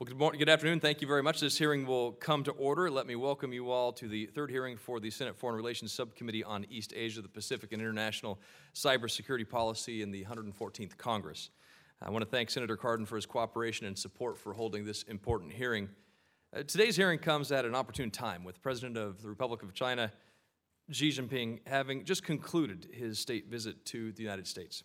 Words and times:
Well, 0.00 0.06
good, 0.06 0.18
morning, 0.18 0.38
good 0.38 0.48
afternoon. 0.48 0.80
Thank 0.80 1.02
you 1.02 1.06
very 1.06 1.22
much. 1.22 1.40
This 1.40 1.58
hearing 1.58 1.84
will 1.84 2.12
come 2.12 2.42
to 2.44 2.52
order. 2.52 2.90
Let 2.90 3.06
me 3.06 3.16
welcome 3.16 3.52
you 3.52 3.70
all 3.70 3.92
to 3.92 4.08
the 4.08 4.24
third 4.24 4.50
hearing 4.50 4.78
for 4.78 4.98
the 4.98 5.10
Senate 5.10 5.36
Foreign 5.36 5.56
Relations 5.56 5.92
Subcommittee 5.92 6.42
on 6.42 6.64
East 6.70 6.94
Asia, 6.96 7.20
the 7.20 7.28
Pacific, 7.28 7.72
and 7.72 7.82
International 7.82 8.40
Cybersecurity 8.74 9.46
Policy 9.46 10.00
in 10.00 10.10
the 10.10 10.24
114th 10.24 10.96
Congress. 10.96 11.50
I 12.00 12.08
want 12.08 12.24
to 12.24 12.30
thank 12.30 12.48
Senator 12.48 12.78
Cardin 12.78 13.06
for 13.06 13.16
his 13.16 13.26
cooperation 13.26 13.86
and 13.86 13.98
support 13.98 14.38
for 14.38 14.54
holding 14.54 14.86
this 14.86 15.02
important 15.02 15.52
hearing. 15.52 15.90
Uh, 16.56 16.62
today's 16.62 16.96
hearing 16.96 17.18
comes 17.18 17.52
at 17.52 17.66
an 17.66 17.74
opportune 17.74 18.10
time 18.10 18.42
with 18.42 18.62
President 18.62 18.96
of 18.96 19.20
the 19.20 19.28
Republic 19.28 19.62
of 19.62 19.74
China, 19.74 20.10
Xi 20.90 21.10
Jinping, 21.10 21.58
having 21.66 22.06
just 22.06 22.22
concluded 22.22 22.88
his 22.90 23.18
state 23.18 23.50
visit 23.50 23.84
to 23.84 24.12
the 24.12 24.22
United 24.22 24.46
States. 24.46 24.82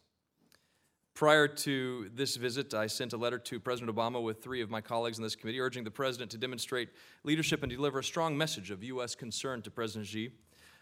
Prior 1.16 1.48
to 1.48 2.10
this 2.14 2.36
visit, 2.36 2.74
I 2.74 2.88
sent 2.88 3.14
a 3.14 3.18
letter 3.18 3.40
to 3.40 3.58
President 3.58 3.96
Obama 3.96 4.22
with 4.22 4.44
three 4.44 4.62
of 4.62 4.70
my 4.70 4.82
colleagues 4.82 5.18
in 5.18 5.24
this 5.24 5.34
committee 5.34 5.62
urging 5.62 5.86
the 5.86 5.90
President 5.90 6.30
to 6.32 6.38
demonstrate 6.38 6.90
leadership 7.24 7.64
and 7.64 7.72
deliver 7.72 8.00
a 8.00 8.04
strong 8.04 8.38
message 8.38 8.70
of 8.70 8.84
U.S. 8.84 9.16
concern 9.16 9.62
to 9.62 9.72
President 9.72 10.08
Xi 10.08 10.32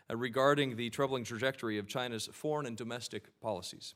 uh, 0.09 0.17
regarding 0.17 0.75
the 0.75 0.89
troubling 0.89 1.23
trajectory 1.23 1.77
of 1.77 1.87
China's 1.87 2.27
foreign 2.33 2.65
and 2.65 2.75
domestic 2.75 3.39
policies. 3.41 3.93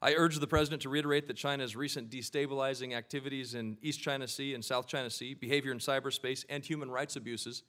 I 0.00 0.14
urge 0.14 0.38
the 0.38 0.46
President 0.46 0.80
to 0.82 0.88
reiterate 0.88 1.26
that 1.26 1.36
China's 1.36 1.76
recent 1.76 2.08
destabilizing 2.08 2.94
activities 2.94 3.54
in 3.54 3.76
East 3.82 4.00
China 4.00 4.26
Sea 4.26 4.54
and 4.54 4.64
South 4.64 4.86
China 4.86 5.10
Sea, 5.10 5.34
behavior 5.34 5.70
in 5.70 5.80
cyberspace, 5.80 6.46
and 6.48 6.64
human 6.64 6.90
rights 6.90 7.14
abuses 7.14 7.62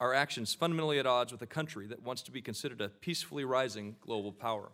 are 0.00 0.12
actions 0.12 0.54
fundamentally 0.54 0.98
at 0.98 1.06
odds 1.06 1.30
with 1.30 1.42
a 1.42 1.46
country 1.46 1.86
that 1.86 2.02
wants 2.02 2.22
to 2.22 2.32
be 2.32 2.42
considered 2.42 2.80
a 2.80 2.88
peacefully 2.88 3.44
rising 3.44 3.94
global 4.00 4.32
power. 4.32 4.72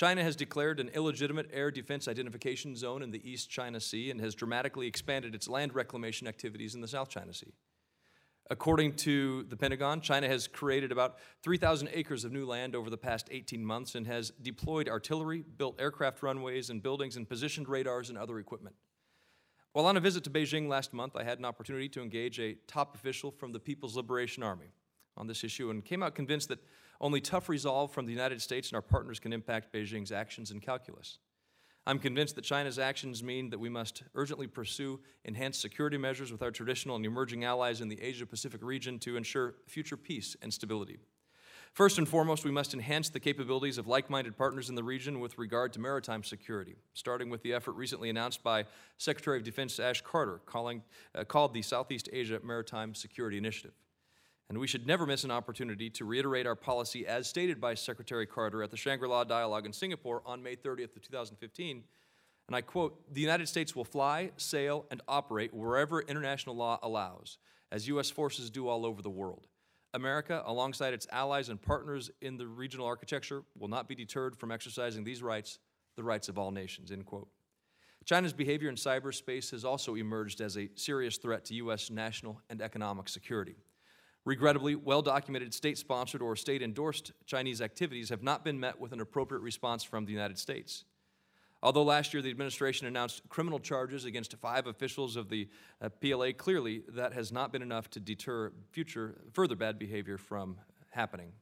China 0.00 0.22
has 0.22 0.34
declared 0.34 0.80
an 0.80 0.88
illegitimate 0.94 1.50
air 1.52 1.70
defense 1.70 2.08
identification 2.08 2.74
zone 2.74 3.02
in 3.02 3.10
the 3.10 3.20
East 3.30 3.50
China 3.50 3.78
Sea 3.78 4.10
and 4.10 4.18
has 4.18 4.34
dramatically 4.34 4.86
expanded 4.86 5.34
its 5.34 5.46
land 5.46 5.74
reclamation 5.74 6.26
activities 6.26 6.74
in 6.74 6.80
the 6.80 6.88
South 6.88 7.10
China 7.10 7.34
Sea. 7.34 7.52
According 8.48 8.94
to 8.94 9.42
the 9.42 9.58
Pentagon, 9.58 10.00
China 10.00 10.26
has 10.26 10.48
created 10.48 10.90
about 10.90 11.18
3,000 11.42 11.90
acres 11.92 12.24
of 12.24 12.32
new 12.32 12.46
land 12.46 12.74
over 12.74 12.88
the 12.88 12.96
past 12.96 13.28
18 13.30 13.62
months 13.62 13.94
and 13.94 14.06
has 14.06 14.30
deployed 14.40 14.88
artillery, 14.88 15.44
built 15.58 15.78
aircraft 15.78 16.22
runways 16.22 16.70
and 16.70 16.82
buildings, 16.82 17.18
and 17.18 17.28
positioned 17.28 17.68
radars 17.68 18.08
and 18.08 18.16
other 18.16 18.38
equipment. 18.38 18.76
While 19.74 19.84
on 19.84 19.98
a 19.98 20.00
visit 20.00 20.24
to 20.24 20.30
Beijing 20.30 20.66
last 20.66 20.94
month, 20.94 21.14
I 21.14 21.24
had 21.24 21.38
an 21.40 21.44
opportunity 21.44 21.90
to 21.90 22.00
engage 22.00 22.40
a 22.40 22.54
top 22.66 22.94
official 22.94 23.30
from 23.30 23.52
the 23.52 23.60
People's 23.60 23.96
Liberation 23.96 24.42
Army 24.42 24.72
on 25.18 25.26
this 25.26 25.44
issue 25.44 25.68
and 25.68 25.84
came 25.84 26.02
out 26.02 26.14
convinced 26.14 26.48
that 26.48 26.60
only 27.00 27.20
tough 27.20 27.48
resolve 27.48 27.92
from 27.92 28.06
the 28.06 28.12
United 28.12 28.42
States 28.42 28.68
and 28.68 28.76
our 28.76 28.82
partners 28.82 29.18
can 29.18 29.32
impact 29.32 29.72
Beijing's 29.72 30.12
actions 30.12 30.50
and 30.50 30.60
calculus. 30.60 31.18
I'm 31.86 31.98
convinced 31.98 32.36
that 32.36 32.44
China's 32.44 32.78
actions 32.78 33.22
mean 33.22 33.50
that 33.50 33.58
we 33.58 33.70
must 33.70 34.02
urgently 34.14 34.46
pursue 34.46 35.00
enhanced 35.24 35.60
security 35.60 35.96
measures 35.96 36.30
with 36.30 36.42
our 36.42 36.50
traditional 36.50 36.96
and 36.96 37.06
emerging 37.06 37.44
allies 37.44 37.80
in 37.80 37.88
the 37.88 38.00
Asia 38.00 38.26
Pacific 38.26 38.62
region 38.62 38.98
to 39.00 39.16
ensure 39.16 39.54
future 39.66 39.96
peace 39.96 40.36
and 40.42 40.52
stability. 40.52 40.98
First 41.72 41.98
and 41.98 42.08
foremost, 42.08 42.44
we 42.44 42.50
must 42.50 42.74
enhance 42.74 43.08
the 43.08 43.20
capabilities 43.20 43.78
of 43.78 43.86
like 43.86 44.10
minded 44.10 44.36
partners 44.36 44.68
in 44.68 44.74
the 44.74 44.82
region 44.82 45.20
with 45.20 45.38
regard 45.38 45.72
to 45.72 45.80
maritime 45.80 46.24
security, 46.24 46.74
starting 46.94 47.30
with 47.30 47.42
the 47.42 47.54
effort 47.54 47.72
recently 47.72 48.10
announced 48.10 48.42
by 48.42 48.64
Secretary 48.98 49.36
of 49.36 49.44
Defense 49.44 49.78
Ash 49.78 50.00
Carter 50.00 50.40
calling, 50.46 50.82
uh, 51.14 51.24
called 51.24 51.54
the 51.54 51.62
Southeast 51.62 52.08
Asia 52.12 52.40
Maritime 52.42 52.94
Security 52.94 53.38
Initiative. 53.38 53.72
And 54.50 54.58
we 54.58 54.66
should 54.66 54.84
never 54.84 55.06
miss 55.06 55.22
an 55.22 55.30
opportunity 55.30 55.88
to 55.90 56.04
reiterate 56.04 56.44
our 56.44 56.56
policy 56.56 57.06
as 57.06 57.28
stated 57.28 57.60
by 57.60 57.74
Secretary 57.74 58.26
Carter 58.26 58.64
at 58.64 58.72
the 58.72 58.76
Shangri 58.76 59.06
La 59.06 59.22
Dialogue 59.22 59.64
in 59.64 59.72
Singapore 59.72 60.22
on 60.26 60.42
May 60.42 60.56
30th 60.56 60.96
of 60.96 61.02
2015. 61.02 61.84
And 62.48 62.56
I 62.56 62.60
quote 62.60 63.14
The 63.14 63.20
United 63.20 63.48
States 63.48 63.76
will 63.76 63.84
fly, 63.84 64.32
sail, 64.38 64.86
and 64.90 65.02
operate 65.06 65.54
wherever 65.54 66.00
international 66.00 66.56
law 66.56 66.80
allows, 66.82 67.38
as 67.70 67.86
U.S. 67.86 68.10
forces 68.10 68.50
do 68.50 68.66
all 68.66 68.84
over 68.84 69.02
the 69.02 69.08
world. 69.08 69.46
America, 69.94 70.42
alongside 70.44 70.94
its 70.94 71.06
allies 71.12 71.48
and 71.48 71.62
partners 71.62 72.10
in 72.20 72.36
the 72.36 72.48
regional 72.48 72.86
architecture, 72.86 73.44
will 73.56 73.68
not 73.68 73.86
be 73.86 73.94
deterred 73.94 74.36
from 74.36 74.50
exercising 74.50 75.04
these 75.04 75.22
rights, 75.22 75.60
the 75.94 76.02
rights 76.02 76.28
of 76.28 76.38
all 76.38 76.50
nations. 76.50 76.90
End 76.90 77.06
quote. 77.06 77.28
China's 78.04 78.32
behavior 78.32 78.68
in 78.68 78.74
cyberspace 78.74 79.52
has 79.52 79.64
also 79.64 79.94
emerged 79.94 80.40
as 80.40 80.58
a 80.58 80.68
serious 80.74 81.18
threat 81.18 81.44
to 81.44 81.54
U.S. 81.54 81.88
national 81.88 82.40
and 82.50 82.60
economic 82.60 83.08
security. 83.08 83.54
Regrettably, 84.24 84.74
well 84.74 85.02
documented 85.02 85.54
state 85.54 85.78
sponsored 85.78 86.20
or 86.20 86.36
state 86.36 86.62
endorsed 86.62 87.12
Chinese 87.24 87.62
activities 87.62 88.10
have 88.10 88.22
not 88.22 88.44
been 88.44 88.60
met 88.60 88.78
with 88.78 88.92
an 88.92 89.00
appropriate 89.00 89.40
response 89.40 89.82
from 89.82 90.04
the 90.04 90.12
United 90.12 90.38
States. 90.38 90.84
Although 91.62 91.82
last 91.82 92.14
year 92.14 92.22
the 92.22 92.30
administration 92.30 92.86
announced 92.86 93.22
criminal 93.28 93.58
charges 93.58 94.04
against 94.04 94.34
five 94.36 94.66
officials 94.66 95.16
of 95.16 95.28
the 95.28 95.48
uh, 95.80 95.88
PLA, 96.00 96.32
clearly 96.32 96.82
that 96.88 97.12
has 97.12 97.32
not 97.32 97.52
been 97.52 97.62
enough 97.62 97.90
to 97.90 98.00
deter 98.00 98.52
future 98.70 99.16
further 99.32 99.56
bad 99.56 99.78
behavior 99.78 100.16
from 100.16 100.56
happening. 100.90 101.32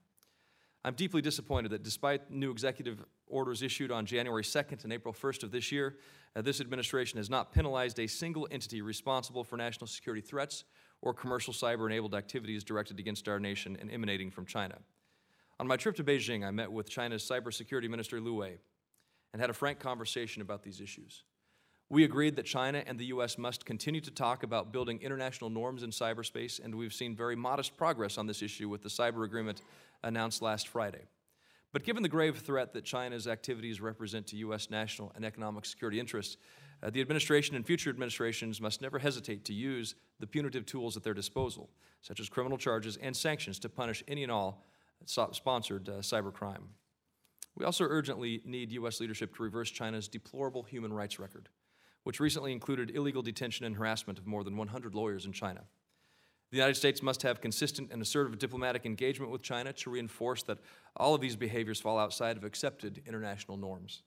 I'm 0.85 0.95
deeply 0.95 1.21
disappointed 1.21 1.71
that 1.73 1.83
despite 1.83 2.31
new 2.31 2.51
executive 2.51 3.05
orders 3.27 3.63
issued 3.63 3.91
on 3.91 4.07
January 4.07 4.43
2nd 4.43 4.85
and 4.85 4.93
April 4.93 5.13
1st 5.13 5.43
of 5.43 5.51
this 5.51 5.71
year, 5.71 5.97
uh, 6.35 6.43
this 6.43 6.61
administration 6.61 7.19
has 7.19 7.29
not 7.29 7.53
penalized 7.53 7.99
a 7.99 8.07
single 8.07 8.49
entity 8.51 8.83
responsible 8.83 9.45
for 9.45 9.57
national 9.57 9.87
security 9.87 10.21
threats 10.23 10.65
or 11.03 11.15
commercial 11.15 11.53
cyber 11.53 11.87
enabled 11.87 12.15
activities 12.15 12.65
directed 12.65 12.99
against 12.99 13.29
our 13.29 13.39
nation 13.39 13.77
and 13.81 13.91
emanating 13.91 14.31
from 14.31 14.47
China. 14.47 14.79
On 15.61 15.67
my 15.67 15.77
trip 15.77 15.97
to 15.97 16.05
Beijing, 16.05 16.47
I 16.47 16.51
met 16.51 16.71
with 16.71 16.89
China's 16.89 17.23
Cybersecurity 17.23 17.89
Minister 17.89 18.21
Lu 18.21 18.35
Wei 18.35 18.59
and 19.33 19.41
had 19.41 19.51
a 19.51 19.55
frank 19.55 19.79
conversation 19.79 20.43
about 20.43 20.63
these 20.63 20.81
issues. 20.81 21.25
We 21.91 22.05
agreed 22.05 22.37
that 22.37 22.45
China 22.45 22.83
and 22.87 22.99
the 22.99 23.07
U.S. 23.07 23.39
must 23.39 23.65
continue 23.65 24.03
to 24.03 24.11
talk 24.11 24.43
about 24.43 24.73
building 24.73 25.01
international 25.01 25.49
norms 25.49 25.83
in 25.83 25.91
cyberspace, 25.91 26.63
and 26.63 26.75
we've 26.75 26.93
seen 26.93 27.17
very 27.17 27.35
modest 27.35 27.77
progress 27.79 28.19
on 28.19 28.27
this 28.27 28.43
issue 28.43 28.69
with 28.69 28.83
the 28.83 28.91
cyber 28.91 29.25
agreement 29.25 29.63
announced 30.03 30.43
last 30.43 30.69
Friday. 30.69 31.07
But 31.73 31.85
given 31.85 32.03
the 32.03 32.09
grave 32.09 32.39
threat 32.39 32.75
that 32.75 32.85
China's 32.85 33.27
activities 33.27 33.81
represent 33.81 34.27
to 34.29 34.37
U.S. 34.37 34.71
national 34.71 35.13
and 35.15 35.25
economic 35.25 35.65
security 35.65 35.99
interests, 35.99 36.37
uh, 36.83 36.91
the 36.91 37.01
administration 37.01 37.57
and 37.57 37.67
future 37.67 37.91
administrations 37.91 38.61
must 38.61 38.81
never 38.81 38.99
hesitate 38.99 39.45
to 39.47 39.53
use 39.53 39.95
the 40.21 40.27
punitive 40.27 40.65
tools 40.65 40.97
at 40.97 41.03
their 41.03 41.15
disposal, 41.15 41.71
such 42.03 42.21
as 42.21 42.29
criminal 42.29 42.59
charges 42.59 42.97
and 42.99 43.17
sanctions, 43.17 43.59
to 43.59 43.69
punish 43.69 44.05
any 44.07 44.23
and 44.23 44.33
all 44.33 44.65
sponsored 45.05 45.89
uh, 45.89 45.93
cybercrime. 45.95 46.69
We 47.57 47.65
also 47.65 47.85
urgently 47.85 48.41
need 48.45 48.71
U.S. 48.73 49.01
leadership 49.01 49.35
to 49.37 49.43
reverse 49.43 49.71
China's 49.71 50.07
deplorable 50.07 50.63
human 50.63 50.93
rights 50.93 51.19
record, 51.19 51.49
which 52.05 52.21
recently 52.21 52.53
included 52.53 52.95
illegal 52.95 53.23
detention 53.23 53.67
and 53.67 53.75
harassment 53.75 54.19
of 54.19 54.27
more 54.27 54.45
than 54.45 54.57
100 54.57 54.95
lawyers 54.95 55.27
in 55.27 55.33
China. 55.33 55.65
The 56.51 56.57
United 56.57 56.77
States 56.77 57.03
must 57.03 57.23
have 57.23 57.41
consistent 57.41 57.91
and 57.93 58.01
assertive 58.01 58.39
diplomatic 58.39 58.87
engagement 58.87 59.31
with 59.31 59.43
China 59.43 59.73
to 59.73 59.91
reinforce 59.91 60.43
that 60.45 60.59
all 60.97 61.15
of 61.15 61.21
these 61.21 61.37
behaviors 61.37 61.81
fall 61.81 61.99
outside 61.99 62.37
of 62.37 62.45
accepted 62.45 63.03
international 63.07 63.57
norms. 63.59 64.03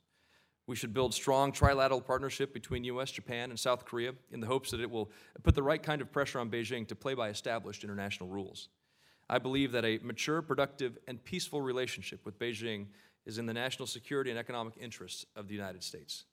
We 0.72 0.78
should 0.78 0.94
build 0.94 1.14
strong 1.14 1.52
trilateral 1.52 2.02
partnership 2.02 2.54
between 2.54 2.86
US, 2.86 3.12
Japan, 3.12 3.50
and 3.50 3.60
South 3.60 3.84
Korea 3.84 4.14
in 4.32 4.40
the 4.40 4.48
hopes 4.48 4.72
that 4.72 4.80
it 4.80 4.90
will 4.90 5.12
put 5.44 5.54
the 5.54 5.62
right 5.62 5.84
kind 5.84 6.02
of 6.02 6.14
pressure 6.14 6.40
on 6.40 6.50
Beijing 6.50 6.88
to 6.88 6.96
play 6.96 7.14
by 7.14 7.28
established 7.28 7.84
international 7.84 8.30
rules. 8.30 8.70
I 9.30 9.38
believe 9.38 9.74
that 9.74 9.84
a 9.84 10.00
mature, 10.02 10.42
productive, 10.42 10.98
and 11.10 11.22
peaceful 11.26 11.60
relationship 11.60 12.26
with 12.26 12.40
Beijing 12.40 12.86
is 13.26 13.38
in 13.38 13.48
the 13.48 13.54
national 13.54 13.86
security 13.86 14.30
and 14.30 14.40
economic 14.40 14.76
interests 14.80 15.26
of 15.36 15.50
the 15.50 15.54
United 15.54 15.84
States. 15.84 16.24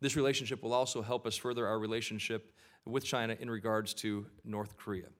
This 0.00 0.16
relationship 0.16 0.64
will 0.64 0.74
also 0.74 1.00
help 1.00 1.24
us 1.24 1.36
further 1.36 1.64
our 1.64 1.78
relationship 1.78 2.56
with 2.86 3.04
China 3.04 3.36
in 3.38 3.48
regards 3.48 3.94
to 3.94 4.26
North 4.44 4.76
Korea. 4.76 5.10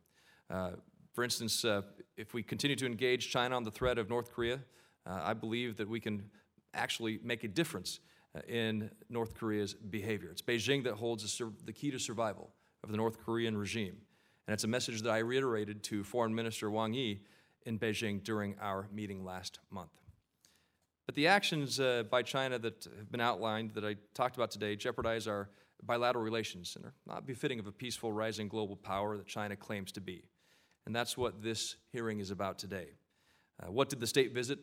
Uh, 0.50 0.71
for 1.12 1.22
instance, 1.22 1.65
uh, 1.65 1.82
if 2.16 2.34
we 2.34 2.43
continue 2.43 2.75
to 2.75 2.87
engage 2.87 3.31
China 3.31 3.55
on 3.55 3.62
the 3.62 3.71
threat 3.71 3.97
of 3.97 4.09
North 4.09 4.32
Korea, 4.32 4.59
uh, 5.06 5.21
I 5.22 5.34
believe 5.34 5.76
that 5.76 5.88
we 5.88 6.00
can 6.00 6.28
actually 6.75 7.21
make 7.22 7.44
a 7.44 7.49
difference 7.49 8.00
in 8.48 8.91
North 9.08 9.34
Korea's 9.34 9.74
behavior. 9.74 10.30
It's 10.30 10.42
Beijing 10.42 10.84
that 10.84 10.94
holds 10.94 11.41
the 11.64 11.72
key 11.72 11.91
to 11.91 11.98
survival 11.98 12.50
of 12.82 12.91
the 12.91 12.97
North 12.97 13.19
Korean 13.24 13.56
regime. 13.56 13.96
And 14.46 14.55
it's 14.55 14.64
a 14.64 14.69
message 14.69 15.02
that 15.02 15.11
I 15.11 15.19
reiterated 15.19 15.82
to 15.84 16.05
Foreign 16.05 16.34
Minister 16.34 16.70
Wang 16.70 16.94
Yi 16.94 17.20
in 17.64 17.78
Beijing 17.78 18.22
during 18.22 18.56
our 18.61 18.88
meeting 18.93 19.25
last 19.25 19.58
month. 19.70 19.90
But 21.05 21.14
the 21.14 21.28
actions 21.28 21.78
uh, 21.78 22.05
by 22.11 22.22
China 22.22 22.58
that 22.58 22.87
have 22.96 23.11
been 23.11 23.20
outlined 23.20 23.75
that 23.75 23.84
I 23.84 23.96
talked 24.14 24.37
about 24.37 24.50
today 24.50 24.76
jeopardize 24.76 25.26
our 25.26 25.49
bilateral 25.82 26.25
relations 26.25 26.75
and 26.76 26.84
are 26.84 26.94
not 27.06 27.26
befitting 27.26 27.58
of 27.58 27.66
a 27.66 27.72
peaceful, 27.72 28.12
rising 28.12 28.49
global 28.49 28.76
power 28.76 29.16
that 29.16 29.26
China 29.26 29.56
claims 29.56 29.93
to 29.93 30.00
be. 30.00 30.25
And 30.84 30.94
that's 30.94 31.16
what 31.16 31.43
this 31.43 31.76
hearing 31.93 32.20
is 32.20 32.31
about 32.31 32.58
today. 32.58 32.88
Uh, 33.61 33.70
what 33.70 33.88
did 33.88 34.00
the 34.00 34.06
state 34.06 34.32
visit 34.32 34.58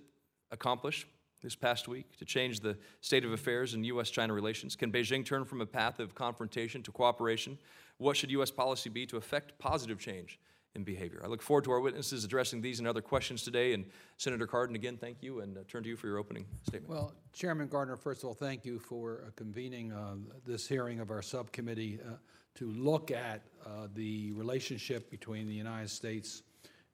accomplish? 0.52 1.08
This 1.44 1.56
past 1.56 1.88
week 1.88 2.18
to 2.18 2.26
change 2.26 2.62
the 2.62 2.78
state 3.02 3.26
of 3.26 3.32
affairs 3.32 3.74
in 3.74 3.84
U.S. 3.84 4.10
China 4.10 4.34
relations? 4.34 4.76
Can 4.76 4.92
Beijing 4.92 5.26
turn 5.26 5.46
from 5.46 5.62
a 5.62 5.66
path 5.66 6.00
of 6.00 6.16
confrontation 6.16 6.82
to 6.84 6.92
cooperation? 6.92 7.60
What 7.98 8.18
should 8.18 8.32
U.S. 8.32 8.50
policy 8.50 8.90
be 8.90 9.06
to 9.08 9.18
effect 9.18 9.60
positive 9.60 10.00
change 10.00 10.40
in 10.76 10.84
behavior. 10.84 11.22
I 11.24 11.28
look 11.28 11.42
forward 11.42 11.64
to 11.66 11.72
our 11.72 11.80
witnesses 11.80 12.24
addressing 12.24 12.62
these 12.62 12.80
and 12.80 12.88
other 12.88 13.02
questions 13.02 13.44
today. 13.44 13.74
And 13.74 13.86
Senator 14.18 14.48
Cardin, 14.48 14.76
again, 14.76 14.98
thank 14.98 15.22
you, 15.22 15.42
and 15.42 15.58
uh, 15.58 15.62
turn 15.68 15.84
to 15.84 15.90
you 15.90 15.96
for 15.96 16.08
your 16.08 16.18
opening 16.18 16.46
statement. 16.64 16.90
Well, 16.90 17.14
Chairman 17.32 17.68
Gardner, 17.68 17.96
first 17.96 18.24
of 18.24 18.30
all, 18.30 18.34
thank 18.34 18.66
you 18.66 18.80
for 18.80 19.24
uh, 19.28 19.32
convening 19.36 19.92
uh, 19.92 20.16
this 20.46 20.68
hearing 20.68 21.00
of 21.00 21.12
our 21.12 21.22
subcommittee 21.22 22.00
uh, 22.04 22.16
to 22.56 22.72
look 22.72 23.12
at 23.12 23.44
uh, 23.66 23.88
the 23.94 24.32
relationship 24.32 25.10
between 25.12 25.48
the 25.48 25.54
United 25.54 25.90
States 25.90 26.42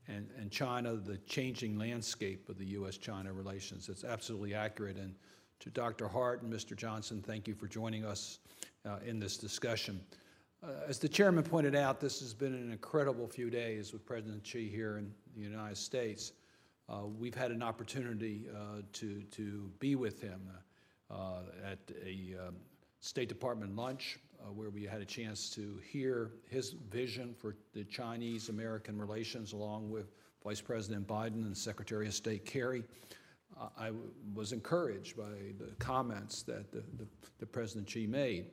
and, 0.09 0.27
and 0.38 0.51
China, 0.51 0.95
the 0.95 1.17
changing 1.19 1.77
landscape 1.77 2.50
of 2.50 2.57
the 2.57 2.65
U.S.-China 2.65 3.35
relations. 3.35 3.89
It's 3.89 4.03
absolutely 4.03 4.53
accurate. 4.53 4.97
And 4.97 5.13
to 5.59 5.69
Dr. 5.69 6.07
Hart 6.07 6.41
and 6.41 6.51
Mr. 6.51 6.75
Johnson, 6.75 7.21
thank 7.21 7.47
you 7.47 7.53
for 7.53 7.67
joining 7.67 8.06
us 8.06 8.39
uh, 8.85 8.97
in 9.06 9.19
this 9.19 9.38
discussion. 9.38 10.00
Uh, 10.63 10.71
as 10.88 11.00
the 11.00 11.07
chairman 11.07 11.44
pointed 11.44 11.75
out, 11.75 12.01
this 12.01 12.19
has 12.19 12.33
been 12.33 12.53
an 12.53 12.71
incredible 12.71 13.27
few 13.27 13.50
days 13.50 13.94
with 13.94 14.06
President 14.06 14.45
Xi 14.45 14.67
here 14.67 14.97
in 14.97 15.13
the 15.35 15.41
United 15.41 15.77
States. 15.77 16.33
Uh, 16.89 17.06
we've 17.06 17.35
had 17.35 17.51
an 17.51 17.61
opportunity 17.61 18.47
uh, 18.53 18.81
to, 18.94 19.21
to 19.31 19.69
be 19.79 19.95
with 19.95 20.19
him 20.21 20.41
uh, 21.11 21.41
at 21.63 21.79
a 22.03 22.35
um, 22.47 22.56
State 23.00 23.29
Department 23.29 23.75
lunch 23.75 24.17
uh, 24.41 24.51
where 24.51 24.69
we 24.69 24.83
had 24.83 25.01
a 25.01 25.06
chance 25.06 25.50
to 25.51 25.80
hear 25.91 26.31
his 26.50 26.71
vision 26.91 27.33
for 27.38 27.56
the 27.74 27.83
Chinese 27.83 28.50
American 28.50 28.97
relations 28.97 29.53
along 29.53 29.89
with 29.89 30.12
Vice 30.44 30.62
President 30.62 31.07
Biden 31.07 31.45
and 31.45 31.57
Secretary 31.57 32.07
of 32.07 32.13
State 32.13 32.45
Kerry. 32.45 32.83
Uh, 33.59 33.68
I 33.77 33.91
was 34.33 34.53
encouraged 34.53 35.18
by 35.18 35.53
the 35.57 35.74
comments 35.80 36.44
that 36.44 36.71
the, 36.71 36.83
the, 36.97 37.07
the 37.39 37.45
President 37.45 37.89
Xi 37.89 38.07
made 38.07 38.45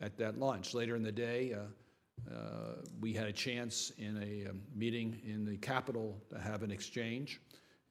at 0.00 0.16
that 0.18 0.38
lunch. 0.38 0.74
Later 0.74 0.96
in 0.96 1.02
the 1.02 1.12
day, 1.12 1.54
uh, 1.54 2.32
uh, 2.32 2.74
we 3.00 3.12
had 3.12 3.26
a 3.26 3.32
chance 3.32 3.92
in 3.98 4.16
a 4.22 4.50
um, 4.50 4.60
meeting 4.74 5.20
in 5.24 5.44
the 5.44 5.56
Capitol 5.56 6.20
to 6.30 6.38
have 6.38 6.62
an 6.62 6.70
exchange 6.70 7.40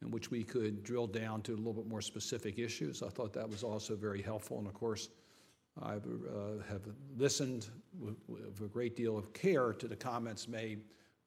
in 0.01 0.11
which 0.11 0.31
we 0.31 0.43
could 0.43 0.83
drill 0.83 1.07
down 1.07 1.41
to 1.41 1.53
a 1.53 1.57
little 1.57 1.73
bit 1.73 1.87
more 1.87 2.01
specific 2.01 2.57
issues. 2.57 3.03
I 3.03 3.09
thought 3.09 3.33
that 3.33 3.49
was 3.49 3.63
also 3.63 3.95
very 3.95 4.21
helpful. 4.21 4.57
And 4.57 4.67
of 4.67 4.73
course, 4.73 5.09
I 5.81 5.93
uh, 5.93 5.97
have 6.69 6.81
listened 7.17 7.67
with, 7.99 8.17
with, 8.27 8.61
a 8.61 8.67
great 8.67 8.95
deal 8.95 9.17
of 9.17 9.31
care 9.33 9.73
to 9.73 9.87
the 9.87 9.95
comments 9.95 10.47
made 10.47 10.81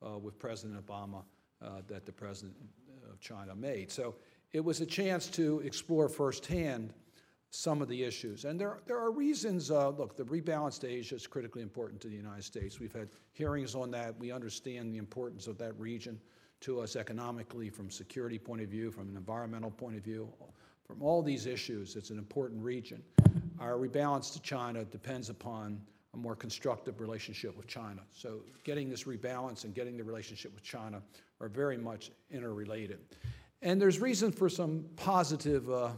uh, 0.04 0.18
with 0.18 0.38
President 0.38 0.84
Obama 0.84 1.22
uh, 1.62 1.80
that 1.88 2.04
the 2.04 2.12
President 2.12 2.54
of 3.10 3.20
China 3.20 3.54
made. 3.54 3.90
So 3.90 4.14
it 4.52 4.60
was 4.60 4.80
a 4.80 4.86
chance 4.86 5.28
to 5.28 5.60
explore 5.60 6.08
firsthand 6.08 6.92
some 7.50 7.82
of 7.82 7.88
the 7.88 8.02
issues. 8.02 8.44
And 8.44 8.58
there, 8.58 8.78
there 8.86 8.98
are 8.98 9.10
reasons, 9.10 9.70
uh, 9.70 9.90
look, 9.90 10.16
the 10.16 10.24
rebalanced 10.24 10.88
Asia 10.88 11.14
is 11.14 11.26
critically 11.26 11.62
important 11.62 12.00
to 12.00 12.08
the 12.08 12.16
United 12.16 12.44
States. 12.44 12.80
We've 12.80 12.92
had 12.92 13.08
hearings 13.32 13.74
on 13.74 13.90
that. 13.90 14.18
We 14.18 14.32
understand 14.32 14.92
the 14.92 14.98
importance 14.98 15.46
of 15.46 15.58
that 15.58 15.78
region 15.78 16.18
to 16.60 16.80
us 16.80 16.96
economically, 16.96 17.68
from 17.68 17.90
security 17.90 18.38
point 18.38 18.62
of 18.62 18.68
view, 18.68 18.90
from 18.90 19.10
an 19.10 19.16
environmental 19.16 19.70
point 19.70 19.96
of 19.96 20.02
view. 20.02 20.28
From 20.86 21.02
all 21.02 21.22
these 21.22 21.46
issues, 21.46 21.96
it's 21.96 22.10
an 22.10 22.18
important 22.18 22.62
region. 22.62 23.02
Our 23.62 23.74
rebalance 23.74 24.32
to 24.32 24.42
China 24.42 24.84
depends 24.84 25.30
upon 25.30 25.80
a 26.14 26.16
more 26.16 26.34
constructive 26.34 27.00
relationship 27.00 27.56
with 27.56 27.68
China. 27.68 28.00
So 28.12 28.40
getting 28.64 28.90
this 28.90 29.04
rebalance 29.04 29.62
and 29.62 29.72
getting 29.72 29.96
the 29.96 30.02
relationship 30.02 30.52
with 30.52 30.64
China 30.64 31.00
are 31.40 31.48
very 31.48 31.78
much 31.78 32.10
interrelated. 32.28 32.98
And 33.62 33.80
there's 33.80 34.00
reason 34.00 34.32
for 34.32 34.48
some 34.48 34.84
positive 34.96 35.70
uh, 35.70 35.90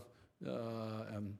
uh, 0.47 0.51
um, 0.51 1.39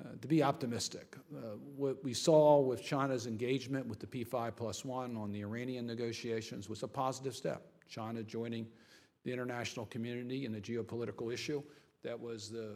uh, 0.00 0.04
to 0.22 0.26
be 0.26 0.42
optimistic. 0.42 1.16
Uh, 1.36 1.56
what 1.76 2.02
we 2.02 2.14
saw 2.14 2.60
with 2.60 2.82
China's 2.82 3.26
engagement 3.26 3.86
with 3.86 4.00
the 4.00 4.06
P5 4.06 4.56
plus 4.56 4.86
one 4.86 5.18
on 5.18 5.32
the 5.32 5.42
Iranian 5.42 5.86
negotiations 5.86 6.70
was 6.70 6.82
a 6.82 6.88
positive 6.88 7.36
step. 7.36 7.66
China 7.90 8.22
joining 8.22 8.66
the 9.24 9.32
international 9.34 9.84
community 9.84 10.46
in 10.46 10.52
the 10.52 10.60
geopolitical 10.60 11.30
issue 11.30 11.62
that 12.02 12.18
was 12.18 12.50
the, 12.50 12.74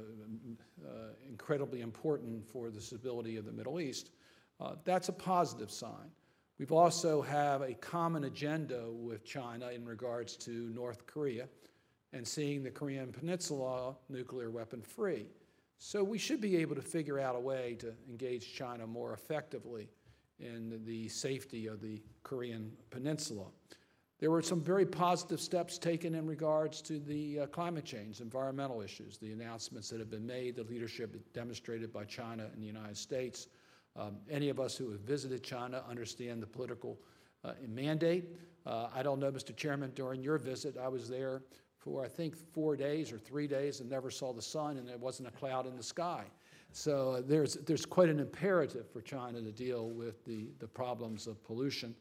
uh, 0.84 1.14
incredibly 1.28 1.80
important 1.80 2.46
for 2.46 2.70
the 2.70 2.80
stability 2.80 3.36
of 3.36 3.44
the 3.44 3.52
Middle 3.52 3.80
East. 3.80 4.10
Uh, 4.60 4.74
that's 4.84 5.08
a 5.08 5.12
positive 5.12 5.70
sign. 5.70 6.10
We've 6.58 6.72
also 6.72 7.22
have 7.22 7.62
a 7.62 7.74
common 7.74 8.24
agenda 8.24 8.84
with 8.90 9.24
China 9.24 9.70
in 9.70 9.84
regards 9.84 10.36
to 10.38 10.50
North 10.50 11.06
Korea 11.06 11.48
and 12.12 12.26
seeing 12.26 12.62
the 12.62 12.70
Korean 12.70 13.10
Peninsula 13.10 13.96
nuclear 14.08 14.50
weapon 14.50 14.82
free. 14.82 15.26
So 15.78 16.04
we 16.04 16.18
should 16.18 16.40
be 16.40 16.56
able 16.58 16.76
to 16.76 16.82
figure 16.82 17.18
out 17.18 17.34
a 17.34 17.40
way 17.40 17.76
to 17.80 17.92
engage 18.08 18.54
China 18.54 18.86
more 18.86 19.14
effectively 19.14 19.88
in 20.38 20.80
the 20.84 21.08
safety 21.08 21.66
of 21.66 21.80
the 21.80 22.00
Korean 22.22 22.72
Peninsula. 22.90 23.46
There 24.22 24.30
were 24.30 24.40
some 24.40 24.60
very 24.60 24.86
positive 24.86 25.40
steps 25.40 25.78
taken 25.78 26.14
in 26.14 26.28
regards 26.28 26.80
to 26.82 27.00
the 27.00 27.40
uh, 27.40 27.46
climate 27.48 27.84
change, 27.84 28.20
environmental 28.20 28.80
issues, 28.80 29.18
the 29.18 29.32
announcements 29.32 29.90
that 29.90 29.98
have 29.98 30.10
been 30.10 30.24
made, 30.24 30.54
the 30.54 30.62
leadership 30.62 31.16
demonstrated 31.32 31.92
by 31.92 32.04
China 32.04 32.46
and 32.54 32.62
the 32.62 32.66
United 32.68 32.96
States. 32.96 33.48
Um, 33.96 34.18
any 34.30 34.48
of 34.48 34.60
us 34.60 34.76
who 34.76 34.92
have 34.92 35.00
visited 35.00 35.42
China 35.42 35.82
understand 35.90 36.40
the 36.40 36.46
political 36.46 37.00
uh, 37.42 37.54
mandate. 37.66 38.26
Uh, 38.64 38.86
I 38.94 39.02
don't 39.02 39.18
know, 39.18 39.32
Mr. 39.32 39.56
Chairman, 39.56 39.90
during 39.96 40.22
your 40.22 40.38
visit, 40.38 40.76
I 40.78 40.86
was 40.86 41.08
there 41.08 41.42
for 41.76 42.04
I 42.04 42.08
think 42.08 42.36
four 42.36 42.76
days 42.76 43.10
or 43.10 43.18
three 43.18 43.48
days 43.48 43.80
and 43.80 43.90
never 43.90 44.08
saw 44.08 44.32
the 44.32 44.40
sun, 44.40 44.76
and 44.76 44.88
there 44.88 44.98
wasn't 44.98 45.30
a 45.30 45.32
cloud 45.32 45.66
in 45.66 45.76
the 45.76 45.82
sky. 45.82 46.26
So 46.70 47.10
uh, 47.10 47.22
there's, 47.26 47.54
there's 47.54 47.84
quite 47.84 48.08
an 48.08 48.20
imperative 48.20 48.88
for 48.88 49.00
China 49.00 49.40
to 49.40 49.50
deal 49.50 49.88
with 49.88 50.24
the, 50.24 50.46
the 50.60 50.68
problems 50.68 51.26
of 51.26 51.42
pollution. 51.42 51.96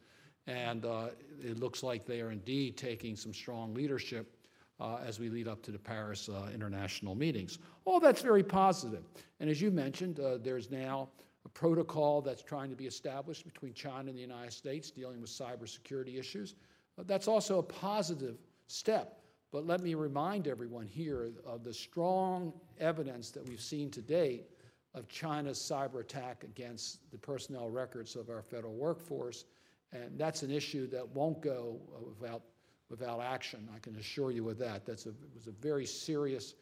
And 0.47 0.85
uh, 0.85 1.09
it 1.41 1.59
looks 1.59 1.83
like 1.83 2.05
they 2.05 2.21
are 2.21 2.31
indeed 2.31 2.77
taking 2.77 3.15
some 3.15 3.33
strong 3.33 3.73
leadership 3.73 4.35
uh, 4.79 4.97
as 5.05 5.19
we 5.19 5.29
lead 5.29 5.47
up 5.47 5.61
to 5.63 5.71
the 5.71 5.79
Paris 5.79 6.29
uh, 6.29 6.49
international 6.53 7.15
meetings. 7.15 7.59
All 7.85 7.99
that's 7.99 8.21
very 8.21 8.43
positive. 8.43 9.03
And 9.39 9.49
as 9.49 9.61
you 9.61 9.71
mentioned, 9.71 10.19
uh, 10.19 10.38
there's 10.38 10.71
now 10.71 11.09
a 11.45 11.49
protocol 11.49 12.21
that's 12.21 12.41
trying 12.41 12.69
to 12.69 12.75
be 12.75 12.88
established 12.88 13.45
between 13.45 13.73
China 13.73 14.09
and 14.09 14.17
the 14.17 14.21
United 14.21 14.53
States 14.53 14.91
dealing 14.91 15.21
with 15.21 15.29
cybersecurity 15.29 16.19
issues. 16.19 16.55
Uh, 16.97 17.03
that's 17.05 17.27
also 17.27 17.59
a 17.59 17.63
positive 17.63 18.37
step 18.67 19.21
but 19.51 19.67
let 19.67 19.81
me 19.81 19.95
remind 19.95 20.47
everyone 20.47 20.87
here 20.87 21.29
of 21.45 21.63
the 21.63 21.73
strong 21.73 22.53
evidence 22.79 23.31
that 23.31 23.47
we've 23.47 23.61
seen 23.61 23.91
to 23.91 24.01
date 24.01 24.45
of 24.94 25.09
China's 25.09 25.59
cyber 25.59 25.99
attack 25.99 26.44
against 26.44 27.11
the 27.11 27.17
personnel 27.17 27.69
records 27.69 28.15
of 28.15 28.29
our 28.29 28.41
federal 28.41 28.73
workforce. 28.73 29.45
And 29.93 30.17
that's 30.17 30.43
an 30.43 30.51
issue 30.51 30.88
that 30.88 31.07
won't 31.09 31.41
go 31.41 31.79
without, 32.19 32.43
without 32.89 33.19
action. 33.19 33.67
I 33.75 33.79
can 33.79 33.95
assure 33.97 34.31
you 34.31 34.49
of 34.49 34.57
that. 34.59 34.85
That's 34.85 35.05
a, 35.05 35.09
it 35.09 35.35
was 35.35 35.47
a 35.47 35.51
very 35.51 35.85
serious 35.85 36.53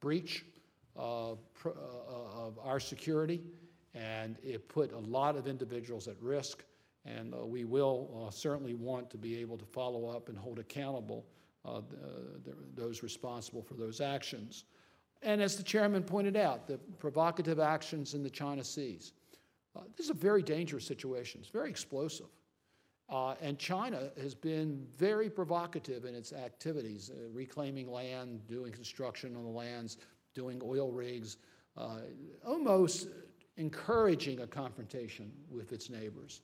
breach 0.00 0.44
of, 0.96 1.38
uh, 1.64 1.70
our 2.62 2.80
security, 2.80 3.40
and 3.94 4.36
it 4.42 4.68
put 4.68 4.92
a 4.92 4.98
lot 4.98 5.36
of 5.36 5.46
individuals 5.46 6.08
at 6.08 6.20
risk. 6.20 6.64
And 7.06 7.32
uh, 7.32 7.46
we 7.46 7.64
will 7.64 8.26
uh, 8.26 8.30
certainly 8.30 8.74
want 8.74 9.08
to 9.10 9.16
be 9.16 9.38
able 9.38 9.56
to 9.56 9.64
follow 9.64 10.08
up 10.08 10.28
and 10.28 10.36
hold 10.36 10.58
accountable 10.58 11.24
uh, 11.64 11.80
the, 12.44 12.54
those 12.74 13.02
responsible 13.02 13.62
for 13.62 13.74
those 13.74 14.00
actions. 14.00 14.64
And 15.22 15.40
as 15.40 15.56
the 15.56 15.62
chairman 15.62 16.02
pointed 16.02 16.36
out, 16.36 16.66
the 16.66 16.78
provocative 16.98 17.58
actions 17.58 18.14
in 18.14 18.22
the 18.22 18.30
China 18.30 18.62
Seas. 18.62 19.12
This 19.96 20.06
is 20.06 20.10
a 20.10 20.14
very 20.14 20.42
dangerous 20.42 20.84
situation. 20.84 21.40
It's 21.40 21.50
very 21.50 21.70
explosive. 21.70 22.26
Uh, 23.08 23.34
and 23.40 23.58
China 23.58 24.10
has 24.20 24.34
been 24.34 24.86
very 24.98 25.30
provocative 25.30 26.04
in 26.04 26.14
its 26.14 26.32
activities, 26.32 27.10
uh, 27.10 27.28
reclaiming 27.32 27.90
land, 27.90 28.46
doing 28.46 28.70
construction 28.70 29.34
on 29.34 29.44
the 29.44 29.48
lands, 29.48 29.96
doing 30.34 30.60
oil 30.62 30.92
rigs, 30.92 31.38
uh, 31.76 32.00
almost 32.46 33.08
encouraging 33.56 34.40
a 34.40 34.46
confrontation 34.46 35.32
with 35.50 35.72
its 35.72 35.88
neighbors. 35.88 36.42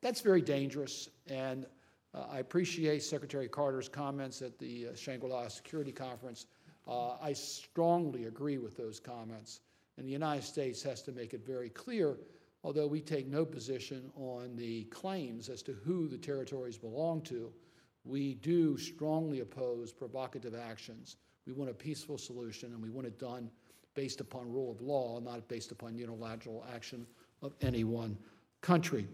That's 0.00 0.20
very 0.20 0.42
dangerous. 0.42 1.08
And 1.28 1.66
uh, 2.14 2.24
I 2.30 2.38
appreciate 2.40 3.02
Secretary 3.02 3.48
Carter's 3.48 3.88
comments 3.88 4.42
at 4.42 4.58
the 4.58 4.88
uh, 4.88 4.96
Shangri-La 4.96 5.48
Security 5.48 5.92
Conference. 5.92 6.46
Uh, 6.86 7.12
I 7.22 7.32
strongly 7.32 8.24
agree 8.24 8.58
with 8.58 8.76
those 8.76 8.98
comments. 8.98 9.60
And 9.96 10.06
the 10.06 10.12
United 10.12 10.44
States 10.44 10.82
has 10.82 11.02
to 11.02 11.12
make 11.12 11.32
it 11.32 11.46
very 11.46 11.68
clear, 11.68 12.16
although 12.64 12.86
we 12.86 13.00
take 13.00 13.26
no 13.26 13.44
position 13.44 14.10
on 14.16 14.56
the 14.56 14.84
claims 14.84 15.48
as 15.48 15.62
to 15.62 15.72
who 15.72 16.08
the 16.08 16.18
territories 16.18 16.78
belong 16.78 17.20
to, 17.22 17.52
we 18.04 18.34
do 18.34 18.76
strongly 18.76 19.40
oppose 19.40 19.92
provocative 19.92 20.54
actions. 20.54 21.16
We 21.46 21.52
want 21.52 21.70
a 21.70 21.74
peaceful 21.74 22.18
solution, 22.18 22.72
and 22.72 22.82
we 22.82 22.90
want 22.90 23.06
it 23.06 23.18
done 23.18 23.50
based 23.94 24.20
upon 24.20 24.50
rule 24.50 24.70
of 24.70 24.80
law, 24.80 25.20
not 25.20 25.46
based 25.48 25.70
upon 25.72 25.94
unilateral 25.94 26.64
action 26.74 27.06
of 27.42 27.54
any 27.60 27.84
one 27.84 28.16
country. 28.60 29.06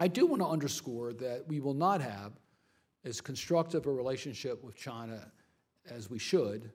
I 0.00 0.08
do 0.08 0.26
want 0.26 0.42
to 0.42 0.48
underscore 0.48 1.12
that 1.14 1.44
we 1.48 1.60
will 1.60 1.74
not 1.74 2.00
have 2.00 2.32
as 3.04 3.20
constructive 3.20 3.86
a 3.86 3.92
relationship 3.92 4.62
with 4.62 4.76
China 4.76 5.32
as 5.90 6.10
we 6.10 6.18
should 6.18 6.70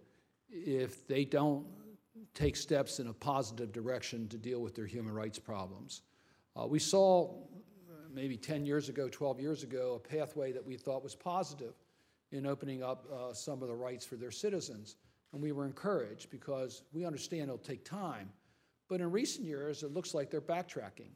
if 0.50 1.08
they 1.08 1.24
don't 1.24 1.66
take 2.34 2.56
steps 2.56 3.00
in 3.00 3.08
a 3.08 3.14
positive 3.14 3.72
direction 3.72 4.28
to 4.30 4.38
deal 4.38 4.60
with 4.60 4.76
their 4.76 4.86
human 4.86 5.14
rights 5.14 5.40
problems. 5.40 6.02
Uh, 6.56 6.68
we 6.68 6.80
saw 6.80 7.34
maybe 8.14 8.38
10 8.38 8.66
years 8.66 8.90
ago, 8.90 9.10
12 9.10 9.40
years 9.40 9.64
ago, 9.64 10.02
a 10.04 10.08
pathway 10.08 10.52
that 10.52 10.66
we 10.66 10.78
thought 10.78 11.04
was 11.04 11.16
positive 11.16 11.74
in 12.32 12.46
opening 12.46 12.84
up 12.84 13.08
uh, 13.12 13.34
some 13.34 13.62
of 13.62 13.68
the 13.68 13.76
rights 13.76 14.06
for 14.06 14.16
their 14.16 14.32
citizens. 14.32 14.96
And 15.34 15.42
we 15.42 15.52
were 15.52 15.66
encouraged 15.66 16.30
because 16.30 16.84
we 16.94 17.06
understand 17.06 17.44
it'll 17.44 17.58
take 17.58 17.84
time. 17.86 18.30
But 18.88 19.02
in 19.02 19.12
recent 19.12 19.48
years, 19.48 19.84
it 19.84 19.94
looks 19.94 20.14
like 20.14 20.30
they're 20.30 20.42
backtracking 20.42 21.12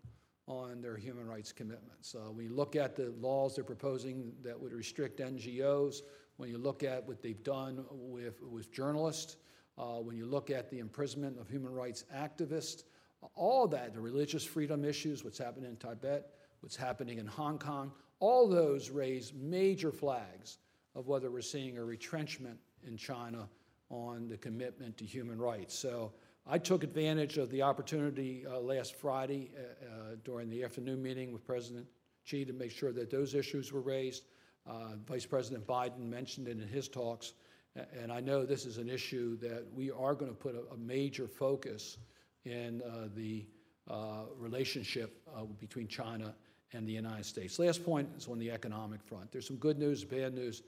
on 0.47 0.81
their 0.81 0.95
human 0.95 1.27
rights 1.27 1.51
commitments. 1.51 2.15
Uh, 2.15 2.31
look 2.49 2.75
at 2.75 2.95
the 2.95 3.13
laws 3.19 3.55
they're 3.55 3.63
proposing 3.63 4.31
that 4.43 4.59
would 4.59 4.73
restrict 4.73 5.19
NGOs, 5.19 6.01
when 6.37 6.49
you 6.49 6.57
look 6.57 6.83
at 6.83 7.05
what 7.07 7.21
they've 7.21 7.43
done 7.43 7.83
with, 7.91 8.41
with 8.43 8.71
journalists, 8.71 9.37
uh, 9.77 9.99
when 9.99 10.17
you 10.17 10.25
look 10.25 10.49
at 10.49 10.69
the 10.69 10.79
imprisonment 10.79 11.39
of 11.39 11.49
human 11.49 11.73
rights 11.73 12.05
activists, 12.15 12.83
all 13.35 13.67
that, 13.67 13.93
the 13.93 13.99
religious 13.99 14.43
freedom 14.43 14.83
issues, 14.85 15.23
what's 15.23 15.37
happening 15.37 15.69
in 15.69 15.77
Tibet, 15.77 16.31
what's 16.61 16.75
happening 16.75 17.17
in 17.19 17.27
Hong 17.27 17.59
Kong, 17.59 17.91
all 18.19 18.47
those 18.47 18.89
raise 18.89 19.33
major 19.33 19.91
flags 19.91 20.57
of 20.95 21.07
whether 21.07 21.29
we're 21.29 21.41
seeing 21.41 21.77
a 21.77 21.83
retrenchment 21.83 22.57
in 22.85 22.97
China 22.97 23.47
on 23.89 24.27
the 24.27 24.37
commitment 24.37 24.97
to 24.97 25.05
human 25.05 25.37
rights. 25.37 25.77
So 25.77 26.11
I 26.45 26.57
took 26.57 26.83
advantage 26.83 27.37
of 27.37 27.49
the 27.51 27.61
opportunity 27.61 28.45
uh, 28.45 28.59
last 28.59 28.95
Friday 28.95 29.51
uh, 29.55 29.61
uh, 29.61 30.15
during 30.23 30.49
the 30.49 30.63
afternoon 30.63 31.01
meeting 31.01 31.31
with 31.31 31.45
President 31.45 31.85
Xi 32.23 32.45
to 32.45 32.53
make 32.53 32.71
sure 32.71 32.91
that 32.91 33.09
those 33.09 33.35
issues 33.35 33.71
were 33.71 33.81
raised. 33.81 34.23
Uh, 34.67 34.95
Vice 35.05 35.25
President 35.25 35.65
Biden 35.65 35.99
mentioned 35.99 36.47
it 36.47 36.59
in 36.59 36.67
his 36.67 36.87
talks. 36.87 37.33
And 37.99 38.11
I 38.11 38.19
know 38.19 38.45
this 38.45 38.65
is 38.65 38.77
an 38.77 38.89
issue 38.89 39.37
that 39.37 39.65
we 39.73 39.91
are 39.91 40.15
going 40.15 40.31
to 40.31 40.37
put 40.37 40.55
a, 40.55 40.73
a 40.73 40.77
major 40.77 41.27
focus 41.27 41.97
in 42.45 42.81
uh, 42.81 43.07
the 43.15 43.45
uh, 43.89 44.23
relationship 44.37 45.21
uh, 45.35 45.43
between 45.59 45.87
China 45.87 46.33
and 46.73 46.87
the 46.87 46.91
United 46.91 47.25
States. 47.25 47.59
Last 47.59 47.85
point 47.85 48.09
is 48.17 48.27
on 48.27 48.39
the 48.39 48.51
economic 48.51 49.01
front. 49.03 49.31
There's 49.31 49.47
some 49.47 49.57
good 49.57 49.77
news, 49.77 50.03
bad 50.03 50.33
news, 50.33 50.63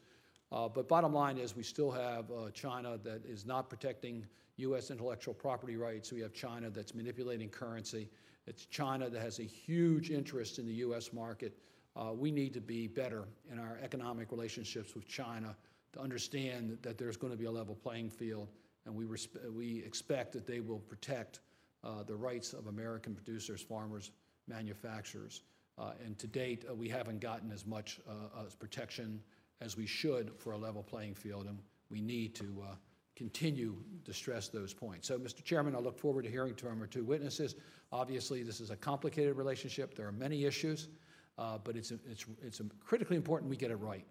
uh, 0.51 0.67
but 0.67 0.87
bottom 0.87 1.13
line 1.13 1.37
is 1.37 1.55
we 1.55 1.63
still 1.63 1.91
have 1.91 2.31
uh, 2.31 2.49
China 2.51 2.97
that 3.03 3.25
is 3.25 3.45
not 3.45 3.69
protecting 3.69 4.25
U.S. 4.57 4.91
intellectual 4.91 5.33
property 5.33 5.75
rights. 5.75 6.11
We 6.11 6.21
have 6.21 6.33
China 6.33 6.69
that's 6.69 6.95
manipulating 6.95 7.49
currency. 7.49 8.09
It's 8.47 8.65
China 8.65 9.09
that 9.09 9.21
has 9.21 9.39
a 9.39 9.43
huge 9.43 10.11
interest 10.11 10.59
in 10.59 10.65
the 10.65 10.73
U.S. 10.75 11.13
market. 11.13 11.57
Uh, 11.95 12.13
we 12.13 12.31
need 12.31 12.53
to 12.53 12.61
be 12.61 12.87
better 12.87 13.25
in 13.51 13.59
our 13.59 13.79
economic 13.83 14.31
relationships 14.31 14.95
with 14.95 15.07
China 15.07 15.55
to 15.93 15.99
understand 15.99 16.77
that 16.81 16.97
there's 16.97 17.17
going 17.17 17.31
to 17.31 17.37
be 17.37 17.45
a 17.45 17.51
level 17.51 17.75
playing 17.75 18.09
field, 18.09 18.49
and 18.85 18.95
we, 18.95 19.05
we 19.51 19.83
expect 19.83 20.31
that 20.33 20.45
they 20.45 20.59
will 20.59 20.79
protect 20.79 21.39
uh, 21.83 22.03
the 22.03 22.15
rights 22.15 22.53
of 22.53 22.67
American 22.67 23.13
producers, 23.13 23.61
farmers, 23.61 24.11
manufacturers. 24.47 25.41
Uh, 25.77 25.91
and 26.05 26.17
to 26.19 26.27
date, 26.27 26.65
uh, 26.69 26.75
we 26.75 26.89
haven't 26.89 27.19
gotten 27.19 27.51
as 27.51 27.65
much 27.65 27.99
uh, 28.07 28.45
as 28.45 28.53
protection 28.53 29.21
as 29.61 29.77
we 29.77 29.85
should 29.85 30.31
for 30.37 30.53
a 30.53 30.57
level 30.57 30.83
playing 30.83 31.15
field, 31.15 31.45
and 31.45 31.59
we 31.89 32.01
need 32.01 32.35
to 32.35 32.63
uh, 32.63 32.75
continue 33.15 33.75
to 34.05 34.13
stress 34.13 34.47
those 34.47 34.73
points. 34.73 35.07
So, 35.07 35.17
Mr. 35.17 35.43
Chairman, 35.43 35.75
I 35.75 35.79
look 35.79 35.97
forward 35.97 36.23
to 36.23 36.31
hearing 36.31 36.55
from 36.55 36.79
our 36.81 36.87
two 36.87 37.03
witnesses. 37.03 37.55
Obviously, 37.91 38.43
this 38.43 38.59
is 38.59 38.69
a 38.69 38.75
complicated 38.75 39.35
relationship. 39.35 39.95
There 39.95 40.07
are 40.07 40.11
many 40.11 40.45
issues, 40.45 40.89
uh, 41.37 41.57
but 41.63 41.75
it's, 41.75 41.91
it's, 41.91 42.25
it's 42.41 42.61
critically 42.85 43.17
important 43.17 43.49
we 43.49 43.57
get 43.57 43.71
it 43.71 43.75
right 43.77 44.05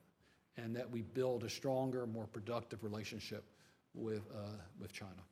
and 0.59 0.75
that 0.77 0.91
we 0.91 1.03
build 1.03 1.45
a 1.45 1.49
stronger, 1.49 2.07
more 2.07 2.27
productive 2.27 2.83
relationship 2.83 3.45
with, 3.95 4.23
with 4.79 4.93
China. 4.93 5.23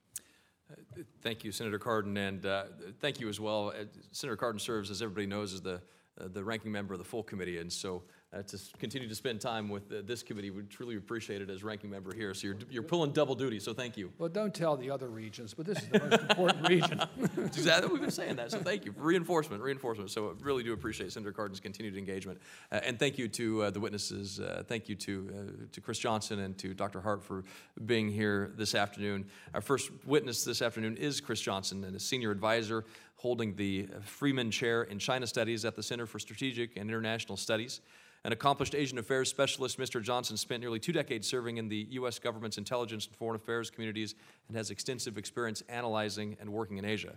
Thank 1.23 1.45
you, 1.45 1.52
Senator 1.52 1.78
Cardin, 1.78 2.16
and 2.16 2.45
uh, 2.45 2.64
thank 3.00 3.21
you 3.21 3.28
as 3.28 3.38
well. 3.38 3.68
Uh, 3.68 3.85
Senator 4.11 4.37
Cardin 4.37 4.61
serves, 4.61 4.90
as 4.90 5.00
everybody 5.00 5.26
knows, 5.26 5.54
as 5.54 5.62
the, 5.62 5.80
uh, 6.21 6.28
the 6.33 6.42
ranking 6.42 6.73
member 6.73 6.92
of 6.92 6.99
the 6.99 7.04
full 7.04 7.23
committee, 7.23 7.59
and 7.59 7.73
so 7.73 8.02
uh, 8.33 8.42
to 8.42 8.59
continue 8.78 9.09
to 9.09 9.14
spend 9.14 9.40
time 9.40 9.68
with 9.68 9.90
uh, 9.92 10.02
this 10.04 10.23
committee. 10.23 10.50
We 10.50 10.62
truly 10.62 10.97
appreciate 10.97 11.40
it 11.40 11.49
as 11.49 11.62
ranking 11.62 11.90
member 11.90 12.14
here. 12.14 12.35
So 12.35 12.49
you're, 12.49 12.56
you're 12.71 12.83
pulling 12.83 13.12
double 13.12 13.35
duty, 13.35 13.61
so 13.61 13.73
thank 13.73 13.97
you. 13.97 14.12
Well, 14.18 14.28
don't 14.28 14.54
tell 14.54 14.76
the 14.76 14.90
other 14.90 15.09
regions, 15.09 15.54
but 15.54 15.66
this 15.66 15.78
is 15.78 15.88
the 15.88 15.99
most 16.00 16.21
important 16.23 16.68
region. 16.68 17.02
Exactly 17.37 17.88
we've 17.90 18.00
been 18.00 18.11
saying 18.11 18.37
that. 18.37 18.50
So 18.50 18.59
thank 18.59 18.85
you 18.85 18.95
reinforcement, 18.97 19.62
reinforcement. 19.62 20.11
So 20.11 20.30
I 20.30 20.33
really 20.45 20.62
do 20.62 20.73
appreciate 20.73 21.12
Senator 21.12 21.33
Cardin's 21.33 21.61
continued 21.61 21.97
engagement. 21.97 22.40
Uh, 22.73 22.80
and 22.83 22.99
thank 22.99 23.16
you 23.18 23.28
to 23.28 23.62
uh, 23.62 23.71
the 23.71 23.80
witnesses. 23.80 24.40
Uh, 24.40 24.62
thank 24.66 24.88
you 24.88 24.97
to, 24.97 25.30
uh, 25.30 25.66
to 25.73 25.80
Chris 25.80 25.99
Johnson 25.99 26.40
and 26.40 26.59
to 26.59 26.75
Dr. 26.75 27.00
Hart 27.00 27.23
for 27.23 27.45
being 27.85 28.11
here 28.11 28.52
this 28.56 28.75
afternoon. 28.75 29.26
Our 29.54 29.61
first 29.61 29.90
witness 30.04 30.45
this 30.45 30.62
afternoon 30.62 30.97
is 30.97 31.21
Chris 31.21 31.40
Johnson, 31.40 31.85
and 31.85 31.95
a 31.95 32.00
senior 32.00 32.30
advisor 32.30 32.85
holding 33.16 33.54
the 33.56 33.88
Freeman 34.04 34.50
Chair 34.50 34.83
in 34.85 34.99
China 34.99 35.26
Studies 35.26 35.64
at 35.64 35.75
the 35.75 35.83
Center 35.83 36.06
for 36.06 36.18
Strategic 36.18 36.76
and 36.76 36.88
International 36.88 37.37
Studies. 37.37 37.80
An 38.26 38.33
accomplished 38.33 38.75
Asian 38.75 38.99
affairs 38.99 39.30
specialist, 39.30 39.78
Mr. 39.78 40.02
Johnson 40.02 40.37
spent 40.37 40.61
nearly 40.61 40.80
two 40.80 40.90
decades 40.90 41.28
serving 41.28 41.59
in 41.59 41.68
the 41.68 41.87
U.S. 41.90 42.18
government's 42.18 42.59
intelligence 42.59 43.06
and 43.06 43.14
foreign 43.14 43.37
affairs 43.37 43.71
communities 43.71 44.16
and 44.49 44.56
has 44.56 44.73
extensive 44.73 45.16
experience 45.16 45.62
analyzing 45.68 46.37
and 46.40 46.52
working 46.52 46.76
in 46.76 46.85
Asia. 46.85 47.14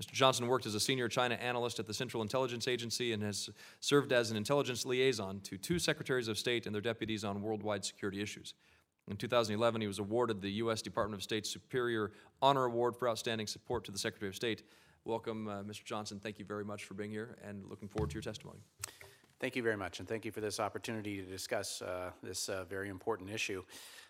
Mr. 0.00 0.12
Johnson 0.12 0.46
worked 0.46 0.64
as 0.64 0.76
a 0.76 0.78
senior 0.78 1.08
China 1.08 1.34
analyst 1.34 1.80
at 1.80 1.88
the 1.88 1.92
Central 1.92 2.22
Intelligence 2.22 2.68
Agency 2.68 3.12
and 3.12 3.20
has 3.20 3.50
served 3.80 4.12
as 4.12 4.30
an 4.30 4.36
intelligence 4.36 4.86
liaison 4.86 5.40
to 5.40 5.58
two 5.58 5.80
secretaries 5.80 6.28
of 6.28 6.38
state 6.38 6.66
and 6.66 6.74
their 6.74 6.80
deputies 6.80 7.24
on 7.24 7.42
worldwide 7.42 7.84
security 7.84 8.22
issues. 8.22 8.54
In 9.10 9.16
2011, 9.16 9.80
he 9.80 9.88
was 9.88 9.98
awarded 9.98 10.40
the 10.40 10.52
U.S. 10.52 10.82
Department 10.82 11.18
of 11.18 11.24
State 11.24 11.48
Superior 11.48 12.12
Honor 12.40 12.66
Award 12.66 12.94
for 12.94 13.08
outstanding 13.08 13.48
support 13.48 13.84
to 13.86 13.90
the 13.90 13.98
Secretary 13.98 14.28
of 14.28 14.36
State. 14.36 14.62
Welcome, 15.04 15.48
uh, 15.48 15.64
Mr. 15.64 15.82
Johnson. 15.82 16.20
Thank 16.20 16.38
you 16.38 16.44
very 16.44 16.64
much 16.64 16.84
for 16.84 16.94
being 16.94 17.10
here 17.10 17.38
and 17.44 17.64
looking 17.68 17.88
forward 17.88 18.10
to 18.10 18.14
your 18.14 18.22
testimony. 18.22 18.60
Thank 19.44 19.56
you 19.56 19.62
very 19.62 19.76
much, 19.76 19.98
and 19.98 20.08
thank 20.08 20.24
you 20.24 20.32
for 20.32 20.40
this 20.40 20.58
opportunity 20.58 21.18
to 21.18 21.22
discuss 21.30 21.82
uh, 21.82 22.12
this 22.22 22.48
uh, 22.48 22.64
very 22.64 22.88
important 22.88 23.28
issue. 23.28 23.62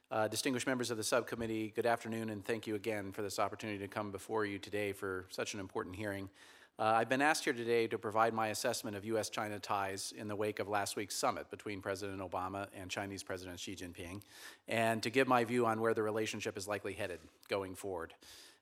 Uh, 0.09 0.29
distinguished 0.29 0.69
members 0.69 0.93
of 0.93 0.97
the 0.97 1.03
subcommittee, 1.03 1.73
good 1.75 1.87
afternoon, 1.87 2.31
and 2.31 2.45
thank 2.45 2.69
you 2.69 2.77
again 2.77 3.11
for 3.11 3.23
this 3.23 3.41
opportunity 3.41 3.81
to 3.81 3.89
come 3.89 4.13
before 4.13 4.45
you 4.45 4.61
today 4.61 4.93
for 4.93 5.27
such 5.31 5.53
an 5.53 5.59
important 5.59 5.97
hearing. 5.97 6.31
Uh, 6.79 6.85
I've 6.85 7.09
been 7.09 7.21
asked 7.21 7.43
here 7.43 7.53
today 7.53 7.89
to 7.89 7.99
provide 7.99 8.33
my 8.33 8.47
assessment 8.51 8.97
of 8.97 9.05
U.S. 9.07 9.29
China 9.29 9.59
ties 9.59 10.15
in 10.17 10.29
the 10.29 10.37
wake 10.37 10.61
of 10.61 10.69
last 10.69 10.95
week's 10.95 11.17
summit 11.17 11.51
between 11.51 11.81
President 11.81 12.21
Obama 12.21 12.69
and 12.73 12.89
Chinese 12.89 13.25
President 13.25 13.59
Xi 13.59 13.75
Jinping, 13.75 14.23
and 14.69 15.03
to 15.03 15.11
give 15.11 15.27
my 15.27 15.43
view 15.43 15.67
on 15.67 15.81
where 15.81 15.95
the 15.95 16.03
relationship 16.05 16.57
is 16.57 16.69
likely 16.69 16.93
headed 16.93 17.19
going 17.49 17.75
forward. 17.75 18.15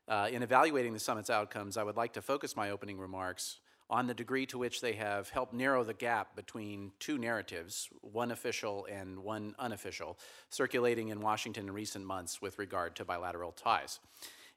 Uh, 0.07 0.27
in 0.31 0.41
evaluating 0.41 0.93
the 0.93 0.99
summit's 0.99 1.29
outcomes, 1.29 1.77
I 1.77 1.83
would 1.83 1.97
like 1.97 2.13
to 2.13 2.21
focus 2.23 2.55
my 2.55 2.71
opening 2.71 2.97
remarks 2.97 3.59
on 3.93 4.07
the 4.07 4.13
degree 4.15 4.47
to 4.47 4.57
which 4.57 4.81
they 4.81 4.93
have 4.93 5.29
helped 5.29 5.53
narrow 5.53 5.83
the 5.83 5.93
gap 5.93 6.35
between 6.35 6.91
two 6.97 7.19
narratives, 7.19 7.89
one 8.01 8.31
official 8.31 8.87
and 8.91 9.19
one 9.19 9.53
unofficial, 9.59 10.17
circulating 10.49 11.09
in 11.09 11.21
Washington 11.21 11.67
in 11.67 11.71
recent 11.71 12.03
months 12.03 12.41
with 12.41 12.57
regard 12.57 12.95
to 12.95 13.05
bilateral 13.05 13.51
ties. 13.51 13.99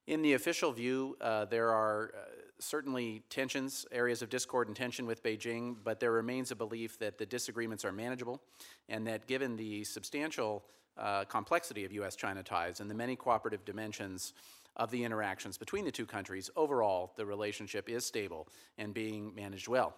In 0.07 0.23
the 0.23 0.33
official 0.33 0.73
view, 0.73 1.19
uh, 1.21 1.45
there 1.45 1.71
are 1.71 2.15
uh, 2.17 2.21
certainly 2.61 3.25
tensions, 3.29 3.85
areas 3.93 4.23
of 4.23 4.31
discord 4.31 4.69
and 4.69 4.77
tension 4.77 5.05
with 5.05 5.23
Beijing, 5.23 5.77
but 5.85 6.01
there 6.01 6.13
remains 6.13 6.51
a 6.51 6.57
belief 6.57 6.99
that 7.01 7.19
the 7.19 7.27
disagreements 7.27 7.85
are 7.85 7.93
manageable 7.93 8.41
and 8.89 9.07
that 9.07 9.27
given 9.27 9.55
the 9.55 9.85
substantial 9.85 10.65
uh, 10.97 11.25
complexity 11.25 11.85
of 11.85 11.93
U.S. 11.93 12.17
China 12.17 12.43
ties 12.43 12.81
and 12.81 12.91
the 12.91 12.95
many 12.95 13.17
cooperative 13.17 13.67
dimensions 13.67 14.33
of 14.77 14.91
the 14.91 15.05
interactions 15.05 15.59
between 15.59 15.85
the 15.85 15.91
two 15.91 16.07
countries, 16.07 16.51
overall, 16.57 17.13
the 17.17 17.27
relationship 17.27 17.89
is 17.89 18.05
stable 18.05 18.49
and 18.79 18.95
being 18.95 19.35
managed 19.35 19.69
well. 19.69 19.95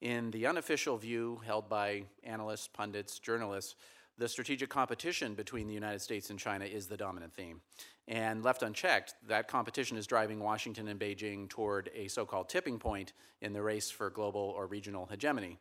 In 0.00 0.30
the 0.30 0.46
unofficial 0.46 0.96
view 0.96 1.40
held 1.44 1.68
by 1.68 2.04
analysts, 2.22 2.68
pundits, 2.68 3.18
journalists, 3.18 3.74
the 4.16 4.28
strategic 4.28 4.68
competition 4.68 5.34
between 5.34 5.68
the 5.68 5.74
United 5.74 6.00
States 6.00 6.30
and 6.30 6.38
China 6.38 6.64
is 6.64 6.86
the 6.86 6.96
dominant 6.96 7.32
theme. 7.34 7.60
And 8.08 8.42
left 8.42 8.62
unchecked, 8.62 9.14
that 9.28 9.46
competition 9.46 9.96
is 9.96 10.06
driving 10.06 10.40
Washington 10.40 10.88
and 10.88 10.98
Beijing 10.98 11.48
toward 11.48 11.90
a 11.94 12.08
so 12.08 12.26
called 12.26 12.48
tipping 12.48 12.78
point 12.78 13.12
in 13.40 13.52
the 13.52 13.62
race 13.62 13.90
for 13.90 14.10
global 14.10 14.52
or 14.56 14.66
regional 14.66 15.06
hegemony. 15.06 15.58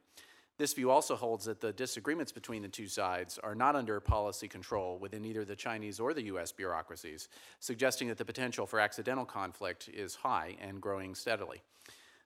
This 0.58 0.74
view 0.74 0.90
also 0.90 1.16
holds 1.16 1.46
that 1.46 1.62
the 1.62 1.72
disagreements 1.72 2.32
between 2.32 2.64
the 2.64 2.68
two 2.68 2.88
sides 2.88 3.38
are 3.38 3.54
not 3.54 3.76
under 3.76 4.00
policy 4.00 4.48
control 4.48 4.98
within 4.98 5.24
either 5.24 5.46
the 5.46 5.56
Chinese 5.56 6.00
or 6.00 6.16
the 6.16 6.24
U.S. 6.24 6.52
bureaucracies, 6.52 7.30
suggesting 7.60 8.08
that 8.08 8.18
the 8.18 8.26
potential 8.26 8.66
for 8.66 8.80
accidental 8.80 9.26
conflict 9.26 9.88
is 9.94 10.16
high 10.16 10.58
and 10.60 10.82
growing 10.82 11.14
steadily. 11.14 11.62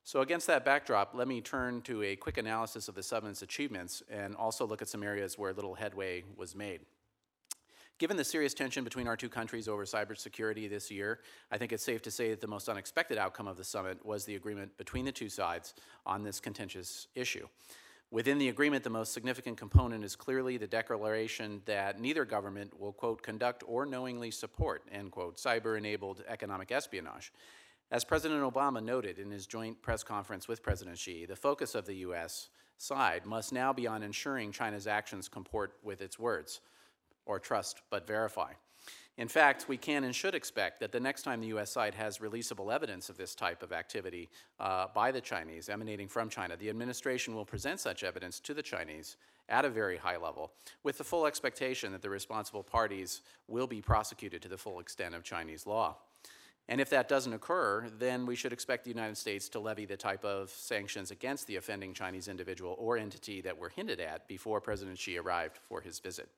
So, 0.03 0.21
against 0.21 0.47
that 0.47 0.63
backdrop, 0.63 1.11
let 1.13 1.27
me 1.27 1.41
turn 1.41 1.81
to 1.83 2.01
a 2.03 2.15
quick 2.15 2.38
analysis 2.38 2.88
of 2.88 2.95
the 2.95 3.03
summit's 3.03 3.41
achievements 3.41 4.01
and 4.09 4.35
also 4.35 4.65
look 4.65 4.81
at 4.81 4.88
some 4.88 5.03
areas 5.03 5.38
where 5.38 5.53
little 5.53 5.75
headway 5.75 6.23
was 6.38 6.55
made. 6.55 6.79
Given 8.00 8.17
the 8.17 8.23
serious 8.23 8.55
tension 8.55 8.83
between 8.83 9.07
our 9.07 9.15
two 9.15 9.29
countries 9.29 9.67
over 9.67 9.85
cybersecurity 9.85 10.67
this 10.67 10.89
year, 10.89 11.19
I 11.51 11.59
think 11.59 11.71
it's 11.71 11.83
safe 11.83 12.01
to 12.03 12.09
say 12.09 12.31
that 12.31 12.41
the 12.41 12.47
most 12.47 12.67
unexpected 12.67 13.19
outcome 13.19 13.47
of 13.47 13.57
the 13.57 13.63
summit 13.63 14.03
was 14.03 14.25
the 14.25 14.35
agreement 14.35 14.75
between 14.77 15.05
the 15.05 15.11
two 15.11 15.29
sides 15.29 15.75
on 16.03 16.23
this 16.23 16.39
contentious 16.39 17.07
issue. 17.13 17.45
Within 18.12 18.38
the 18.39 18.50
agreement, 18.50 18.84
the 18.84 18.89
most 18.89 19.13
significant 19.13 19.58
component 19.58 20.03
is 20.03 20.18
clearly 20.18 20.58
the 20.58 20.68
declaration 20.68 21.62
that 21.63 22.01
neither 22.01 22.25
government 22.25 22.77
will, 22.77 22.91
quote, 22.91 23.24
conduct 23.24 23.63
or 23.65 23.86
knowingly 23.86 24.32
support, 24.32 24.84
end 24.91 25.12
quote, 25.12 25.38
cyber 25.38 25.77
enabled 25.77 26.22
economic 26.27 26.74
espionage. 26.74 27.32
As 27.89 28.03
President 28.03 28.41
Obama 28.41 28.84
noted 28.84 29.18
in 29.18 29.32
his 29.32 29.48
joint 29.48 29.82
press 29.82 30.03
conference 30.03 30.50
with 30.50 30.62
President 30.62 30.98
Xi, 30.98 31.25
the 31.25 31.38
focus 31.38 31.74
of 31.74 31.86
the 31.86 31.96
U.S. 31.96 32.50
side 32.77 33.25
must 33.25 33.53
now 33.53 33.72
be 33.72 33.88
on 33.88 34.03
ensuring 34.03 34.51
China's 34.51 34.88
actions 34.88 35.30
comport 35.30 35.77
with 35.82 36.01
its 36.01 36.20
words, 36.20 36.60
or 37.25 37.39
trust 37.39 37.82
but 37.89 38.06
verify. 38.06 38.51
In 39.18 39.27
fact, 39.27 39.65
we 39.68 39.77
can 39.77 40.03
and 40.03 40.15
should 40.15 40.34
expect 40.34 40.80
that 40.80 40.91
the 40.91 41.00
next 41.00 41.24
time 41.24 41.41
the 41.41 41.48
U.S. 41.48 41.70
side 41.70 41.94
has 41.96 42.20
releasable 42.20 42.74
evidence 42.74 43.10
of 43.10 43.18
this 43.18 43.36
type 43.36 43.62
of 43.62 43.72
activity 43.72 44.30
uh, 44.60 44.88
by 44.96 45.12
the 45.12 45.22
Chinese 45.22 45.70
emanating 45.70 46.08
from 46.08 46.30
China, 46.30 46.56
the 46.56 46.70
administration 46.70 47.36
will 47.36 47.46
present 47.46 47.80
such 47.80 48.03
evidence 48.03 48.39
to 48.39 48.53
the 48.53 48.63
Chinese 48.63 49.18
at 49.50 49.65
a 49.65 49.70
very 49.70 49.98
high 49.98 50.18
level 50.18 50.53
with 50.84 50.98
the 50.98 51.03
full 51.03 51.25
expectation 51.25 51.91
that 51.91 52.01
the 52.01 52.10
responsible 52.10 52.63
parties 52.63 53.22
will 53.48 53.68
be 53.68 53.82
prosecuted 53.82 54.41
to 54.41 54.48
the 54.48 54.58
full 54.58 54.80
extent 54.80 55.13
of 55.13 55.24
Chinese 55.24 55.68
law. 55.68 55.98
And 56.70 56.80
if 56.80 56.89
that 56.91 57.10
doesn't 57.10 57.34
occur, 57.34 57.89
then 58.00 58.25
we 58.25 58.36
should 58.36 58.53
expect 58.53 58.86
the 58.86 58.91
United 58.91 59.18
States 59.18 59.50
to 59.50 59.60
levy 59.60 59.86
the 59.86 59.98
type 59.98 60.24
of 60.24 60.50
sanctions 60.51 61.12
against 61.12 61.48
the 61.48 61.58
offending 61.58 61.94
Chinese 61.94 62.30
individual 62.30 62.75
or 62.80 62.98
entity 62.98 63.41
that 63.41 63.58
were 63.58 63.70
hinted 63.70 64.00
at 64.00 64.27
before 64.27 64.62
President 64.62 64.98
Xi 64.98 65.18
arrived 65.18 65.60
for 65.68 65.82
his 65.82 66.00
visit. 66.00 66.30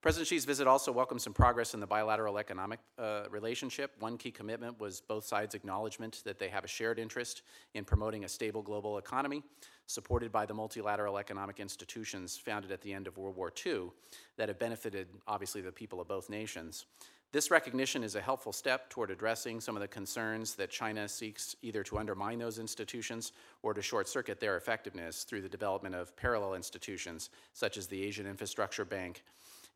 President 0.00 0.28
Xi's 0.28 0.44
visit 0.44 0.68
also 0.68 0.92
welcomed 0.92 1.20
some 1.20 1.32
progress 1.32 1.74
in 1.74 1.80
the 1.80 1.86
bilateral 1.86 2.38
economic 2.38 2.78
uh, 3.00 3.24
relationship. 3.30 3.96
One 3.98 4.16
key 4.16 4.30
commitment 4.30 4.78
was 4.78 5.00
both 5.00 5.24
sides' 5.24 5.56
acknowledgement 5.56 6.22
that 6.24 6.38
they 6.38 6.48
have 6.48 6.62
a 6.62 6.68
shared 6.68 7.00
interest 7.00 7.42
in 7.74 7.84
promoting 7.84 8.24
a 8.24 8.28
stable 8.28 8.62
global 8.62 8.98
economy, 8.98 9.42
supported 9.86 10.30
by 10.30 10.46
the 10.46 10.54
multilateral 10.54 11.18
economic 11.18 11.58
institutions 11.58 12.36
founded 12.36 12.70
at 12.70 12.80
the 12.80 12.92
end 12.92 13.08
of 13.08 13.18
World 13.18 13.34
War 13.34 13.52
II 13.66 13.90
that 14.36 14.48
have 14.48 14.60
benefited, 14.60 15.08
obviously, 15.26 15.62
the 15.62 15.72
people 15.72 16.00
of 16.00 16.06
both 16.06 16.30
nations. 16.30 16.86
This 17.32 17.50
recognition 17.50 18.04
is 18.04 18.14
a 18.14 18.22
helpful 18.22 18.52
step 18.52 18.88
toward 18.88 19.10
addressing 19.10 19.60
some 19.60 19.76
of 19.76 19.82
the 19.82 19.88
concerns 19.88 20.54
that 20.54 20.70
China 20.70 21.08
seeks 21.08 21.56
either 21.60 21.82
to 21.82 21.98
undermine 21.98 22.38
those 22.38 22.58
institutions 22.60 23.32
or 23.62 23.74
to 23.74 23.82
short 23.82 24.08
circuit 24.08 24.38
their 24.40 24.56
effectiveness 24.56 25.24
through 25.24 25.42
the 25.42 25.48
development 25.48 25.94
of 25.94 26.16
parallel 26.16 26.54
institutions, 26.54 27.30
such 27.52 27.76
as 27.76 27.88
the 27.88 28.02
Asian 28.02 28.26
Infrastructure 28.26 28.84
Bank 28.84 29.24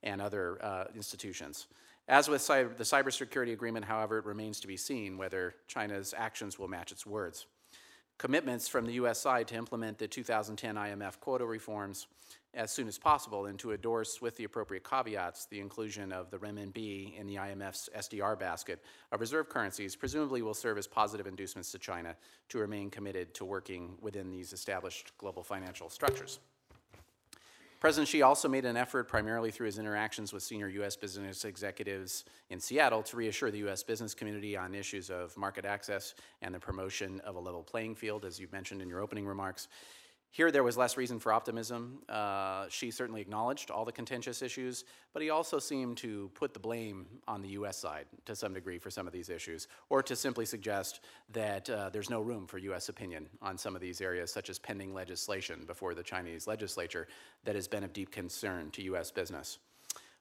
and 0.02 0.20
other 0.20 0.58
uh, 0.64 0.84
institutions. 0.94 1.66
As 2.08 2.28
with 2.28 2.40
cyber, 2.40 2.76
the 2.76 2.84
cybersecurity 2.84 3.52
agreement, 3.52 3.84
however, 3.84 4.18
it 4.18 4.24
remains 4.24 4.60
to 4.60 4.66
be 4.66 4.76
seen 4.76 5.16
whether 5.16 5.54
China's 5.68 6.14
actions 6.16 6.58
will 6.58 6.68
match 6.68 6.90
its 6.90 7.06
words. 7.06 7.46
Commitments 8.18 8.68
from 8.68 8.86
the 8.86 8.92
U.S. 8.94 9.20
side 9.20 9.48
to 9.48 9.54
implement 9.54 9.98
the 9.98 10.06
2010 10.06 10.74
IMF 10.76 11.18
quota 11.20 11.44
reforms 11.44 12.06
as 12.54 12.70
soon 12.70 12.86
as 12.86 12.98
possible 12.98 13.46
and 13.46 13.58
to 13.58 13.72
endorse, 13.72 14.20
with 14.20 14.36
the 14.36 14.44
appropriate 14.44 14.88
caveats, 14.88 15.46
the 15.46 15.58
inclusion 15.58 16.12
of 16.12 16.30
the 16.30 16.36
renminbi 16.36 17.18
in 17.18 17.26
the 17.26 17.36
IMF's 17.36 17.88
SDR 17.96 18.38
basket 18.38 18.82
of 19.10 19.20
reserve 19.20 19.48
currencies 19.48 19.96
presumably 19.96 20.42
will 20.42 20.54
serve 20.54 20.76
as 20.76 20.86
positive 20.86 21.26
inducements 21.26 21.72
to 21.72 21.78
China 21.78 22.14
to 22.50 22.58
remain 22.58 22.90
committed 22.90 23.32
to 23.34 23.44
working 23.44 23.96
within 24.00 24.30
these 24.30 24.52
established 24.52 25.16
global 25.18 25.42
financial 25.42 25.88
structures. 25.88 26.40
President 27.82 28.06
Xi 28.06 28.22
also 28.22 28.48
made 28.48 28.64
an 28.64 28.76
effort, 28.76 29.08
primarily 29.08 29.50
through 29.50 29.66
his 29.66 29.76
interactions 29.76 30.32
with 30.32 30.44
senior 30.44 30.68
U.S. 30.68 30.94
business 30.94 31.44
executives 31.44 32.24
in 32.48 32.60
Seattle, 32.60 33.02
to 33.02 33.16
reassure 33.16 33.50
the 33.50 33.58
U.S. 33.58 33.82
business 33.82 34.14
community 34.14 34.56
on 34.56 34.72
issues 34.72 35.10
of 35.10 35.36
market 35.36 35.64
access 35.64 36.14
and 36.42 36.54
the 36.54 36.60
promotion 36.60 37.20
of 37.24 37.34
a 37.34 37.40
level 37.40 37.64
playing 37.64 37.96
field, 37.96 38.24
as 38.24 38.38
you 38.38 38.46
mentioned 38.52 38.82
in 38.82 38.88
your 38.88 39.00
opening 39.00 39.26
remarks. 39.26 39.66
Here, 40.34 40.50
there 40.50 40.62
was 40.64 40.78
less 40.78 40.96
reason 40.96 41.18
for 41.18 41.30
optimism. 41.30 41.98
Uh, 42.08 42.66
Xi 42.70 42.90
certainly 42.90 43.20
acknowledged 43.20 43.70
all 43.70 43.84
the 43.84 43.92
contentious 43.92 44.40
issues, 44.40 44.84
but 45.12 45.20
he 45.20 45.28
also 45.28 45.58
seemed 45.58 45.98
to 45.98 46.30
put 46.32 46.54
the 46.54 46.58
blame 46.58 47.04
on 47.28 47.42
the 47.42 47.50
U.S. 47.50 47.76
side 47.76 48.06
to 48.24 48.34
some 48.34 48.54
degree 48.54 48.78
for 48.78 48.90
some 48.90 49.06
of 49.06 49.12
these 49.12 49.28
issues, 49.28 49.68
or 49.90 50.02
to 50.02 50.16
simply 50.16 50.46
suggest 50.46 51.00
that 51.34 51.68
uh, 51.68 51.90
there's 51.90 52.08
no 52.08 52.22
room 52.22 52.46
for 52.46 52.56
U.S. 52.56 52.88
opinion 52.88 53.28
on 53.42 53.58
some 53.58 53.74
of 53.74 53.82
these 53.82 54.00
areas, 54.00 54.32
such 54.32 54.48
as 54.48 54.58
pending 54.58 54.94
legislation 54.94 55.64
before 55.66 55.94
the 55.94 56.02
Chinese 56.02 56.46
legislature 56.46 57.08
that 57.44 57.54
has 57.54 57.68
been 57.68 57.84
of 57.84 57.92
deep 57.92 58.10
concern 58.10 58.70
to 58.70 58.82
U.S. 58.84 59.10
business. 59.10 59.58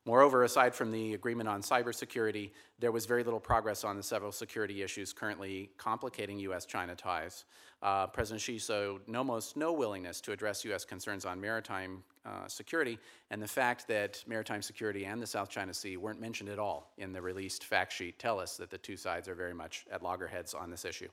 Moreover, 0.06 0.44
aside 0.44 0.74
from 0.74 0.92
the 0.92 1.14
agreement 1.14 1.48
on 1.48 1.62
cybersecurity, 1.62 2.50
there 2.80 2.92
was 2.92 3.06
very 3.06 3.24
little 3.24 3.40
progress 3.40 3.84
on 3.84 3.96
the 3.96 4.02
several 4.02 4.32
security 4.32 4.82
issues 4.82 5.14
currently 5.14 5.70
complicating 5.78 6.40
U.S. 6.40 6.66
China 6.66 6.96
ties. 6.96 7.46
Uh, 7.84 8.08
President 8.08 8.42
Xi 8.42 8.58
showed 8.58 9.02
almost 9.16 9.56
no 9.56 9.72
willingness 9.72 10.20
to 10.22 10.32
address 10.32 10.66
U.S. 10.66 10.86
concerns 10.86 11.24
on 11.24 11.40
maritime 11.40 12.04
uh, 12.26 12.48
security, 12.48 12.98
and 13.30 13.40
the 13.40 13.48
fact 13.48 13.88
that 13.90 14.24
maritime 14.26 14.64
security 14.64 15.06
and 15.06 15.22
the 15.22 15.28
South 15.28 15.50
China 15.50 15.74
Sea 15.74 15.98
weren't 15.98 16.20
mentioned 16.20 16.50
at 16.50 16.58
all 16.58 16.92
in 16.98 17.14
the 17.14 17.22
released 17.22 17.64
fact 17.64 17.94
sheet 17.94 18.18
tell 18.18 18.40
us 18.40 18.58
that 18.58 18.72
the 18.72 18.78
two 18.80 18.98
sides 18.98 19.28
are 19.28 19.36
very 19.36 19.54
much 19.54 19.86
at 19.92 20.02
loggerheads 20.02 20.56
on 20.56 20.72
this 20.72 20.84
issue. 20.84 21.10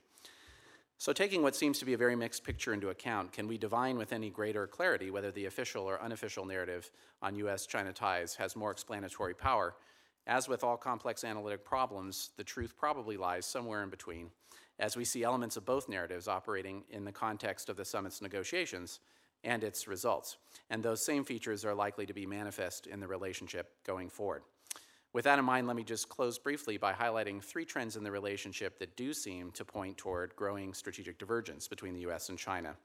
So, 1.01 1.13
taking 1.13 1.41
what 1.41 1.55
seems 1.55 1.79
to 1.79 1.85
be 1.85 1.93
a 1.93 1.97
very 1.97 2.17
mixed 2.17 2.43
picture 2.43 2.73
into 2.73 2.89
account, 2.89 3.31
can 3.31 3.47
we 3.47 3.57
divine 3.57 3.97
with 3.97 4.11
any 4.11 4.29
greater 4.29 4.67
clarity 4.67 5.09
whether 5.09 5.31
the 5.31 5.45
official 5.45 5.85
or 5.85 6.01
unofficial 6.01 6.45
narrative 6.45 6.91
on 7.21 7.37
U.S. 7.37 7.65
China 7.65 7.93
ties 7.93 8.35
has 8.35 8.53
more 8.53 8.69
explanatory 8.69 9.33
power? 9.33 9.75
As 10.27 10.49
with 10.49 10.61
all 10.61 10.75
complex 10.75 11.23
analytic 11.23 11.63
problems, 11.63 12.31
the 12.35 12.43
truth 12.43 12.75
probably 12.77 13.15
lies 13.15 13.45
somewhere 13.45 13.81
in 13.81 13.89
between, 13.89 14.29
as 14.77 14.97
we 14.97 15.05
see 15.05 15.23
elements 15.23 15.55
of 15.55 15.65
both 15.65 15.87
narratives 15.87 16.27
operating 16.27 16.83
in 16.89 17.05
the 17.05 17.13
context 17.13 17.69
of 17.69 17.77
the 17.77 17.85
summit's 17.85 18.21
negotiations 18.21 18.99
and 19.45 19.63
its 19.63 19.87
results. 19.87 20.35
And 20.69 20.83
those 20.83 21.01
same 21.01 21.23
features 21.23 21.63
are 21.63 21.73
likely 21.73 22.07
to 22.07 22.13
be 22.13 22.25
manifest 22.25 22.87
in 22.87 22.99
the 22.99 23.07
relationship 23.07 23.71
going 23.85 24.09
forward. 24.09 24.41
With 25.11 25.25
that 25.25 25.39
in 25.39 25.45
mind, 25.45 25.65
let 25.65 25.75
me 25.75 25.83
just 25.83 26.07
close 26.07 26.37
briefly 26.37 26.77
by 26.77 26.93
highlighting 26.93 27.43
three 27.43 27.65
trends 27.65 27.95
in 27.95 28.03
the 28.03 28.11
relationship 28.11 28.77
that 28.79 28.95
do 28.95 29.13
seem 29.13 29.51
to 29.51 29.65
point 29.65 29.97
toward 29.97 30.35
growing 30.35 30.73
strategic 30.73 31.17
divergence 31.17 31.67
between 31.67 31.95
the 31.95 32.01
US 32.01 32.29
and 32.29 32.37
China. 32.37 32.75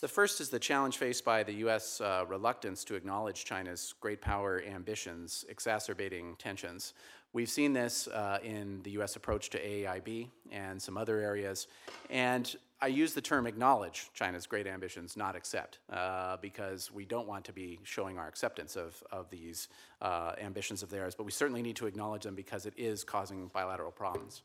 The 0.00 0.08
first 0.08 0.40
is 0.40 0.48
the 0.48 0.58
challenge 0.58 0.96
faced 0.96 1.24
by 1.24 1.42
the 1.42 1.52
U.S. 1.66 2.00
Uh, 2.00 2.24
reluctance 2.26 2.82
to 2.84 2.94
acknowledge 2.94 3.44
China's 3.44 3.94
great 4.00 4.20
power 4.20 4.62
ambitions, 4.66 5.44
exacerbating 5.48 6.34
tensions. 6.36 6.94
We've 7.32 7.48
seen 7.48 7.72
this 7.72 8.08
uh, 8.08 8.38
in 8.42 8.82
the 8.82 8.90
U.S. 8.92 9.14
approach 9.16 9.50
to 9.50 9.60
AIB 9.60 10.28
and 10.50 10.80
some 10.80 10.96
other 10.96 11.20
areas. 11.20 11.68
And 12.10 12.52
I 12.82 12.88
use 12.88 13.14
the 13.14 13.20
term 13.20 13.46
acknowledge 13.46 14.10
China's 14.12 14.44
great 14.44 14.66
ambitions, 14.66 15.16
not 15.16 15.36
accept, 15.36 15.78
uh, 15.88 16.36
because 16.38 16.90
we 16.90 17.04
don't 17.04 17.28
want 17.28 17.44
to 17.44 17.52
be 17.52 17.78
showing 17.84 18.18
our 18.18 18.26
acceptance 18.26 18.74
of, 18.74 19.00
of 19.12 19.30
these 19.30 19.68
uh, 20.00 20.32
ambitions 20.40 20.82
of 20.82 20.90
theirs, 20.90 21.14
but 21.14 21.22
we 21.22 21.30
certainly 21.30 21.62
need 21.62 21.76
to 21.76 21.86
acknowledge 21.86 22.24
them 22.24 22.34
because 22.34 22.66
it 22.66 22.74
is 22.76 23.04
causing 23.04 23.46
bilateral 23.54 23.92
problems. 23.92 24.42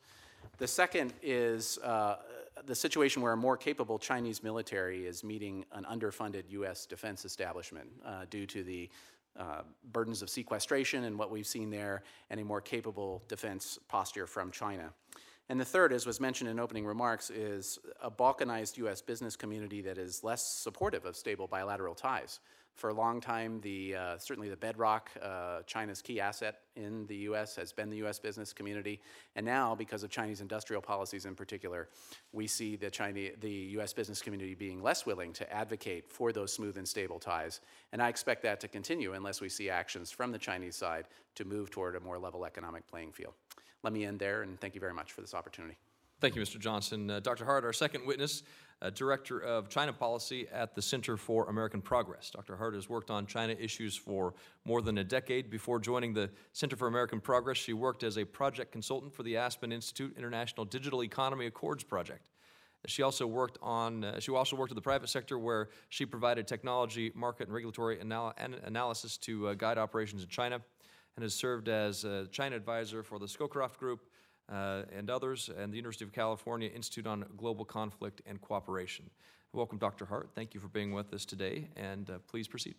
The 0.60 0.68
second 0.68 1.14
is 1.24 1.80
uh, 1.80 2.18
the 2.68 2.76
situation 2.76 3.24
where 3.24 3.34
a 3.34 3.38
more 3.38 3.58
capable 3.58 3.98
Chinese 3.98 4.44
military 4.44 5.08
is 5.08 5.24
meeting 5.24 5.66
an 5.72 5.88
underfunded 5.92 6.44
U.S. 6.50 6.86
defense 6.86 7.26
establishment 7.26 7.90
uh, 8.06 8.26
due 8.30 8.46
to 8.46 8.64
the 8.64 8.88
uh, 9.36 9.62
burdens 9.92 10.22
of 10.22 10.30
sequestration 10.30 11.06
and 11.06 11.18
what 11.18 11.32
we've 11.32 11.48
seen 11.48 11.72
there, 11.72 12.04
and 12.30 12.40
a 12.40 12.44
more 12.44 12.62
capable 12.62 13.24
defense 13.28 13.80
posture 13.88 14.28
from 14.28 14.52
China. 14.52 14.94
And 15.50 15.60
the 15.60 15.66
third, 15.66 15.94
as 15.94 16.06
was 16.06 16.20
mentioned 16.20 16.50
in 16.50 16.60
opening 16.60 16.86
remarks, 16.86 17.30
is 17.30 17.80
a 18.02 18.12
balkanized 18.12 18.78
U.S. 18.78 19.02
business 19.02 19.36
community 19.36 19.82
that 19.82 19.98
is 19.98 20.24
less 20.24 20.46
supportive 20.46 21.06
of 21.06 21.16
stable 21.16 21.48
bilateral 21.48 21.96
ties. 21.96 22.40
For 22.76 22.92
a 22.92 22.94
long 22.94 23.22
time, 23.22 23.60
the, 23.62 23.96
uh, 23.96 24.18
certainly 24.20 24.50
the 24.50 24.58
bedrock, 24.58 25.10
uh, 25.20 25.64
China's 25.66 26.00
key 26.00 26.20
asset 26.20 26.60
in 26.76 27.08
the 27.08 27.16
U.S. 27.16 27.56
has 27.56 27.72
been 27.72 27.90
the 27.90 27.98
U.S. 27.98 28.20
business 28.20 28.54
community. 28.54 29.02
And 29.36 29.44
now, 29.44 29.74
because 29.74 30.04
of 30.04 30.12
Chinese 30.12 30.42
industrial 30.42 30.82
policies 30.82 31.26
in 31.26 31.34
particular, 31.34 31.90
we 32.34 32.46
see 32.46 32.76
the, 32.76 32.92
China, 32.92 33.30
the 33.40 33.50
U.S. 33.50 33.94
business 33.94 34.22
community 34.22 34.54
being 34.54 34.84
less 34.84 35.08
willing 35.08 35.34
to 35.34 35.52
advocate 35.52 36.12
for 36.12 36.32
those 36.32 36.54
smooth 36.54 36.78
and 36.78 36.88
stable 36.88 37.18
ties. 37.18 37.62
And 37.94 38.02
I 38.02 38.10
expect 38.10 38.44
that 38.44 38.60
to 38.60 38.68
continue 38.68 39.14
unless 39.14 39.42
we 39.42 39.50
see 39.50 39.72
actions 39.72 40.12
from 40.12 40.32
the 40.32 40.38
Chinese 40.38 40.76
side 40.76 41.06
to 41.34 41.46
move 41.46 41.72
toward 41.72 41.96
a 41.96 42.00
more 42.00 42.20
level 42.20 42.46
economic 42.46 42.86
playing 42.88 43.12
field. 43.12 43.34
Let 43.88 43.94
me 43.94 44.04
end 44.04 44.20
there, 44.20 44.42
and 44.42 44.60
thank 44.60 44.76
you 44.76 44.82
very 44.82 44.94
much 44.94 45.14
for 45.14 45.22
this 45.22 45.34
opportunity. 45.34 45.78
Thank 46.20 46.36
you, 46.36 46.42
Mr. 46.42 46.60
Johnson. 46.60 47.10
Uh, 47.10 47.22
Dr. 47.22 47.46
Hart, 47.46 47.64
our 47.64 47.72
second 47.72 48.06
witness, 48.06 48.44
uh, 48.82 48.90
Director 48.90 49.40
of 49.40 49.70
China 49.70 49.94
Policy 49.94 50.46
at 50.52 50.76
the 50.76 50.82
Center 50.82 51.16
for 51.16 51.48
American 51.48 51.82
Progress. 51.82 52.30
Dr. 52.30 52.58
Hart 52.58 52.74
has 52.74 52.90
worked 52.90 53.10
on 53.10 53.26
China 53.26 53.56
issues 53.58 53.96
for 53.96 54.34
more 54.66 54.82
than 54.82 54.98
a 54.98 55.06
decade. 55.06 55.50
Before 55.50 55.80
joining 55.80 56.14
the 56.14 56.30
Center 56.52 56.76
for 56.76 56.90
American 56.90 57.22
Progress, 57.22 57.56
she 57.56 57.72
worked 57.72 58.04
as 58.04 58.18
a 58.18 58.26
project 58.26 58.74
consultant 58.74 59.14
for 59.14 59.24
the 59.24 59.38
Aspen 59.38 59.72
Institute 59.72 60.14
International 60.18 60.66
Digital 60.66 61.02
Economy 61.02 61.46
Accords 61.46 61.86
Project. 61.86 62.28
She 62.88 63.04
also 63.04 63.26
worked 63.26 63.58
on. 63.62 64.04
Uh, 64.04 64.20
she 64.20 64.34
also 64.34 64.58
worked 64.58 64.72
in 64.72 64.76
the 64.76 64.82
private 64.82 65.08
sector, 65.08 65.40
where 65.40 65.70
she 65.88 66.06
provided 66.06 66.46
technology, 66.46 67.10
market, 67.16 67.48
and 67.48 67.54
regulatory 67.54 68.02
anal- 68.02 68.34
analysis 68.66 69.16
to 69.20 69.48
uh, 69.48 69.54
guide 69.54 69.78
operations 69.78 70.24
in 70.24 70.28
China, 70.28 70.60
and 71.18 71.24
has 71.24 71.34
served 71.34 71.68
as 71.68 72.04
a 72.06 72.28
China 72.28 72.56
advisor 72.56 73.02
for 73.02 73.18
the 73.18 73.26
Scowcroft 73.26 73.78
Group, 73.78 74.06
uh, 74.50 74.84
and 74.96 75.10
others, 75.10 75.50
and 75.58 75.74
the 75.74 75.76
University 75.76 76.06
of 76.06 76.14
California 76.14 76.70
Institute 76.70 77.08
on 77.08 77.26
Global 77.36 77.66
Conflict 77.66 78.22
and 78.28 78.40
Cooperation. 78.40 79.10
Welcome, 79.52 79.80
Dr. 79.80 80.06
Hart. 80.06 80.30
Thank 80.36 80.54
you 80.54 80.60
for 80.60 80.68
being 80.68 80.94
with 80.94 81.12
us 81.14 81.26
today, 81.26 81.70
and 81.76 82.10
uh, 82.10 82.20
please 82.28 82.48
proceed. 82.48 82.76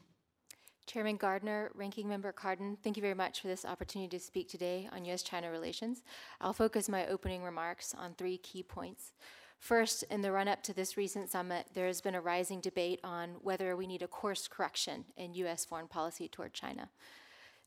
Chairman 0.87 1.16
Gardner, 1.16 1.72
Ranking 1.74 2.09
Member 2.09 2.33
Cardin, 2.33 2.79
thank 2.83 2.96
you 2.96 3.03
very 3.03 3.14
much 3.14 3.40
for 3.40 3.48
this 3.48 3.64
opportunity 3.64 4.16
to 4.16 4.24
speak 4.24 4.48
today 4.48 4.88
on 4.92 5.05
U.S. 5.07 5.22
China 5.22 5.51
relations. 5.51 6.05
I'll 6.40 6.55
focus 6.55 6.88
my 6.88 7.07
opening 7.09 7.42
remarks 7.42 7.92
on 7.98 8.14
three 8.14 8.38
key 8.38 8.62
points. 8.62 9.12
First, 9.59 10.05
in 10.05 10.22
the 10.22 10.31
run 10.31 10.46
up 10.46 10.62
to 10.62 10.72
this 10.72 10.96
recent 10.96 11.29
summit, 11.29 11.66
there 11.74 11.88
has 11.88 12.01
been 12.01 12.14
a 12.14 12.20
rising 12.20 12.61
debate 12.61 13.01
on 13.03 13.31
whether 13.42 13.77
we 13.77 13.88
need 13.88 14.03
a 14.03 14.09
course 14.09 14.46
correction 14.46 15.05
in 15.16 15.35
U.S. 15.35 15.64
foreign 15.64 15.88
policy 15.88 16.29
toward 16.29 16.55
China. 16.55 16.88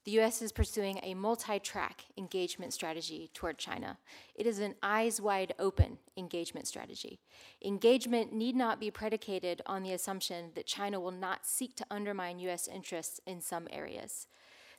The 0.04 0.12
U.S. 0.14 0.42
is 0.42 0.52
pursuing 0.52 1.00
a 1.04 1.14
multi 1.14 1.60
track 1.60 2.06
engagement 2.18 2.74
strategy 2.74 3.30
toward 3.36 3.60
China. 3.60 4.00
It 4.34 4.48
is 4.48 4.58
an 4.58 4.74
eyes 4.82 5.22
wide 5.22 5.54
open 5.60 6.00
engagement 6.18 6.68
strategy. 6.68 7.20
Engagement 7.64 8.34
need 8.34 8.56
not 8.56 8.80
be 8.80 8.90
predicated 8.90 9.62
on 9.68 9.84
the 9.84 9.94
assumption 9.94 10.54
that 10.56 10.66
China 10.66 11.00
will 11.00 11.12
not 11.12 11.46
seek 11.46 11.76
to 11.76 11.86
undermine 11.92 12.40
U.S. 12.40 12.68
interests 12.68 13.20
in 13.28 13.42
some 13.42 13.68
areas. 13.72 14.26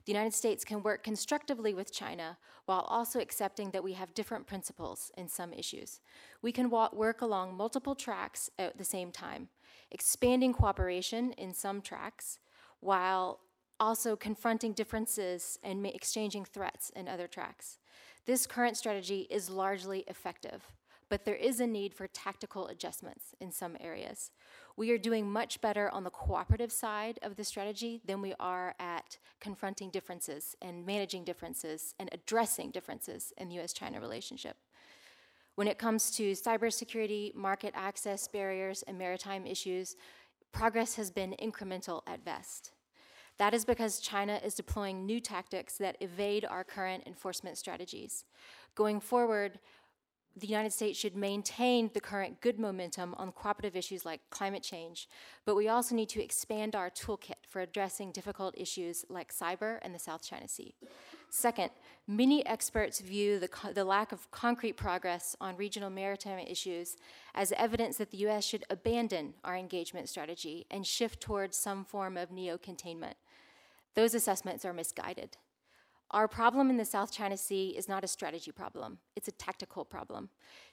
The 0.05 0.11
United 0.11 0.33
States 0.33 0.65
can 0.65 0.83
work 0.83 1.03
constructively 1.03 1.73
with 1.73 1.93
China 1.93 2.37
while 2.65 2.81
also 2.89 3.21
accepting 3.21 3.71
that 3.71 3.83
we 3.83 3.93
have 3.93 4.13
different 4.13 4.45
principles 4.45 5.09
in 5.17 5.29
some 5.29 5.53
issues. 5.53 6.01
We 6.41 6.51
can 6.51 6.69
work 6.69 7.21
along 7.21 7.55
multiple 7.55 7.95
tracks 7.95 8.49
at 8.59 8.77
the 8.77 8.83
same 8.83 9.13
time, 9.13 9.47
expanding 9.89 10.53
cooperation 10.53 11.31
in 11.33 11.53
some 11.53 11.81
tracks 11.81 12.39
while 12.81 13.39
also 13.79 14.15
confronting 14.15 14.73
differences 14.73 15.57
and 15.63 15.85
exchanging 15.85 16.45
threats 16.45 16.91
in 16.95 17.07
other 17.07 17.27
tracks. 17.27 17.77
This 18.25 18.47
current 18.47 18.77
strategy 18.77 19.27
is 19.29 19.49
largely 19.49 20.05
effective, 20.07 20.71
but 21.09 21.25
there 21.25 21.35
is 21.35 21.59
a 21.59 21.67
need 21.67 21.93
for 21.93 22.07
tactical 22.07 22.67
adjustments 22.67 23.35
in 23.39 23.51
some 23.51 23.75
areas. 23.79 24.31
We 24.77 24.91
are 24.91 24.97
doing 24.97 25.29
much 25.29 25.61
better 25.61 25.89
on 25.91 26.03
the 26.03 26.09
cooperative 26.09 26.71
side 26.71 27.19
of 27.21 27.35
the 27.35 27.43
strategy 27.43 28.01
than 28.05 28.21
we 28.21 28.33
are 28.39 28.73
at 28.79 29.17
confronting 29.39 29.89
differences 29.89 30.55
and 30.61 30.85
managing 30.85 31.23
differences 31.23 31.93
and 31.99 32.09
addressing 32.11 32.71
differences 32.71 33.33
in 33.37 33.49
the 33.49 33.59
US 33.59 33.73
China 33.73 33.99
relationship. 33.99 34.57
When 35.55 35.67
it 35.67 35.77
comes 35.77 36.09
to 36.11 36.31
cybersecurity, 36.31 37.35
market 37.35 37.73
access 37.75 38.27
barriers, 38.27 38.83
and 38.87 38.97
maritime 38.97 39.45
issues, 39.45 39.95
progress 40.51 40.95
has 40.95 41.11
been 41.11 41.35
incremental 41.39 42.01
at 42.07 42.25
best. 42.25 42.71
That 43.39 43.53
is 43.53 43.65
because 43.65 43.99
China 43.99 44.39
is 44.43 44.55
deploying 44.55 45.05
new 45.05 45.19
tactics 45.19 45.77
that 45.77 45.97
evade 46.01 46.45
our 46.45 46.63
current 46.63 47.03
enforcement 47.07 47.57
strategies. 47.57 48.25
Going 48.75 48.99
forward, 48.99 49.59
the 50.35 50.47
United 50.47 50.73
States 50.73 50.97
should 50.97 51.15
maintain 51.15 51.91
the 51.93 51.99
current 51.99 52.41
good 52.41 52.59
momentum 52.59 53.13
on 53.17 53.31
cooperative 53.31 53.75
issues 53.75 54.05
like 54.05 54.21
climate 54.31 54.63
change, 54.63 55.07
but 55.45 55.55
we 55.55 55.67
also 55.67 55.93
need 55.93 56.09
to 56.09 56.23
expand 56.23 56.75
our 56.75 56.89
toolkit 56.89 57.45
for 57.47 57.61
addressing 57.61 58.11
difficult 58.11 58.55
issues 58.57 59.05
like 59.09 59.33
cyber 59.33 59.77
and 59.83 59.93
the 59.93 59.99
South 59.99 60.23
China 60.23 60.47
Sea. 60.47 60.73
Second, 61.35 61.71
many 62.05 62.45
experts 62.45 62.99
view 62.99 63.39
the, 63.39 63.47
co- 63.47 63.73
the 63.73 63.83
lack 63.83 64.11
of 64.11 64.29
concrete 64.29 64.73
progress 64.77 65.35
on 65.41 65.57
regional 65.57 65.89
maritime 65.89 66.37
issues 66.37 66.95
as 67.33 67.51
evidence 67.53 67.97
that 67.97 68.11
the 68.11 68.19
U.S. 68.19 68.45
should 68.45 68.63
abandon 68.69 69.33
our 69.43 69.57
engagement 69.57 70.09
strategy 70.09 70.67
and 70.69 70.85
shift 70.85 71.19
towards 71.19 71.57
some 71.57 71.85
form 71.85 72.17
of 72.17 72.29
neo 72.29 72.59
containment. 72.59 73.17
Those 73.95 74.13
assessments 74.13 74.63
are 74.63 74.73
misguided. 74.73 75.37
Our 76.11 76.27
problem 76.27 76.69
in 76.69 76.77
the 76.77 76.85
South 76.85 77.11
China 77.11 77.35
Sea 77.35 77.69
is 77.69 77.89
not 77.89 78.03
a 78.03 78.07
strategy 78.07 78.51
problem, 78.51 78.99
it's 79.15 79.27
a 79.27 79.31
tactical 79.31 79.83
problem. 79.85 80.29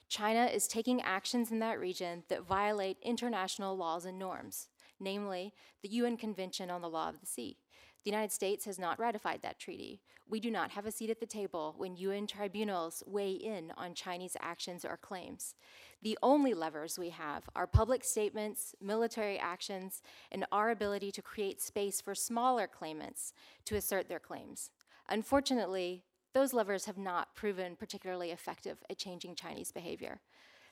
China 0.09 0.45
is 0.45 0.67
taking 0.67 1.01
actions 1.01 1.49
in 1.49 1.57
that 1.57 1.79
region 1.79 2.21
that 2.29 2.45
violate 2.45 2.97
international 3.01 3.75
laws 3.75 4.05
and 4.05 4.19
norms, 4.19 4.67
namely 4.99 5.55
the 5.81 5.89
UN 5.89 6.17
Convention 6.17 6.69
on 6.69 6.83
the 6.83 6.89
Law 6.89 7.09
of 7.09 7.19
the 7.19 7.25
Sea. 7.25 7.57
The 8.03 8.09
United 8.09 8.31
States 8.31 8.65
has 8.65 8.79
not 8.79 8.99
ratified 8.99 9.41
that 9.43 9.59
treaty. 9.59 10.01
We 10.27 10.39
do 10.39 10.49
not 10.49 10.71
have 10.71 10.87
a 10.87 10.91
seat 10.91 11.11
at 11.11 11.19
the 11.19 11.27
table 11.27 11.75
when 11.77 11.95
UN 11.97 12.25
tribunals 12.25 13.03
weigh 13.05 13.33
in 13.33 13.71
on 13.77 13.93
Chinese 13.93 14.35
actions 14.39 14.83
or 14.83 14.97
claims. 14.97 15.53
The 16.01 16.17
only 16.23 16.55
levers 16.55 16.97
we 16.97 17.09
have 17.09 17.43
are 17.55 17.67
public 17.67 18.03
statements, 18.03 18.73
military 18.81 19.37
actions, 19.37 20.01
and 20.31 20.45
our 20.51 20.71
ability 20.71 21.11
to 21.11 21.21
create 21.21 21.61
space 21.61 22.01
for 22.01 22.15
smaller 22.15 22.65
claimants 22.65 23.33
to 23.65 23.75
assert 23.75 24.09
their 24.09 24.19
claims. 24.19 24.71
Unfortunately, 25.07 26.03
those 26.33 26.53
levers 26.53 26.85
have 26.85 26.97
not 26.97 27.35
proven 27.35 27.75
particularly 27.75 28.31
effective 28.31 28.77
at 28.89 28.97
changing 28.97 29.35
Chinese 29.35 29.71
behavior. 29.71 30.21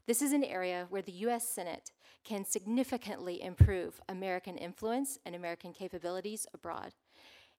This 0.07 0.23
is 0.23 0.33
an 0.33 0.43
area 0.43 0.87
where 0.89 1.03
the 1.03 1.11
US 1.27 1.47
Senate 1.47 1.91
can 2.23 2.43
significantly 2.43 3.43
improve 3.43 4.01
American 4.09 4.57
influence 4.57 5.19
and 5.25 5.35
American 5.35 5.73
capabilities 5.73 6.47
abroad. 6.55 6.93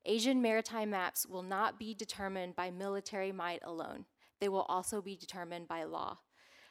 Asian 0.04 0.40
maritime 0.40 0.90
maps 0.90 1.26
will 1.26 1.42
not 1.42 1.78
be 1.78 1.94
determined 1.94 2.56
by 2.56 2.70
military 2.70 3.32
might 3.32 3.60
alone, 3.62 4.06
they 4.40 4.48
will 4.48 4.62
also 4.62 5.02
be 5.02 5.16
determined 5.16 5.68
by 5.68 5.84
law. 5.84 6.18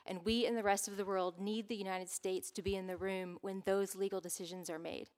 And 0.05 0.25
we 0.25 0.45
and 0.45 0.57
the 0.57 0.63
rest 0.63 0.87
of 0.87 0.97
the 0.97 1.05
world 1.05 1.39
need 1.39 1.67
the 1.67 1.75
United 1.75 2.09
States 2.09 2.49
to 2.51 2.63
be 2.63 2.75
in 2.75 2.87
the 2.87 2.97
room 2.97 3.37
when 3.41 3.61
those 3.65 3.95
legal 3.95 4.19
decisions 4.19 4.69
are 4.69 4.79
made. 4.79 5.09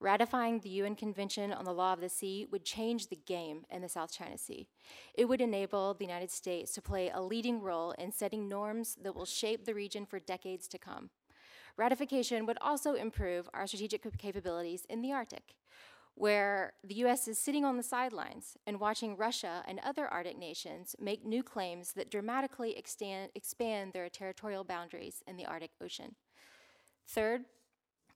Ratifying 0.00 0.60
the 0.60 0.70
UN 0.70 0.96
Convention 0.96 1.52
on 1.52 1.66
the 1.66 1.74
Law 1.74 1.92
of 1.92 2.00
the 2.00 2.08
Sea 2.08 2.46
would 2.50 2.64
change 2.64 3.08
the 3.08 3.20
game 3.26 3.66
in 3.70 3.82
the 3.82 3.88
South 3.88 4.10
China 4.10 4.38
Sea. 4.38 4.66
It 5.12 5.26
would 5.26 5.42
enable 5.42 5.92
the 5.92 6.06
United 6.06 6.30
States 6.30 6.72
to 6.72 6.80
play 6.80 7.10
a 7.10 7.20
leading 7.20 7.60
role 7.60 7.90
in 7.92 8.10
setting 8.10 8.48
norms 8.48 8.96
that 9.02 9.14
will 9.14 9.26
shape 9.26 9.66
the 9.66 9.74
region 9.74 10.06
for 10.06 10.18
decades 10.18 10.66
to 10.68 10.78
come. 10.78 11.10
Ratification 11.76 12.46
would 12.46 12.56
also 12.62 12.94
improve 12.94 13.50
our 13.52 13.66
strategic 13.66 14.06
capabilities 14.16 14.86
in 14.88 15.02
the 15.02 15.12
Arctic, 15.12 15.54
where 16.20 16.74
the 16.84 16.96
US 16.96 17.26
is 17.28 17.38
sitting 17.38 17.64
on 17.64 17.78
the 17.78 17.82
sidelines 17.82 18.58
and 18.66 18.78
watching 18.78 19.16
Russia 19.16 19.64
and 19.66 19.80
other 19.82 20.06
Arctic 20.06 20.36
nations 20.38 20.94
make 21.00 21.24
new 21.24 21.42
claims 21.42 21.94
that 21.94 22.10
dramatically 22.10 22.76
extend, 22.76 23.30
expand 23.34 23.94
their 23.94 24.10
territorial 24.10 24.62
boundaries 24.62 25.22
in 25.26 25.38
the 25.38 25.46
Arctic 25.46 25.70
Ocean. 25.82 26.14
Third, 27.08 27.46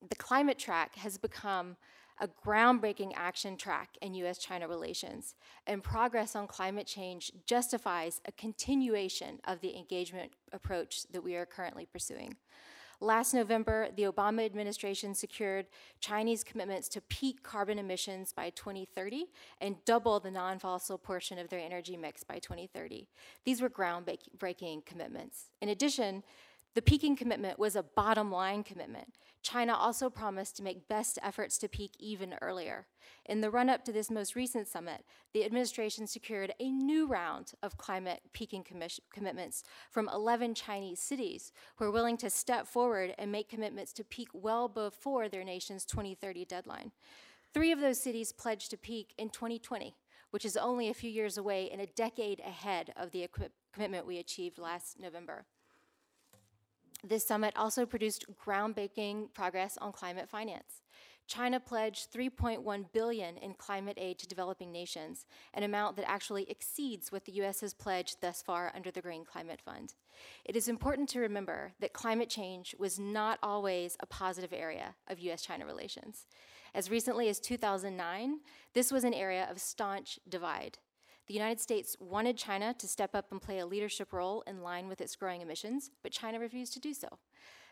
the 0.06 0.16
climate 0.16 0.58
track 0.58 0.96
has 0.96 1.16
become 1.16 1.76
a 2.20 2.28
groundbreaking 2.28 3.12
action 3.16 3.56
track 3.56 3.96
in 4.02 4.12
US 4.16 4.36
China 4.36 4.68
relations, 4.68 5.34
and 5.66 5.82
progress 5.82 6.36
on 6.36 6.46
climate 6.46 6.86
change 6.86 7.32
justifies 7.46 8.20
a 8.26 8.32
continuation 8.32 9.40
of 9.44 9.62
the 9.62 9.78
engagement 9.78 10.32
approach 10.52 11.04
that 11.10 11.24
we 11.24 11.36
are 11.36 11.46
currently 11.46 11.86
pursuing. 11.90 12.36
Last 13.04 13.34
November, 13.34 13.88
the 13.94 14.04
Obama 14.04 14.46
administration 14.46 15.14
secured 15.14 15.66
Chinese 16.00 16.42
commitments 16.42 16.88
to 16.88 17.02
peak 17.02 17.42
carbon 17.42 17.78
emissions 17.78 18.32
by 18.32 18.48
2030 18.48 19.26
and 19.60 19.76
double 19.84 20.18
the 20.20 20.30
non 20.30 20.58
fossil 20.58 20.96
portion 20.96 21.38
of 21.38 21.50
their 21.50 21.60
energy 21.60 21.98
mix 21.98 22.24
by 22.24 22.38
2030. 22.38 23.06
These 23.44 23.60
were 23.60 23.68
groundbreaking 23.68 24.86
commitments. 24.86 25.50
In 25.60 25.68
addition, 25.68 26.22
the 26.74 26.82
peaking 26.82 27.14
commitment 27.14 27.58
was 27.58 27.76
a 27.76 27.84
bottom 27.84 28.32
line 28.32 28.64
commitment. 28.64 29.14
China 29.42 29.74
also 29.74 30.10
promised 30.10 30.56
to 30.56 30.62
make 30.62 30.88
best 30.88 31.18
efforts 31.22 31.56
to 31.58 31.68
peak 31.68 31.92
even 32.00 32.34
earlier. 32.42 32.86
In 33.26 33.40
the 33.40 33.50
run 33.50 33.70
up 33.70 33.84
to 33.84 33.92
this 33.92 34.10
most 34.10 34.34
recent 34.34 34.66
summit, 34.66 35.04
the 35.32 35.44
administration 35.44 36.06
secured 36.06 36.52
a 36.58 36.72
new 36.72 37.06
round 37.06 37.52
of 37.62 37.76
climate 37.76 38.22
peaking 38.32 38.64
commitments 39.12 39.62
from 39.90 40.08
11 40.12 40.54
Chinese 40.54 40.98
cities 40.98 41.52
who 41.76 41.84
are 41.84 41.92
willing 41.92 42.16
to 42.16 42.30
step 42.30 42.66
forward 42.66 43.14
and 43.18 43.30
make 43.30 43.48
commitments 43.48 43.92
to 43.92 44.02
peak 44.02 44.28
well 44.32 44.66
before 44.66 45.28
their 45.28 45.44
nation's 45.44 45.84
2030 45.84 46.44
deadline. 46.44 46.90
Three 47.52 47.70
of 47.70 47.80
those 47.80 48.00
cities 48.00 48.32
pledged 48.32 48.70
to 48.70 48.76
peak 48.76 49.14
in 49.16 49.30
2020, 49.30 49.94
which 50.32 50.44
is 50.44 50.56
only 50.56 50.88
a 50.88 50.94
few 50.94 51.10
years 51.10 51.38
away 51.38 51.70
and 51.70 51.80
a 51.80 51.86
decade 51.86 52.40
ahead 52.40 52.92
of 52.96 53.12
the 53.12 53.28
commitment 53.72 54.06
we 54.06 54.18
achieved 54.18 54.58
last 54.58 54.98
November. 54.98 55.44
This 57.06 57.26
summit 57.26 57.52
also 57.54 57.84
produced 57.84 58.24
groundbreaking 58.46 59.34
progress 59.34 59.76
on 59.76 59.92
climate 59.92 60.26
finance. 60.26 60.80
China 61.26 61.60
pledged 61.60 62.10
3.1 62.10 62.86
billion 62.92 63.36
in 63.36 63.52
climate 63.54 63.98
aid 63.98 64.18
to 64.18 64.26
developing 64.26 64.72
nations, 64.72 65.26
an 65.52 65.62
amount 65.62 65.96
that 65.96 66.08
actually 66.08 66.50
exceeds 66.50 67.12
what 67.12 67.26
the 67.26 67.32
US 67.42 67.60
has 67.60 67.74
pledged 67.74 68.22
thus 68.22 68.40
far 68.40 68.72
under 68.74 68.90
the 68.90 69.02
Green 69.02 69.24
Climate 69.24 69.60
Fund. 69.60 69.94
It 70.46 70.56
is 70.56 70.66
important 70.66 71.10
to 71.10 71.20
remember 71.20 71.72
that 71.80 71.92
climate 71.92 72.30
change 72.30 72.74
was 72.78 72.98
not 72.98 73.38
always 73.42 73.98
a 74.00 74.06
positive 74.06 74.54
area 74.54 74.94
of 75.06 75.18
US 75.20 75.42
China 75.42 75.66
relations. 75.66 76.26
As 76.74 76.90
recently 76.90 77.28
as 77.28 77.38
2009, 77.38 78.40
this 78.72 78.90
was 78.90 79.04
an 79.04 79.14
area 79.14 79.46
of 79.50 79.60
staunch 79.60 80.18
divide. 80.26 80.78
The 81.26 81.34
United 81.34 81.58
States 81.58 81.96
wanted 82.00 82.36
China 82.36 82.74
to 82.74 82.86
step 82.86 83.14
up 83.14 83.32
and 83.32 83.40
play 83.40 83.58
a 83.58 83.66
leadership 83.66 84.12
role 84.12 84.42
in 84.46 84.62
line 84.62 84.88
with 84.88 85.00
its 85.00 85.16
growing 85.16 85.40
emissions, 85.40 85.90
but 86.02 86.12
China 86.12 86.38
refused 86.38 86.74
to 86.74 86.80
do 86.80 86.92
so. 86.92 87.08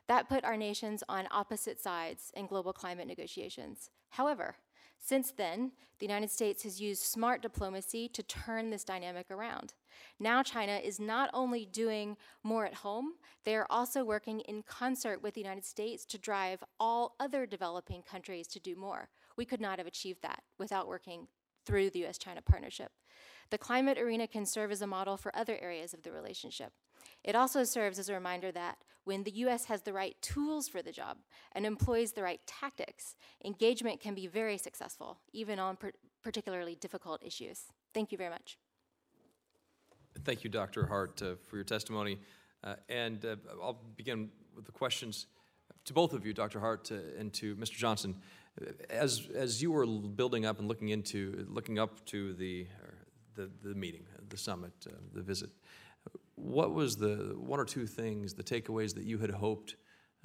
That 0.08 0.28
put 0.28 0.44
our 0.44 0.56
nations 0.56 1.04
on 1.06 1.28
opposite 1.30 1.78
sides 1.78 2.32
in 2.34 2.46
global 2.46 2.72
climate 2.72 3.06
negotiations. 3.06 3.90
However, 4.10 4.56
since 4.98 5.32
then, 5.32 5.72
the 5.98 6.06
United 6.06 6.30
States 6.30 6.62
has 6.62 6.80
used 6.80 7.02
smart 7.02 7.42
diplomacy 7.42 8.08
to 8.08 8.22
turn 8.22 8.70
this 8.70 8.84
dynamic 8.84 9.30
around. 9.30 9.74
Now, 10.18 10.42
China 10.42 10.76
is 10.76 10.98
not 10.98 11.28
only 11.34 11.66
doing 11.66 12.16
more 12.42 12.64
at 12.64 12.74
home, 12.74 13.14
they 13.44 13.54
are 13.54 13.66
also 13.68 14.04
working 14.04 14.40
in 14.40 14.62
concert 14.62 15.22
with 15.22 15.34
the 15.34 15.40
United 15.40 15.64
States 15.64 16.06
to 16.06 16.18
drive 16.18 16.64
all 16.80 17.16
other 17.20 17.46
developing 17.46 18.02
countries 18.02 18.46
to 18.48 18.60
do 18.60 18.76
more. 18.76 19.10
We 19.36 19.44
could 19.44 19.60
not 19.60 19.78
have 19.78 19.86
achieved 19.86 20.22
that 20.22 20.42
without 20.58 20.88
working 20.88 21.28
through 21.66 21.90
the 21.90 22.06
US 22.06 22.18
China 22.18 22.40
partnership. 22.40 22.92
The 23.52 23.58
climate 23.58 23.98
arena 23.98 24.26
can 24.26 24.46
serve 24.46 24.72
as 24.72 24.80
a 24.80 24.86
model 24.86 25.18
for 25.18 25.30
other 25.36 25.58
areas 25.60 25.92
of 25.92 26.02
the 26.02 26.10
relationship. 26.10 26.72
It 27.22 27.34
also 27.36 27.64
serves 27.64 27.98
as 27.98 28.08
a 28.08 28.14
reminder 28.14 28.50
that 28.50 28.78
when 29.04 29.24
the 29.24 29.30
US 29.44 29.66
has 29.66 29.82
the 29.82 29.92
right 29.92 30.16
tools 30.22 30.68
for 30.68 30.80
the 30.80 30.90
job 30.90 31.18
and 31.54 31.66
employs 31.66 32.12
the 32.12 32.22
right 32.22 32.40
tactics, 32.46 33.14
engagement 33.44 34.00
can 34.00 34.14
be 34.14 34.26
very 34.26 34.56
successful, 34.56 35.18
even 35.34 35.58
on 35.58 35.76
per- 35.76 35.92
particularly 36.22 36.76
difficult 36.76 37.22
issues. 37.22 37.64
Thank 37.92 38.10
you 38.10 38.16
very 38.16 38.30
much. 38.30 38.56
Thank 40.24 40.44
you, 40.44 40.48
Dr. 40.48 40.86
Hart, 40.86 41.20
uh, 41.20 41.34
for 41.46 41.56
your 41.56 41.66
testimony. 41.66 42.20
Uh, 42.64 42.76
And 42.88 43.22
uh, 43.22 43.36
I'll 43.62 43.82
begin 43.98 44.30
with 44.56 44.64
the 44.64 44.72
questions 44.72 45.26
to 45.84 45.92
both 45.92 46.14
of 46.14 46.24
you, 46.24 46.32
Dr. 46.32 46.58
Hart, 46.58 46.90
uh, 46.90 47.20
and 47.20 47.30
to 47.34 47.54
Mr. 47.56 47.76
Johnson. 47.76 48.16
As, 48.88 49.28
as 49.34 49.62
you 49.62 49.72
were 49.72 49.86
building 49.86 50.46
up 50.46 50.58
and 50.58 50.68
looking 50.68 50.88
into, 50.88 51.46
looking 51.48 51.78
up 51.78 52.04
to 52.06 52.34
the, 52.34 52.66
the, 53.34 53.50
the 53.62 53.74
meeting, 53.74 54.04
the 54.28 54.36
summit, 54.36 54.72
uh, 54.86 54.92
the 55.14 55.22
visit, 55.22 55.50
what 56.34 56.72
was 56.72 56.96
the 56.96 57.34
one 57.36 57.60
or 57.60 57.64
two 57.64 57.86
things, 57.86 58.34
the 58.34 58.42
takeaways 58.42 58.94
that 58.94 59.04
you 59.04 59.18
had 59.18 59.30
hoped 59.30 59.76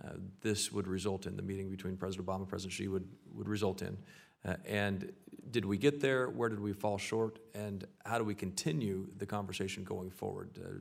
uh, 0.03 0.09
this 0.41 0.71
would 0.71 0.87
result 0.87 1.25
in, 1.25 1.35
the 1.35 1.41
meeting 1.41 1.69
between 1.69 1.97
President 1.97 2.27
Obama 2.27 2.39
and 2.39 2.47
President 2.47 2.73
Xi 2.73 2.87
would, 2.87 3.07
would 3.33 3.49
result 3.49 3.81
in? 3.81 3.97
Uh, 4.45 4.55
And 4.65 5.11
did 5.51 5.65
we 5.65 5.77
get 5.77 5.99
there? 5.99 6.29
Where 6.29 6.49
did 6.49 6.59
we 6.59 6.73
fall 6.73 6.97
short? 6.97 7.39
And 7.55 7.85
how 8.05 8.17
do 8.17 8.23
we 8.23 8.35
continue 8.35 9.07
the 9.17 9.25
conversation 9.25 9.83
going 9.83 10.11
forward? 10.11 10.51
Uh, 10.57 10.79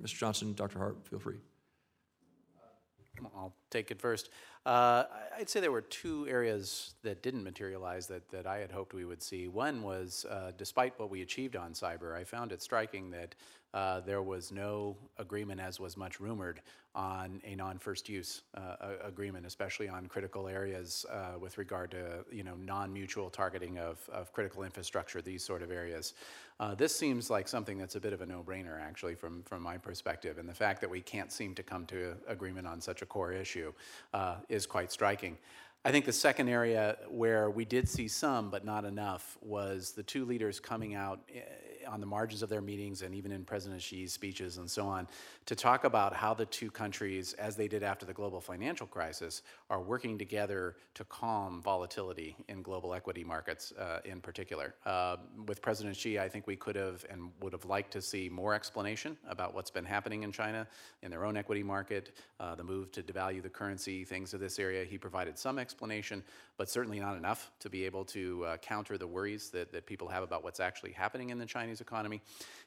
Mr. 0.00 0.18
Johnson, 0.18 0.54
Dr. 0.54 0.78
Hart, 0.78 1.06
feel 1.08 1.18
free. 1.18 1.38
I'll 3.36 3.54
take 3.70 3.90
it 3.90 4.00
first. 4.00 4.30
Uh, 4.66 5.04
I'd 5.38 5.48
say 5.48 5.60
there 5.60 5.72
were 5.72 5.82
two 5.82 6.26
areas 6.28 6.94
that 7.02 7.22
didn't 7.22 7.44
materialize 7.44 8.06
that, 8.06 8.28
that 8.30 8.46
I 8.46 8.58
had 8.58 8.70
hoped 8.70 8.94
we 8.94 9.04
would 9.04 9.22
see. 9.22 9.48
One 9.48 9.82
was, 9.82 10.24
uh, 10.30 10.52
despite 10.56 10.98
what 10.98 11.10
we 11.10 11.22
achieved 11.22 11.56
on 11.56 11.72
cyber, 11.72 12.16
I 12.16 12.24
found 12.24 12.52
it 12.52 12.62
striking 12.62 13.10
that 13.10 13.34
uh, 13.74 14.00
there 14.00 14.22
was 14.22 14.52
no 14.52 14.96
agreement, 15.18 15.60
as 15.60 15.80
was 15.80 15.96
much 15.96 16.20
rumored, 16.20 16.60
on 16.94 17.42
a 17.44 17.56
non-first 17.56 18.08
use 18.08 18.42
uh, 18.56 18.76
agreement, 19.02 19.44
especially 19.44 19.88
on 19.88 20.06
critical 20.06 20.46
areas 20.46 21.04
uh, 21.10 21.36
with 21.40 21.58
regard 21.58 21.90
to 21.90 22.24
you 22.30 22.44
know 22.44 22.54
non-mutual 22.54 23.28
targeting 23.28 23.78
of, 23.78 23.98
of 24.12 24.32
critical 24.32 24.62
infrastructure, 24.62 25.20
these 25.20 25.44
sort 25.44 25.60
of 25.60 25.72
areas. 25.72 26.14
Uh, 26.60 26.72
this 26.72 26.94
seems 26.94 27.30
like 27.30 27.48
something 27.48 27.76
that's 27.76 27.96
a 27.96 28.00
bit 28.00 28.12
of 28.12 28.20
a 28.20 28.26
no-brainer, 28.26 28.80
actually, 28.80 29.16
from 29.16 29.42
from 29.42 29.60
my 29.60 29.76
perspective, 29.76 30.38
and 30.38 30.48
the 30.48 30.54
fact 30.54 30.80
that 30.80 30.88
we 30.88 31.00
can't 31.00 31.32
seem 31.32 31.52
to 31.52 31.64
come 31.64 31.84
to 31.84 32.14
agreement 32.28 32.68
on 32.68 32.80
such 32.80 33.02
a 33.02 33.06
core 33.06 33.32
issue 33.32 33.72
uh, 34.12 34.36
is 34.48 34.66
quite 34.66 34.92
striking. 34.92 35.36
I 35.86 35.92
think 35.92 36.06
the 36.06 36.12
second 36.12 36.48
area 36.48 36.96
where 37.10 37.50
we 37.50 37.66
did 37.66 37.86
see 37.86 38.08
some, 38.08 38.48
but 38.48 38.64
not 38.64 38.86
enough, 38.86 39.36
was 39.42 39.92
the 39.92 40.02
two 40.02 40.24
leaders 40.24 40.58
coming 40.58 40.94
out 40.94 41.20
eh, 41.34 41.40
on 41.86 42.00
the 42.00 42.06
margins 42.06 42.42
of 42.42 42.48
their 42.48 42.62
meetings 42.62 43.02
and 43.02 43.14
even 43.14 43.30
in 43.30 43.44
President 43.44 43.82
Xi's 43.82 44.10
speeches 44.10 44.56
and 44.56 44.70
so 44.70 44.86
on 44.86 45.06
to 45.44 45.54
talk 45.54 45.84
about 45.84 46.14
how 46.14 46.32
the 46.32 46.46
two 46.46 46.70
countries, 46.70 47.34
as 47.34 47.54
they 47.54 47.68
did 47.68 47.82
after 47.82 48.06
the 48.06 48.14
global 48.14 48.40
financial 48.40 48.86
crisis, 48.86 49.42
are 49.68 49.82
working 49.82 50.16
together 50.16 50.76
to 50.94 51.04
calm 51.04 51.60
volatility 51.62 52.34
in 52.48 52.62
global 52.62 52.94
equity 52.94 53.22
markets 53.22 53.72
uh, 53.72 54.00
in 54.06 54.22
particular. 54.22 54.74
Uh, 54.86 55.16
with 55.46 55.60
President 55.60 55.94
Xi, 55.94 56.18
I 56.18 56.30
think 56.30 56.46
we 56.46 56.56
could 56.56 56.76
have 56.76 57.04
and 57.10 57.30
would 57.40 57.52
have 57.52 57.66
liked 57.66 57.92
to 57.92 58.00
see 58.00 58.30
more 58.30 58.54
explanation 58.54 59.18
about 59.28 59.54
what's 59.54 59.70
been 59.70 59.84
happening 59.84 60.22
in 60.22 60.32
China 60.32 60.66
in 61.02 61.10
their 61.10 61.26
own 61.26 61.36
equity 61.36 61.62
market, 61.62 62.16
uh, 62.40 62.54
the 62.54 62.64
move 62.64 62.90
to 62.92 63.02
devalue 63.02 63.42
the 63.42 63.50
currency, 63.50 64.02
things 64.04 64.32
of 64.32 64.40
this 64.40 64.58
area. 64.58 64.84
He 64.84 64.96
provided 64.96 65.38
some 65.38 65.58
explanation, 65.58 65.73
but 66.56 66.68
certainly 66.68 67.00
not 67.00 67.16
enough 67.16 67.50
to 67.60 67.68
be 67.68 67.84
able 67.84 68.04
to 68.04 68.44
uh, 68.44 68.56
counter 68.58 68.96
the 68.96 69.06
worries 69.06 69.50
that, 69.50 69.72
that 69.72 69.86
people 69.86 70.08
have 70.08 70.22
about 70.22 70.44
what's 70.44 70.60
actually 70.60 70.92
happening 70.92 71.30
in 71.30 71.38
the 71.38 71.46
Chinese 71.46 71.80
economy. 71.80 72.20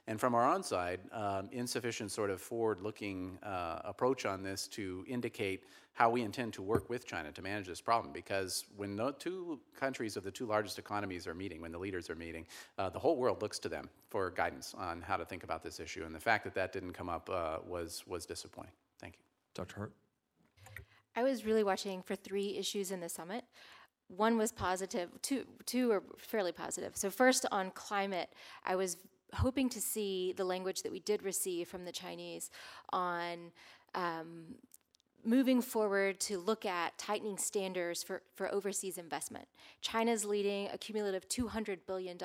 And 0.07 0.19
from 0.19 0.35
our 0.35 0.49
own 0.49 0.63
side, 0.63 0.99
um, 1.11 1.49
insufficient 1.51 2.11
sort 2.11 2.29
of 2.29 2.41
forward-looking 2.41 3.39
uh, 3.43 3.79
approach 3.85 4.25
on 4.25 4.43
this 4.43 4.67
to 4.69 5.05
indicate 5.07 5.63
how 5.93 6.11
we 6.11 6.21
intend 6.21 6.53
to 6.53 6.61
work 6.61 6.89
with 6.89 7.07
China 7.07 7.31
to 7.31 7.41
manage 7.41 7.65
this 7.65 7.81
problem. 7.81 8.13
Because 8.13 8.65
when 8.75 8.95
the 8.95 9.13
two 9.13 9.59
countries 9.75 10.15
of 10.15 10.23
the 10.23 10.31
two 10.31 10.45
largest 10.45 10.77
economies 10.77 11.25
are 11.25 11.33
meeting, 11.33 11.59
when 11.59 11.71
the 11.71 11.79
leaders 11.79 12.09
are 12.09 12.15
meeting, 12.15 12.45
uh, 12.77 12.89
the 12.89 12.99
whole 12.99 13.17
world 13.17 13.41
looks 13.41 13.57
to 13.59 13.69
them 13.69 13.89
for 14.09 14.29
guidance 14.29 14.75
on 14.77 15.01
how 15.01 15.17
to 15.17 15.25
think 15.25 15.43
about 15.43 15.63
this 15.63 15.79
issue. 15.79 16.03
And 16.05 16.13
the 16.13 16.19
fact 16.19 16.43
that 16.43 16.53
that 16.53 16.71
didn't 16.71 16.93
come 16.93 17.09
up 17.09 17.29
uh, 17.29 17.57
was 17.65 18.03
was 18.05 18.25
disappointing. 18.25 18.73
Thank 18.99 19.15
you. 19.15 19.21
Dr. 19.55 19.75
Hart? 19.77 20.06
I 21.17 21.23
was 21.23 21.45
really 21.45 21.63
watching 21.63 22.03
for 22.03 22.15
three 22.15 22.55
issues 22.57 22.91
in 22.91 22.99
the 22.99 23.09
summit. 23.09 23.43
One 24.07 24.37
was 24.37 24.51
positive, 24.51 25.09
two, 25.23 25.45
two 25.65 25.91
are 25.91 26.03
fairly 26.19 26.51
positive. 26.51 26.95
So, 26.95 27.09
first 27.09 27.43
on 27.51 27.71
climate, 27.71 28.29
I 28.63 28.75
was 28.75 28.97
hoping 29.33 29.67
to 29.69 29.81
see 29.81 30.33
the 30.37 30.45
language 30.45 30.83
that 30.83 30.91
we 30.91 30.99
did 30.99 31.23
receive 31.23 31.67
from 31.67 31.85
the 31.85 31.91
Chinese 31.91 32.51
on 32.93 33.51
um, 33.95 34.55
moving 35.25 35.59
forward 35.59 36.19
to 36.19 36.37
look 36.37 36.67
at 36.67 36.95
tightening 36.99 37.39
standards 37.39 38.03
for, 38.03 38.21
for 38.35 38.53
overseas 38.53 38.99
investment. 38.99 39.47
China's 39.81 40.23
leading 40.23 40.69
a 40.71 40.77
cumulative 40.77 41.27
$200 41.27 41.79
billion 41.87 42.17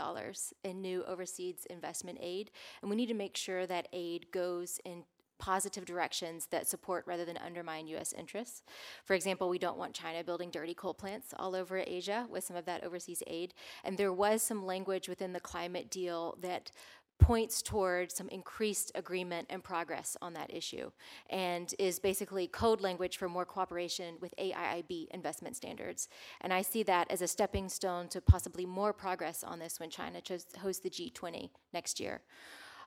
in 0.65 0.83
new 0.83 1.03
overseas 1.05 1.67
investment 1.71 2.19
aid, 2.21 2.51
and 2.83 2.91
we 2.91 2.97
need 2.97 3.09
to 3.09 3.15
make 3.15 3.39
sure 3.39 3.67
that 3.67 3.89
aid 3.95 4.27
goes 4.33 4.79
in 4.85 5.03
positive 5.43 5.85
directions 5.85 6.47
that 6.53 6.69
support 6.69 7.05
rather 7.05 7.25
than 7.25 7.37
undermine 7.37 7.89
US 7.89 8.13
interests. 8.13 8.63
For 9.05 9.15
example, 9.15 9.49
we 9.49 9.59
don't 9.59 9.77
want 9.77 9.93
China 9.93 10.23
building 10.23 10.51
dirty 10.53 10.73
coal 10.73 10.95
plants 10.95 11.35
all 11.37 11.57
over 11.57 11.79
Asia 11.85 12.29
with 12.31 12.45
some 12.45 12.55
of 12.55 12.65
that 12.67 12.85
overseas 12.85 13.25
aid. 13.27 13.53
And 13.83 13.99
there 13.99 14.13
was 14.13 14.41
some 14.41 14.65
language 14.65 15.09
within 15.09 15.33
the 15.33 15.41
climate 15.41 15.91
deal 15.91 16.39
that 16.43 16.71
points 17.19 17.61
toward 17.61 18.13
some 18.13 18.29
increased 18.29 18.93
agreement 18.95 19.49
and 19.51 19.65
progress 19.65 20.17
on 20.23 20.33
that 20.35 20.55
issue 20.55 20.93
and 21.29 21.75
is 21.77 21.99
basically 21.99 22.47
code 22.47 22.81
language 22.81 23.17
for 23.17 23.29
more 23.29 23.45
cooperation 23.45 24.15
with 24.21 24.33
AIIB 24.39 25.09
investment 25.11 25.57
standards. 25.57 26.09
And 26.41 26.53
I 26.53 26.63
see 26.63 26.85
that 26.85 27.11
as 27.11 27.21
a 27.21 27.27
stepping 27.27 27.69
stone 27.69 28.07
to 28.09 28.21
possibly 28.21 28.65
more 28.65 28.93
progress 28.93 29.43
on 29.43 29.59
this 29.59 29.81
when 29.81 29.91
China 29.91 30.21
hosts 30.61 30.83
the 30.83 30.91
G20 30.91 31.51
next 31.73 31.99
year. 31.99 32.23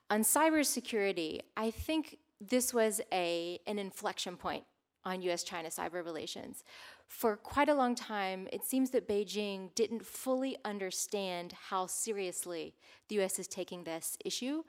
On 0.08 0.20
cybersecurity, 0.22 1.40
I 1.56 1.70
think 1.70 2.18
this 2.40 2.74
was 2.74 3.00
a, 3.12 3.60
an 3.66 3.78
inflection 3.78 4.36
point 4.36 4.64
on 5.04 5.22
US 5.22 5.42
China 5.42 5.68
cyber 5.68 6.04
relations. 6.04 6.64
For 7.06 7.36
quite 7.36 7.68
a 7.68 7.74
long 7.74 7.94
time, 7.94 8.48
it 8.52 8.64
seems 8.64 8.90
that 8.90 9.08
Beijing 9.08 9.72
didn't 9.74 10.04
fully 10.04 10.56
understand 10.64 11.52
how 11.68 11.86
seriously 11.86 12.74
the 13.08 13.20
US 13.20 13.38
is 13.38 13.46
taking 13.46 13.84
this 13.84 14.18
issue. 14.24 14.64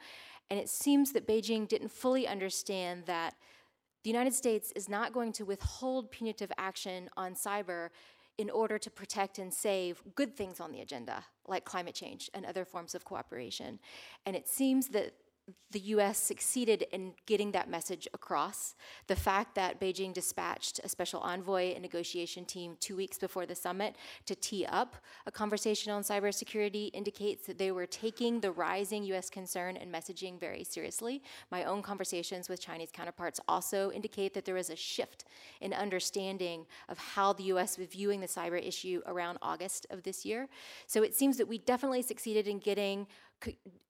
And 0.49 0.59
it 0.59 0.69
seems 0.69 1.11
that 1.13 1.27
Beijing 1.27 1.67
didn't 1.67 1.91
fully 1.91 2.27
understand 2.27 3.05
that 3.07 3.35
the 4.03 4.09
United 4.09 4.33
States 4.33 4.71
is 4.75 4.87
not 4.87 5.11
going 5.11 5.33
to 5.33 5.43
withhold 5.43 6.11
punitive 6.11 6.51
action 6.57 7.09
on 7.17 7.33
cyber 7.33 7.89
in 8.37 8.49
order 8.51 8.77
to 8.77 8.91
protect 8.91 9.39
and 9.39 9.51
save 9.51 10.01
good 10.15 10.37
things 10.37 10.59
on 10.59 10.71
the 10.71 10.81
agenda, 10.81 11.25
like 11.47 11.65
climate 11.65 11.95
change 11.95 12.29
and 12.33 12.45
other 12.45 12.63
forms 12.63 12.93
of 12.93 13.03
cooperation. 13.03 13.79
And 14.25 14.35
it 14.35 14.47
seems 14.47 14.89
that 14.89 15.13
the 15.71 15.79
US 15.79 16.17
succeeded 16.17 16.85
in 16.91 17.13
getting 17.25 17.51
that 17.51 17.69
message 17.69 18.07
across. 18.13 18.75
The 19.07 19.15
fact 19.15 19.55
that 19.55 19.79
Beijing 19.79 20.13
dispatched 20.13 20.79
a 20.83 20.89
special 20.89 21.19
envoy 21.21 21.73
and 21.73 21.81
negotiation 21.81 22.45
team 22.45 22.77
two 22.79 22.95
weeks 22.95 23.17
before 23.17 23.45
the 23.45 23.55
summit 23.55 23.95
to 24.25 24.35
tee 24.35 24.65
up 24.65 24.95
a 25.25 25.31
conversation 25.31 25.91
on 25.91 26.03
cybersecurity 26.03 26.89
indicates 26.93 27.45
that 27.47 27.57
they 27.57 27.71
were 27.71 27.85
taking 27.85 28.39
the 28.39 28.51
rising 28.51 29.03
US 29.05 29.29
concern 29.29 29.77
and 29.77 29.93
messaging 29.93 30.39
very 30.39 30.63
seriously. 30.63 31.21
My 31.51 31.63
own 31.65 31.81
conversations 31.81 32.49
with 32.49 32.61
Chinese 32.61 32.89
counterparts 32.91 33.39
also 33.47 33.91
indicate 33.91 34.33
that 34.33 34.45
there 34.45 34.55
was 34.55 34.69
a 34.69 34.75
shift 34.75 35.25
in 35.61 35.73
understanding 35.73 36.65
of 36.89 36.97
how 36.97 37.33
the 37.33 37.43
US 37.43 37.77
was 37.77 37.87
viewing 37.87 38.21
the 38.21 38.27
cyber 38.27 38.61
issue 38.61 39.01
around 39.05 39.37
August 39.41 39.85
of 39.89 40.03
this 40.03 40.25
year. 40.25 40.47
So 40.87 41.03
it 41.03 41.15
seems 41.15 41.37
that 41.37 41.47
we 41.47 41.57
definitely 41.57 42.01
succeeded 42.01 42.47
in 42.47 42.59
getting 42.59 43.07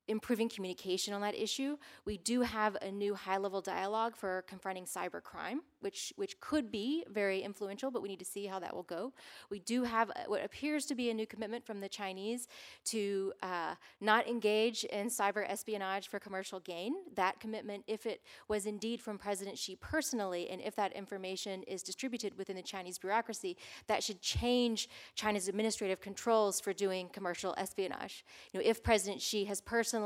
improving 0.07 0.49
communication 0.49 1.13
on 1.13 1.21
that 1.21 1.35
issue. 1.35 1.77
We 2.05 2.17
do 2.17 2.41
have 2.41 2.77
a 2.81 2.91
new 2.91 3.13
high-level 3.15 3.61
dialogue 3.61 4.15
for 4.15 4.43
confronting 4.47 4.85
cyber 4.85 5.21
crime, 5.21 5.61
which 5.81 6.13
which 6.15 6.39
could 6.39 6.71
be 6.71 7.03
very 7.09 7.41
influential, 7.41 7.91
but 7.91 8.01
we 8.01 8.09
need 8.09 8.19
to 8.19 8.25
see 8.25 8.45
how 8.45 8.59
that 8.59 8.73
will 8.73 8.83
go. 8.83 9.13
We 9.49 9.59
do 9.59 9.83
have 9.83 10.11
what 10.27 10.43
appears 10.43 10.85
to 10.87 10.95
be 10.95 11.09
a 11.09 11.13
new 11.13 11.27
commitment 11.27 11.65
from 11.65 11.81
the 11.81 11.89
Chinese 11.89 12.47
to 12.85 13.33
uh, 13.41 13.75
not 13.99 14.27
engage 14.27 14.83
in 14.85 15.07
cyber 15.07 15.49
espionage 15.49 16.07
for 16.07 16.19
commercial 16.19 16.59
gain. 16.59 16.93
That 17.15 17.39
commitment, 17.39 17.83
if 17.87 18.05
it 18.05 18.21
was 18.47 18.65
indeed 18.65 19.01
from 19.01 19.17
President 19.17 19.57
Xi 19.57 19.75
personally, 19.75 20.49
and 20.49 20.61
if 20.61 20.75
that 20.75 20.93
information 20.93 21.63
is 21.63 21.83
distributed 21.83 22.37
within 22.37 22.55
the 22.55 22.61
Chinese 22.61 22.97
bureaucracy, 22.97 23.57
that 23.87 24.03
should 24.03 24.21
change 24.21 24.87
China's 25.15 25.47
administrative 25.47 25.99
controls 25.99 26.59
for 26.59 26.73
doing 26.73 27.09
commercial 27.09 27.53
espionage. 27.57 28.25
You 28.51 28.59
know, 28.59 28.65
if 28.65 28.83
President 28.83 29.21
Xi 29.21 29.45
has 29.45 29.61
personally 29.61 29.96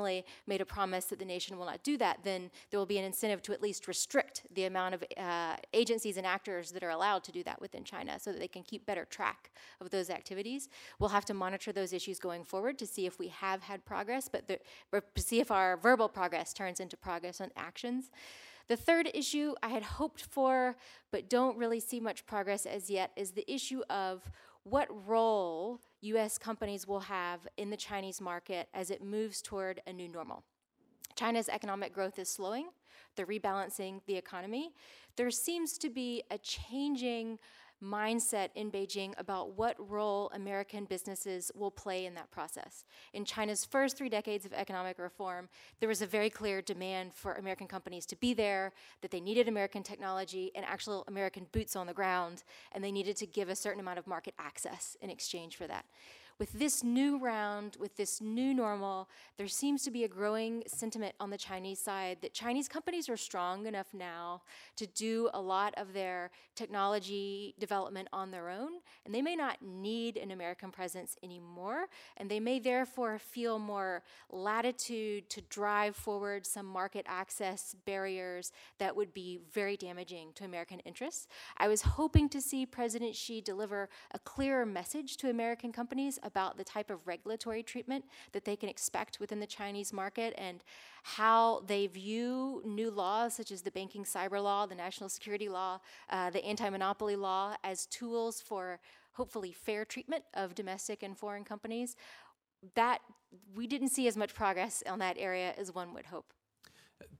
made 0.48 0.62
a 0.62 0.66
promise 0.66 1.06
that 1.06 1.20
the 1.20 1.26
nation 1.26 1.58
will 1.58 1.66
not 1.66 1.84
do 1.84 1.98
that, 1.98 2.20
then 2.24 2.50
there 2.70 2.80
will 2.80 2.86
be 2.86 2.98
an 2.98 3.06
incentive 3.06 3.42
to 3.44 3.54
at 3.54 3.62
least 3.62 3.88
restrict 3.88 4.44
the 4.54 4.66
amount 4.66 4.96
of 4.96 5.04
uh, 5.18 5.56
agencies 5.74 6.18
and 6.18 6.26
actors 6.26 6.72
that 6.72 6.84
are 6.84 6.90
allowed 6.90 7.24
to 7.24 7.32
do 7.32 7.44
that 7.44 7.62
within 7.62 7.84
China 7.84 8.20
so 8.20 8.32
that 8.32 8.40
they 8.40 8.48
can 8.48 8.64
keep 8.64 8.86
better 8.86 9.06
track 9.06 9.52
of 9.80 9.90
those 9.90 10.10
activities. 10.10 10.70
We'll 11.00 11.10
have 11.10 11.26
to 11.26 11.34
monitor 11.34 11.72
those 11.72 11.94
issues 11.94 12.20
going 12.20 12.44
forward 12.44 12.78
to 12.80 12.88
see 12.88 13.06
if 13.06 13.20
we 13.20 13.28
have 13.30 13.64
had 13.64 13.86
progress, 13.86 14.30
but 14.30 14.48
the, 14.48 14.60
see 15.18 15.40
if 15.40 15.52
our 15.52 15.78
verbal 15.78 16.10
progress 16.10 16.54
turns 16.54 16.80
into 16.80 16.98
progress 16.98 17.42
on 17.42 17.52
actions. 17.56 18.10
The 18.68 18.78
third 18.78 19.10
issue 19.14 19.54
I 19.62 19.70
had 19.70 19.84
hoped 19.84 20.22
for, 20.22 20.78
but 21.12 21.30
don't 21.30 21.58
really 21.58 21.80
see 21.80 22.00
much 22.00 22.26
progress 22.26 22.66
as 22.66 22.90
yet, 22.90 23.12
is 23.18 23.32
the 23.32 23.52
issue 23.52 23.82
of 23.90 24.32
what 24.63 24.88
role 25.08 25.80
US 26.02 26.38
companies 26.38 26.88
will 26.88 27.00
have 27.02 27.47
in 27.58 27.69
the 27.69 27.78
Chinese 27.78 28.21
market 28.21 28.67
as 28.74 28.91
it 28.91 29.04
moves 29.04 29.41
toward 29.41 29.82
a 29.88 29.93
new 29.93 30.08
normal. 30.08 30.43
China's 31.15 31.50
economic 31.50 31.93
growth 31.93 32.19
is 32.19 32.30
slowing, 32.30 32.69
they're 33.15 33.26
rebalancing 33.26 34.02
the 34.08 34.15
economy. 34.15 34.71
There 35.17 35.32
seems 35.32 35.78
to 35.80 35.89
be 35.89 36.24
a 36.32 36.38
changing 36.38 37.39
mindset 37.84 38.50
in 38.56 38.72
Beijing 38.72 39.13
about 39.17 39.58
what 39.58 39.76
role 39.89 40.30
American 40.34 40.86
businesses 40.86 41.52
will 41.56 41.72
play 41.72 42.06
in 42.06 42.13
that 42.15 42.32
process. 42.32 42.86
In 43.13 43.26
China's 43.26 43.65
first 43.65 43.98
three 43.98 44.10
decades 44.10 44.46
of 44.46 44.54
economic 44.54 45.00
reform, 45.00 45.50
there 45.80 45.89
was 45.89 46.02
a 46.02 46.06
very 46.06 46.30
clear 46.30 46.62
demand 46.62 47.13
for 47.13 47.34
American 47.34 47.67
companies 47.67 48.06
to 48.08 48.15
be 48.15 48.34
there, 48.34 48.72
that 49.02 49.12
they 49.12 49.20
needed 49.20 49.48
American 49.48 49.84
technology 49.84 50.52
and 50.56 50.65
actual 50.65 51.04
American 51.08 51.48
boots 51.52 51.76
on 51.76 51.88
the 51.88 51.94
ground, 51.94 52.44
and 52.72 52.84
they 52.84 52.91
needed 52.91 53.15
to 53.17 53.26
give 53.26 53.50
a 53.50 53.56
certain 53.56 53.80
amount 53.80 54.00
of 54.00 54.08
market 54.08 54.34
access 54.38 54.96
in 55.02 55.10
exchange 55.10 55.56
for 55.56 55.67
that 55.67 55.86
with 56.42 56.54
this 56.54 56.84
new 56.84 57.20
round, 57.20 57.78
with 57.80 57.96
this 57.98 58.20
new 58.20 58.52
normal, 58.52 59.08
there 59.38 59.48
seems 59.48 59.84
to 59.84 59.92
be 59.92 60.06
a 60.06 60.08
growing 60.08 60.64
sentiment 60.66 61.14
on 61.20 61.30
the 61.30 61.38
Chinese 61.38 61.80
side 61.80 62.18
that 62.24 62.34
Chinese 62.34 62.68
companies 62.68 63.08
are 63.08 63.16
strong 63.16 63.68
enough 63.68 63.94
now 63.94 64.42
to 64.76 64.88
do 64.88 65.30
a 65.36 65.40
lot 65.40 65.72
of 65.78 65.94
their 65.94 66.32
technology 66.56 67.54
development 67.60 68.08
on 68.12 68.32
their 68.32 68.50
own, 68.50 68.72
and 69.06 69.14
they 69.14 69.22
may 69.22 69.36
not 69.36 69.58
need 69.62 70.18
an 70.18 70.32
American 70.32 70.72
presence 70.72 71.16
anymore, 71.22 71.86
and 72.18 72.28
they 72.28 72.40
may 72.40 72.58
therefore 72.58 73.20
feel 73.20 73.60
more 73.60 74.02
latitude 74.32 75.30
to 75.30 75.42
drive 75.42 75.96
forward 75.96 76.48
some 76.48 76.66
market 76.66 77.06
access 77.08 77.76
barriers 77.86 78.52
that 78.80 78.96
would 78.96 79.14
be 79.14 79.38
very 79.54 79.78
damaging 79.78 80.30
to 80.34 80.44
American 80.44 80.80
interests. 80.86 81.28
I 81.58 81.68
was 81.68 81.84
hoping 81.84 82.30
to 82.30 82.42
see 82.42 82.66
President 82.66 83.16
Xi 83.16 83.42
deliver 83.42 83.90
a 84.12 84.18
clearer 84.18 84.66
message 84.66 85.18
to 85.18 85.30
American 85.30 85.72
companies 85.72 86.18
about 86.32 86.58
the 86.58 86.63
type 86.63 86.89
of 86.89 87.06
regulatory 87.06 87.62
treatment 87.62 88.06
that 88.32 88.46
they 88.46 88.56
can 88.56 88.70
expect 88.70 89.20
within 89.20 89.39
the 89.39 89.48
Chinese 89.48 89.91
market 89.91 90.34
and 90.38 90.63
how 91.04 91.62
they 91.67 91.88
view 91.88 92.62
new 92.65 92.89
laws 92.89 93.34
such 93.34 93.52
as 93.52 93.62
the 93.62 93.72
banking 93.72 94.04
cyber 94.04 94.41
law, 94.41 94.65
the 94.65 94.76
national 94.76 95.10
security 95.10 95.50
law, 95.50 95.80
uh, 96.10 96.30
the 96.30 96.44
anti 96.46 96.70
monopoly 96.70 97.15
law 97.15 97.56
as 97.63 97.86
tools 97.88 98.39
for 98.39 98.80
hopefully 99.13 99.52
fair 99.52 99.84
treatment 99.84 100.24
of 100.34 100.56
domestic 100.56 101.04
and 101.04 101.17
foreign 101.17 101.44
companies. 101.44 101.96
That 102.76 103.00
we 103.56 103.67
didn't 103.67 103.89
see 103.89 104.08
as 104.08 104.15
much 104.15 104.34
progress 104.34 104.84
on 104.88 105.00
that 105.00 105.17
area 105.20 105.54
as 105.58 105.74
one 105.74 105.94
would 105.94 106.06
hope. 106.06 106.34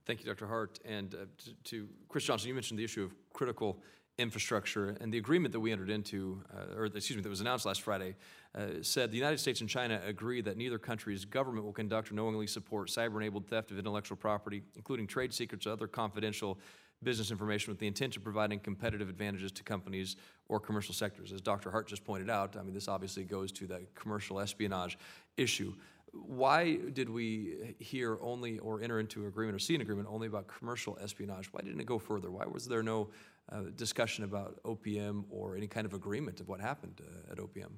Thank 0.06 0.19
you, 0.21 0.26
Dr. 0.26 0.47
Hart. 0.47 0.80
And 0.86 1.13
uh, 1.13 1.17
to, 1.43 1.54
to, 1.71 1.89
Chris 2.08 2.24
Johnson, 2.24 2.47
you 2.47 2.54
mentioned 2.54 2.80
the 2.80 2.84
issue 2.84 3.04
of 3.04 3.13
critical 3.34 3.82
infrastructure. 4.17 4.95
And 5.02 5.13
the 5.13 5.17
agreement 5.17 5.52
that 5.54 5.60
we 5.60 5.71
entered 5.71 5.89
into, 5.89 6.43
uh, 6.54 6.78
or 6.78 6.86
excuse 6.86 7.17
me, 7.17 7.21
that 7.21 7.30
was 7.30 7.41
announced 7.41 7.65
last 7.65 7.82
Friday, 7.82 8.15
uh, 8.54 8.68
said 8.82 9.12
the 9.12 9.18
United 9.18 9.40
States 9.40 9.62
and 9.62 9.70
China 9.70 10.02
agree 10.06 10.42
that 10.42 10.58
neither 10.58 10.78
country's 10.78 11.24
government 11.24 11.66
will 11.66 11.74
conduct 11.74 12.12
or 12.12 12.16
knowingly 12.16 12.48
support 12.48 12.90
cyber 12.90 13.18
enabled 13.18 13.48
theft 13.48 13.72
of 13.72 13.80
intellectual 13.80 14.18
property, 14.18 14.62
including 14.76 15.08
trade 15.08 15.34
secrets 15.34 15.66
or 15.66 15.72
other 15.72 15.88
confidential 15.88 16.60
business 17.04 17.32
information 17.32 17.72
with 17.72 17.80
the 17.80 17.88
intent 17.88 18.16
of 18.16 18.24
providing 18.24 18.60
competitive 18.60 19.10
advantages 19.10 19.52
to 19.52 19.64
companies 19.64 20.18
or 20.50 20.60
commercial 20.60 20.94
sectors. 20.94 21.32
As 21.32 21.42
Dr. 21.42 21.72
Hart 21.72 21.88
just 21.88 22.04
pointed 22.04 22.30
out, 22.30 22.56
I 22.58 22.62
mean, 22.62 22.74
this 22.74 22.88
obviously 22.88 23.24
goes 23.24 23.52
to 23.54 23.68
the 23.68 23.82
commercial 23.96 24.40
espionage 24.40 24.98
issue. 25.38 25.74
Why 26.12 26.76
did 26.76 27.10
we 27.10 27.76
hear 27.80 28.18
only 28.22 28.60
or 28.60 28.82
enter 28.82 29.00
into 29.00 29.28
agreement 29.28 29.56
or 29.56 29.60
see 29.60 29.76
an 29.76 29.82
agreement 29.82 30.10
only 30.12 30.28
about 30.28 30.48
commercial 30.48 30.98
espionage? 31.02 31.48
Why 31.54 31.62
didn't 31.62 31.80
it 31.80 31.86
go 31.86 31.98
further? 31.98 32.30
Why 32.30 32.46
was 32.46 32.68
there 32.68 32.84
no 32.84 33.10
uh, 33.50 33.62
discussion 33.76 34.26
about 34.26 34.62
OPM 34.64 35.24
or 35.30 35.56
any 35.56 35.68
kind 35.68 35.86
of 35.86 35.94
agreement 35.94 36.42
of 36.42 36.50
what 36.50 36.60
happened 36.60 37.02
uh, 37.02 37.32
at 37.32 37.38
OPM? 37.38 37.72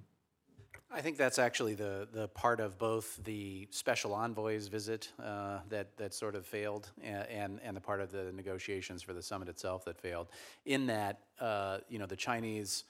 I 0.95 1.01
think 1.01 1.17
that's 1.17 1.39
actually 1.39 1.73
the, 1.73 2.07
the 2.13 2.27
part 2.27 2.59
of 2.59 2.77
both 2.77 3.19
the 3.23 3.67
special 3.71 4.13
envoy's 4.13 4.67
visit 4.67 5.11
uh, 5.19 5.59
that, 5.69 5.97
that 5.97 6.13
sort 6.13 6.35
of 6.35 6.45
failed 6.45 6.91
and, 7.01 7.59
and, 7.63 7.75
the 7.75 7.81
part 7.81 7.99
of 7.99 8.11
the 8.11 8.31
negotiations 8.31 9.01
for 9.01 9.13
the 9.13 9.21
summit 9.21 9.49
itself 9.49 9.85
that 9.85 9.99
failed. 9.99 10.27
In 10.65 10.85
that, 10.87 11.21
uh, 11.39 11.79
you 11.89 11.97
know, 11.97 12.05
the 12.05 12.15
Chinese 12.15 12.83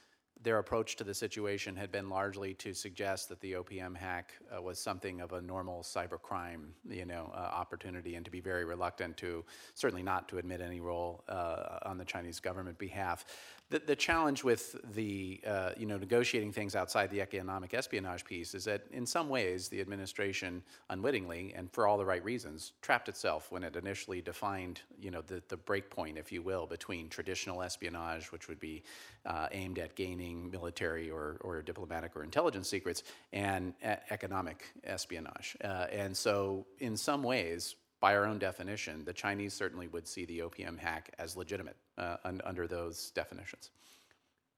their 0.43 0.59
approach 0.59 0.97
to 0.97 1.03
the 1.03 1.13
situation 1.13 1.75
had 1.75 1.91
been 1.91 2.09
largely 2.09 2.53
to 2.55 2.73
suggest 2.73 3.29
that 3.29 3.39
the 3.39 3.53
OPM 3.53 3.95
hack 3.95 4.33
uh, 4.55 4.61
was 4.61 4.77
something 4.77 5.21
of 5.21 5.31
a 5.31 5.41
normal 5.41 5.83
cybercrime, 5.83 6.65
you 6.89 7.05
know, 7.05 7.31
uh, 7.33 7.37
opportunity, 7.37 8.15
and 8.15 8.25
to 8.25 8.31
be 8.31 8.41
very 8.41 8.65
reluctant 8.65 9.15
to, 9.17 9.45
certainly 9.73 10.03
not 10.03 10.27
to 10.27 10.37
admit 10.37 10.59
any 10.59 10.81
role 10.81 11.23
uh, 11.29 11.79
on 11.83 11.97
the 11.97 12.05
Chinese 12.05 12.39
government 12.39 12.77
behalf. 12.77 13.25
The, 13.73 13.81
the 13.87 13.95
challenge 13.95 14.43
with 14.43 14.75
the, 14.93 15.41
uh, 15.47 15.71
you 15.75 15.87
know, 15.87 15.97
negotiating 15.97 16.51
things 16.51 16.75
outside 16.75 17.09
the 17.09 17.21
economic 17.21 17.73
espionage 17.73 18.23
piece 18.23 18.53
is 18.53 18.65
that 18.65 18.83
in 18.91 19.07
some 19.07 19.29
ways 19.29 19.67
the 19.67 19.81
administration 19.81 20.61
unwittingly, 20.91 21.55
and 21.55 21.71
for 21.71 21.87
all 21.87 21.97
the 21.97 22.05
right 22.05 22.23
reasons, 22.23 22.73
trapped 22.83 23.09
itself 23.09 23.51
when 23.51 23.63
it 23.63 23.75
initially 23.75 24.21
defined, 24.21 24.81
you 25.01 25.09
know, 25.09 25.23
the, 25.25 25.41
the 25.47 25.57
break 25.57 25.89
point, 25.89 26.19
if 26.19 26.31
you 26.31 26.43
will, 26.43 26.67
between 26.67 27.09
traditional 27.09 27.63
espionage, 27.63 28.31
which 28.31 28.47
would 28.47 28.59
be 28.59 28.83
uh, 29.25 29.47
aimed 29.51 29.79
at 29.79 29.95
gaining 29.95 30.51
military 30.51 31.09
or, 31.09 31.37
or 31.41 31.63
diplomatic 31.63 32.15
or 32.15 32.23
intelligence 32.23 32.69
secrets, 32.69 33.01
and 33.31 33.73
economic 34.11 34.65
espionage. 34.83 35.57
Uh, 35.63 35.87
and 35.91 36.15
so 36.15 36.63
in 36.77 36.95
some 36.95 37.23
ways, 37.23 37.73
by 38.03 38.17
our 38.17 38.25
own 38.25 38.37
definition, 38.37 39.05
the 39.05 39.13
Chinese 39.13 39.53
certainly 39.53 39.87
would 39.87 40.05
see 40.05 40.25
the 40.25 40.39
OPM 40.39 40.77
hack 40.77 41.13
as 41.19 41.37
legitimate 41.37 41.77
uh, 41.97 42.17
un 42.25 42.41
under 42.43 42.67
those 42.67 43.11
definitions. 43.11 43.71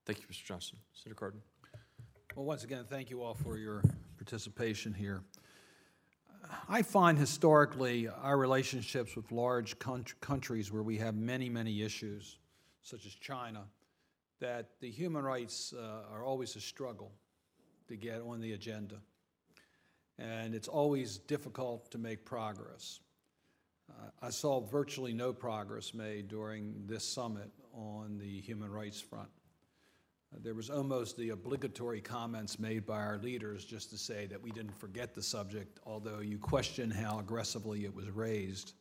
Thank 0.08 0.18
you, 0.18 0.26
Mr. 0.26 0.44
Johnson. 0.44 0.80
Senator 0.94 1.14
Cardin. 1.14 1.42
Well, 2.36 2.46
once 2.46 2.64
again, 2.64 2.86
thank 2.90 3.12
you 3.12 3.22
all 3.22 3.36
for 3.36 3.60
your 3.60 3.84
participation 4.18 4.96
here. 4.96 5.22
I 6.68 6.82
find 6.82 7.20
historically 7.20 8.08
our 8.08 8.36
relationships 8.36 9.16
with 9.16 9.32
large 9.32 9.76
countries 10.22 10.72
where 10.72 10.82
we 10.82 10.98
have 10.98 11.14
many, 11.14 11.48
many 11.48 11.84
issues, 11.84 12.40
such 12.82 13.06
as 13.06 13.14
China, 13.14 13.66
that 14.40 14.72
the 14.80 14.90
human 14.90 15.24
rights 15.24 15.72
uh, 15.72 16.12
are 16.12 16.24
always 16.24 16.56
a 16.56 16.62
struggle 16.62 17.12
to 17.90 17.96
get 17.96 18.22
on 18.22 18.42
the 18.42 18.54
agenda. 18.54 18.96
And 20.18 20.56
it's 20.56 20.68
always 20.68 21.20
difficult 21.20 21.92
to 21.92 22.00
make 22.00 22.26
progress. 22.26 23.02
I 24.26 24.30
saw 24.32 24.60
virtually 24.60 25.14
no 25.14 25.32
progress 25.34 25.94
made 25.94 26.30
during 26.30 26.74
this 26.88 27.04
summit 27.04 27.52
on 27.74 28.18
the 28.18 28.42
human 28.42 28.72
rights 28.72 29.00
front. 29.00 29.30
There 30.42 30.56
was 30.56 30.72
almost 30.72 31.16
the 31.16 31.30
obligatory 31.30 32.02
comments 32.02 32.58
made 32.58 32.88
by 32.88 32.98
our 32.98 33.20
leaders 33.20 33.64
just 33.64 33.92
to 33.92 33.98
say 33.98 34.26
that 34.26 34.42
we 34.42 34.50
didn't 34.50 34.78
forget 34.80 35.14
the 35.14 35.22
subject, 35.22 35.80
although 35.86 36.22
you 36.22 36.40
question 36.40 36.90
how 36.90 37.20
aggressively 37.20 37.86
it 37.86 37.94
was 37.94 38.10
raised 38.10 38.74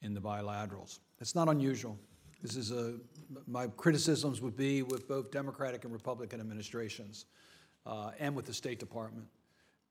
in 0.00 0.14
the 0.14 0.20
bilaterals. 0.20 1.00
It's 1.20 1.34
not 1.34 1.48
unusual. 1.48 1.98
This 2.40 2.54
is 2.54 2.70
a, 2.70 2.94
my 3.48 3.66
criticisms 3.66 4.40
would 4.40 4.56
be 4.56 4.82
with 4.82 5.08
both 5.08 5.32
Democratic 5.32 5.82
and 5.84 5.92
Republican 5.92 6.40
administrations 6.40 7.26
uh, 7.84 8.12
and 8.20 8.36
with 8.36 8.46
the 8.46 8.54
State 8.54 8.78
Department 8.78 9.26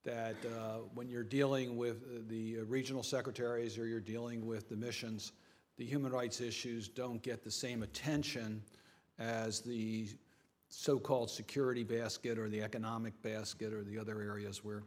that 0.03 0.35
uh, 0.45 0.77
when 0.93 1.09
you're 1.09 1.23
dealing 1.23 1.77
with 1.77 2.29
the 2.29 2.59
regional 2.61 3.03
secretaries 3.03 3.77
or 3.77 3.85
you're 3.85 3.99
dealing 3.99 4.45
with 4.45 4.69
the 4.69 4.75
missions, 4.75 5.33
the 5.77 5.85
human 5.85 6.11
rights 6.11 6.41
issues 6.41 6.87
don't 6.87 7.21
get 7.21 7.43
the 7.43 7.51
same 7.51 7.83
attention 7.83 8.61
as 9.19 9.61
the 9.61 10.07
so-called 10.69 11.29
security 11.29 11.83
basket 11.83 12.37
or 12.37 12.49
the 12.49 12.61
economic 12.61 13.19
basket 13.21 13.73
or 13.73 13.83
the 13.83 13.97
other 13.97 14.21
areas 14.21 14.63
where, 14.63 14.83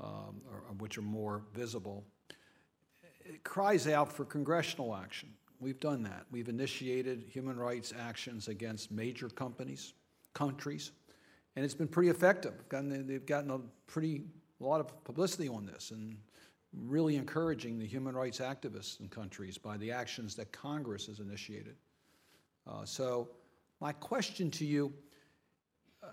um, 0.00 0.40
or, 0.50 0.62
which 0.78 0.98
are 0.98 1.02
more 1.02 1.42
visible. 1.54 2.04
It 3.24 3.44
cries 3.44 3.86
out 3.86 4.12
for 4.12 4.24
congressional 4.24 4.94
action. 4.94 5.30
We've 5.60 5.78
done 5.78 6.02
that. 6.04 6.24
We've 6.30 6.48
initiated 6.48 7.24
human 7.28 7.58
rights 7.58 7.92
actions 7.98 8.48
against 8.48 8.90
major 8.90 9.28
companies, 9.28 9.92
countries, 10.32 10.92
and 11.54 11.64
it's 11.64 11.74
been 11.74 11.88
pretty 11.88 12.08
effective. 12.08 12.54
They've 12.70 13.26
gotten 13.26 13.50
a 13.50 13.58
pretty 13.86 14.22
a 14.60 14.64
lot 14.64 14.80
of 14.80 15.04
publicity 15.04 15.48
on 15.48 15.66
this 15.66 15.90
and 15.90 16.16
really 16.72 17.16
encouraging 17.16 17.78
the 17.78 17.86
human 17.86 18.14
rights 18.14 18.38
activists 18.38 19.00
in 19.00 19.08
countries 19.08 19.58
by 19.58 19.76
the 19.76 19.90
actions 19.90 20.34
that 20.36 20.52
Congress 20.52 21.06
has 21.06 21.18
initiated. 21.18 21.76
Uh, 22.66 22.84
so 22.84 23.28
my 23.80 23.92
question 23.92 24.50
to 24.50 24.64
you, 24.64 24.92
uh, 26.02 26.08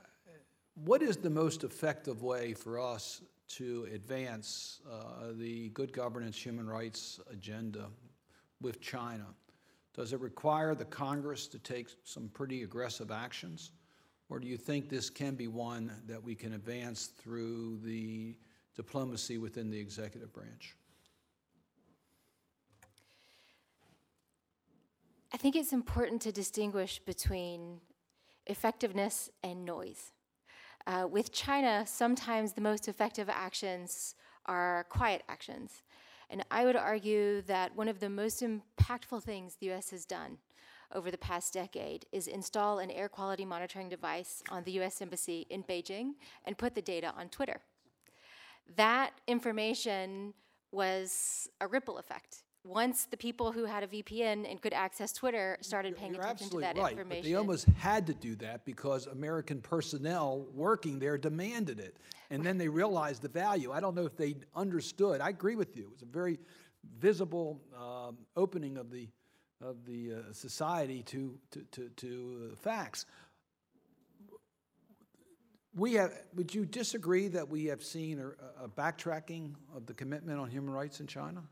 what 0.84 1.02
is 1.02 1.18
the 1.18 1.30
most 1.30 1.64
effective 1.64 2.24
way 2.24 2.54
for 2.54 2.80
us 2.80 3.22
to 3.50 3.88
advance 3.94 4.82
uh, 4.92 5.32
the 5.34 5.70
good 5.70 5.94
governance, 5.94 6.38
human 6.38 6.68
rights 6.68 7.20
agenda 7.32 7.88
with 8.62 8.82
China? 8.82 9.26
Does 9.94 10.14
it 10.14 10.20
require 10.20 10.76
the 10.76 10.86
Congress 10.86 11.48
to 11.48 11.60
take 11.60 11.88
some 12.04 12.30
pretty 12.30 12.64
aggressive 12.64 13.12
actions? 13.12 13.72
Or 14.30 14.40
do 14.40 14.48
you 14.48 14.58
think 14.58 14.90
this 14.90 15.10
can 15.10 15.36
be 15.36 15.48
one 15.48 15.92
that 16.08 16.22
we 16.22 16.36
can 16.36 16.54
advance 16.54 17.08
through 17.08 17.80
the 17.84 18.36
diplomacy 18.76 19.38
within 19.38 19.70
the 19.70 19.80
executive 19.80 20.34
branch? 20.34 20.76
I 25.34 25.38
think 25.38 25.56
it's 25.56 25.74
important 25.74 26.22
to 26.24 26.32
distinguish 26.32 27.00
between 27.00 27.80
effectiveness 28.48 29.30
and 29.44 29.66
noise. 29.66 30.12
Uh, 30.86 31.06
with 31.10 31.34
China, 31.34 31.84
sometimes 31.86 32.54
the 32.54 32.62
most 32.62 32.88
effective 32.88 33.30
actions 33.30 34.16
are 34.46 34.86
quiet 34.90 35.24
actions. 35.28 35.84
And 36.30 36.44
I 36.50 36.66
would 36.66 36.76
argue 36.76 37.42
that 37.44 37.76
one 37.76 37.88
of 37.88 38.00
the 38.00 38.10
most 38.10 38.42
impactful 38.42 39.24
things 39.24 39.56
the 39.56 39.72
US 39.72 39.90
has 39.92 40.06
done 40.06 40.38
over 40.94 41.12
the 41.12 41.18
past 41.18 41.54
decade 41.54 42.06
is 42.12 42.28
install 42.28 42.80
an 42.80 42.92
air 42.92 43.10
quality 43.10 43.46
monitoring 43.46 43.90
device 43.90 44.42
on 44.50 44.64
the 44.64 44.72
US 44.80 45.02
Embassy 45.02 45.46
in 45.50 45.64
Beijing 45.64 46.14
and 46.46 46.58
put 46.58 46.76
the 46.76 46.82
data 46.82 47.14
on 47.18 47.30
Twitter. 47.30 47.62
That 48.76 49.12
information 49.28 50.34
was 50.72 51.50
a 51.62 51.68
ripple 51.68 51.98
effect. 51.98 52.44
Once 52.64 53.06
the 53.06 53.16
people 53.16 53.54
who 53.54 53.64
had 53.64 53.84
a 53.84 53.88
VPN 53.88 54.50
and 54.50 54.62
could 54.62 54.74
access 54.74 55.14
Twitter 55.14 55.58
started 55.62 55.96
paying 55.96 56.14
You're 56.14 56.22
attention 56.22 56.50
to 56.50 56.60
that 56.60 56.78
right, 56.78 56.92
information. 56.92 57.24
but 57.24 57.28
they 57.30 57.36
almost 57.36 57.66
had 57.78 58.06
to 58.08 58.14
do 58.14 58.36
that 58.36 58.66
because 58.66 59.08
American 59.08 59.62
personnel 59.62 60.46
working 60.54 61.00
there 61.00 61.18
demanded 61.18 61.80
it. 61.80 61.96
And 62.30 62.44
then 62.46 62.58
they 62.58 62.68
realized 62.68 63.22
the 63.22 63.30
value. 63.30 63.72
I 63.72 63.80
don't 63.80 63.96
know 63.96 64.06
if 64.06 64.18
they 64.18 64.36
understood. 64.54 65.22
I 65.22 65.30
agree 65.30 65.56
with 65.56 65.78
you. 65.78 65.84
It 65.84 65.92
was 65.92 66.02
a 66.02 66.06
very 66.06 66.40
visible 67.00 67.62
um, 67.80 68.18
opening 68.36 68.76
of 68.78 68.92
the, 68.92 69.08
of 69.62 69.86
the 69.86 70.14
uh, 70.14 70.34
society 70.34 71.04
to, 71.04 71.38
to, 71.52 71.62
to, 71.72 71.90
to 71.96 72.50
uh, 72.52 72.56
facts. 72.56 73.06
We 75.76 75.94
have, 75.94 76.14
would 76.36 76.54
you 76.54 76.66
disagree 76.66 77.28
that 77.30 77.48
we 77.48 77.66
have 77.66 77.84
seen 77.84 78.20
a, 78.20 78.64
a 78.64 78.68
backtracking 78.68 79.54
of 79.76 79.86
the 79.86 79.94
commitment 79.94 80.40
on 80.40 80.50
human 80.50 80.74
rights 80.74 81.00
in 81.00 81.08
China? 81.08 81.44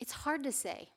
It's 0.00 0.12
hard 0.12 0.42
to 0.44 0.52
say 0.52 0.88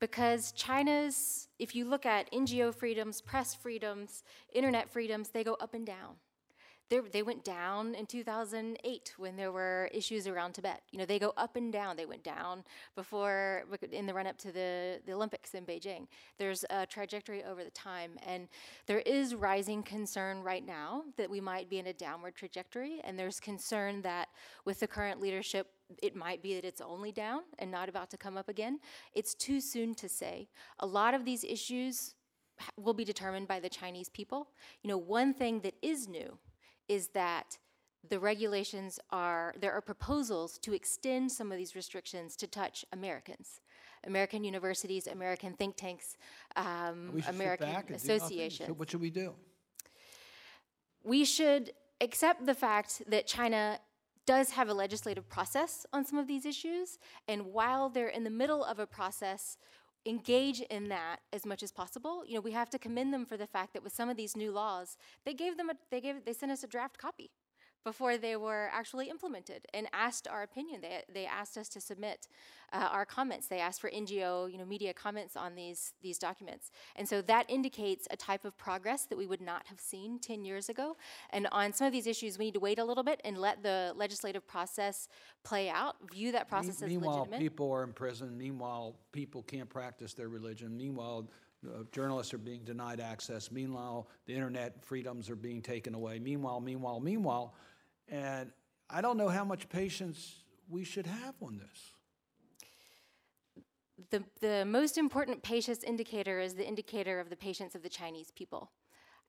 because 0.00 0.52
China's, 0.52 1.48
if 1.58 1.74
you 1.74 1.84
look 1.84 2.06
at 2.06 2.30
NGO 2.32 2.74
freedoms, 2.74 3.20
press 3.20 3.54
freedoms, 3.54 4.24
internet 4.52 4.90
freedoms, 4.90 5.28
they 5.28 5.44
go 5.44 5.54
up 5.60 5.74
and 5.74 5.86
down. 5.86 6.16
They're, 6.90 7.02
they 7.02 7.22
went 7.22 7.44
down 7.44 7.94
in 7.94 8.06
2008 8.06 9.14
when 9.16 9.36
there 9.36 9.52
were 9.52 9.88
issues 9.94 10.26
around 10.26 10.54
Tibet. 10.54 10.82
You 10.90 10.98
know, 10.98 11.06
they 11.06 11.20
go 11.20 11.32
up 11.36 11.54
and 11.54 11.72
down. 11.72 11.96
They 11.96 12.04
went 12.04 12.24
down 12.24 12.64
before, 12.96 13.62
in 13.92 14.06
the 14.06 14.12
run 14.12 14.26
up 14.26 14.36
to 14.38 14.50
the, 14.50 15.00
the 15.06 15.12
Olympics 15.12 15.54
in 15.54 15.64
Beijing. 15.64 16.08
There's 16.36 16.64
a 16.68 16.86
trajectory 16.86 17.44
over 17.44 17.62
the 17.62 17.70
time. 17.70 18.18
And 18.26 18.48
there 18.86 18.98
is 18.98 19.36
rising 19.36 19.84
concern 19.84 20.42
right 20.42 20.66
now 20.66 21.04
that 21.16 21.30
we 21.30 21.40
might 21.40 21.70
be 21.70 21.78
in 21.78 21.86
a 21.86 21.92
downward 21.92 22.34
trajectory. 22.34 23.00
And 23.04 23.16
there's 23.16 23.38
concern 23.38 24.02
that 24.02 24.28
with 24.64 24.80
the 24.80 24.88
current 24.88 25.20
leadership, 25.20 25.68
it 26.02 26.16
might 26.16 26.42
be 26.42 26.54
that 26.54 26.64
it's 26.64 26.80
only 26.80 27.12
down 27.12 27.42
and 27.60 27.70
not 27.70 27.88
about 27.88 28.10
to 28.10 28.16
come 28.16 28.36
up 28.36 28.48
again. 28.48 28.80
It's 29.14 29.34
too 29.34 29.60
soon 29.60 29.94
to 29.94 30.08
say. 30.08 30.48
A 30.80 30.86
lot 30.86 31.14
of 31.14 31.24
these 31.24 31.44
issues 31.44 32.16
will 32.76 32.94
be 32.94 33.04
determined 33.04 33.46
by 33.46 33.60
the 33.60 33.68
Chinese 33.68 34.08
people. 34.08 34.48
You 34.82 34.88
know, 34.88 34.98
one 34.98 35.32
thing 35.32 35.60
that 35.60 35.74
is 35.82 36.08
new 36.08 36.36
is 36.90 37.08
that 37.08 37.58
the 38.08 38.18
regulations 38.18 38.98
are, 39.10 39.54
there 39.60 39.72
are 39.72 39.80
proposals 39.80 40.58
to 40.58 40.72
extend 40.74 41.30
some 41.30 41.52
of 41.52 41.58
these 41.58 41.76
restrictions 41.76 42.34
to 42.36 42.46
touch 42.46 42.84
Americans. 42.92 43.60
American 44.04 44.42
universities, 44.44 45.06
American 45.06 45.52
think 45.52 45.76
tanks, 45.76 46.16
um, 46.56 47.10
We 47.14 47.20
should 47.20 47.26
sit 47.26 47.34
American 47.34 47.66
back 47.66 47.76
and 47.76 47.86
do 47.88 47.92
nothing? 47.92 48.08
So 48.08 48.14
associations. 48.16 48.78
What 48.78 48.90
should 48.90 49.00
we 49.00 49.10
do? 49.10 49.34
we 51.02 51.24
should 51.24 51.72
accept 52.00 52.46
the 52.46 52.54
fact 52.54 53.02
that 53.08 53.26
China 53.26 53.78
does 54.26 54.50
have 54.50 54.68
a 54.68 54.74
legislative 54.74 55.28
process 55.28 55.86
on 55.92 56.04
some 56.04 56.18
of 56.18 56.26
these 56.26 56.44
issues, 56.46 56.98
and 57.26 57.46
while 57.46 57.88
they're 57.88 58.08
in 58.08 58.24
the 58.24 58.30
middle 58.30 58.62
of 58.62 58.78
a 58.78 58.86
process, 58.86 59.56
engage 60.06 60.60
in 60.60 60.88
that 60.88 61.18
as 61.32 61.44
much 61.44 61.62
as 61.62 61.72
possible. 61.72 62.24
You 62.26 62.34
know, 62.34 62.40
we 62.40 62.52
have 62.52 62.70
to 62.70 62.78
commend 62.78 63.12
them 63.12 63.26
for 63.26 63.36
the 63.36 63.46
fact 63.46 63.74
that 63.74 63.82
with 63.82 63.94
some 63.94 64.08
of 64.08 64.16
these 64.16 64.36
new 64.36 64.52
laws, 64.52 64.96
they 65.24 65.34
gave 65.34 65.56
them 65.56 65.70
a, 65.70 65.74
they 65.90 66.00
gave 66.00 66.24
they 66.24 66.32
sent 66.32 66.52
us 66.52 66.64
a 66.64 66.66
draft 66.66 66.98
copy 66.98 67.30
before 67.84 68.18
they 68.18 68.36
were 68.36 68.68
actually 68.72 69.08
implemented 69.08 69.66
and 69.72 69.86
asked 69.92 70.28
our 70.28 70.42
opinion. 70.42 70.80
They, 70.80 71.02
they 71.12 71.26
asked 71.26 71.56
us 71.56 71.68
to 71.70 71.80
submit 71.80 72.28
uh, 72.72 72.88
our 72.92 73.04
comments. 73.04 73.46
They 73.46 73.58
asked 73.58 73.80
for 73.80 73.90
NGO, 73.90 74.50
you 74.50 74.58
know, 74.58 74.64
media 74.64 74.92
comments 74.92 75.36
on 75.36 75.54
these, 75.54 75.94
these 76.02 76.18
documents. 76.18 76.70
And 76.96 77.08
so 77.08 77.22
that 77.22 77.48
indicates 77.48 78.06
a 78.10 78.16
type 78.16 78.44
of 78.44 78.56
progress 78.56 79.06
that 79.06 79.18
we 79.18 79.26
would 79.26 79.40
not 79.40 79.66
have 79.66 79.80
seen 79.80 80.18
10 80.18 80.44
years 80.44 80.68
ago. 80.68 80.96
And 81.30 81.48
on 81.52 81.72
some 81.72 81.86
of 81.86 81.92
these 81.92 82.06
issues, 82.06 82.38
we 82.38 82.46
need 82.46 82.54
to 82.54 82.60
wait 82.60 82.78
a 82.78 82.84
little 82.84 83.02
bit 83.02 83.20
and 83.24 83.38
let 83.38 83.62
the 83.62 83.92
legislative 83.96 84.46
process 84.46 85.08
play 85.42 85.68
out, 85.68 85.96
view 86.12 86.32
that 86.32 86.48
process 86.48 86.82
as 86.82 86.88
Meanwhile, 86.88 87.18
legitimate. 87.18 87.40
people 87.40 87.72
are 87.72 87.82
in 87.82 87.92
prison. 87.92 88.36
Meanwhile, 88.36 88.96
people 89.12 89.42
can't 89.42 89.68
practice 89.68 90.14
their 90.14 90.28
religion. 90.28 90.76
Meanwhile, 90.76 91.28
uh, 91.66 91.82
journalists 91.92 92.32
are 92.32 92.38
being 92.38 92.62
denied 92.64 93.00
access. 93.00 93.50
Meanwhile, 93.50 94.08
the 94.26 94.34
internet 94.34 94.84
freedoms 94.84 95.28
are 95.28 95.36
being 95.36 95.60
taken 95.60 95.94
away. 95.94 96.18
Meanwhile, 96.18 96.60
meanwhile, 96.60 97.00
meanwhile. 97.00 97.54
And 98.10 98.50
I 98.90 99.00
don't 99.00 99.16
know 99.16 99.28
how 99.28 99.44
much 99.44 99.68
patience 99.68 100.42
we 100.68 100.84
should 100.84 101.06
have 101.06 101.34
on 101.40 101.58
this. 101.58 101.94
the, 104.10 104.24
the 104.40 104.64
most 104.64 104.98
important 104.98 105.42
patience 105.42 105.84
indicator 105.84 106.40
is 106.40 106.54
the 106.54 106.66
indicator 106.66 107.20
of 107.20 107.30
the 107.30 107.36
patience 107.36 107.74
of 107.74 107.82
the 107.82 107.88
Chinese 107.88 108.30
people. 108.34 108.70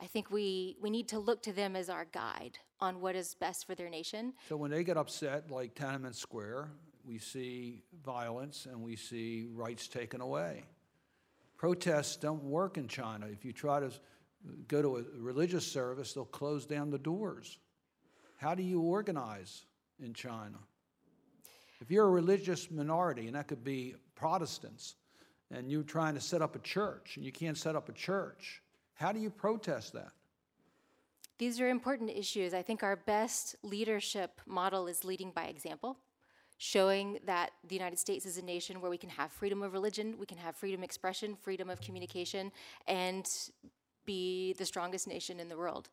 I 0.01 0.05
think 0.07 0.31
we, 0.31 0.77
we 0.81 0.89
need 0.89 1.07
to 1.09 1.19
look 1.19 1.43
to 1.43 1.53
them 1.53 1.75
as 1.75 1.89
our 1.89 2.05
guide 2.05 2.57
on 2.79 3.01
what 3.01 3.15
is 3.15 3.35
best 3.35 3.67
for 3.67 3.75
their 3.75 3.89
nation. 3.89 4.33
So 4.49 4.57
when 4.57 4.71
they 4.71 4.83
get 4.83 4.97
upset, 4.97 5.51
like 5.51 5.75
Tiananmen 5.75 6.15
Square, 6.15 6.71
we 7.05 7.19
see 7.19 7.83
violence 8.03 8.65
and 8.65 8.81
we 8.81 8.95
see 8.95 9.47
rights 9.53 9.87
taken 9.87 10.21
away. 10.21 10.63
Protests 11.55 12.15
don't 12.15 12.43
work 12.43 12.77
in 12.77 12.87
China. 12.87 13.27
If 13.27 13.45
you 13.45 13.53
try 13.53 13.79
to 13.79 13.91
go 14.67 14.81
to 14.81 14.97
a 14.97 15.03
religious 15.19 15.67
service, 15.67 16.13
they'll 16.13 16.25
close 16.25 16.65
down 16.65 16.89
the 16.89 16.97
doors. 16.97 17.59
How 18.41 18.55
do 18.55 18.63
you 18.63 18.81
organize 18.81 19.65
in 20.03 20.15
China? 20.15 20.57
If 21.79 21.91
you're 21.91 22.07
a 22.07 22.09
religious 22.09 22.71
minority, 22.71 23.27
and 23.27 23.35
that 23.35 23.47
could 23.47 23.63
be 23.63 23.93
Protestants, 24.15 24.95
and 25.51 25.69
you're 25.69 25.83
trying 25.83 26.15
to 26.15 26.21
set 26.21 26.41
up 26.41 26.55
a 26.55 26.59
church 26.59 27.17
and 27.17 27.25
you 27.25 27.31
can't 27.31 27.55
set 27.55 27.75
up 27.75 27.87
a 27.87 27.91
church, 27.91 28.63
how 28.95 29.11
do 29.11 29.19
you 29.19 29.29
protest 29.29 29.93
that? 29.93 30.09
These 31.37 31.61
are 31.61 31.69
important 31.69 32.09
issues. 32.09 32.55
I 32.55 32.63
think 32.63 32.81
our 32.81 32.95
best 32.95 33.57
leadership 33.61 34.41
model 34.47 34.87
is 34.87 35.03
leading 35.03 35.29
by 35.29 35.43
example, 35.43 35.97
showing 36.57 37.19
that 37.27 37.51
the 37.67 37.75
United 37.75 37.99
States 37.99 38.25
is 38.25 38.39
a 38.39 38.43
nation 38.43 38.81
where 38.81 38.89
we 38.89 38.97
can 38.97 39.11
have 39.11 39.31
freedom 39.31 39.61
of 39.61 39.71
religion, 39.71 40.15
we 40.19 40.25
can 40.25 40.39
have 40.39 40.55
freedom 40.55 40.79
of 40.79 40.85
expression, 40.85 41.35
freedom 41.35 41.69
of 41.69 41.79
communication, 41.79 42.51
and 42.87 43.27
be 44.05 44.53
the 44.53 44.65
strongest 44.65 45.07
nation 45.07 45.39
in 45.39 45.49
the 45.49 45.57
world. 45.57 45.89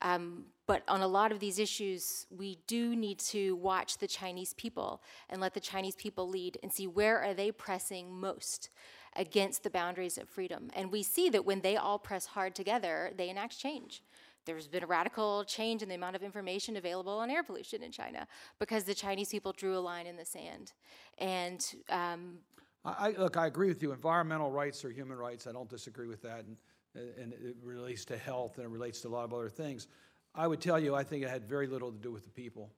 Um, 0.00 0.46
but 0.66 0.82
on 0.88 1.00
a 1.00 1.06
lot 1.06 1.30
of 1.30 1.38
these 1.38 1.58
issues, 1.58 2.26
we 2.30 2.58
do 2.66 2.96
need 2.96 3.18
to 3.20 3.54
watch 3.56 3.98
the 3.98 4.08
Chinese 4.08 4.52
people 4.54 5.02
and 5.30 5.40
let 5.40 5.54
the 5.54 5.60
Chinese 5.60 5.94
people 5.94 6.28
lead 6.28 6.58
and 6.62 6.72
see 6.72 6.86
where 6.86 7.22
are 7.22 7.34
they 7.34 7.52
pressing 7.52 8.12
most 8.12 8.70
against 9.14 9.62
the 9.62 9.70
boundaries 9.70 10.18
of 10.18 10.28
freedom. 10.28 10.70
And 10.74 10.90
we 10.90 11.02
see 11.02 11.28
that 11.30 11.44
when 11.44 11.60
they 11.60 11.76
all 11.76 11.98
press 11.98 12.26
hard 12.26 12.54
together, 12.54 13.12
they 13.16 13.28
enact 13.28 13.58
change. 13.58 14.02
There's 14.44 14.66
been 14.66 14.82
a 14.82 14.86
radical 14.86 15.44
change 15.44 15.82
in 15.82 15.88
the 15.88 15.94
amount 15.94 16.16
of 16.16 16.22
information 16.22 16.76
available 16.76 17.12
on 17.12 17.30
air 17.30 17.44
pollution 17.44 17.82
in 17.82 17.92
China 17.92 18.26
because 18.58 18.84
the 18.84 18.94
Chinese 18.94 19.28
people 19.28 19.52
drew 19.52 19.76
a 19.76 19.80
line 19.80 20.06
in 20.06 20.16
the 20.16 20.24
sand. 20.24 20.72
And 21.18 21.64
um, 21.90 22.38
I, 22.84 23.10
look, 23.10 23.36
I 23.36 23.46
agree 23.46 23.68
with 23.68 23.82
you. 23.82 23.92
Environmental 23.92 24.50
rights 24.50 24.84
are 24.84 24.90
human 24.90 25.16
rights. 25.16 25.46
I 25.46 25.52
don't 25.52 25.68
disagree 25.68 26.08
with 26.08 26.22
that. 26.22 26.44
And, 26.44 26.56
and 26.94 27.32
it 27.32 27.56
relates 27.62 28.04
to 28.06 28.16
health 28.16 28.58
and 28.58 28.66
it 28.66 28.70
relates 28.70 29.00
to 29.02 29.08
a 29.08 29.10
lot 29.10 29.24
of 29.24 29.32
other 29.32 29.48
things. 29.48 29.88
I 30.34 30.46
would 30.46 30.60
tell 30.60 30.78
you, 30.78 30.94
I 30.94 31.04
think 31.04 31.22
it 31.24 31.30
had 31.30 31.48
very 31.48 31.66
little 31.66 31.90
to 31.90 31.98
do 31.98 32.10
with 32.10 32.24
the 32.24 32.30
people. 32.30 32.70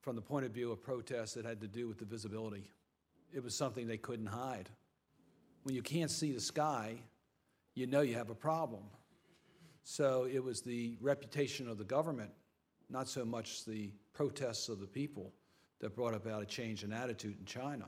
From 0.00 0.16
the 0.16 0.22
point 0.22 0.44
of 0.44 0.52
view 0.52 0.70
of 0.70 0.82
protests, 0.82 1.36
it 1.36 1.44
had 1.44 1.60
to 1.62 1.68
do 1.68 1.88
with 1.88 1.98
the 1.98 2.04
visibility. 2.04 2.70
It 3.32 3.42
was 3.42 3.54
something 3.54 3.86
they 3.86 3.96
couldn't 3.96 4.26
hide. 4.26 4.68
When 5.62 5.74
you 5.74 5.82
can't 5.82 6.10
see 6.10 6.32
the 6.32 6.40
sky, 6.40 6.96
you 7.74 7.86
know 7.86 8.02
you 8.02 8.14
have 8.14 8.30
a 8.30 8.34
problem. 8.34 8.82
So 9.82 10.28
it 10.30 10.42
was 10.42 10.60
the 10.60 10.96
reputation 11.00 11.68
of 11.68 11.78
the 11.78 11.84
government, 11.84 12.30
not 12.90 13.08
so 13.08 13.24
much 13.24 13.64
the 13.64 13.92
protests 14.12 14.68
of 14.68 14.80
the 14.80 14.86
people, 14.86 15.32
that 15.80 15.94
brought 15.94 16.14
about 16.14 16.42
a 16.42 16.46
change 16.46 16.84
in 16.84 16.92
attitude 16.92 17.36
in 17.38 17.44
China. 17.44 17.86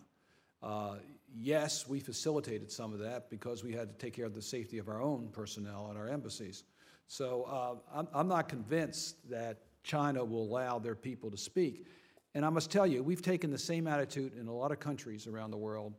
Uh, 0.63 0.97
yes, 1.35 1.87
we 1.89 2.01
facilitated 2.01 2.71
some 2.71 2.93
of 2.93 2.99
that 2.99 3.31
because 3.31 3.63
we 3.63 3.73
had 3.73 3.89
to 3.89 3.95
take 3.95 4.15
care 4.15 4.27
of 4.27 4.35
the 4.35 4.43
safety 4.43 4.79
of 4.79 4.89
our 4.89 5.01
own 5.01 5.29
personnel 5.33 5.89
at 5.91 5.97
our 5.97 6.09
embassies. 6.09 6.65
So 7.07 7.45
uh, 7.45 7.99
I'm, 7.99 8.09
I'm 8.13 8.29
not 8.29 8.49
convinced 8.49 9.29
that 9.31 9.59
China 9.83 10.25
will 10.25 10.43
allow 10.43 10.79
their 10.79 10.97
people 10.97 11.31
to 11.31 11.37
speak. 11.37 11.87
And 12.35 12.45
I 12.45 12.51
must 12.51 12.71
tell 12.71 12.87
you, 12.87 13.03
we've 13.03 13.23
taken 13.23 13.51
the 13.51 13.59
same 13.59 13.87
attitude 13.87 14.35
in 14.39 14.49
a 14.49 14.53
lot 14.53 14.73
of 14.73 14.81
countries 14.81 15.27
around 15.27 15.53
the 15.53 15.57
world, 15.57 15.95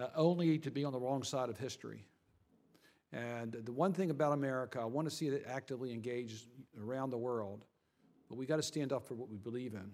uh, 0.00 0.06
only 0.14 0.58
to 0.58 0.70
be 0.70 0.84
on 0.84 0.92
the 0.92 1.00
wrong 1.00 1.22
side 1.22 1.48
of 1.48 1.58
history. 1.58 2.04
And 3.12 3.52
the 3.64 3.72
one 3.72 3.92
thing 3.92 4.10
about 4.10 4.32
America, 4.32 4.80
I 4.80 4.84
want 4.84 5.10
to 5.10 5.14
see 5.14 5.26
it 5.26 5.44
actively 5.48 5.92
engaged 5.92 6.46
around 6.80 7.10
the 7.10 7.18
world, 7.18 7.64
but 8.28 8.38
we 8.38 8.46
got 8.46 8.56
to 8.56 8.62
stand 8.62 8.92
up 8.92 9.06
for 9.06 9.14
what 9.14 9.28
we 9.28 9.36
believe 9.36 9.74
in. 9.74 9.90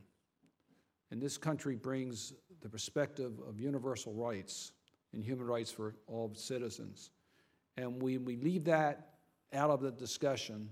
And 1.11 1.21
this 1.21 1.39
country 1.39 1.77
brings 1.77 2.33
the 2.61 2.69
perspective 2.69 3.33
of 3.49 3.61
universal 3.61 4.13
rights 4.13 4.73
and 5.13 5.23
human 5.23 5.47
rights 5.47 5.71
for 5.71 5.95
all 6.07 6.33
citizens. 6.35 7.11
And 7.77 8.03
when 8.03 8.25
we 8.25 8.37
leave 8.37 8.65
that 8.65 9.15
out 9.53 9.71
of 9.71 9.81
the 9.81 9.93
discussion, 9.93 10.69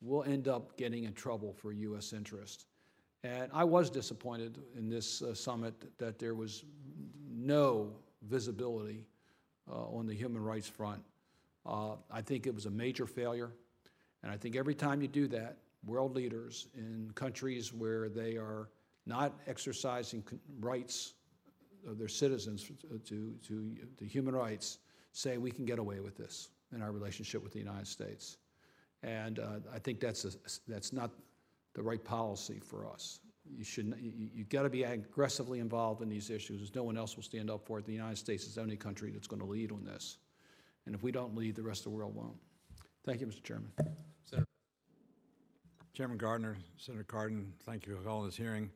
we'll 0.00 0.24
end 0.24 0.48
up 0.48 0.76
getting 0.76 1.04
in 1.04 1.12
trouble 1.12 1.52
for 1.52 1.72
U.S. 1.72 2.12
interest. 2.12 2.66
And 3.24 3.50
I 3.52 3.64
was 3.64 3.90
disappointed 3.90 4.58
in 4.76 4.88
this 4.88 5.22
uh, 5.22 5.34
summit 5.34 5.74
that 5.98 6.18
there 6.18 6.34
was 6.34 6.64
no 7.30 7.92
visibility 8.22 9.06
uh, 9.70 9.86
on 9.86 10.06
the 10.06 10.14
human 10.14 10.42
rights 10.42 10.68
front. 10.68 11.02
Uh, 11.64 11.94
I 12.10 12.20
think 12.20 12.46
it 12.46 12.54
was 12.54 12.66
a 12.66 12.70
major 12.70 13.06
failure. 13.06 13.52
And 14.22 14.32
I 14.32 14.36
think 14.36 14.56
every 14.56 14.74
time 14.74 15.02
you 15.02 15.08
do 15.08 15.28
that, 15.28 15.58
world 15.86 16.14
leaders 16.14 16.68
in 16.76 17.10
countries 17.14 17.72
where 17.72 18.08
they 18.08 18.36
are 18.36 18.68
not 19.06 19.32
exercising 19.46 20.22
rights 20.60 21.14
of 21.86 21.98
their 21.98 22.08
citizens 22.08 22.64
to, 22.64 23.34
to, 23.46 23.76
to 23.98 24.04
human 24.04 24.34
rights 24.34 24.78
say 25.12 25.36
we 25.36 25.50
can 25.50 25.64
get 25.64 25.78
away 25.78 26.00
with 26.00 26.16
this 26.16 26.48
in 26.74 26.80
our 26.80 26.92
relationship 26.92 27.42
with 27.42 27.52
the 27.52 27.58
United 27.58 27.86
States. 27.86 28.38
And 29.02 29.40
uh, 29.40 29.58
I 29.74 29.78
think 29.78 30.00
that's, 30.00 30.24
a, 30.24 30.30
that's 30.68 30.92
not 30.92 31.10
the 31.74 31.82
right 31.82 32.02
policy 32.02 32.60
for 32.64 32.86
us. 32.86 33.18
You 33.44 33.64
should, 33.64 33.94
you, 34.00 34.28
you 34.32 34.44
got 34.44 34.62
to 34.62 34.70
be 34.70 34.84
aggressively 34.84 35.58
involved 35.58 36.00
in 36.00 36.08
these 36.08 36.30
issues. 36.30 36.72
No 36.74 36.84
one 36.84 36.96
else 36.96 37.16
will 37.16 37.24
stand 37.24 37.50
up 37.50 37.66
for 37.66 37.80
it. 37.80 37.84
The 37.84 37.92
United 37.92 38.18
States 38.18 38.46
is 38.46 38.54
the 38.54 38.60
only 38.60 38.76
country 38.76 39.10
that's 39.10 39.26
going 39.26 39.40
to 39.40 39.48
lead 39.48 39.72
on 39.72 39.84
this. 39.84 40.18
And 40.86 40.94
if 40.94 41.02
we 41.02 41.10
don't 41.10 41.34
lead, 41.34 41.56
the 41.56 41.62
rest 41.62 41.80
of 41.80 41.84
the 41.84 41.90
world 41.90 42.14
won't. 42.14 42.36
Thank 43.04 43.20
you, 43.20 43.26
Mr. 43.26 43.42
Chairman. 43.42 43.72
Chairman 45.94 46.16
Gardner, 46.16 46.56
Senator 46.78 47.04
Cardin, 47.04 47.52
thank 47.66 47.86
you 47.86 47.94
for 47.94 48.02
calling 48.02 48.24
this 48.24 48.36
hearing. 48.36 48.70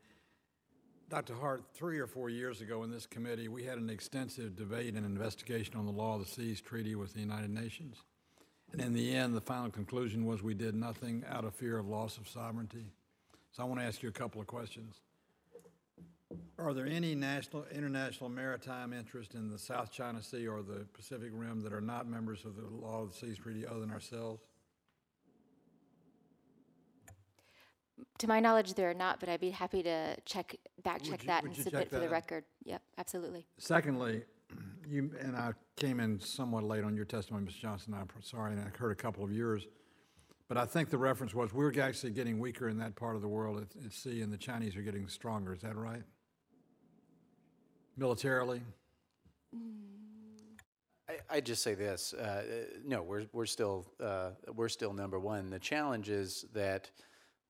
Dr. 1.09 1.35
Hart, 1.35 1.63
three 1.73 2.01
or 2.01 2.09
four 2.09 2.31
years 2.31 2.61
ago 2.61 2.83
in 2.83 2.91
this 2.91 3.07
committee, 3.07 3.47
we 3.47 3.63
had 3.63 3.79
an 3.79 3.89
extensive 3.89 4.57
debate 4.57 4.95
and 4.95 5.07
investigation 5.07 5.77
on 5.77 5.87
the 5.87 5.93
Law 5.93 6.15
of 6.15 6.21
the 6.21 6.27
Seas 6.27 6.61
Treaty 6.61 6.97
with 6.97 7.15
the 7.15 7.21
United 7.21 7.51
Nations. 7.51 7.99
And 8.73 8.81
in 8.81 8.93
the 8.93 9.15
end, 9.15 9.37
the 9.37 9.41
final 9.41 9.71
conclusion 9.71 10.27
was 10.27 10.43
we 10.43 10.55
did 10.55 10.75
nothing 10.75 11.23
out 11.29 11.45
of 11.45 11.55
fear 11.55 11.79
of 11.79 11.87
loss 11.87 12.17
of 12.19 12.29
sovereignty. 12.29 12.87
So 13.53 13.63
I 13.63 13.67
want 13.67 13.81
to 13.81 13.87
ask 13.87 14.03
you 14.03 14.09
a 14.09 14.13
couple 14.13 14.41
of 14.41 14.49
questions. 14.49 14.97
Are 16.59 16.75
there 16.75 16.87
any 16.87 17.15
national, 17.15 17.67
international 17.73 18.29
maritime 18.29 18.93
interest 18.93 19.35
in 19.35 19.49
the 19.49 19.59
South 19.59 19.93
China 19.93 20.21
Sea 20.21 20.49
or 20.49 20.63
the 20.63 20.87
Pacific 20.93 21.31
Rim 21.33 21.61
that 21.63 21.73
are 21.73 21.81
not 21.81 22.09
members 22.09 22.45
of 22.45 22.57
the 22.57 22.67
Law 22.67 23.03
of 23.03 23.13
the 23.13 23.17
Seas 23.17 23.39
Treaty 23.39 23.65
other 23.65 23.79
than 23.79 23.93
ourselves? 23.93 24.43
To 28.19 28.27
my 28.29 28.41
knowledge, 28.41 28.75
there 28.75 28.91
are 28.91 28.95
not, 28.95 29.21
but 29.21 29.29
I'd 29.29 29.41
be 29.41 29.51
happy 29.51 29.83
to 29.83 30.17
check, 30.25 30.57
back 30.83 31.03
check 31.03 31.23
you- 31.23 31.27
that 31.29 31.45
and 31.45 31.55
submit 31.55 31.73
check 31.73 31.89
for 31.91 31.97
the 31.97 32.01
that? 32.03 32.11
record. 32.11 32.45
Yep, 32.65 32.83
absolutely. 32.99 33.47
Secondly, 33.59 34.23
you, 34.89 35.11
and 35.21 35.37
I 35.37 35.53
came 35.77 36.01
in 36.01 36.21
somewhat 36.21 36.65
late 36.65 36.85
on 36.85 36.95
your 36.97 37.05
testimony, 37.05 37.47
Mr. 37.47 37.61
Johnson, 37.61 37.95
I'm 37.95 38.09
sorry, 38.23 38.53
and 38.53 38.61
I 38.61 38.77
heard 38.77 38.93
a 38.93 38.95
couple 38.95 39.25
of 39.25 39.33
yours. 39.33 39.67
But 40.49 40.57
I 40.57 40.65
think 40.65 40.91
the 40.91 40.99
reference 40.99 41.35
was, 41.35 41.53
we're 41.53 41.79
actually 41.81 42.13
getting 42.13 42.39
weaker 42.39 42.69
in 42.69 42.79
that 42.79 42.95
part 42.97 43.17
of 43.17 43.23
the 43.23 43.29
world 43.29 43.59
at, 43.59 43.85
at 43.85 43.93
sea, 43.93 44.23
and 44.23 44.33
the 44.33 44.39
Chinese 44.39 44.77
are 44.77 44.83
getting 44.83 45.09
stronger, 45.09 45.53
is 45.55 45.61
that 45.63 45.77
right? 45.77 46.03
Militarily? 47.97 48.63
I, 51.09 51.19
I'd 51.31 51.47
just 51.47 51.63
say 51.63 51.75
this, 51.75 52.15
uh, 52.15 52.23
uh, 52.23 52.43
no, 52.85 53.03
we're, 53.03 53.27
we're 53.33 53.47
still, 53.47 53.87
uh, 54.01 54.31
we're 54.55 54.69
still 54.69 54.93
number 54.93 55.19
one. 55.19 55.51
The 55.51 55.59
challenge 55.59 56.09
is 56.09 56.47
that, 56.53 56.91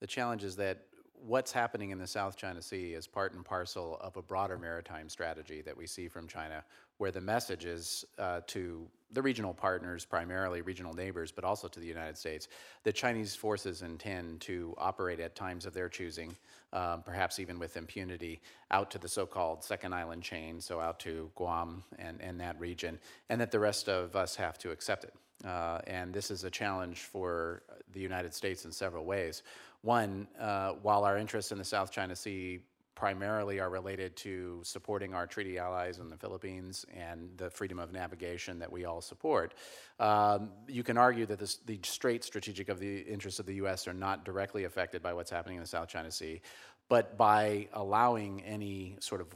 the 0.00 0.06
challenge 0.06 0.44
is 0.44 0.56
that 0.56 0.78
what's 1.14 1.52
happening 1.52 1.90
in 1.90 1.98
the 1.98 2.06
South 2.06 2.36
China 2.36 2.62
Sea 2.62 2.92
is 2.92 3.06
part 3.06 3.32
and 3.34 3.44
parcel 3.44 3.98
of 4.00 4.16
a 4.16 4.22
broader 4.22 4.58
maritime 4.58 5.08
strategy 5.08 5.62
that 5.62 5.76
we 5.76 5.86
see 5.86 6.08
from 6.08 6.28
China, 6.28 6.62
where 6.98 7.10
the 7.10 7.20
message 7.20 7.64
is 7.64 8.04
uh, 8.18 8.40
to 8.46 8.86
the 9.12 9.22
regional 9.22 9.54
partners, 9.54 10.04
primarily 10.04 10.62
regional 10.62 10.92
neighbors, 10.92 11.32
but 11.32 11.44
also 11.44 11.68
to 11.68 11.80
the 11.80 11.86
United 11.86 12.16
States, 12.16 12.48
that 12.84 12.94
Chinese 12.94 13.34
forces 13.34 13.82
intend 13.82 14.40
to 14.40 14.74
operate 14.78 15.20
at 15.20 15.34
times 15.34 15.64
of 15.64 15.72
their 15.74 15.88
choosing, 15.88 16.36
um, 16.72 17.02
perhaps 17.02 17.38
even 17.38 17.58
with 17.58 17.76
impunity, 17.76 18.40
out 18.70 18.90
to 18.90 18.98
the 18.98 19.08
so-called 19.08 19.62
second 19.62 19.94
island 19.94 20.22
chain, 20.22 20.60
so 20.60 20.80
out 20.80 20.98
to 21.00 21.30
Guam 21.34 21.82
and, 21.98 22.20
and 22.20 22.40
that 22.40 22.58
region, 22.58 22.98
and 23.30 23.40
that 23.40 23.50
the 23.50 23.60
rest 23.60 23.88
of 23.88 24.16
us 24.16 24.34
have 24.36 24.58
to 24.58 24.70
accept 24.70 25.04
it. 25.04 25.14
Uh, 25.44 25.80
and 25.86 26.12
this 26.12 26.30
is 26.30 26.44
a 26.44 26.50
challenge 26.50 27.00
for 27.00 27.62
the 27.92 28.00
United 28.00 28.34
States 28.34 28.64
in 28.64 28.72
several 28.72 29.04
ways. 29.04 29.42
One, 29.86 30.26
uh, 30.40 30.72
while 30.82 31.04
our 31.04 31.16
interests 31.16 31.52
in 31.52 31.58
the 31.58 31.64
South 31.64 31.92
China 31.92 32.16
Sea 32.16 32.58
primarily 32.96 33.60
are 33.60 33.70
related 33.70 34.16
to 34.16 34.60
supporting 34.64 35.14
our 35.14 35.28
treaty 35.28 35.58
allies 35.58 36.00
in 36.00 36.10
the 36.10 36.16
Philippines 36.16 36.84
and 36.92 37.30
the 37.36 37.50
freedom 37.50 37.78
of 37.78 37.92
navigation 37.92 38.58
that 38.58 38.72
we 38.72 38.84
all 38.84 39.00
support. 39.00 39.54
Um, 40.00 40.50
you 40.66 40.82
can 40.82 40.98
argue 40.98 41.24
that 41.26 41.38
this, 41.38 41.58
the 41.66 41.78
straight 41.84 42.24
strategic 42.24 42.68
of 42.68 42.80
the 42.80 43.02
interests 43.02 43.38
of 43.38 43.46
the 43.46 43.54
U.S. 43.54 43.86
are 43.86 43.94
not 43.94 44.24
directly 44.24 44.64
affected 44.64 45.02
by 45.02 45.12
what's 45.12 45.30
happening 45.30 45.58
in 45.58 45.62
the 45.62 45.68
South 45.68 45.86
China 45.86 46.10
Sea, 46.10 46.40
but 46.88 47.16
by 47.16 47.68
allowing 47.72 48.42
any 48.42 48.96
sort 48.98 49.20
of 49.20 49.28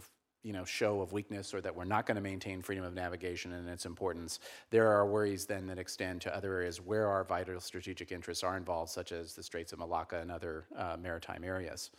you 0.42 0.52
know, 0.52 0.64
show 0.64 1.00
of 1.00 1.12
weakness 1.12 1.52
or 1.52 1.60
that 1.60 1.74
we're 1.74 1.84
not 1.84 2.06
going 2.06 2.14
to 2.16 2.20
maintain 2.20 2.62
freedom 2.62 2.84
of 2.84 2.94
navigation 2.94 3.52
and 3.52 3.68
its 3.68 3.84
importance, 3.86 4.40
there 4.70 4.88
are 4.88 5.06
worries 5.06 5.46
then 5.46 5.66
that 5.66 5.78
extend 5.78 6.20
to 6.22 6.34
other 6.34 6.54
areas 6.54 6.80
where 6.80 7.08
our 7.08 7.24
vital 7.24 7.60
strategic 7.60 8.10
interests 8.12 8.42
are 8.42 8.56
involved, 8.56 8.90
such 8.90 9.12
as 9.12 9.34
the 9.34 9.42
Straits 9.42 9.72
of 9.72 9.78
Malacca 9.78 10.20
and 10.20 10.30
other 10.30 10.64
uh, 10.76 10.96
maritime 11.00 11.44
areas. 11.44 11.90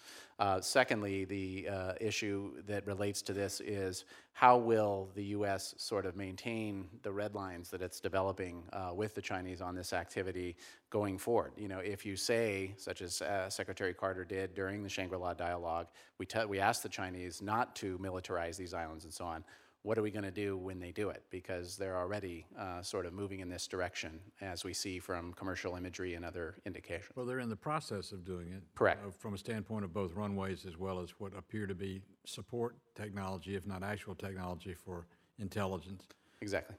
Uh, 0.42 0.60
secondly, 0.60 1.24
the 1.24 1.68
uh, 1.72 1.94
issue 2.02 2.52
that 2.66 2.88
relates 2.88 3.22
to 3.22 3.32
this 3.32 3.62
is 3.62 4.06
how 4.34 4.58
will 4.58 5.08
the 5.14 5.26
U.S. 5.26 5.76
sort 5.78 6.04
of 6.04 6.16
maintain 6.16 6.88
the 7.04 7.12
red 7.12 7.36
lines 7.36 7.70
that 7.70 7.80
it's 7.84 8.00
developing 8.00 8.64
uh, 8.74 8.90
with 8.92 9.14
the 9.14 9.22
Chinese 9.22 9.62
on 9.62 9.76
this 9.76 9.94
activity 9.94 10.56
going 10.90 11.20
forward? 11.20 11.52
You 11.58 11.68
know, 11.68 11.78
if 11.78 12.08
you 12.08 12.16
say, 12.16 12.74
such 12.78 13.04
as 13.04 13.22
uh, 13.22 13.52
Secretary 13.52 13.94
Carter 13.94 14.26
did 14.26 14.56
during 14.56 14.82
the 14.82 14.90
Shangri-La 14.90 15.36
dialogue, 15.36 15.86
we, 16.18 16.26
we 16.48 16.60
asked 16.60 16.82
the 16.82 16.90
Chinese 16.90 17.44
not 17.44 17.76
to 17.76 18.00
militarize 18.00 18.58
these 18.58 18.74
islands 18.74 19.04
and 19.04 19.14
so 19.14 19.26
on. 19.26 19.44
What 19.84 19.98
are 19.98 20.04
we 20.04 20.12
going 20.12 20.26
to 20.26 20.32
do 20.32 20.58
when 20.58 20.80
they 20.80 20.92
do 20.92 21.10
it? 21.10 21.24
Because 21.32 21.76
they're 21.76 21.98
already 21.98 22.46
uh, 22.58 22.84
sort 22.84 23.08
of 23.08 23.14
moving 23.14 23.40
in 23.40 23.50
this 23.50 23.68
direction, 23.68 24.20
as 24.40 24.64
we 24.64 24.74
see 24.74 25.00
from 25.00 25.34
commercial 25.34 25.76
imagery 25.76 26.14
and 26.14 26.24
other 26.24 26.56
indications. 26.68 27.10
Well, 27.16 27.26
they're 27.26 27.40
in 27.40 27.50
the 27.50 27.56
process 27.56 28.12
of 28.12 28.24
doing 28.24 28.52
it. 28.52 28.62
Correct. 28.76 29.04
uh, 29.06 29.10
From 29.18 29.34
a 29.34 29.40
standpoint 29.40 29.84
of 29.84 29.92
both 29.92 30.14
runways 30.14 30.66
as 30.68 30.78
well 30.78 31.00
as 31.00 31.10
what 31.20 31.36
appear 31.36 31.66
to 31.66 31.74
be 31.74 32.02
support 32.26 32.76
technology, 32.94 33.56
if 33.56 33.66
not 33.66 33.82
actual 33.82 34.14
technology 34.14 34.76
for 34.76 35.08
intelligence. 35.40 36.04
Exactly. 36.42 36.76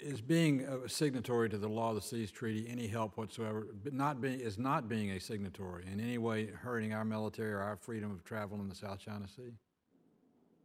Is 0.00 0.20
being 0.20 0.62
a 0.62 0.88
signatory 0.88 1.48
to 1.48 1.58
the 1.58 1.68
Law 1.68 1.90
of 1.90 1.96
the 1.96 2.02
Seas 2.02 2.30
Treaty 2.30 2.68
any 2.68 2.88
help 2.88 3.16
whatsoever? 3.16 3.66
But 3.84 3.92
not 3.92 4.20
being, 4.20 4.40
is 4.40 4.58
not 4.58 4.88
being 4.88 5.12
a 5.12 5.20
signatory 5.20 5.84
in 5.92 6.00
any 6.00 6.18
way 6.18 6.46
hurting 6.46 6.92
our 6.92 7.04
military 7.04 7.52
or 7.52 7.60
our 7.60 7.76
freedom 7.76 8.10
of 8.10 8.24
travel 8.24 8.60
in 8.60 8.68
the 8.68 8.74
South 8.74 8.98
China 8.98 9.28
Sea? 9.28 9.52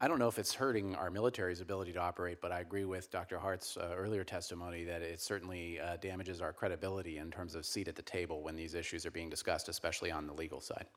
I 0.04 0.10
don't 0.10 0.20
know 0.20 0.28
if 0.28 0.38
it's 0.38 0.54
hurting 0.54 0.96
our 0.96 1.10
military's 1.10 1.62
ability 1.62 1.94
to 1.94 2.02
operate, 2.02 2.42
but 2.42 2.52
I 2.52 2.60
agree 2.60 2.84
with 2.84 3.10
Dr. 3.10 3.40
Hart's 3.40 3.78
uh, 3.78 3.94
earlier 3.96 4.26
testimony 4.26 4.84
that 4.84 5.02
it 5.02 5.22
certainly 5.22 5.80
uh, 5.80 5.96
damages 5.96 6.42
our 6.42 6.52
credibility 6.52 7.20
in 7.20 7.32
terms 7.32 7.56
of 7.56 7.66
seat 7.66 7.88
at 7.88 7.96
the 7.96 8.02
table 8.02 8.44
when 8.44 8.54
these 8.54 8.74
issues 8.74 9.06
are 9.06 9.12
being 9.12 9.30
discussed, 9.30 9.70
especially 9.70 10.12
on 10.12 10.28
the 10.28 10.34
legal 10.34 10.60
side. 10.60 10.88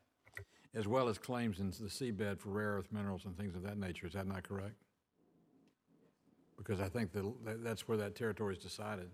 As 0.75 0.89
well 0.89 1.07
as 1.07 1.17
claims 1.17 1.61
in 1.61 1.67
the 1.69 1.87
seabed 1.87 2.37
for 2.37 2.49
rare 2.49 2.71
earth 2.71 2.89
minerals 2.91 3.23
and 3.23 3.37
things 3.37 3.55
of 3.55 3.63
that 3.63 3.77
nature, 3.77 4.07
is 4.07 4.11
that 4.11 4.27
not 4.27 4.43
correct? 4.43 4.75
Because 6.57 6.81
I 6.81 6.89
think 6.89 7.13
that, 7.13 7.23
that- 7.45 7.63
that's 7.63 7.87
where 7.87 7.97
that 7.99 8.13
territory 8.13 8.57
is 8.57 8.61
decided. 8.61 9.09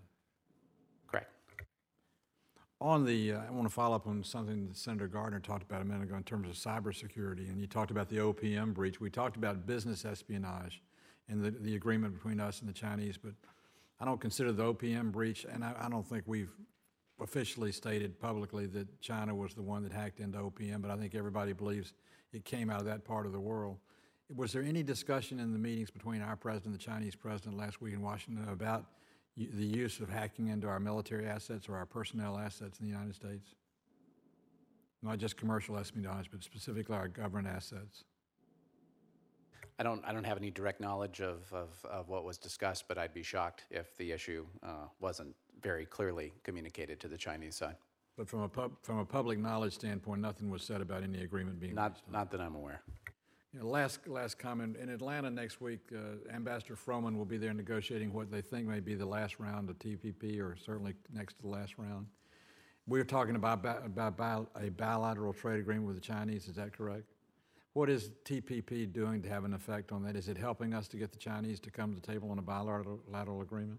On 2.84 3.02
the, 3.02 3.32
uh, 3.32 3.40
I 3.48 3.50
want 3.50 3.66
to 3.66 3.72
follow 3.72 3.96
up 3.96 4.06
on 4.06 4.22
something 4.22 4.68
that 4.68 4.76
Senator 4.76 5.08
Gardner 5.08 5.40
talked 5.40 5.62
about 5.62 5.80
a 5.80 5.86
minute 5.86 6.02
ago 6.02 6.16
in 6.16 6.22
terms 6.22 6.50
of 6.50 6.54
cybersecurity, 6.54 7.48
and 7.48 7.58
you 7.58 7.66
talked 7.66 7.90
about 7.90 8.10
the 8.10 8.16
OPM 8.16 8.74
breach. 8.74 9.00
We 9.00 9.08
talked 9.08 9.38
about 9.38 9.66
business 9.66 10.04
espionage 10.04 10.82
and 11.30 11.42
the, 11.42 11.50
the 11.50 11.76
agreement 11.76 12.12
between 12.12 12.40
us 12.40 12.60
and 12.60 12.68
the 12.68 12.74
Chinese, 12.74 13.16
but 13.16 13.32
I 14.00 14.04
don't 14.04 14.20
consider 14.20 14.52
the 14.52 14.64
OPM 14.64 15.12
breach, 15.12 15.46
and 15.50 15.64
I, 15.64 15.74
I 15.80 15.88
don't 15.88 16.06
think 16.06 16.24
we've 16.26 16.50
officially 17.22 17.72
stated 17.72 18.20
publicly 18.20 18.66
that 18.66 19.00
China 19.00 19.34
was 19.34 19.54
the 19.54 19.62
one 19.62 19.82
that 19.84 19.92
hacked 19.92 20.20
into 20.20 20.36
OPM, 20.36 20.82
but 20.82 20.90
I 20.90 20.98
think 20.98 21.14
everybody 21.14 21.54
believes 21.54 21.94
it 22.34 22.44
came 22.44 22.68
out 22.68 22.80
of 22.80 22.86
that 22.86 23.02
part 23.02 23.24
of 23.24 23.32
the 23.32 23.40
world. 23.40 23.78
Was 24.36 24.52
there 24.52 24.62
any 24.62 24.82
discussion 24.82 25.40
in 25.40 25.54
the 25.54 25.58
meetings 25.58 25.90
between 25.90 26.20
our 26.20 26.36
president 26.36 26.66
and 26.66 26.74
the 26.74 26.84
Chinese 26.84 27.16
president 27.16 27.56
last 27.56 27.80
week 27.80 27.94
in 27.94 28.02
Washington 28.02 28.46
about 28.46 28.84
the 29.36 29.64
use 29.64 30.00
of 30.00 30.08
hacking 30.08 30.48
into 30.48 30.66
our 30.68 30.80
military 30.80 31.26
assets 31.26 31.68
or 31.68 31.76
our 31.76 31.86
personnel 31.86 32.38
assets 32.38 32.78
in 32.80 32.86
the 32.86 32.92
United 32.92 33.14
States? 33.14 33.54
Not 35.02 35.18
just 35.18 35.36
commercial 35.36 35.76
espionage, 35.76 36.30
but 36.30 36.42
specifically 36.42 36.96
our 36.96 37.08
government 37.08 37.48
assets? 37.48 38.04
I 39.78 39.82
don't, 39.82 40.02
I 40.06 40.12
don't 40.12 40.24
have 40.24 40.38
any 40.38 40.50
direct 40.50 40.80
knowledge 40.80 41.20
of, 41.20 41.52
of, 41.52 41.68
of 41.84 42.08
what 42.08 42.24
was 42.24 42.38
discussed, 42.38 42.84
but 42.86 42.96
I'd 42.96 43.12
be 43.12 43.24
shocked 43.24 43.64
if 43.70 43.96
the 43.96 44.12
issue 44.12 44.46
uh, 44.62 44.86
wasn't 45.00 45.34
very 45.60 45.84
clearly 45.84 46.32
communicated 46.44 47.00
to 47.00 47.08
the 47.08 47.18
Chinese 47.18 47.56
side. 47.56 47.76
But 48.16 48.28
from 48.28 48.42
a 48.42 48.48
pub, 48.48 48.72
from 48.82 48.98
a 48.98 49.04
public 49.04 49.38
knowledge 49.40 49.74
standpoint, 49.74 50.20
nothing 50.20 50.48
was 50.48 50.62
said 50.62 50.80
about 50.80 51.02
any 51.02 51.22
agreement 51.22 51.58
being 51.58 51.74
Not, 51.74 52.00
not 52.10 52.30
that 52.30 52.40
I'm 52.40 52.54
aware. 52.54 52.82
You 53.54 53.60
know, 53.60 53.66
last, 53.66 54.08
last 54.08 54.36
comment, 54.36 54.76
in 54.76 54.88
Atlanta 54.88 55.30
next 55.30 55.60
week, 55.60 55.78
uh, 55.94 56.34
Ambassador 56.34 56.74
Froman 56.74 57.16
will 57.16 57.24
be 57.24 57.36
there 57.36 57.54
negotiating 57.54 58.12
what 58.12 58.28
they 58.28 58.40
think 58.40 58.66
may 58.66 58.80
be 58.80 58.96
the 58.96 59.06
last 59.06 59.38
round 59.38 59.70
of 59.70 59.78
TPP, 59.78 60.40
or 60.40 60.56
certainly 60.56 60.94
next 61.12 61.34
to 61.34 61.42
the 61.42 61.48
last 61.48 61.78
round. 61.78 62.06
We're 62.88 63.04
talking 63.04 63.36
about, 63.36 63.64
about 63.64 64.50
a 64.60 64.70
bilateral 64.70 65.32
trade 65.32 65.60
agreement 65.60 65.86
with 65.86 65.94
the 65.94 66.00
Chinese, 66.00 66.48
is 66.48 66.56
that 66.56 66.76
correct? 66.76 67.04
What 67.74 67.88
is 67.88 68.10
TPP 68.24 68.92
doing 68.92 69.22
to 69.22 69.28
have 69.28 69.44
an 69.44 69.54
effect 69.54 69.92
on 69.92 70.02
that? 70.02 70.16
Is 70.16 70.28
it 70.28 70.36
helping 70.36 70.74
us 70.74 70.88
to 70.88 70.96
get 70.96 71.12
the 71.12 71.18
Chinese 71.18 71.60
to 71.60 71.70
come 71.70 71.94
to 71.94 72.00
the 72.00 72.06
table 72.06 72.32
on 72.32 72.40
a 72.40 72.42
bilateral 72.42 73.40
agreement? 73.40 73.78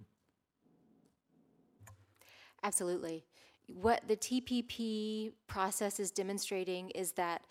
Absolutely. 2.63 3.26
What 3.67 4.07
the 4.07 4.15
TPP 4.15 5.34
process 5.47 5.99
is 5.99 6.11
demonstrating 6.11 6.91
is 6.91 7.11
that 7.13 7.41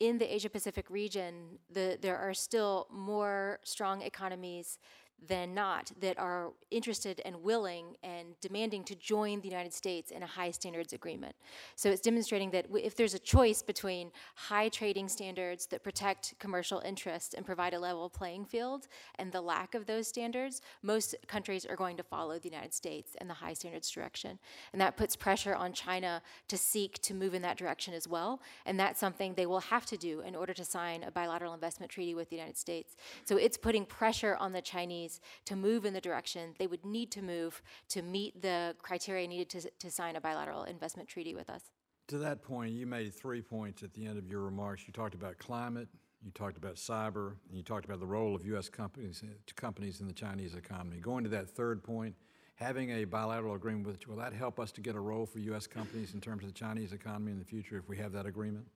in 0.00 0.18
the 0.18 0.32
Asia 0.32 0.48
Pacific 0.48 0.90
region, 0.90 1.58
the, 1.70 1.98
there 2.00 2.16
are 2.18 2.34
still 2.34 2.86
more 2.90 3.60
strong 3.64 4.02
economies 4.02 4.78
than 5.26 5.54
not 5.54 5.90
that 6.00 6.18
are 6.18 6.52
interested 6.70 7.20
and 7.24 7.42
willing 7.42 7.96
and 8.02 8.28
demanding 8.40 8.84
to 8.84 8.94
join 8.94 9.40
the 9.40 9.48
United 9.48 9.72
States 9.72 10.10
in 10.10 10.22
a 10.22 10.26
high 10.26 10.50
standards 10.50 10.92
agreement. 10.92 11.34
So 11.76 11.90
it's 11.90 12.00
demonstrating 12.00 12.50
that 12.52 12.66
if 12.72 12.94
there's 12.94 13.14
a 13.14 13.18
choice 13.18 13.62
between 13.62 14.12
high 14.34 14.68
trading 14.68 15.08
standards 15.08 15.66
that 15.66 15.82
protect 15.82 16.34
commercial 16.38 16.80
interests 16.80 17.34
and 17.34 17.44
provide 17.44 17.74
a 17.74 17.80
level 17.80 18.08
playing 18.08 18.44
field 18.44 18.86
and 19.16 19.32
the 19.32 19.40
lack 19.40 19.74
of 19.74 19.86
those 19.86 20.06
standards, 20.06 20.60
most 20.82 21.14
countries 21.26 21.66
are 21.66 21.76
going 21.76 21.96
to 21.96 22.02
follow 22.02 22.38
the 22.38 22.48
United 22.48 22.72
States 22.72 23.16
and 23.18 23.28
the 23.28 23.34
high 23.34 23.54
standards 23.54 23.90
direction. 23.90 24.38
And 24.72 24.80
that 24.80 24.96
puts 24.96 25.16
pressure 25.16 25.54
on 25.54 25.72
China 25.72 26.22
to 26.48 26.56
seek 26.56 27.00
to 27.02 27.14
move 27.14 27.34
in 27.34 27.42
that 27.42 27.56
direction 27.56 27.94
as 27.94 28.06
well. 28.06 28.40
And 28.66 28.78
that's 28.78 29.00
something 29.00 29.34
they 29.34 29.46
will 29.46 29.60
have 29.60 29.86
to 29.86 29.96
do 29.96 30.20
in 30.20 30.36
order 30.36 30.54
to 30.54 30.64
sign 30.64 31.02
a 31.02 31.10
bilateral 31.10 31.54
investment 31.54 31.90
treaty 31.90 32.14
with 32.14 32.30
the 32.30 32.36
United 32.36 32.56
States. 32.56 32.96
So 33.24 33.36
it's 33.36 33.56
putting 33.56 33.84
pressure 33.84 34.36
on 34.36 34.52
the 34.52 34.62
Chinese 34.62 35.07
to 35.44 35.56
move 35.56 35.84
in 35.84 35.92
the 35.94 36.00
direction 36.00 36.54
they 36.58 36.66
would 36.66 36.84
need 36.84 37.10
to 37.12 37.22
move 37.22 37.62
to 37.88 38.02
meet 38.02 38.40
the 38.42 38.74
criteria 38.82 39.26
needed 39.26 39.48
to, 39.50 39.70
to 39.78 39.90
sign 39.90 40.16
a 40.16 40.20
bilateral 40.20 40.64
investment 40.64 41.08
treaty 41.08 41.34
with 41.34 41.50
us. 41.50 41.62
To 42.08 42.18
that 42.18 42.42
point, 42.42 42.72
you 42.72 42.86
made 42.86 43.14
three 43.14 43.42
points 43.42 43.82
at 43.82 43.92
the 43.92 44.06
end 44.06 44.18
of 44.18 44.26
your 44.26 44.40
remarks. 44.40 44.84
You 44.86 44.92
talked 44.92 45.14
about 45.14 45.38
climate, 45.38 45.88
you 46.24 46.30
talked 46.30 46.56
about 46.56 46.76
cyber, 46.76 47.34
and 47.48 47.56
you 47.56 47.62
talked 47.62 47.84
about 47.84 48.00
the 48.00 48.06
role 48.06 48.34
of 48.34 48.46
U.S. 48.46 48.68
companies, 48.68 49.22
companies 49.56 50.00
in 50.00 50.06
the 50.06 50.14
Chinese 50.14 50.54
economy. 50.54 50.98
Going 50.98 51.24
to 51.24 51.30
that 51.30 51.50
third 51.50 51.82
point, 51.82 52.14
having 52.54 52.90
a 52.90 53.04
bilateral 53.04 53.54
agreement 53.54 53.86
with, 53.86 54.08
will 54.08 54.16
that 54.16 54.32
help 54.32 54.58
us 54.58 54.72
to 54.72 54.80
get 54.80 54.96
a 54.96 55.00
role 55.00 55.26
for 55.26 55.38
U.S. 55.38 55.66
companies 55.66 56.14
in 56.14 56.20
terms 56.20 56.44
of 56.44 56.48
the 56.48 56.58
Chinese 56.58 56.92
economy 56.92 57.30
in 57.32 57.38
the 57.38 57.44
future 57.44 57.76
if 57.76 57.88
we 57.88 57.98
have 57.98 58.12
that 58.12 58.26
agreement? 58.26 58.66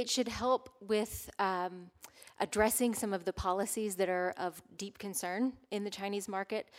It 0.00 0.08
should 0.08 0.28
help 0.28 0.70
with 0.80 1.28
um, 1.38 1.90
addressing 2.38 2.94
some 2.94 3.12
of 3.12 3.26
the 3.26 3.34
policies 3.34 3.96
that 3.96 4.08
are 4.08 4.32
of 4.38 4.62
deep 4.78 4.96
concern 4.96 5.52
in 5.70 5.84
the 5.84 5.90
Chinese 5.90 6.26
market. 6.26 6.70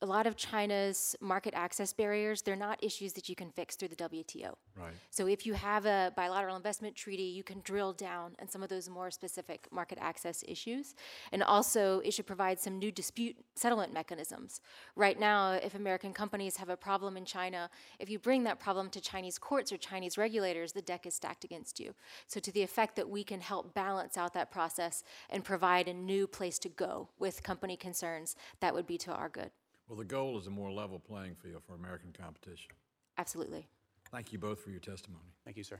A 0.00 0.06
lot 0.06 0.26
of 0.26 0.36
China's 0.36 1.16
market 1.20 1.54
access 1.54 1.92
barriers, 1.92 2.42
they're 2.42 2.54
not 2.54 2.82
issues 2.82 3.12
that 3.14 3.28
you 3.28 3.34
can 3.34 3.50
fix 3.50 3.74
through 3.74 3.88
the 3.88 3.96
WTO. 3.96 4.54
Right. 4.76 4.92
So 5.10 5.26
if 5.26 5.44
you 5.44 5.54
have 5.54 5.86
a 5.86 6.12
bilateral 6.16 6.56
investment 6.56 6.94
treaty, 6.94 7.24
you 7.24 7.42
can 7.42 7.60
drill 7.64 7.92
down 7.92 8.36
on 8.40 8.48
some 8.48 8.62
of 8.62 8.68
those 8.68 8.88
more 8.88 9.10
specific 9.10 9.66
market 9.72 9.98
access 10.00 10.44
issues. 10.46 10.94
And 11.32 11.42
also, 11.42 12.00
it 12.00 12.14
should 12.14 12.26
provide 12.26 12.60
some 12.60 12.78
new 12.78 12.92
dispute 12.92 13.36
settlement 13.56 13.92
mechanisms. 13.92 14.60
Right 14.94 15.18
now, 15.18 15.52
if 15.52 15.74
American 15.74 16.12
companies 16.12 16.56
have 16.56 16.68
a 16.68 16.76
problem 16.76 17.16
in 17.16 17.24
China, 17.24 17.68
if 17.98 18.08
you 18.08 18.18
bring 18.18 18.44
that 18.44 18.60
problem 18.60 18.88
to 18.90 19.00
Chinese 19.00 19.38
courts 19.38 19.72
or 19.72 19.78
Chinese 19.78 20.16
regulators, 20.16 20.72
the 20.72 20.82
deck 20.82 21.06
is 21.06 21.14
stacked 21.14 21.44
against 21.44 21.80
you. 21.80 21.94
So 22.28 22.38
to 22.40 22.52
the 22.52 22.62
effect 22.62 22.96
that 22.96 23.08
we 23.08 23.24
can 23.24 23.40
help 23.40 23.74
balance 23.74 24.16
out 24.16 24.32
that 24.34 24.50
process 24.50 25.02
and 25.28 25.44
provide 25.44 25.88
a 25.88 25.94
new 25.94 26.26
place 26.26 26.58
to 26.60 26.68
go 26.68 27.08
with 27.18 27.42
company 27.42 27.76
concerns, 27.76 28.36
that 28.60 28.74
would 28.74 28.86
be 28.86 28.98
to 28.98 29.12
our 29.12 29.28
good. 29.28 29.50
Well, 29.92 29.98
the 29.98 30.06
goal 30.06 30.38
is 30.38 30.46
a 30.46 30.50
more 30.50 30.72
level 30.72 30.98
playing 30.98 31.34
field 31.34 31.62
for 31.66 31.74
American 31.74 32.14
competition. 32.18 32.70
Absolutely. 33.18 33.68
Thank 34.10 34.32
you 34.32 34.38
both 34.38 34.64
for 34.64 34.70
your 34.70 34.80
testimony. 34.80 35.34
Thank 35.44 35.58
you, 35.58 35.64
sir. 35.64 35.78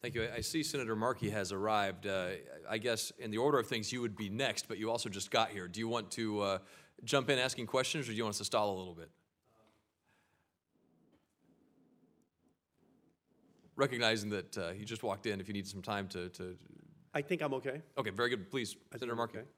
Thank 0.00 0.14
you. 0.14 0.22
I- 0.22 0.36
I 0.36 0.40
see 0.40 0.62
Senator 0.62 0.94
Markey 0.94 1.30
has 1.30 1.50
arrived. 1.50 2.06
Uh, 2.06 2.34
I 2.70 2.78
guess 2.78 3.10
in 3.18 3.32
the 3.32 3.38
order 3.38 3.58
of 3.58 3.66
things, 3.66 3.90
you 3.90 4.00
would 4.02 4.14
be 4.14 4.28
next, 4.28 4.68
but 4.68 4.78
you 4.78 4.88
also 4.88 5.08
just 5.08 5.32
got 5.32 5.50
here. 5.50 5.66
Do 5.66 5.80
you 5.80 5.88
want 5.88 6.12
to 6.12 6.40
uh, 6.42 6.58
jump 7.02 7.28
in 7.28 7.40
asking 7.40 7.66
questions, 7.66 8.06
or 8.06 8.12
do 8.12 8.16
you 8.16 8.22
want 8.22 8.34
us 8.34 8.38
to 8.38 8.44
stall 8.44 8.72
a 8.72 8.78
little 8.78 8.94
bit? 8.94 9.10
Recognizing 13.74 14.30
that 14.30 14.56
uh, 14.56 14.70
he 14.70 14.84
just 14.84 15.02
walked 15.02 15.26
in, 15.26 15.40
if 15.40 15.48
you 15.48 15.54
need 15.54 15.66
some 15.66 15.82
time 15.82 16.06
to, 16.10 16.28
to, 16.28 16.56
I 17.14 17.20
think 17.20 17.42
I'm 17.42 17.54
okay. 17.54 17.82
okay, 17.98 18.10
very 18.10 18.30
good. 18.30 18.48
Please, 18.48 18.76
I 18.94 18.98
Senator 18.98 19.16
Markey. 19.16 19.38
okay. 19.38 19.48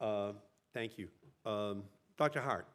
Uh, 0.00 0.34
Thank 0.72 0.98
you. 0.98 1.08
Um, 1.44 1.82
Dr. 2.18 2.40
Hart, 2.40 2.66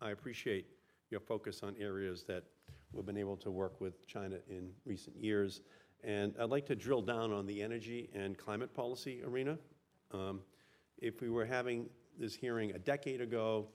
I 0.00 0.10
appreciate 0.10 0.66
your 1.10 1.20
focus 1.20 1.62
on 1.62 1.74
areas 1.80 2.24
that 2.24 2.44
we've 2.92 3.06
been 3.06 3.16
able 3.16 3.36
to 3.38 3.50
work 3.50 3.80
with 3.80 4.06
China 4.06 4.36
in 4.48 4.70
recent 4.84 5.16
years. 5.16 5.62
And 6.02 6.34
I'd 6.38 6.50
like 6.50 6.66
to 6.66 6.76
drill 6.76 7.00
down 7.00 7.32
on 7.32 7.46
the 7.46 7.62
energy 7.62 8.10
and 8.14 8.36
climate 8.36 8.74
policy 8.74 9.22
arena. 9.24 9.58
Um, 10.12 10.40
If 10.98 11.20
we 11.20 11.30
were 11.30 11.46
having 11.46 11.88
this 12.18 12.34
hearing 12.34 12.72
a 12.72 12.78
decade 12.78 13.20
ago, 13.20 13.68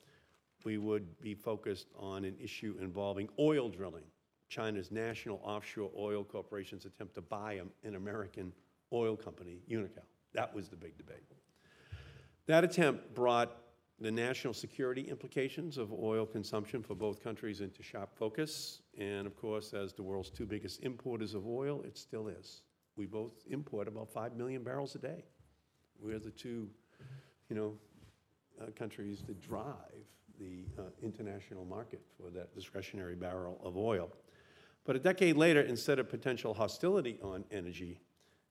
we 0.63 0.77
would 0.77 1.19
be 1.19 1.33
focused 1.33 1.87
on 1.97 2.23
an 2.23 2.35
issue 2.39 2.75
involving 2.79 3.27
oil 3.39 3.69
drilling. 3.69 4.05
China's 4.49 4.91
National 4.91 5.39
Offshore 5.43 5.91
Oil 5.97 6.23
Corporation's 6.23 6.85
attempt 6.85 7.15
to 7.15 7.21
buy 7.21 7.61
an 7.83 7.95
American 7.95 8.53
oil 8.93 9.15
company, 9.15 9.61
Unocal. 9.69 10.03
That 10.33 10.53
was 10.53 10.69
the 10.69 10.75
big 10.75 10.97
debate. 10.97 11.23
That 12.45 12.63
attempt 12.63 13.13
brought 13.13 13.55
the 14.01 14.11
national 14.11 14.53
security 14.53 15.01
implications 15.01 15.77
of 15.77 15.91
oil 15.91 16.25
consumption 16.25 16.81
for 16.81 16.95
both 16.95 17.21
countries 17.21 17.59
into 17.59 17.83
sharp 17.83 18.15
focus. 18.15 18.81
And 18.97 19.27
of 19.27 19.35
course, 19.35 19.73
as 19.73 19.93
the 19.93 20.03
world's 20.03 20.29
two 20.29 20.45
biggest 20.45 20.81
importers 20.83 21.33
of 21.33 21.45
oil, 21.45 21.81
it 21.83 21.97
still 21.97 22.27
is. 22.27 22.61
We 22.95 23.05
both 23.05 23.33
import 23.49 23.87
about 23.87 24.09
5 24.09 24.35
million 24.35 24.63
barrels 24.63 24.95
a 24.95 24.99
day. 24.99 25.25
We're 26.01 26.19
the 26.19 26.31
two, 26.31 26.69
you 27.49 27.55
know, 27.55 27.73
uh, 28.61 28.71
countries 28.71 29.23
that 29.27 29.41
drive 29.41 30.05
the 30.39 30.63
uh, 30.77 30.83
international 31.03 31.65
market 31.65 32.01
for 32.17 32.29
that 32.31 32.53
discretionary 32.53 33.15
barrel 33.15 33.59
of 33.63 33.75
oil. 33.75 34.09
But 34.85 34.95
a 34.95 34.99
decade 34.99 35.35
later, 35.35 35.61
instead 35.61 35.99
of 35.99 36.09
potential 36.09 36.53
hostility 36.53 37.19
on 37.21 37.43
energy 37.51 37.99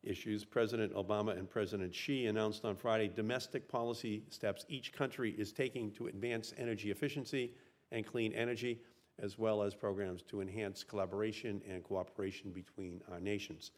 issues, 0.02 0.44
President 0.44 0.94
Obama 0.94 1.36
and 1.38 1.48
President 1.48 1.94
Xi 1.94 2.26
announced 2.26 2.64
on 2.64 2.76
Friday 2.76 3.08
domestic 3.08 3.68
policy 3.68 4.22
steps 4.28 4.64
each 4.68 4.92
country 4.92 5.34
is 5.38 5.52
taking 5.52 5.90
to 5.92 6.06
advance 6.06 6.54
energy 6.56 6.90
efficiency 6.90 7.52
and 7.92 8.06
clean 8.06 8.32
energy, 8.32 8.80
as 9.18 9.38
well 9.38 9.62
as 9.62 9.74
programs 9.74 10.22
to 10.22 10.40
enhance 10.40 10.84
collaboration 10.84 11.60
and 11.68 11.82
cooperation 11.82 12.50
between 12.50 13.00
our 13.10 13.20
nations. 13.20 13.72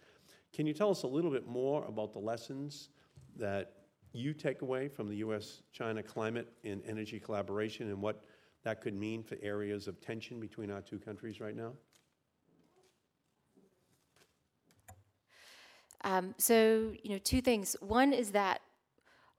Can 0.53 0.67
you 0.67 0.75
tell 0.75 0.91
us 0.91 1.05
a 1.05 1.07
little 1.07 1.31
bit 1.31 1.47
more 1.47 1.85
about 1.85 2.13
the 2.13 2.19
lessons 2.19 2.91
that 3.37 3.73
you 4.13 4.35
take 4.35 4.63
away 4.63 4.89
from 4.89 5.09
the 5.09 5.17
U.S. 5.17 5.63
China 5.73 6.03
climate 6.03 6.53
and 6.65 6.83
energy 6.87 7.21
collaboration 7.21 7.89
and 7.89 8.03
what 8.03 8.25
that 8.65 8.81
could 8.81 8.95
mean 8.95 9.23
for 9.23 9.37
areas 9.41 9.87
of 9.89 10.01
tension 10.01 10.41
between 10.41 10.71
our 10.71 10.81
two 10.81 10.99
countries 10.99 11.41
right 11.41 11.57
now? 11.57 11.73
Um, 16.05 16.35
so, 16.39 16.93
you 17.03 17.11
know, 17.11 17.19
two 17.19 17.41
things. 17.41 17.77
One 17.81 18.13
is 18.13 18.33
that 18.33 18.61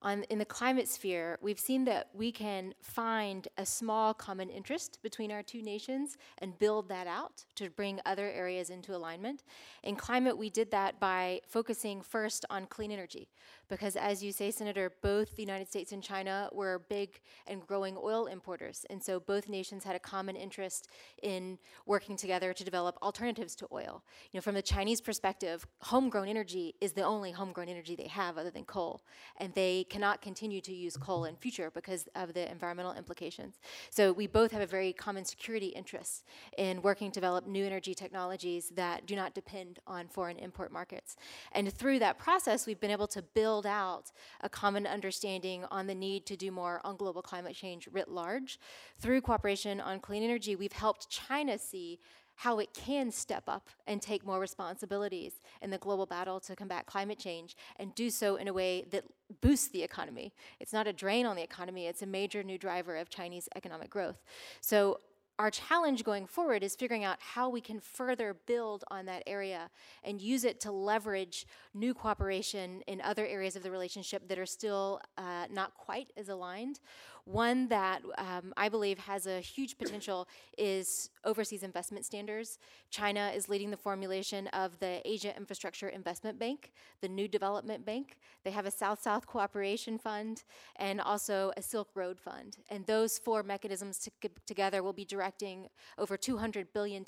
on, 0.02 0.24
in 0.24 0.40
the 0.40 0.46
climate 0.46 0.88
sphere, 0.88 1.38
we've 1.42 1.60
seen 1.60 1.86
that 1.86 2.10
we 2.14 2.32
can 2.32 2.74
find 2.82 3.48
a 3.58 3.66
small 3.66 4.14
common 4.14 4.50
interest 4.50 5.00
between 5.04 5.32
our 5.32 5.44
two 5.44 5.62
nations 5.62 6.18
and 6.40 6.58
build 6.58 6.90
that 6.90 7.06
out 7.06 7.46
to 7.56 7.70
bring 7.70 8.00
other 8.06 8.30
areas 8.30 8.70
into 8.70 8.96
alignment. 8.96 9.44
In 9.84 9.96
climate, 9.96 10.38
we 10.38 10.50
did 10.50 10.72
that 10.72 11.00
by 11.00 11.42
focusing 11.48 12.02
first 12.02 12.46
on 12.50 12.66
clean 12.66 12.92
energy, 12.92 13.30
because 13.70 13.96
as 13.96 14.24
you 14.24 14.32
say, 14.32 14.50
Senator, 14.50 14.92
both 15.04 15.36
the 15.36 15.44
United 15.44 15.68
States 15.68 15.92
and 15.92 16.02
China 16.02 16.50
were 16.52 16.82
big 16.90 17.20
and 17.46 17.66
growing 17.66 17.96
oil 18.02 18.26
importers. 18.26 18.86
And 18.90 19.04
so 19.04 19.20
both 19.20 19.48
nations 19.48 19.84
had 19.84 19.96
a 19.96 20.00
common 20.00 20.36
interest 20.36 20.88
in 21.22 21.60
working 21.86 22.18
together 22.18 22.54
to 22.54 22.64
develop 22.64 22.98
alternatives 23.04 23.56
to 23.56 23.68
oil. 23.72 24.04
You 24.32 24.38
know, 24.38 24.42
from 24.42 24.56
the 24.56 24.62
Chinese 24.62 25.00
perspective, 25.00 25.68
homegrown 25.80 26.28
energy 26.28 26.74
is 26.82 26.94
the 26.94 27.04
only 27.04 27.32
homegrown 27.32 27.70
energy 27.70 27.96
they 27.96 28.08
have 28.08 28.38
other 28.38 28.50
than 28.50 28.66
coal. 28.66 29.04
And 29.38 29.54
they 29.54 29.86
cannot 29.92 30.22
continue 30.22 30.62
to 30.62 30.74
use 30.74 30.96
coal 30.96 31.26
in 31.26 31.36
future 31.36 31.70
because 31.70 32.08
of 32.16 32.34
the 32.34 32.50
environmental 32.50 32.94
implications. 32.94 33.60
So 33.90 34.14
we 34.14 34.26
both 34.26 34.52
have 34.52 34.62
a 34.62 34.66
very 34.66 34.94
common 34.94 35.26
security 35.26 35.68
interest 35.68 36.24
in 36.58 36.82
working 36.82 37.12
to 37.12 37.20
develop 37.20 37.46
new 37.46 37.66
energy 37.66 37.94
technologies 37.94 38.72
that 38.76 39.06
do 39.06 39.18
not 39.18 39.36
depend 39.36 39.80
on 39.86 40.08
foreign 40.08 40.38
import 40.38 40.72
markets. 40.72 41.18
And 41.52 41.72
through 41.72 42.00
that 42.00 42.18
process, 42.18 42.66
we've 42.66 42.80
been 42.80 42.90
able 42.90 43.08
to 43.08 43.22
build 43.22 43.66
out 43.66 44.14
a 44.40 44.48
common 44.48 44.88
understanding 44.88 45.66
on 45.70 45.88
the 45.88 45.96
need 45.96 46.26
to 46.28 46.38
do 46.38 46.52
more 46.52 46.80
on 46.86 46.96
global 46.96 47.22
climate 47.22 47.56
change 47.56 47.90
writ 47.92 48.10
large. 48.10 48.60
Through 48.98 49.22
cooperation 49.22 49.82
on 49.82 50.00
clean 50.00 50.24
energy, 50.24 50.56
we've 50.56 50.72
helped 50.72 51.10
China 51.10 51.60
see 51.60 52.00
how 52.42 52.58
it 52.58 52.74
can 52.74 53.12
step 53.12 53.44
up 53.48 53.70
and 53.86 54.02
take 54.02 54.26
more 54.26 54.40
responsibilities 54.40 55.34
in 55.62 55.70
the 55.70 55.78
global 55.78 56.08
battle 56.08 56.40
to 56.40 56.56
combat 56.56 56.88
climate 56.88 57.20
change 57.20 57.56
and 57.76 57.94
do 57.94 58.10
so 58.10 58.36
in 58.36 58.48
a 58.48 58.54
way 58.54 58.84
that 58.90 59.04
boosts 59.40 59.70
the 59.70 59.84
economy. 59.84 60.34
It's 60.60 60.74
not 60.74 60.88
a 60.88 60.94
drain 60.94 61.26
on 61.26 61.36
the 61.36 61.44
economy, 61.44 61.88
it's 61.88 62.02
a 62.02 62.08
major 62.08 62.44
new 62.44 62.58
driver 62.58 62.98
of 62.98 63.10
Chinese 63.10 63.48
economic 63.56 63.90
growth. 63.90 64.22
So 64.60 65.00
our 65.42 65.50
challenge 65.50 66.04
going 66.04 66.28
forward 66.28 66.62
is 66.62 66.76
figuring 66.76 67.04
out 67.04 67.18
how 67.20 67.50
we 67.50 67.62
can 67.62 67.80
further 67.80 68.36
build 68.46 68.84
on 68.92 69.08
that 69.08 69.24
area 69.26 69.72
and 70.04 70.22
use 70.22 70.44
it 70.44 70.60
to 70.60 70.72
leverage 70.72 71.48
new 71.74 71.96
cooperation 71.96 72.82
in 72.86 73.02
other 73.02 73.26
areas 73.26 73.56
of 73.56 73.64
the 73.64 73.72
relationship 73.72 74.28
that 74.28 74.38
are 74.38 74.46
still 74.46 75.02
uh, 75.18 75.46
not 75.50 75.74
quite 75.74 76.12
as 76.16 76.30
aligned. 76.30 76.80
One 77.26 77.68
that 77.68 78.02
um, 78.18 78.54
I 78.58 78.70
believe 78.70 78.98
has 79.00 79.28
a 79.28 79.40
huge 79.40 79.78
potential 79.78 80.28
is 80.58 81.10
overseas 81.24 81.64
investment 81.64 82.06
standards. 82.06 82.60
China 82.90 83.32
is 83.36 83.50
leading 83.50 83.72
the 83.72 83.78
formulation 83.78 84.48
of 84.48 84.80
the 84.80 85.02
Asia 85.06 85.36
Infrastructure 85.36 85.90
Investment 85.90 86.40
Bank, 86.40 86.72
the 87.02 87.08
New 87.08 87.28
Development 87.28 87.86
Bank. 87.86 88.18
They 88.44 88.52
have 88.52 88.66
a 88.66 88.72
South 88.72 89.02
South 89.02 89.28
Cooperation 89.28 89.98
Fund 89.98 90.44
and 90.78 91.00
also 91.00 91.52
a 91.58 91.62
Silk 91.62 91.90
Road 91.96 92.20
Fund. 92.20 92.58
And 92.70 92.86
those 92.86 93.18
four 93.18 93.44
mechanisms 93.44 94.00
to 94.00 94.30
together 94.46 94.84
will 94.84 94.94
be 94.94 95.06
directing 95.06 95.68
over 95.98 96.18
$200 96.18 96.68
billion 96.74 97.04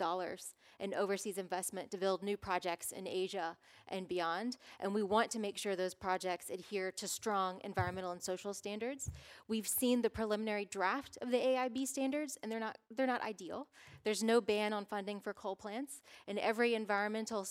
in 0.83 0.93
overseas 0.93 1.37
investment 1.37 1.89
to 1.89 1.97
build 1.97 2.21
new 2.21 2.35
projects 2.35 2.91
in 2.91 3.07
Asia 3.07 3.55
and 3.87 4.05
beyond. 4.05 4.57
And 4.81 4.93
we 4.93 5.01
want 5.01 5.31
to 5.31 5.39
make 5.39 5.57
sure 5.57 5.77
those 5.77 5.93
projects 5.93 6.49
adhere 6.49 6.91
to 6.91 7.07
strong 7.07 7.61
environmental 7.63 8.11
and 8.11 8.21
social 8.21 8.53
standards. 8.53 9.09
We've 9.47 9.67
seen 9.67 10.01
the 10.01 10.09
preliminary 10.09 10.65
draft 10.65 11.17
of 11.21 11.31
the 11.31 11.37
AIB 11.37 11.87
standards, 11.87 12.37
and 12.43 12.51
they're 12.51 12.59
not, 12.59 12.77
they're 12.95 13.07
not 13.07 13.23
ideal. 13.23 13.67
There's 14.03 14.23
no 14.23 14.41
ban 14.41 14.73
on 14.73 14.83
funding 14.83 15.21
for 15.21 15.33
coal 15.33 15.55
plants, 15.55 16.01
and 16.27 16.37
every 16.37 16.75
environmental 16.75 17.47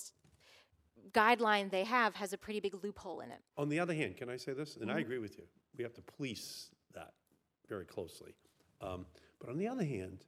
guideline 1.12 1.70
they 1.70 1.84
have 1.84 2.14
has 2.16 2.34
a 2.34 2.38
pretty 2.38 2.60
big 2.60 2.74
loophole 2.84 3.20
in 3.20 3.30
it. 3.30 3.40
On 3.56 3.70
the 3.70 3.80
other 3.80 3.94
hand, 3.94 4.18
can 4.18 4.28
I 4.28 4.36
say 4.36 4.52
this? 4.52 4.76
And 4.76 4.92
I 4.92 5.00
agree 5.00 5.18
with 5.18 5.38
you. 5.38 5.44
We 5.76 5.82
have 5.84 5.94
to 5.94 6.02
police 6.02 6.68
that 6.94 7.14
very 7.66 7.86
closely. 7.86 8.34
Um, 8.82 9.06
but 9.40 9.48
on 9.48 9.56
the 9.56 9.68
other 9.68 9.84
hand, 9.84 10.26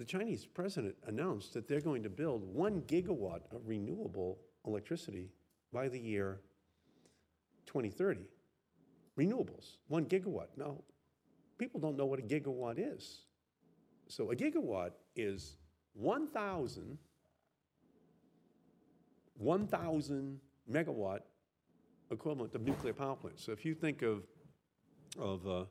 the 0.00 0.06
Chinese 0.06 0.46
president 0.46 0.94
announced 1.08 1.52
that 1.52 1.68
they're 1.68 1.82
going 1.82 2.02
to 2.02 2.08
build 2.08 2.42
one 2.54 2.80
gigawatt 2.86 3.40
of 3.54 3.60
renewable 3.66 4.38
electricity 4.66 5.28
by 5.74 5.88
the 5.88 5.98
year 5.98 6.40
2030. 7.66 8.20
Renewables, 9.18 9.76
one 9.88 10.06
gigawatt. 10.06 10.46
Now, 10.56 10.78
people 11.58 11.78
don't 11.80 11.98
know 11.98 12.06
what 12.06 12.18
a 12.18 12.22
gigawatt 12.22 12.76
is. 12.78 13.26
So 14.08 14.30
a 14.30 14.34
gigawatt 14.34 14.92
is 15.16 15.56
1,000 15.92 16.96
1,000 19.36 20.40
megawatt 20.72 21.20
equivalent 22.10 22.54
of 22.54 22.62
nuclear 22.62 22.94
power 22.94 23.16
plants. 23.16 23.44
So 23.44 23.52
if 23.52 23.66
you 23.66 23.74
think 23.74 24.00
of, 24.00 24.22
of 25.18 25.46
uh, 25.46 25.64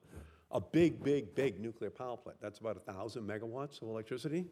a 0.52 0.60
big, 0.60 1.04
big, 1.04 1.36
big 1.36 1.60
nuclear 1.60 1.89
power 1.89 2.18
plant, 2.18 2.39
that's 2.41 2.60
about 2.60 2.76
1,000 2.88 3.24
megawatts 3.28 3.82
of 3.82 3.88
electricity 3.89 4.45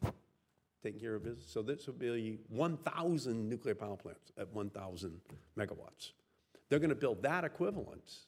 taking 0.82 1.00
care 1.00 1.14
of 1.16 1.24
business. 1.24 1.50
So 1.50 1.62
this 1.62 1.86
would 1.86 1.98
be 1.98 2.38
1,000 2.48 3.48
nuclear 3.48 3.74
power 3.74 3.96
plants 3.96 4.30
at 4.38 4.52
1,000 4.52 5.20
megawatts. 5.58 6.12
They're 6.68 6.78
going 6.78 6.90
to 6.90 6.96
build 6.96 7.22
that 7.22 7.44
equivalent 7.44 8.26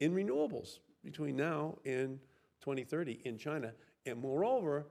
in 0.00 0.14
renewables 0.14 0.78
between 1.04 1.36
now 1.36 1.78
and 1.84 2.18
2030 2.60 3.20
in 3.24 3.36
China. 3.36 3.72
And 4.06 4.20
moreover, 4.20 4.86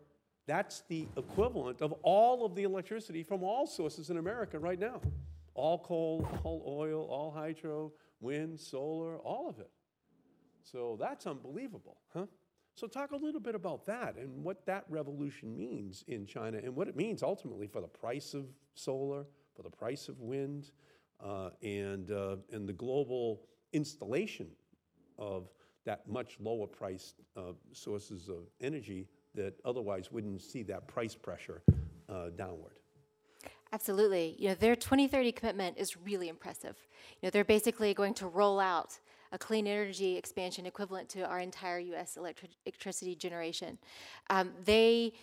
that's 0.45 0.81
the 0.89 1.07
equivalent 1.17 1.81
of 1.81 1.93
all 2.03 2.45
of 2.45 2.55
the 2.55 2.63
electricity 2.63 3.23
from 3.23 3.43
all 3.43 3.65
sources 3.65 4.09
in 4.09 4.17
America 4.17 4.59
right 4.59 4.79
now. 4.79 5.01
All 5.53 5.79
coal, 5.79 6.27
all 6.43 6.63
oil, 6.67 7.05
all 7.09 7.31
hydro, 7.31 7.91
wind, 8.19 8.59
solar, 8.59 9.17
all 9.17 9.49
of 9.49 9.59
it. 9.59 9.69
So 10.63 10.97
that's 10.99 11.27
unbelievable, 11.27 11.97
huh? 12.13 12.25
So 12.75 12.87
talk 12.87 13.11
a 13.11 13.17
little 13.17 13.41
bit 13.41 13.55
about 13.55 13.85
that 13.85 14.15
and 14.15 14.43
what 14.43 14.65
that 14.65 14.85
revolution 14.89 15.57
means 15.57 16.03
in 16.07 16.25
China 16.25 16.59
and 16.63 16.75
what 16.75 16.87
it 16.87 16.95
means 16.95 17.21
ultimately 17.21 17.67
for 17.67 17.81
the 17.81 17.87
price 17.87 18.33
of 18.33 18.45
solar, 18.75 19.25
for 19.55 19.63
the 19.63 19.69
price 19.69 20.07
of 20.07 20.19
wind, 20.19 20.71
uh, 21.23 21.49
and, 21.61 22.11
uh, 22.11 22.37
and 22.51 22.67
the 22.67 22.73
global 22.73 23.41
installation 23.73 24.47
of 25.19 25.49
that 25.85 26.07
much 26.07 26.37
lower 26.39 26.67
priced 26.67 27.15
uh, 27.35 27.53
sources 27.73 28.29
of 28.29 28.47
energy 28.61 29.07
that 29.35 29.53
otherwise 29.65 30.11
wouldn't 30.11 30.41
see 30.41 30.63
that 30.63 30.87
price 30.87 31.15
pressure 31.15 31.61
uh, 32.09 32.29
downward. 32.35 32.79
Absolutely. 33.73 34.35
You 34.37 34.49
know, 34.49 34.55
their 34.55 34.75
2030 34.75 35.31
commitment 35.31 35.77
is 35.77 35.95
really 35.95 36.27
impressive. 36.27 36.75
You 37.21 37.27
know, 37.27 37.29
they're 37.29 37.45
basically 37.45 37.93
going 37.93 38.13
to 38.15 38.27
roll 38.27 38.59
out 38.59 38.99
a 39.31 39.37
clean 39.37 39.67
energy 39.67 40.17
expansion 40.17 40.65
equivalent 40.65 41.09
to 41.09 41.21
our 41.25 41.39
entire 41.39 41.79
U.S. 41.79 42.17
Electric- 42.17 42.51
electricity 42.65 43.15
generation. 43.15 43.77
Um, 44.29 44.51
they 44.63 45.13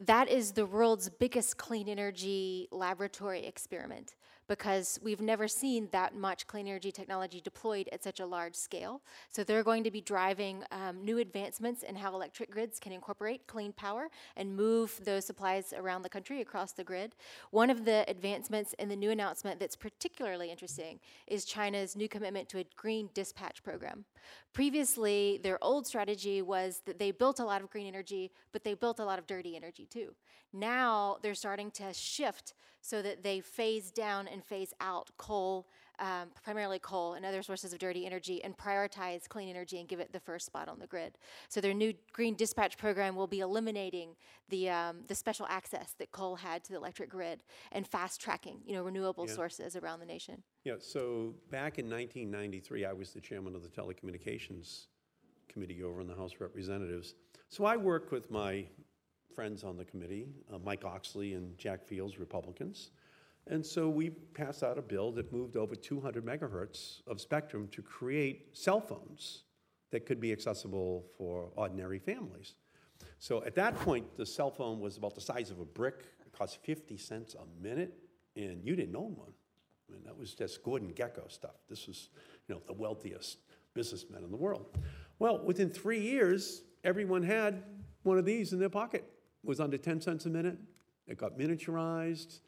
that 0.00 0.28
is 0.28 0.52
the 0.52 0.66
world's 0.66 1.08
biggest 1.08 1.56
clean 1.56 1.88
energy 1.88 2.68
laboratory 2.70 3.46
experiment 3.46 4.14
because 4.48 4.98
we've 5.02 5.20
never 5.20 5.48
seen 5.48 5.88
that 5.92 6.14
much 6.14 6.46
clean 6.46 6.68
energy 6.68 6.92
technology 6.92 7.40
deployed 7.40 7.88
at 7.92 8.02
such 8.02 8.20
a 8.20 8.26
large 8.26 8.54
scale. 8.54 9.02
So 9.28 9.42
they're 9.42 9.62
going 9.62 9.84
to 9.84 9.90
be 9.90 10.00
driving 10.00 10.62
um, 10.70 11.04
new 11.04 11.18
advancements 11.18 11.82
in 11.82 11.96
how 11.96 12.14
electric 12.14 12.50
grids 12.50 12.78
can 12.78 12.92
incorporate 12.92 13.46
clean 13.46 13.72
power 13.72 14.08
and 14.36 14.56
move 14.56 15.00
those 15.04 15.24
supplies 15.24 15.72
around 15.76 16.02
the 16.02 16.08
country 16.08 16.40
across 16.40 16.72
the 16.72 16.84
grid. 16.84 17.14
One 17.50 17.70
of 17.70 17.84
the 17.84 18.04
advancements 18.08 18.74
in 18.78 18.88
the 18.88 18.96
new 18.96 19.10
announcement 19.10 19.60
that's 19.60 19.76
particularly 19.76 20.50
interesting 20.50 21.00
is 21.26 21.44
China's 21.44 21.96
new 21.96 22.08
commitment 22.08 22.48
to 22.50 22.58
a 22.58 22.64
green 22.76 23.10
dispatch 23.14 23.62
program. 23.62 24.04
Previously, 24.52 25.40
their 25.42 25.62
old 25.62 25.86
strategy 25.86 26.42
was 26.42 26.82
that 26.86 26.98
they 26.98 27.10
built 27.10 27.40
a 27.40 27.44
lot 27.44 27.62
of 27.62 27.70
green 27.70 27.86
energy, 27.86 28.32
but 28.52 28.64
they 28.64 28.74
built 28.74 28.98
a 28.98 29.04
lot 29.04 29.18
of 29.18 29.26
dirty 29.26 29.56
energy 29.56 29.86
too. 29.86 30.14
Now 30.52 31.18
they're 31.22 31.34
starting 31.34 31.70
to 31.72 31.92
shift 31.92 32.54
so 32.86 33.02
that 33.02 33.24
they 33.24 33.40
phase 33.40 33.90
down 33.90 34.28
and 34.28 34.44
phase 34.44 34.72
out 34.80 35.10
coal, 35.16 35.66
um, 35.98 36.28
primarily 36.44 36.78
coal 36.78 37.14
and 37.14 37.26
other 37.26 37.42
sources 37.42 37.72
of 37.72 37.80
dirty 37.80 38.06
energy, 38.06 38.42
and 38.44 38.56
prioritize 38.56 39.28
clean 39.28 39.48
energy 39.48 39.80
and 39.80 39.88
give 39.88 39.98
it 39.98 40.12
the 40.12 40.20
first 40.20 40.46
spot 40.46 40.68
on 40.68 40.78
the 40.78 40.86
grid. 40.86 41.18
So 41.48 41.60
their 41.60 41.74
new 41.74 41.94
green 42.12 42.36
dispatch 42.36 42.78
program 42.78 43.16
will 43.16 43.26
be 43.26 43.40
eliminating 43.40 44.10
the 44.50 44.70
um, 44.70 44.98
the 45.08 45.16
special 45.16 45.46
access 45.48 45.94
that 45.98 46.12
coal 46.12 46.36
had 46.36 46.62
to 46.64 46.70
the 46.70 46.76
electric 46.78 47.10
grid 47.10 47.42
and 47.72 47.84
fast 47.88 48.20
tracking, 48.20 48.60
you 48.64 48.74
know, 48.74 48.84
renewable 48.84 49.26
Yeah. 49.26 49.34
sources 49.34 49.74
around 49.74 49.98
the 49.98 50.06
nation. 50.06 50.44
Yeah, 50.64 50.74
so 50.78 51.34
back 51.50 51.78
in 51.80 51.90
1993, 51.90 52.84
I 52.84 52.92
was 52.92 53.12
the 53.12 53.20
chairman 53.20 53.56
of 53.56 53.62
the 53.64 53.68
Telecommunications 53.68 54.86
Committee 55.48 55.82
over 55.82 56.00
in 56.00 56.06
the 56.06 56.14
House 56.14 56.34
of 56.34 56.40
Representatives. 56.40 57.14
So 57.48 57.64
I 57.64 57.76
worked 57.76 58.12
with 58.12 58.30
my 58.30 58.66
friends 59.36 59.64
on 59.64 59.76
the 59.76 59.84
committee, 59.84 60.26
uh, 60.50 60.56
Mike 60.64 60.86
Oxley 60.86 61.34
and 61.34 61.56
Jack 61.58 61.84
Fields, 61.84 62.18
Republicans. 62.18 62.90
And 63.48 63.64
so 63.64 63.86
we 63.86 64.08
passed 64.08 64.62
out 64.62 64.78
a 64.78 64.82
bill 64.82 65.12
that 65.12 65.30
moved 65.30 65.58
over 65.58 65.76
200 65.76 66.24
megahertz 66.24 67.02
of 67.06 67.20
spectrum 67.20 67.68
to 67.72 67.82
create 67.82 68.56
cell 68.56 68.80
phones 68.80 69.42
that 69.92 70.06
could 70.06 70.20
be 70.20 70.32
accessible 70.32 71.04
for 71.18 71.50
ordinary 71.54 71.98
families. 71.98 72.54
So 73.18 73.44
at 73.44 73.54
that 73.56 73.78
point, 73.80 74.16
the 74.16 74.24
cell 74.24 74.50
phone 74.50 74.80
was 74.80 74.96
about 74.96 75.14
the 75.14 75.20
size 75.20 75.50
of 75.50 75.60
a 75.60 75.66
brick. 75.66 76.06
It 76.24 76.32
cost 76.32 76.58
50 76.64 76.96
cents 76.96 77.34
a 77.34 77.62
minute, 77.62 77.92
and 78.36 78.64
you 78.64 78.74
didn't 78.74 78.96
own 78.96 79.14
one. 79.16 79.32
I 79.88 79.92
mean, 79.92 80.02
that 80.04 80.18
was 80.18 80.34
just 80.34 80.64
Gordon 80.64 80.92
Gekko 80.94 81.30
stuff. 81.30 81.56
This 81.68 81.86
was, 81.86 82.08
you 82.48 82.54
know, 82.54 82.62
the 82.66 82.72
wealthiest 82.72 83.36
businessmen 83.74 84.24
in 84.24 84.30
the 84.30 84.36
world. 84.36 84.78
Well, 85.18 85.44
within 85.44 85.68
three 85.68 86.00
years, 86.00 86.62
everyone 86.82 87.22
had 87.22 87.62
one 88.02 88.16
of 88.16 88.24
these 88.24 88.54
in 88.54 88.58
their 88.58 88.70
pocket. 88.70 89.04
It 89.46 89.48
was 89.48 89.60
under 89.60 89.78
10 89.78 90.00
cents 90.00 90.26
a 90.26 90.28
minute. 90.28 90.58
It 91.06 91.18
got 91.18 91.38
miniaturized. 91.38 92.40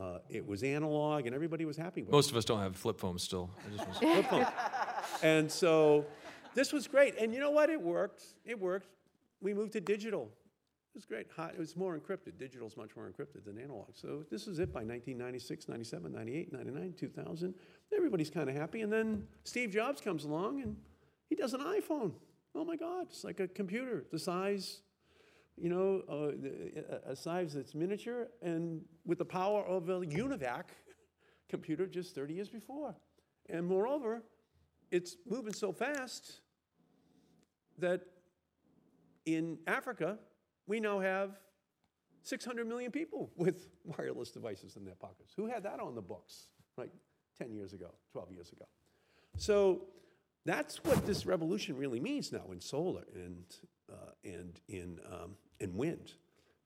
Uh, 0.00 0.18
it 0.30 0.46
was 0.46 0.62
analog, 0.62 1.26
and 1.26 1.34
everybody 1.34 1.64
was 1.64 1.76
happy 1.76 2.00
with 2.02 2.10
it. 2.10 2.12
Most 2.12 2.30
of 2.30 2.36
us 2.36 2.44
don't 2.44 2.60
have 2.60 2.76
flip 2.76 3.00
phones 3.00 3.24
still. 3.24 3.50
I 3.66 3.76
just 3.76 3.88
was- 3.88 3.98
Flip 3.98 4.26
phone. 4.30 4.46
and 5.24 5.50
so 5.50 6.06
this 6.54 6.72
was 6.72 6.86
great. 6.86 7.16
And 7.18 7.34
you 7.34 7.40
know 7.40 7.50
what? 7.50 7.70
It 7.70 7.80
worked. 7.82 8.22
It 8.44 8.60
worked. 8.60 8.86
We 9.40 9.52
moved 9.52 9.72
to 9.72 9.80
digital. 9.80 10.30
It 10.94 10.98
was 10.98 11.04
great. 11.06 11.26
High, 11.36 11.48
it 11.48 11.58
was 11.58 11.74
more 11.76 11.98
encrypted. 11.98 12.38
Digital 12.38 12.68
is 12.68 12.76
much 12.76 12.94
more 12.94 13.10
encrypted 13.10 13.44
than 13.44 13.58
analog. 13.58 13.88
So 13.94 14.24
this 14.30 14.46
is 14.46 14.60
it 14.60 14.72
by 14.72 14.82
1996, 14.84 15.68
97, 15.68 16.12
98, 16.12 16.52
99, 16.52 16.94
2000. 16.96 17.54
Everybody's 17.92 18.30
kind 18.30 18.48
of 18.48 18.54
happy. 18.54 18.82
And 18.82 18.92
then 18.92 19.26
Steve 19.42 19.72
Jobs 19.72 20.00
comes 20.00 20.22
along 20.22 20.62
and 20.62 20.76
he 21.28 21.34
does 21.34 21.52
an 21.52 21.62
iPhone. 21.62 22.12
Oh 22.54 22.64
my 22.64 22.76
God, 22.76 23.06
it's 23.10 23.24
like 23.24 23.40
a 23.40 23.48
computer 23.48 24.04
the 24.12 24.20
size, 24.20 24.82
you 25.56 25.68
know, 25.68 26.02
uh, 26.08 27.10
a 27.10 27.16
size 27.16 27.54
that's 27.54 27.74
miniature 27.74 28.28
and 28.42 28.80
with 29.04 29.18
the 29.18 29.24
power 29.24 29.64
of 29.64 29.88
a 29.88 30.00
UNIVAC 30.00 30.64
computer 31.48 31.86
just 31.86 32.14
30 32.14 32.34
years 32.34 32.48
before. 32.48 32.94
And 33.48 33.66
moreover, 33.66 34.22
it's 34.90 35.16
moving 35.28 35.52
so 35.52 35.72
fast 35.72 36.40
that 37.78 38.02
in 39.26 39.58
Africa, 39.66 40.18
we 40.66 40.80
now 40.80 41.00
have 41.00 41.38
600 42.22 42.66
million 42.66 42.90
people 42.90 43.30
with 43.36 43.68
wireless 43.84 44.30
devices 44.30 44.76
in 44.76 44.84
their 44.84 44.94
pockets. 44.94 45.32
Who 45.36 45.46
had 45.46 45.62
that 45.64 45.80
on 45.80 45.94
the 45.94 46.02
books, 46.02 46.48
like 46.76 46.90
10 47.38 47.52
years 47.52 47.72
ago, 47.72 47.90
12 48.12 48.32
years 48.32 48.50
ago? 48.50 48.64
So 49.36 49.86
that's 50.44 50.82
what 50.84 51.06
this 51.06 51.26
revolution 51.26 51.76
really 51.76 52.00
means 52.00 52.32
now 52.32 52.44
in 52.52 52.60
solar 52.60 53.04
and, 53.14 53.44
uh, 53.90 54.12
and 54.24 54.60
in, 54.68 54.98
um, 55.10 55.36
in 55.64 55.76
wind. 55.76 56.12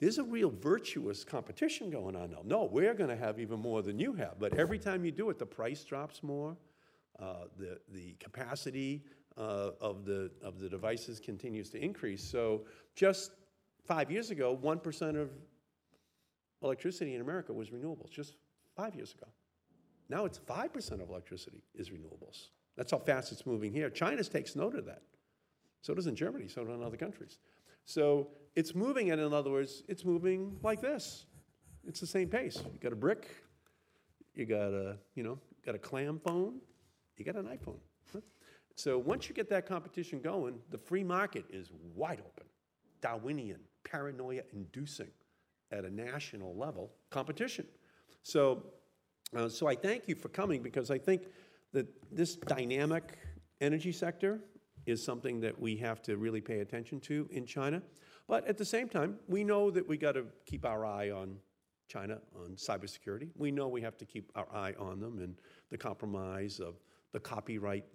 There's 0.01 0.18
a 0.18 0.24
real 0.24 0.51
virtuous 0.51 1.24
competition 1.24 1.90
going 1.90 2.14
on 2.14 2.30
now. 2.30 2.42
No, 2.44 2.64
we're 2.70 2.94
going 2.94 3.11
to 3.11 3.16
have 3.16 3.40
even 3.40 3.59
more 3.59 3.82
than 3.82 3.99
you 3.99 4.12
have, 4.12 4.34
but 4.38 4.55
every 4.55 4.78
time 4.78 5.05
you 5.05 5.11
do 5.11 5.30
it, 5.30 5.38
the 5.38 5.46
price 5.46 5.82
drops 5.82 6.22
more, 6.22 6.57
uh, 7.18 7.44
the, 7.59 7.78
the 7.92 8.14
capacity 8.20 9.03
uh, 9.36 9.70
of, 9.80 10.05
the, 10.05 10.30
of 10.42 10.61
the 10.61 10.68
devices 10.68 11.18
continues 11.18 11.70
to 11.70 11.82
increase. 11.82 12.22
So 12.22 12.62
just 12.94 13.32
five 13.86 14.11
years 14.11 14.30
ago, 14.30 14.57
1% 14.62 15.20
of 15.20 15.30
electricity 16.62 17.14
in 17.14 17.20
America 17.20 17.53
was 17.53 17.70
renewables, 17.70 18.11
just 18.11 18.34
five 18.76 18.94
years 18.94 19.14
ago. 19.14 19.26
Now 20.09 20.24
it's 20.26 20.38
5% 20.38 21.03
of 21.03 21.11
electricity 21.11 21.62
is 21.74 21.90
renewables. 21.90 22.49
That's 22.76 22.92
how 22.92 22.99
fast 22.99 23.32
it's 23.32 23.46
moving 23.46 23.72
here. 23.72 23.90
China 23.90 24.22
takes 24.22 24.55
note 24.55 24.76
of 24.76 24.84
that. 24.86 25.03
So 25.82 25.94
does 25.94 26.07
in 26.07 26.14
Germany, 26.14 26.49
so 26.49 26.64
do 26.64 26.82
other 26.82 26.96
countries. 26.96 27.38
So 27.84 28.28
it's 28.59 28.74
moving, 28.74 29.12
and 29.12 29.20
in 29.20 29.32
other 29.32 29.52
words, 29.52 29.84
it's 29.86 30.04
moving 30.04 30.59
like 30.64 30.80
this. 30.80 31.26
It's 31.86 32.00
the 32.00 32.09
same 32.09 32.28
pace. 32.28 32.61
You 32.72 32.80
got 32.80 32.92
a 32.92 32.96
brick, 32.96 33.28
you 34.34 34.46
got 34.46 34.72
a, 34.72 34.96
you 35.14 35.22
know, 35.22 35.38
got 35.64 35.76
a 35.76 35.78
clam 35.78 36.18
phone, 36.18 36.59
you 37.16 37.24
got 37.24 37.36
an 37.36 37.44
iPhone. 37.44 37.78
So 38.74 38.98
once 38.98 39.28
you 39.28 39.34
get 39.34 39.48
that 39.50 39.66
competition 39.66 40.20
going, 40.20 40.59
the 40.70 40.78
free 40.78 41.04
market 41.04 41.44
is 41.50 41.70
wide 41.94 42.20
open, 42.20 42.46
Darwinian, 43.00 43.61
paranoia 43.84 44.42
inducing 44.52 45.11
at 45.70 45.84
a 45.84 45.90
national 45.90 46.56
level 46.56 46.90
competition. 47.11 47.64
So, 48.24 48.64
uh, 49.36 49.48
so 49.48 49.68
I 49.68 49.76
thank 49.76 50.09
you 50.09 50.16
for 50.16 50.30
coming 50.30 50.62
because 50.62 50.90
I 50.90 50.98
think 50.98 51.22
that 51.72 51.86
this 52.12 52.34
dynamic 52.34 53.18
energy 53.61 53.92
sector 53.92 54.40
is 54.86 55.04
something 55.04 55.40
that 55.42 55.61
we 55.61 55.76
have 55.76 56.02
to 56.02 56.16
really 56.16 56.40
pay 56.40 56.59
attention 56.61 56.98
to 57.00 57.28
in 57.30 57.46
China. 57.46 57.82
But 58.28 58.46
at 58.46 58.58
the 58.58 58.64
same 58.64 58.88
time, 58.88 59.16
we 59.26 59.42
know 59.42 59.70
that 59.70 59.88
we 59.88 59.96
got 59.96 60.12
to 60.12 60.26
keep 60.44 60.66
our 60.66 60.84
eye 60.84 61.10
on 61.10 61.36
China 61.88 62.18
on 62.36 62.56
cybersecurity. 62.56 63.30
We 63.34 63.50
know 63.50 63.68
we 63.68 63.80
have 63.80 63.96
to 63.98 64.04
keep 64.04 64.30
our 64.34 64.46
eye 64.52 64.74
on 64.78 65.00
them 65.00 65.18
and 65.18 65.34
the 65.70 65.78
compromise 65.78 66.60
of 66.60 66.74
the 67.12 67.20
copyright 67.20 67.86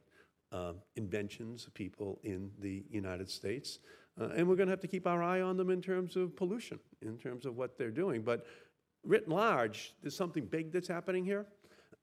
uh, 0.51 0.73
inventions 0.95 1.67
of 1.67 1.73
people 1.73 2.19
in 2.23 2.49
the 2.59 2.83
United 2.89 3.29
States. 3.29 3.79
Uh, 4.19 4.29
and 4.35 4.47
we're 4.47 4.55
going 4.55 4.67
to 4.67 4.71
have 4.71 4.79
to 4.79 4.87
keep 4.87 5.07
our 5.07 5.21
eye 5.23 5.41
on 5.41 5.57
them 5.57 5.69
in 5.69 5.81
terms 5.81 6.15
of 6.15 6.35
pollution, 6.35 6.79
in 7.01 7.17
terms 7.17 7.45
of 7.45 7.55
what 7.55 7.77
they're 7.77 7.91
doing. 7.91 8.21
But 8.21 8.45
writ 9.03 9.27
large, 9.27 9.93
there's 10.01 10.15
something 10.15 10.45
big 10.45 10.71
that's 10.71 10.87
happening 10.87 11.25
here 11.25 11.45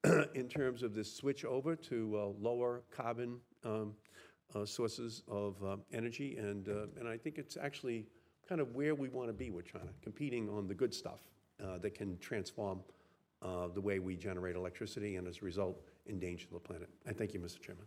in 0.34 0.48
terms 0.48 0.82
of 0.82 0.94
this 0.94 1.12
switch 1.12 1.44
over 1.44 1.74
to 1.74 2.16
uh, 2.16 2.26
lower 2.40 2.82
carbon 2.90 3.38
um, 3.64 3.94
uh, 4.54 4.64
sources 4.64 5.22
of 5.28 5.62
uh, 5.64 5.76
energy. 5.92 6.36
And, 6.36 6.68
uh, 6.68 6.86
and 6.98 7.08
I 7.08 7.16
think 7.16 7.38
it's 7.38 7.56
actually 7.56 8.06
kind 8.51 8.61
of 8.61 8.74
where 8.74 8.96
we 8.96 9.09
want 9.09 9.28
to 9.28 9.32
be 9.32 9.48
with 9.48 9.64
China, 9.64 9.86
competing 10.03 10.48
on 10.51 10.66
the 10.66 10.74
good 10.74 10.92
stuff 10.92 11.20
uh, 11.62 11.78
that 11.78 11.94
can 11.94 12.18
transform 12.18 12.80
uh, 13.42 13.68
the 13.72 13.80
way 13.80 14.01
we 14.01 14.16
generate 14.16 14.57
electricity 14.57 15.14
and 15.14 15.28
as 15.28 15.38
a 15.40 15.44
result, 15.44 15.80
endanger 16.09 16.48
the 16.53 16.59
planet. 16.59 16.88
I 17.09 17.12
thank 17.12 17.32
you, 17.32 17.38
Mr. 17.38 17.61
Chairman. 17.61 17.84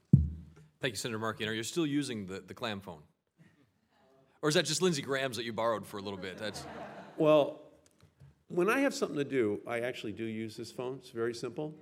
Thank 0.80 0.94
you, 0.94 0.96
Senator 0.96 1.20
Markey. 1.20 1.44
And 1.44 1.52
are 1.52 1.54
you 1.54 1.64
still 1.64 1.86
using 1.86 2.26
the, 2.28 2.40
the 2.40 2.54
clam 2.54 2.80
phone? 2.80 3.02
Or 4.42 4.48
is 4.48 4.56
that 4.56 4.64
just 4.64 4.82
Lindsey 4.82 5.02
Graham's 5.02 5.36
that 5.36 5.44
you 5.44 5.52
borrowed 5.52 5.86
for 5.86 5.98
a 5.98 6.02
little 6.02 6.18
bit? 6.18 6.38
That's, 6.38 6.66
Well, 7.18 7.60
when 8.48 8.70
I 8.70 8.80
have 8.80 8.94
something 8.94 9.18
to 9.18 9.26
do, 9.26 9.60
I 9.68 9.82
actually 9.82 10.14
do 10.14 10.24
use 10.24 10.56
this 10.56 10.72
phone. 10.72 11.00
It's 11.02 11.10
very 11.10 11.34
simple. 11.34 11.76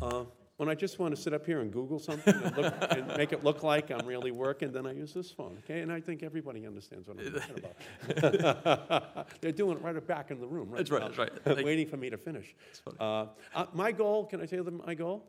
Uh, 0.00 0.24
when 0.56 0.68
I 0.68 0.74
just 0.74 0.98
want 0.98 1.14
to 1.16 1.20
sit 1.20 1.32
up 1.34 1.44
here 1.44 1.60
and 1.60 1.72
Google 1.72 1.98
something 1.98 2.32
and, 2.34 2.56
look, 2.56 2.74
and 2.90 3.08
make 3.16 3.32
it 3.32 3.42
look 3.42 3.62
like 3.62 3.90
I'm 3.90 4.06
really 4.06 4.30
working, 4.30 4.70
then 4.70 4.86
I 4.86 4.92
use 4.92 5.12
this 5.12 5.30
phone. 5.30 5.58
Okay, 5.64 5.80
and 5.80 5.92
I 5.92 6.00
think 6.00 6.22
everybody 6.22 6.64
understands 6.66 7.08
what 7.08 7.18
I'm 7.18 7.32
talking 7.32 7.64
about. 8.54 9.30
They're 9.40 9.52
doing 9.52 9.76
it 9.78 9.82
right 9.82 10.06
back 10.06 10.30
in 10.30 10.40
the 10.40 10.46
room, 10.46 10.70
right? 10.70 10.78
That's 10.78 10.90
right, 10.90 11.00
now, 11.00 11.08
that's 11.08 11.18
right. 11.18 11.32
Thank- 11.44 11.64
waiting 11.66 11.86
for 11.88 11.96
me 11.96 12.10
to 12.10 12.16
finish. 12.16 12.54
Uh, 13.00 13.26
uh, 13.54 13.66
my 13.72 13.90
goal. 13.92 14.26
Can 14.26 14.40
I 14.40 14.46
tell 14.46 14.64
them 14.64 14.80
my 14.86 14.94
goal? 14.94 15.26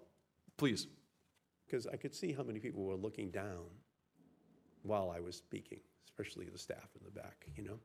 please. 0.58 0.88
because 1.66 1.86
I 1.88 1.98
could 1.98 2.14
see 2.16 2.32
how 2.32 2.44
many 2.44 2.60
people 2.60 2.84
were 2.86 2.96
looking 2.96 3.30
down 3.30 3.66
while 4.84 5.10
I 5.10 5.20
was 5.20 5.36
speaking, 5.36 5.80
especially 6.06 6.46
the 6.46 6.58
staff 6.58 6.88
in 6.98 7.04
the 7.04 7.12
back, 7.12 7.46
you 7.58 7.64
know? 7.64 7.80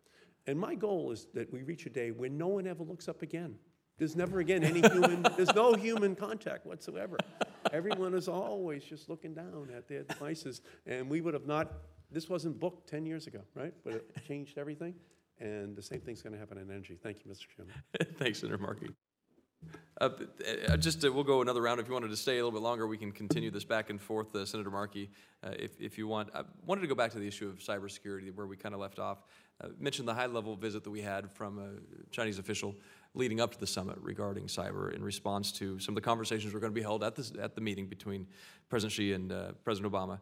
And 0.46 0.58
my 0.58 0.74
goal 0.74 1.10
is 1.10 1.26
that 1.34 1.52
we 1.52 1.62
reach 1.62 1.86
a 1.86 1.90
day 1.90 2.10
where 2.12 2.28
no 2.30 2.46
one 2.48 2.66
ever 2.66 2.84
looks 2.84 3.08
up 3.08 3.22
again. 3.22 3.56
There's 4.00 4.16
never 4.16 4.40
again 4.40 4.64
any 4.64 4.80
human, 4.80 5.22
there's 5.36 5.54
no 5.54 5.74
human 5.74 6.16
contact 6.16 6.64
whatsoever. 6.64 7.18
Everyone 7.70 8.14
is 8.14 8.28
always 8.28 8.82
just 8.82 9.10
looking 9.10 9.34
down 9.34 9.68
at 9.76 9.88
their 9.88 10.04
devices. 10.04 10.62
And 10.86 11.10
we 11.10 11.20
would 11.20 11.34
have 11.34 11.46
not, 11.46 11.70
this 12.10 12.26
wasn't 12.26 12.58
booked 12.58 12.88
10 12.88 13.04
years 13.04 13.26
ago, 13.26 13.40
right? 13.54 13.74
But 13.84 13.92
it 13.92 14.26
changed 14.26 14.56
everything. 14.56 14.94
And 15.38 15.76
the 15.76 15.82
same 15.82 16.00
thing's 16.00 16.22
going 16.22 16.32
to 16.32 16.38
happen 16.38 16.56
in 16.56 16.70
energy. 16.70 16.98
Thank 17.02 17.18
you, 17.18 17.30
Mr. 17.30 17.44
Chairman. 17.54 17.74
Thanks, 18.18 18.40
Senator 18.40 18.56
Markey. 18.56 18.88
Uh, 20.00 20.08
uh, 20.68 20.76
Just, 20.78 21.04
uh, 21.04 21.12
we'll 21.12 21.22
go 21.22 21.42
another 21.42 21.60
round. 21.60 21.78
If 21.78 21.86
you 21.86 21.92
wanted 21.92 22.08
to 22.08 22.16
stay 22.16 22.38
a 22.38 22.44
little 22.44 22.58
bit 22.58 22.62
longer, 22.62 22.86
we 22.86 22.96
can 22.96 23.12
continue 23.12 23.50
this 23.50 23.64
back 23.64 23.90
and 23.90 24.00
forth, 24.00 24.34
uh, 24.34 24.46
Senator 24.46 24.70
Markey, 24.70 25.10
uh, 25.44 25.50
if, 25.58 25.78
if 25.78 25.98
you 25.98 26.06
want. 26.06 26.30
I 26.34 26.44
wanted 26.64 26.80
to 26.80 26.86
go 26.86 26.94
back 26.94 27.10
to 27.12 27.18
the 27.18 27.28
issue 27.28 27.48
of 27.48 27.58
cybersecurity, 27.58 28.34
where 28.34 28.46
we 28.46 28.56
kind 28.56 28.74
of 28.74 28.80
left 28.80 28.98
off. 28.98 29.18
Uh, 29.62 29.68
Mentioned 29.78 30.08
the 30.08 30.14
high-level 30.14 30.56
visit 30.56 30.84
that 30.84 30.90
we 30.90 31.02
had 31.02 31.30
from 31.32 31.58
a 31.58 32.10
Chinese 32.10 32.38
official 32.38 32.74
leading 33.14 33.40
up 33.40 33.52
to 33.52 33.58
the 33.58 33.66
summit 33.66 33.96
regarding 34.00 34.46
cyber 34.46 34.94
in 34.94 35.02
response 35.02 35.50
to 35.52 35.78
some 35.78 35.92
of 35.92 35.96
the 35.96 36.00
conversations 36.00 36.54
were 36.54 36.60
going 36.60 36.72
to 36.72 36.78
be 36.78 36.82
held 36.82 37.02
at 37.02 37.16
this, 37.16 37.32
at 37.40 37.54
the 37.54 37.60
meeting 37.60 37.86
between 37.86 38.26
President 38.68 38.92
Xi 38.92 39.12
and 39.12 39.32
uh, 39.32 39.52
President 39.64 39.92
Obama. 39.92 40.20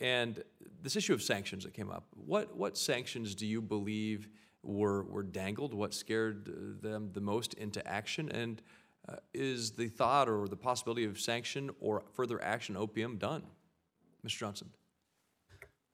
And 0.00 0.42
this 0.82 0.96
issue 0.96 1.14
of 1.14 1.22
sanctions 1.22 1.64
that 1.64 1.74
came 1.74 1.90
up, 1.90 2.04
what, 2.14 2.56
what 2.56 2.76
sanctions 2.76 3.34
do 3.34 3.46
you 3.46 3.60
believe 3.60 4.28
were, 4.62 5.04
were 5.04 5.22
dangled? 5.22 5.74
What 5.74 5.94
scared 5.94 6.48
uh, 6.48 6.82
them 6.82 7.10
the 7.12 7.20
most 7.20 7.54
into 7.54 7.86
action? 7.86 8.30
And 8.30 8.62
uh, 9.08 9.16
is 9.32 9.72
the 9.72 9.88
thought 9.88 10.28
or 10.28 10.46
the 10.48 10.56
possibility 10.56 11.04
of 11.04 11.18
sanction 11.18 11.70
or 11.80 12.02
further 12.12 12.42
action 12.42 12.76
opium 12.76 13.16
done? 13.16 13.42
Mr. 14.24 14.38
Johnson? 14.38 14.70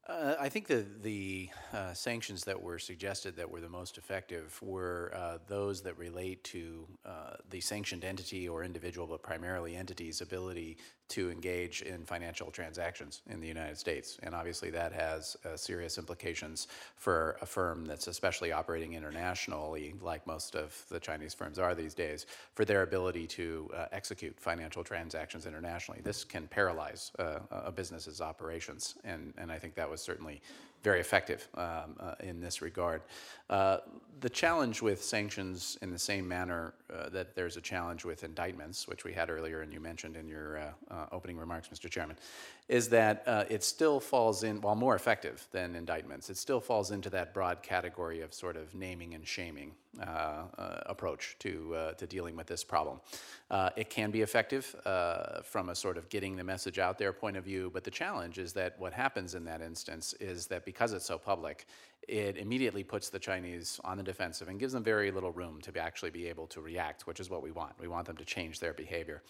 Uh, 0.09 0.35
I 0.39 0.49
think 0.49 0.69
the 0.69 0.87
the 1.03 1.49
uh, 1.73 1.93
sanctions 1.93 2.45
that 2.45 2.63
were 2.63 2.79
suggested 2.79 3.37
that 3.37 3.51
were 3.51 3.61
the 3.61 3.69
most 3.69 3.99
effective 3.99 4.57
were 4.63 5.13
uh, 5.15 5.39
those 5.49 5.83
that 5.83 5.99
relate 5.99 6.45
to 6.45 6.87
uh, 7.05 7.35
the 7.51 7.61
sanctioned 7.61 8.05
entity 8.05 8.49
or 8.49 8.63
individual, 8.63 9.09
but 9.09 9.23
primarily 9.23 9.75
entity's 9.75 10.21
ability 10.21 10.79
to 11.09 11.31
engage 11.31 11.83
in 11.83 12.05
financial 12.05 12.51
transactions 12.51 13.23
in 13.31 13.41
the 13.41 13.47
United 13.47 13.79
States, 13.79 14.19
and 14.23 14.35
obviously 14.35 14.71
that 14.71 14.93
has 14.93 15.37
uh, 15.45 15.57
serious 15.57 15.99
implications 15.99 16.69
for 16.97 17.37
a 17.41 17.47
firm 17.47 17.85
that's 17.85 18.09
especially 18.09 18.53
operating 18.53 18.95
internationally, 18.95 19.95
like 20.01 20.27
most 20.27 20.57
of 20.57 20.75
the 20.89 20.99
Chinese 20.99 21.35
firms 21.35 21.59
are 21.59 21.75
these 21.75 21.95
days, 21.95 22.27
for 22.55 22.65
their 22.65 22.83
ability 22.83 23.27
to 23.27 23.71
uh, 23.75 23.87
execute 23.93 24.39
financial 24.39 24.83
transactions 24.83 25.47
internationally. 25.47 26.01
This 26.03 26.25
can 26.25 26.49
paralyze 26.49 27.13
uh, 27.19 27.39
a 27.51 27.71
business's 27.71 28.21
operations, 28.21 28.97
and 29.05 29.33
and 29.39 29.53
I 29.53 29.59
think 29.59 29.75
that 29.75 29.89
was 29.89 30.01
certainly 30.01 30.41
very 30.83 31.01
effective 31.01 31.49
um, 31.55 31.97
uh, 31.99 32.15
in 32.21 32.41
this 32.41 32.63
regard. 32.63 33.03
Uh, 33.49 33.79
the 34.21 34.31
challenge 34.31 34.81
with 34.81 35.05
sanctions, 35.05 35.77
in 35.83 35.91
the 35.91 35.99
same 35.99 36.27
manner 36.27 36.73
uh, 36.93 37.11
that 37.11 37.35
there's 37.35 37.59
a 37.59 37.61
challenge 37.61 38.05
with 38.05 38.25
indictments, 38.25 38.89
which 38.89 39.05
we 39.05 39.13
had 39.13 39.29
earlier 39.29 39.61
and 39.61 39.73
you 39.73 39.79
mentioned 39.79 40.17
in 40.17 40.27
your 40.27 40.59
uh, 40.59 40.71
uh, 40.91 41.07
opening 41.13 41.37
remarks, 41.37 41.69
Mr. 41.69 41.91
Chairman, 41.91 42.17
is 42.69 42.89
that 42.89 43.23
uh, 43.27 43.45
it 43.51 43.63
still 43.63 44.01
falls 44.01 44.43
in, 44.43 44.61
while 44.63 44.75
more 44.75 44.97
effective 44.97 45.47
than 45.53 45.77
indictments, 45.77 46.31
it 46.31 46.39
still 46.39 46.61
falls 46.61 46.91
into 46.93 47.11
that 47.11 47.35
broad 47.35 47.63
category 47.63 48.23
of 48.23 48.33
sort 48.33 48.57
of 48.57 48.75
naming 48.75 49.15
and 49.15 49.27
shaming 49.27 49.73
approach 50.87 51.37
to, 51.39 51.75
to 51.97 52.07
dealing 52.07 52.37
with 52.37 52.47
this 52.47 52.63
problem. 52.63 53.01
It 53.77 53.89
can 53.89 54.11
be 54.11 54.21
effective 54.21 54.77
from 55.45 55.71
a 55.71 55.75
sort 55.75 55.97
of 55.97 56.09
getting 56.11 56.37
the 56.37 56.45
message 56.45 56.79
out 56.79 56.99
there 56.99 57.13
point 57.13 57.37
of 57.37 57.45
view, 57.45 57.71
but 57.73 57.83
the 57.83 57.91
challenge 57.91 58.39
is 58.39 58.53
that 58.55 58.79
what 58.79 58.93
happens 58.93 59.35
in 59.35 59.45
that 59.45 59.63
instance 59.63 60.15
is 60.21 60.47
that 60.49 60.65
because 60.67 60.93
it's 60.93 61.07
so 61.07 61.17
public, 61.17 61.67
it 62.09 62.37
immediately 62.37 62.85
puts 62.85 63.09
the 63.09 63.19
Chinese 63.19 63.81
on 63.85 63.97
the 63.97 64.03
defensive 64.03 64.49
and 64.49 64.61
gives 64.61 64.73
them 64.73 64.85
very 64.85 65.11
little 65.11 65.33
room 65.33 65.61
to 65.63 65.73
be 65.73 65.81
actually 65.81 66.11
be 66.11 66.29
able 66.29 66.47
to 66.49 66.61
react, 66.61 67.07
which 67.07 67.19
is 67.19 67.29
what 67.29 67.43
we 67.43 67.51
want. 67.51 67.73
We 67.81 67.89
want 67.89 68.07
them 68.07 68.17
to 68.19 68.25
change 68.25 68.61
their 68.61 68.73
behavior. 68.73 69.23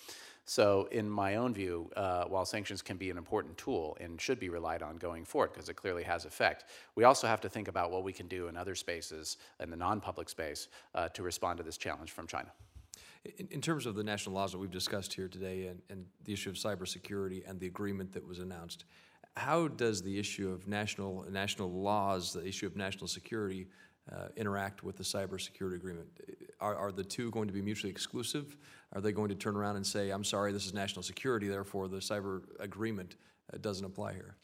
So, 0.44 0.88
in 0.92 1.10
my 1.10 1.36
own 1.36 1.54
view, 1.54 1.90
uh, 1.96 2.24
while 2.26 2.44
sanctions 2.44 2.82
can 2.82 2.96
be 2.96 3.10
an 3.10 3.18
important 3.18 3.56
tool 3.58 3.96
and 4.00 4.20
should 4.20 4.38
be 4.38 4.48
relied 4.48 4.82
on 4.82 4.96
going 4.96 5.24
forward 5.24 5.52
because 5.52 5.68
it 5.68 5.74
clearly 5.74 6.04
has 6.04 6.24
effect, 6.24 6.66
we 6.94 7.04
also 7.04 7.26
have 7.26 7.40
to 7.40 7.48
think 7.48 7.66
about 7.66 7.90
what 7.90 8.04
we 8.04 8.12
can 8.12 8.28
do 8.28 8.46
in 8.46 8.56
other 8.56 8.74
spaces, 8.74 9.38
in 9.58 9.70
the 9.70 9.76
non 9.76 10.00
public 10.00 10.28
space, 10.28 10.68
uh, 10.94 11.08
to 11.08 11.22
respond 11.22 11.56
to 11.56 11.64
this 11.64 11.76
challenge 11.76 12.12
from 12.12 12.26
China. 12.26 12.52
In, 13.38 13.48
in 13.50 13.60
terms 13.60 13.86
of 13.86 13.96
the 13.96 14.04
national 14.04 14.36
laws 14.36 14.52
that 14.52 14.58
we've 14.58 14.70
discussed 14.70 15.14
here 15.14 15.28
today 15.28 15.66
and, 15.66 15.82
and 15.90 16.06
the 16.24 16.32
issue 16.32 16.50
of 16.50 16.56
cybersecurity 16.56 17.48
and 17.48 17.58
the 17.58 17.66
agreement 17.66 18.12
that 18.12 18.24
was 18.24 18.38
announced, 18.38 18.84
how 19.36 19.68
does 19.68 20.02
the 20.02 20.18
issue 20.18 20.50
of 20.50 20.66
national 20.66 21.26
national 21.30 21.70
laws, 21.70 22.32
the 22.32 22.46
issue 22.46 22.66
of 22.66 22.76
national 22.76 23.06
security, 23.06 23.68
uh, 24.10 24.28
interact 24.36 24.82
with 24.82 24.96
the 24.96 25.04
cybersecurity 25.04 25.74
agreement? 25.74 26.08
Are, 26.60 26.74
are 26.74 26.92
the 26.92 27.04
two 27.04 27.30
going 27.30 27.46
to 27.46 27.52
be 27.52 27.60
mutually 27.60 27.90
exclusive? 27.90 28.56
Are 28.94 29.00
they 29.00 29.12
going 29.12 29.28
to 29.28 29.34
turn 29.34 29.56
around 29.56 29.76
and 29.76 29.86
say, 29.86 30.10
"I'm 30.10 30.24
sorry, 30.24 30.52
this 30.52 30.64
is 30.64 30.72
national 30.72 31.02
security, 31.02 31.48
therefore 31.48 31.88
the 31.88 31.98
cyber 31.98 32.42
agreement 32.60 33.16
uh, 33.52 33.58
doesn't 33.58 33.84
apply 33.84 34.14
here"? 34.14 34.36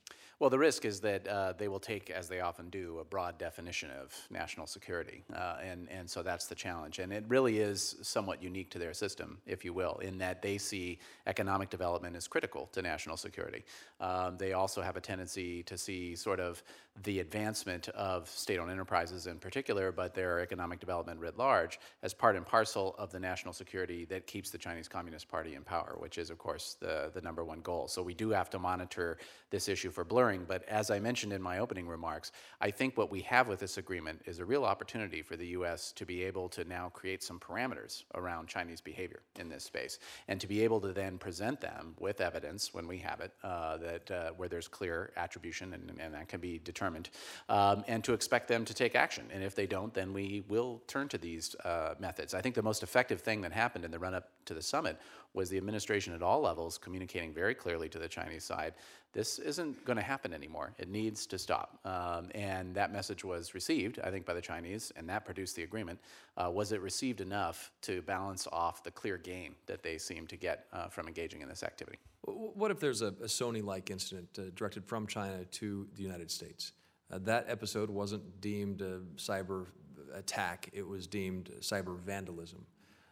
Well, 0.42 0.50
the 0.50 0.58
risk 0.58 0.84
is 0.84 0.98
that 1.02 1.28
uh, 1.28 1.52
they 1.56 1.68
will 1.68 1.78
take, 1.78 2.10
as 2.10 2.26
they 2.26 2.40
often 2.40 2.68
do, 2.68 2.98
a 2.98 3.04
broad 3.04 3.38
definition 3.38 3.90
of 3.92 4.12
national 4.28 4.66
security. 4.66 5.22
Uh, 5.32 5.58
and, 5.62 5.88
and 5.88 6.10
so 6.10 6.24
that's 6.24 6.46
the 6.46 6.56
challenge. 6.56 6.98
And 6.98 7.12
it 7.12 7.22
really 7.28 7.60
is 7.60 7.94
somewhat 8.02 8.42
unique 8.42 8.68
to 8.70 8.80
their 8.80 8.92
system, 8.92 9.38
if 9.46 9.64
you 9.64 9.72
will, 9.72 9.98
in 9.98 10.18
that 10.18 10.42
they 10.42 10.58
see 10.58 10.98
economic 11.28 11.70
development 11.70 12.16
as 12.16 12.26
critical 12.26 12.68
to 12.72 12.82
national 12.82 13.16
security. 13.16 13.64
Um, 14.00 14.36
they 14.36 14.52
also 14.52 14.82
have 14.82 14.96
a 14.96 15.00
tendency 15.00 15.62
to 15.62 15.78
see 15.78 16.16
sort 16.16 16.40
of 16.40 16.60
the 17.04 17.20
advancement 17.20 17.88
of 17.90 18.28
state 18.28 18.58
owned 18.58 18.70
enterprises 18.70 19.26
in 19.26 19.38
particular, 19.38 19.90
but 19.90 20.14
their 20.14 20.40
economic 20.40 20.78
development 20.78 21.18
writ 21.18 21.38
large, 21.38 21.80
as 22.02 22.12
part 22.12 22.36
and 22.36 22.46
parcel 22.46 22.94
of 22.98 23.10
the 23.10 23.18
national 23.18 23.54
security 23.54 24.04
that 24.04 24.26
keeps 24.26 24.50
the 24.50 24.58
Chinese 24.58 24.88
Communist 24.88 25.28
Party 25.28 25.54
in 25.54 25.62
power, 25.62 25.96
which 25.98 26.18
is, 26.18 26.28
of 26.28 26.38
course, 26.38 26.76
the, 26.80 27.10
the 27.14 27.20
number 27.22 27.44
one 27.44 27.60
goal. 27.60 27.88
So 27.88 28.02
we 28.02 28.14
do 28.14 28.30
have 28.30 28.50
to 28.50 28.58
monitor 28.58 29.18
this 29.50 29.68
issue 29.68 29.90
for 29.90 30.04
blurring. 30.04 30.44
But 30.46 30.64
as 30.68 30.90
I 30.90 30.98
mentioned 30.98 31.32
in 31.32 31.40
my 31.40 31.58
opening 31.58 31.88
remarks, 31.88 32.30
I 32.60 32.70
think 32.70 32.96
what 32.98 33.10
we 33.10 33.22
have 33.22 33.48
with 33.48 33.60
this 33.60 33.78
agreement 33.78 34.20
is 34.26 34.38
a 34.38 34.44
real 34.44 34.64
opportunity 34.64 35.22
for 35.22 35.36
the 35.36 35.46
U.S. 35.48 35.92
to 35.92 36.04
be 36.04 36.22
able 36.22 36.48
to 36.50 36.64
now 36.64 36.90
create 36.90 37.22
some 37.22 37.40
parameters 37.40 38.04
around 38.14 38.48
Chinese 38.48 38.82
behavior 38.82 39.20
in 39.38 39.48
this 39.48 39.64
space, 39.64 39.98
and 40.28 40.40
to 40.40 40.46
be 40.46 40.62
able 40.62 40.80
to 40.80 40.92
then 40.92 41.16
present 41.16 41.60
them 41.60 41.94
with 41.98 42.20
evidence 42.20 42.74
when 42.74 42.86
we 42.86 42.98
have 42.98 43.20
it 43.20 43.32
uh, 43.42 43.78
that 43.78 44.10
uh, 44.10 44.30
where 44.36 44.48
there's 44.48 44.68
clear 44.68 45.12
attribution 45.16 45.72
and, 45.72 45.98
and 45.98 46.14
that 46.14 46.28
can 46.28 46.40
be 46.40 46.58
determined 46.58 46.81
determined, 46.82 47.10
um, 47.48 47.84
and 47.86 48.02
to 48.04 48.12
expect 48.12 48.48
them 48.48 48.64
to 48.64 48.74
take 48.74 48.94
action. 48.94 49.24
And 49.32 49.42
if 49.42 49.54
they 49.54 49.66
don't, 49.66 49.94
then 49.94 50.12
we 50.12 50.42
will 50.48 50.82
turn 50.86 51.08
to 51.08 51.18
these 51.18 51.54
uh, 51.64 51.94
methods. 51.98 52.34
I 52.34 52.40
think 52.40 52.54
the 52.54 52.62
most 52.62 52.82
effective 52.82 53.20
thing 53.20 53.40
that 53.42 53.52
happened 53.52 53.84
in 53.84 53.90
the 53.90 53.98
run 53.98 54.14
up 54.14 54.30
to 54.46 54.54
the 54.54 54.62
summit 54.62 54.98
was 55.34 55.48
the 55.48 55.56
administration 55.56 56.12
at 56.12 56.22
all 56.22 56.40
levels 56.40 56.78
communicating 56.78 57.32
very 57.32 57.54
clearly 57.54 57.88
to 57.88 57.98
the 57.98 58.08
Chinese 58.08 58.44
side 58.44 58.74
this 59.14 59.38
isn't 59.38 59.84
going 59.84 59.98
to 59.98 60.02
happen 60.02 60.32
anymore. 60.32 60.72
It 60.78 60.88
needs 60.88 61.26
to 61.26 61.38
stop. 61.38 61.78
Um, 61.84 62.30
and 62.34 62.74
that 62.74 62.94
message 62.94 63.24
was 63.24 63.54
received, 63.54 64.00
I 64.02 64.10
think, 64.10 64.24
by 64.24 64.32
the 64.32 64.40
Chinese, 64.40 64.90
and 64.96 65.06
that 65.10 65.26
produced 65.26 65.54
the 65.54 65.64
agreement. 65.64 65.98
Uh, 66.38 66.50
was 66.50 66.72
it 66.72 66.80
received 66.80 67.20
enough 67.20 67.70
to 67.82 68.00
balance 68.02 68.48
off 68.50 68.82
the 68.82 68.90
clear 68.90 69.18
gain 69.18 69.54
that 69.66 69.82
they 69.82 69.98
seem 69.98 70.26
to 70.28 70.36
get 70.36 70.64
uh, 70.72 70.88
from 70.88 71.08
engaging 71.08 71.42
in 71.42 71.48
this 71.50 71.62
activity? 71.62 71.98
What 72.24 72.70
if 72.70 72.78
there's 72.78 73.02
a, 73.02 73.08
a 73.08 73.26
Sony 73.26 73.64
like 73.64 73.90
incident 73.90 74.28
uh, 74.38 74.42
directed 74.54 74.84
from 74.84 75.06
China 75.06 75.44
to 75.44 75.88
the 75.96 76.02
United 76.02 76.30
States? 76.30 76.72
Uh, 77.10 77.18
that 77.22 77.46
episode 77.48 77.90
wasn't 77.90 78.40
deemed 78.40 78.80
a 78.80 79.00
cyber 79.16 79.66
attack, 80.14 80.68
it 80.72 80.86
was 80.86 81.06
deemed 81.06 81.50
cyber 81.60 81.98
vandalism. 81.98 82.64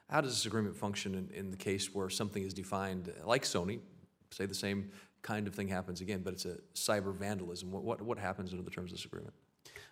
How 0.08 0.20
does 0.20 0.32
this 0.32 0.46
agreement 0.46 0.76
function 0.76 1.14
in, 1.14 1.30
in 1.34 1.50
the 1.50 1.56
case 1.56 1.94
where 1.94 2.10
something 2.10 2.42
is 2.42 2.52
defined 2.52 3.12
like 3.24 3.42
Sony, 3.42 3.80
say 4.30 4.46
the 4.46 4.54
same 4.54 4.90
kind 5.22 5.46
of 5.46 5.54
thing 5.54 5.68
happens 5.68 6.00
again, 6.00 6.22
but 6.22 6.32
it's 6.32 6.44
a 6.44 6.58
cyber 6.74 7.14
vandalism? 7.14 7.70
What, 7.70 7.84
what, 7.84 8.02
what 8.02 8.18
happens 8.18 8.52
under 8.52 8.62
the 8.62 8.70
terms 8.70 8.90
of 8.90 8.98
this 8.98 9.04
agreement? 9.04 9.34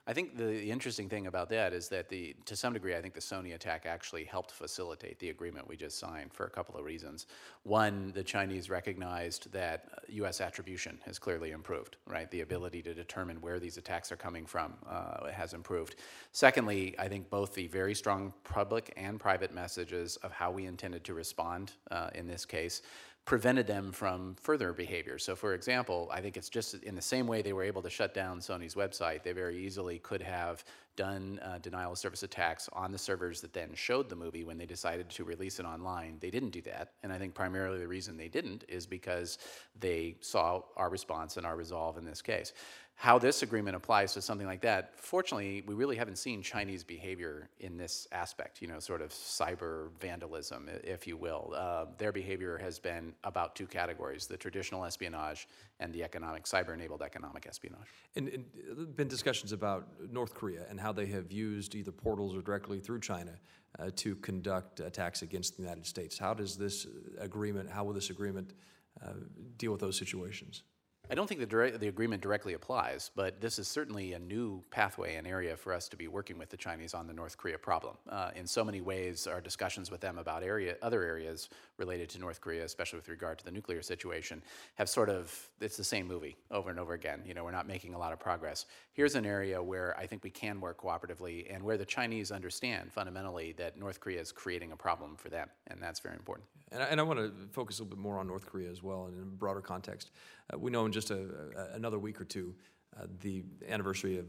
I 0.09 0.15
think 0.15 0.39
the, 0.39 0.71
interesting 0.71 1.07
thing 1.11 1.27
about 1.27 1.51
that 1.51 1.75
is 1.75 1.91
that 1.91 2.09
the 2.09 2.35
to 2.47 2.57
some 2.57 2.73
degree 2.73 2.97
I 2.97 3.03
think 3.03 3.13
the 3.13 3.21
Sony 3.21 3.55
attack 3.55 3.85
actually 3.85 4.25
helped 4.25 4.53
facilitate 4.53 5.19
the 5.19 5.29
agreement 5.29 5.69
we 5.69 5.77
just 5.77 5.99
signed 5.99 6.33
for 6.33 6.47
a 6.47 6.51
couple 6.51 6.77
of 6.79 6.85
reasons. 6.85 7.27
One, 7.65 8.13
the 8.15 8.23
Chinese 8.23 8.71
recognized 8.71 9.53
that 9.53 10.03
U.S. 10.09 10.41
attribution 10.41 10.99
has 11.05 11.19
clearly 11.19 11.51
improved, 11.51 11.97
right? 12.07 12.31
The 12.31 12.41
ability 12.41 12.81
to 12.83 12.95
determine 12.95 13.43
where 13.43 13.61
these 13.61 13.77
attacks 13.77 14.11
are 14.11 14.17
coming 14.17 14.47
from 14.47 14.73
uh, 14.89 15.31
has 15.31 15.53
improved. 15.53 15.97
Secondly, 16.33 16.95
I 16.99 17.07
think 17.09 17.29
both 17.29 17.55
the 17.55 17.67
very 17.67 17.95
strong 17.95 18.33
public 18.45 18.95
and 18.97 19.21
private 19.21 19.53
messages 19.53 20.17
of 20.17 20.33
how 20.33 20.51
we 20.51 20.65
intended 20.65 21.05
to 21.05 21.13
respond 21.13 21.73
uh, 21.91 22.09
in 22.15 22.27
this 22.27 22.47
case 22.47 22.81
prevented 23.29 23.67
them 23.67 23.93
from 23.93 24.35
further 24.41 24.73
behavior. 24.73 25.19
So, 25.19 25.37
for 25.37 25.53
example, 25.53 26.09
I 26.11 26.23
think 26.23 26.39
it's 26.39 26.49
just 26.49 26.73
in 26.83 26.95
the 26.95 27.03
same 27.03 27.27
way 27.27 27.43
they 27.43 27.53
were 27.53 27.63
able 27.63 27.83
to 27.83 27.91
shut 27.91 28.15
down 28.15 28.41
Sony's 28.41 28.75
website, 28.75 29.23
they 29.23 29.33
very 29.33 29.63
easily 29.63 29.99
could 29.99 30.23
have 30.23 30.65
done 30.97 31.39
uh, 31.45 31.59
denial 31.59 31.93
of 31.93 31.99
service 31.99 32.23
attacks 32.23 32.71
on 32.73 32.91
the 32.91 32.97
servers 32.97 33.43
that 33.43 33.53
then 33.53 33.69
showed 33.75 34.09
the 34.09 34.17
movie 34.17 34.45
when 34.45 34.57
they 34.57 34.65
decided 34.65 35.11
to 35.11 35.25
release 35.25 35.61
it 35.61 35.67
online. 35.67 36.17
They 36.21 36.31
didn't 36.31 36.51
do 36.53 36.63
that. 36.63 36.93
And 37.03 37.13
I 37.13 37.19
think 37.19 37.35
primarily 37.35 37.79
the 37.79 37.87
reason 37.87 38.17
they 38.17 38.29
didn't 38.29 38.65
is 38.67 38.87
because 38.87 39.37
they 39.79 40.17
saw 40.21 40.63
our 40.79 40.89
response 40.89 41.37
and 41.37 41.45
our 41.45 41.55
resolve 41.55 41.99
in 41.99 42.07
this 42.07 42.23
case 42.23 42.55
how 43.01 43.17
this 43.17 43.43
agreement 43.43 43.77
applies 43.77 44.13
to 44.13 44.21
something 44.21 44.49
like 44.49 44.61
that, 44.61 44.91
fortunately, 44.97 45.63
we 45.69 45.75
really 45.77 45.95
haven't 45.95 46.19
seen 46.19 46.43
Chinese 46.43 46.83
behavior 46.83 47.49
in 47.61 47.77
this 47.77 48.09
aspect, 48.11 48.61
you 48.61 48.67
know, 48.67 48.81
sort 48.81 49.01
of 49.01 49.11
cyber 49.11 49.91
vandalism, 50.01 50.69
if 50.83 51.07
you 51.07 51.17
will. 51.17 51.55
Uh, 51.57 51.85
their 51.97 52.11
behavior 52.11 52.59
has 52.59 52.81
been 52.81 53.15
about 53.23 53.55
two 53.55 53.69
categories 53.69 54.27
the 54.27 54.37
traditional 54.37 54.85
espionage 54.85 55.47
and 55.79 55.93
the 55.93 56.03
economic, 56.03 56.43
cyber 56.43 56.75
enabled 56.75 57.01
economic 57.01 57.47
espionage. 57.47 57.87
And, 58.17 58.27
and 58.31 58.45
there 58.67 58.87
have 58.87 58.97
been 58.97 59.07
discussions 59.07 59.53
about 59.53 59.87
North 60.11 60.35
Korea 60.35 60.63
and 60.69 60.81
how 60.81 60.91
they 60.91 61.07
have 61.07 61.31
used 61.31 61.77
either 61.77 61.93
portals 61.93 62.35
or 62.35 62.43
directly 62.43 62.81
through 62.81 62.99
China 62.99 63.39
uh, 63.79 63.91
to 63.95 64.17
conduct 64.17 64.81
attacks 64.81 65.23
against 65.23 65.57
the 65.57 65.63
United 65.63 65.87
States. 65.87 66.19
How 66.19 66.35
does 66.35 66.57
this 66.57 66.85
agreement, 67.21 67.71
how 67.71 67.85
will 67.85 67.95
this 67.95 68.11
agreement 68.11 68.55
uh, 69.01 69.13
deal 69.57 69.71
with 69.71 69.81
those 69.81 69.97
situations? 69.97 70.65
I 71.11 71.15
don't 71.15 71.27
think 71.27 71.41
the, 71.41 71.47
direct, 71.47 71.81
the 71.81 71.89
agreement 71.89 72.23
directly 72.23 72.53
applies, 72.53 73.11
but 73.15 73.41
this 73.41 73.59
is 73.59 73.67
certainly 73.67 74.13
a 74.13 74.19
new 74.19 74.63
pathway 74.71 75.17
and 75.17 75.27
area 75.27 75.57
for 75.57 75.73
us 75.73 75.89
to 75.89 75.97
be 75.97 76.07
working 76.07 76.37
with 76.37 76.51
the 76.51 76.57
Chinese 76.57 76.93
on 76.93 77.07
the 77.07 77.15
North 77.15 77.39
Korea 77.39 77.57
problem. 77.57 77.97
Uh, 78.11 78.31
in 78.37 78.47
so 78.47 78.63
many 78.63 78.83
ways, 78.83 79.27
our 79.27 79.41
discussions 79.41 79.91
with 79.91 80.03
them 80.03 80.19
about 80.19 80.43
area, 80.43 80.77
other 80.83 81.03
areas 81.03 81.49
related 81.79 82.11
to 82.11 82.19
North 82.19 82.43
Korea, 82.43 82.63
especially 82.63 82.99
with 82.99 83.09
regard 83.09 83.39
to 83.39 83.45
the 83.45 83.51
nuclear 83.51 83.81
situation, 83.81 84.43
have 84.75 84.89
sort 84.91 85.09
of, 85.09 85.49
it's 85.63 85.79
the 85.79 85.85
same 85.85 86.07
movie 86.07 86.37
over 86.51 86.69
and 86.69 86.79
over 86.79 86.93
again. 86.93 87.23
You 87.25 87.33
know, 87.33 87.45
we're 87.45 87.53
not 87.53 87.67
making 87.67 87.95
a 87.95 87.99
lot 87.99 88.13
of 88.13 88.21
progress. 88.21 88.67
Here's 88.93 89.15
an 89.15 89.25
area 89.25 89.63
where 89.63 89.97
I 89.97 90.07
think 90.07 90.23
we 90.23 90.31
can 90.31 90.61
work 90.61 90.83
cooperatively 90.83 91.47
and 91.55 91.63
where 91.63 91.79
the 91.79 91.87
Chinese 91.87 92.31
understand 92.31 92.93
fundamentally 92.93 93.53
that 93.53 93.79
North 93.79 93.99
Korea 94.01 94.21
is 94.21 94.31
creating 94.31 94.73
a 94.73 94.77
problem 94.77 95.17
for 95.17 95.31
them, 95.31 95.49
and 95.69 95.83
that's 95.83 96.01
very 96.01 96.17
important. 96.17 96.47
And 96.71 96.83
I, 96.83 96.87
and 96.87 97.01
I 97.01 97.03
want 97.03 97.19
to 97.19 97.33
focus 97.51 97.79
a 97.79 97.83
little 97.83 97.97
bit 97.97 98.03
more 98.03 98.19
on 98.19 98.27
North 98.27 98.45
Korea 98.45 98.71
as 98.71 98.83
well, 98.83 99.07
and 99.07 99.17
in 99.17 99.23
a 99.23 99.25
broader 99.25 99.63
context. 99.63 100.11
Uh, 100.53 100.59
we 100.59 100.71
know 100.71 100.85
in 100.85 100.93
just 100.99 101.11
a, 101.13 101.29
a, 101.57 101.77
another 101.77 101.99
week 101.99 102.21
or 102.21 102.25
two, 102.25 102.53
uh, 102.99 103.07
the 103.21 103.45
anniversary 103.69 104.19
of, 104.19 104.27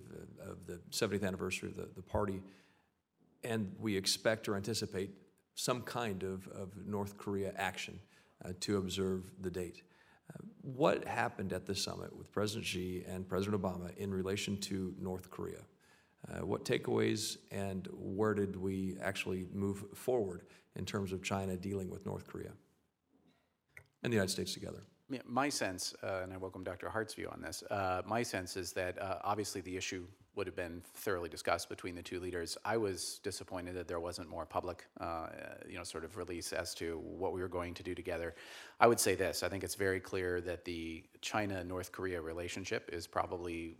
of, 0.47 0.67
the 0.67 0.79
70th 0.91 1.25
anniversary 1.25 1.69
of 1.69 1.75
the, 1.75 1.87
the 1.95 2.01
party, 2.01 2.41
and 3.43 3.73
we 3.79 3.97
expect 3.97 4.47
or 4.47 4.55
anticipate 4.55 5.09
some 5.55 5.81
kind 5.81 6.21
of, 6.21 6.47
of 6.49 6.69
North 6.85 7.17
Korea 7.17 7.53
action 7.57 7.99
uh, 8.45 8.49
to 8.59 8.77
observe 8.77 9.31
the 9.41 9.49
date. 9.49 9.81
Uh, 10.31 10.45
what 10.61 11.05
happened 11.05 11.53
at 11.53 11.65
the 11.65 11.73
summit 11.73 12.15
with 12.15 12.31
President 12.31 12.65
Xi 12.67 13.03
and 13.07 13.27
President 13.27 13.59
Obama 13.59 13.95
in 13.97 14.13
relation 14.13 14.55
to 14.57 14.93
North 15.01 15.31
Korea? 15.31 15.61
Uh, 16.27 16.45
what 16.45 16.65
takeaways 16.65 17.37
and 17.49 17.87
where 17.93 18.35
did 18.35 18.55
we 18.55 18.95
actually 19.01 19.47
move 19.53 19.85
forward 19.95 20.43
in 20.75 20.85
terms 20.85 21.11
of 21.13 21.23
China 21.23 21.55
dealing 21.55 21.89
with 21.89 22.05
North 22.05 22.27
Korea 22.27 22.51
and 24.03 24.13
the 24.13 24.15
United 24.15 24.31
States 24.31 24.53
together? 24.53 24.83
My 25.25 25.49
sense, 25.49 25.95
uh, 26.03 26.19
and 26.21 26.31
I 26.31 26.37
welcome 26.37 26.63
Dr. 26.63 26.87
Hart's 26.87 27.15
view 27.15 27.29
on 27.31 27.41
this, 27.41 27.63
uh, 27.71 28.03
my 28.05 28.21
sense 28.21 28.55
is 28.55 28.71
that 28.73 29.01
uh, 29.01 29.17
obviously 29.23 29.59
the 29.61 29.75
issue 29.75 30.05
would 30.35 30.45
have 30.45 30.55
been 30.55 30.83
thoroughly 30.93 31.29
discussed 31.29 31.67
between 31.67 31.95
the 31.95 32.03
two 32.03 32.19
leaders. 32.19 32.57
I 32.63 32.77
was 32.77 33.19
disappointed 33.23 33.75
that 33.75 33.87
there 33.87 33.99
wasn't 33.99 34.29
more 34.29 34.45
public, 34.45 34.85
uh, 35.01 35.29
you 35.67 35.77
know, 35.77 35.83
sort 35.83 36.03
of 36.05 36.15
release 36.15 36.53
as 36.53 36.75
to 36.75 36.99
what 36.99 37.33
we 37.33 37.41
were 37.41 37.47
going 37.47 37.73
to 37.73 37.83
do 37.83 37.95
together. 37.95 38.35
I 38.79 38.85
would 38.85 38.99
say 38.99 39.15
this, 39.15 39.41
I 39.41 39.49
think 39.49 39.63
it's 39.63 39.73
very 39.73 39.99
clear 39.99 40.41
that 40.41 40.63
the 40.63 41.03
China-North 41.21 41.91
Korea 41.91 42.21
relationship 42.21 42.89
is 42.93 43.07
probably 43.07 43.77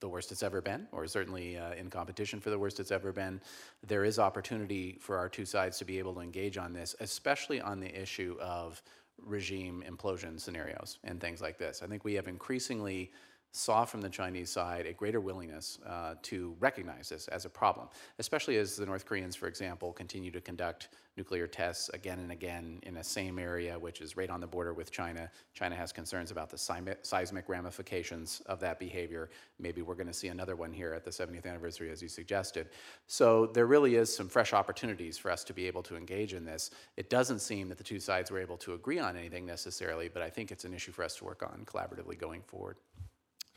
the 0.00 0.08
worst 0.08 0.30
it's 0.30 0.42
ever 0.42 0.60
been, 0.60 0.86
or 0.92 1.06
certainly 1.06 1.56
uh, 1.56 1.72
in 1.72 1.88
competition 1.88 2.40
for 2.40 2.50
the 2.50 2.58
worst 2.58 2.78
it's 2.78 2.92
ever 2.92 3.10
been. 3.10 3.40
There 3.86 4.04
is 4.04 4.18
opportunity 4.18 4.98
for 5.00 5.16
our 5.16 5.28
two 5.28 5.46
sides 5.46 5.78
to 5.78 5.84
be 5.84 5.98
able 5.98 6.14
to 6.14 6.20
engage 6.20 6.58
on 6.58 6.72
this, 6.72 6.94
especially 7.00 7.60
on 7.60 7.80
the 7.80 8.00
issue 8.00 8.36
of 8.38 8.82
regime 9.24 9.84
implosion 9.88 10.40
scenarios 10.40 10.98
and 11.04 11.20
things 11.20 11.40
like 11.40 11.58
this. 11.58 11.82
I 11.82 11.86
think 11.86 12.04
we 12.04 12.14
have 12.14 12.28
increasingly 12.28 13.10
saw 13.52 13.84
from 13.84 14.00
the 14.00 14.08
Chinese 14.08 14.50
side 14.50 14.86
a 14.86 14.92
greater 14.92 15.20
willingness 15.20 15.78
uh, 15.86 16.14
to 16.22 16.54
recognize 16.60 17.08
this 17.08 17.28
as 17.28 17.44
a 17.44 17.50
problem, 17.50 17.88
especially 18.18 18.56
as 18.56 18.76
the 18.76 18.86
North 18.86 19.06
Koreans, 19.06 19.34
for 19.34 19.46
example, 19.46 19.92
continue 19.92 20.30
to 20.30 20.40
conduct 20.40 20.88
nuclear 21.16 21.48
tests 21.48 21.90
again 21.94 22.20
and 22.20 22.30
again 22.30 22.78
in 22.84 22.96
a 22.98 23.04
same 23.04 23.38
area, 23.38 23.76
which 23.76 24.00
is 24.00 24.16
right 24.16 24.30
on 24.30 24.40
the 24.40 24.46
border 24.46 24.72
with 24.72 24.92
China. 24.92 25.28
China 25.52 25.74
has 25.74 25.92
concerns 25.92 26.30
about 26.30 26.48
the 26.48 26.56
seismic 27.02 27.48
ramifications 27.48 28.40
of 28.46 28.60
that 28.60 28.78
behavior. 28.78 29.28
Maybe 29.58 29.82
we're 29.82 29.96
going 29.96 30.06
to 30.06 30.12
see 30.12 30.28
another 30.28 30.54
one 30.54 30.72
here 30.72 30.94
at 30.94 31.04
the 31.04 31.10
70th 31.10 31.44
anniversary, 31.44 31.90
as 31.90 32.00
you 32.00 32.08
suggested. 32.08 32.68
So 33.08 33.46
there 33.46 33.66
really 33.66 33.96
is 33.96 34.14
some 34.14 34.28
fresh 34.28 34.52
opportunities 34.52 35.18
for 35.18 35.30
us 35.32 35.42
to 35.44 35.52
be 35.52 35.66
able 35.66 35.82
to 35.82 35.96
engage 35.96 36.34
in 36.34 36.44
this. 36.44 36.70
It 36.96 37.10
doesn't 37.10 37.40
seem 37.40 37.68
that 37.68 37.78
the 37.78 37.84
two 37.84 37.98
sides 37.98 38.30
were 38.30 38.38
able 38.38 38.56
to 38.58 38.74
agree 38.74 39.00
on 39.00 39.16
anything 39.16 39.44
necessarily, 39.44 40.08
but 40.08 40.22
I 40.22 40.30
think 40.30 40.52
it's 40.52 40.64
an 40.64 40.72
issue 40.72 40.92
for 40.92 41.02
us 41.02 41.16
to 41.16 41.24
work 41.24 41.42
on 41.42 41.64
collaboratively 41.64 42.16
going 42.18 42.42
forward. 42.42 42.76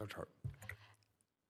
Dr. 0.02 0.16
Hart. 0.16 0.30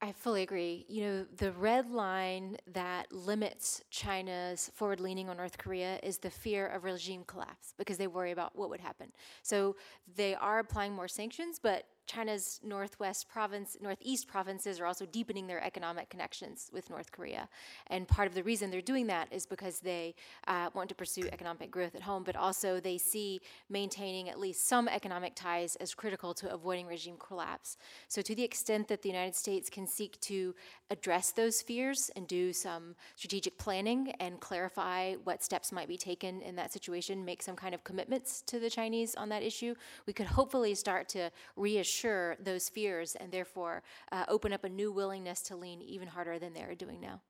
I 0.04 0.12
fully 0.12 0.42
agree. 0.42 0.86
You 0.90 1.04
know, 1.04 1.26
the 1.38 1.52
red 1.52 1.92
line 1.92 2.58
that 2.74 3.12
limits 3.12 3.84
China's 3.92 4.72
forward 4.74 5.00
leaning 5.00 5.30
on 5.30 5.38
North 5.38 5.60
Korea 5.60 6.00
is 6.02 6.18
the 6.18 6.32
fear 6.32 6.66
of 6.68 6.84
regime 6.84 7.24
collapse 7.28 7.76
because 7.78 7.98
they 7.98 8.08
worry 8.08 8.32
about 8.32 8.56
what 8.56 8.70
would 8.72 8.82
happen. 8.82 9.12
So 9.44 9.76
they 10.16 10.34
are 10.34 10.58
applying 10.58 10.94
more 10.94 11.08
sanctions, 11.08 11.60
but 11.62 11.86
China's 12.12 12.60
northwest 12.62 13.30
province, 13.30 13.78
northeast 13.80 14.28
provinces 14.28 14.82
are 14.82 14.86
also 14.86 15.06
deepening 15.06 15.48
their 15.48 15.64
economic 15.64 16.10
connections 16.10 16.70
with 16.74 16.90
North 16.90 17.12
Korea. 17.12 17.48
And 17.88 18.06
part 18.06 18.28
of 18.28 18.34
the 18.34 18.44
reason 18.44 18.70
they're 18.70 18.82
doing 18.82 19.08
that 19.08 19.30
is 19.32 19.46
because 19.46 19.80
they 19.80 20.16
uh, 20.46 20.70
want 20.74 20.90
to 20.90 20.96
pursue 20.96 21.30
economic 21.32 21.72
growth 21.72 21.96
at 21.96 22.02
home, 22.02 22.24
but 22.24 22.36
also 22.36 22.82
they 22.82 22.98
see 22.98 23.40
maintaining 23.70 24.28
at 24.28 24.40
least 24.40 24.68
some 24.68 24.90
economic 24.90 25.36
ties 25.36 25.78
as 25.78 25.94
critical 25.94 26.34
to 26.34 26.54
avoiding 26.54 26.86
regime 26.86 27.16
collapse. 27.18 27.78
So, 28.10 28.22
to 28.22 28.36
the 28.36 28.44
extent 28.44 28.90
that 28.90 29.02
the 29.04 29.10
United 29.10 29.36
States 29.36 29.70
can 29.70 29.88
seek 29.88 30.20
to 30.22 30.54
address 30.90 31.32
those 31.32 31.62
fears 31.62 32.12
and 32.18 32.28
do 32.28 32.52
some 32.52 32.96
strategic 33.16 33.58
planning 33.58 34.12
and 34.20 34.42
clarify 34.42 35.14
what 35.24 35.42
steps 35.42 35.72
might 35.72 35.88
be 35.88 35.98
taken 35.98 36.42
in 36.42 36.58
that 36.58 36.74
situation, 36.74 37.24
make 37.24 37.42
some 37.42 37.56
kind 37.56 37.74
of 37.74 37.86
commitments 37.86 38.42
to 38.48 38.60
the 38.60 38.70
Chinese 38.70 39.16
on 39.16 39.30
that 39.30 39.44
issue, 39.44 39.74
we 40.06 40.12
could 40.12 40.26
hopefully 40.26 40.76
start 40.76 41.08
to 41.08 41.32
reassure 41.56 42.01
reassure 42.04 42.36
those 42.40 42.70
fears 42.70 43.16
and 43.16 43.32
therefore 43.32 43.84
uh, 44.12 44.26
open 44.28 44.54
up 44.54 44.64
a 44.64 44.70
new 44.70 44.92
willingness 44.92 45.42
to 45.44 45.56
lean 45.56 45.82
even 45.82 46.08
harder 46.08 46.40
than 46.40 46.54
they're 46.54 46.76
doing 46.76 47.00
now. 47.00 47.22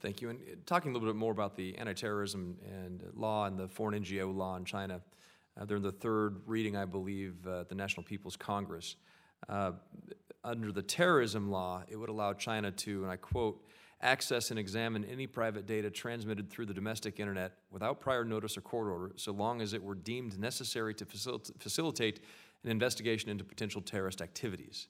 Thank 0.00 0.20
you. 0.20 0.30
And 0.30 0.40
uh, 0.40 0.56
talking 0.66 0.90
a 0.90 0.94
little 0.94 1.08
bit 1.08 1.16
more 1.16 1.32
about 1.32 1.56
the 1.56 1.76
anti-terrorism 1.78 2.56
and 2.64 3.02
law 3.14 3.46
and 3.46 3.58
the 3.58 3.68
foreign 3.68 4.02
NGO 4.02 4.34
law 4.34 4.56
in 4.56 4.64
China, 4.64 5.00
uh, 5.58 5.64
they're 5.64 5.76
in 5.76 5.82
the 5.82 5.92
third 5.92 6.40
reading, 6.46 6.76
I 6.76 6.84
believe, 6.84 7.34
uh, 7.46 7.64
the 7.68 7.74
National 7.74 8.02
People's 8.02 8.36
Congress. 8.36 8.96
Uh, 9.48 9.72
under 10.42 10.72
the 10.72 10.82
terrorism 10.82 11.50
law, 11.50 11.82
it 11.88 11.96
would 11.96 12.08
allow 12.08 12.32
China 12.32 12.70
to, 12.70 13.02
and 13.02 13.10
I 13.10 13.16
quote, 13.16 13.62
access 14.02 14.50
and 14.50 14.58
examine 14.58 15.04
any 15.04 15.26
private 15.26 15.66
data 15.66 15.90
transmitted 15.90 16.50
through 16.50 16.66
the 16.66 16.74
domestic 16.74 17.18
internet 17.18 17.52
without 17.70 18.00
prior 18.00 18.24
notice 18.24 18.56
or 18.56 18.60
court 18.60 18.88
order, 18.88 19.12
so 19.16 19.32
long 19.32 19.60
as 19.60 19.72
it 19.72 19.82
were 19.82 19.94
deemed 19.94 20.38
necessary 20.38 20.94
to 20.94 21.06
facilitate 21.06 22.20
an 22.64 22.70
investigation 22.70 23.30
into 23.30 23.44
potential 23.44 23.80
terrorist 23.80 24.20
activities. 24.20 24.88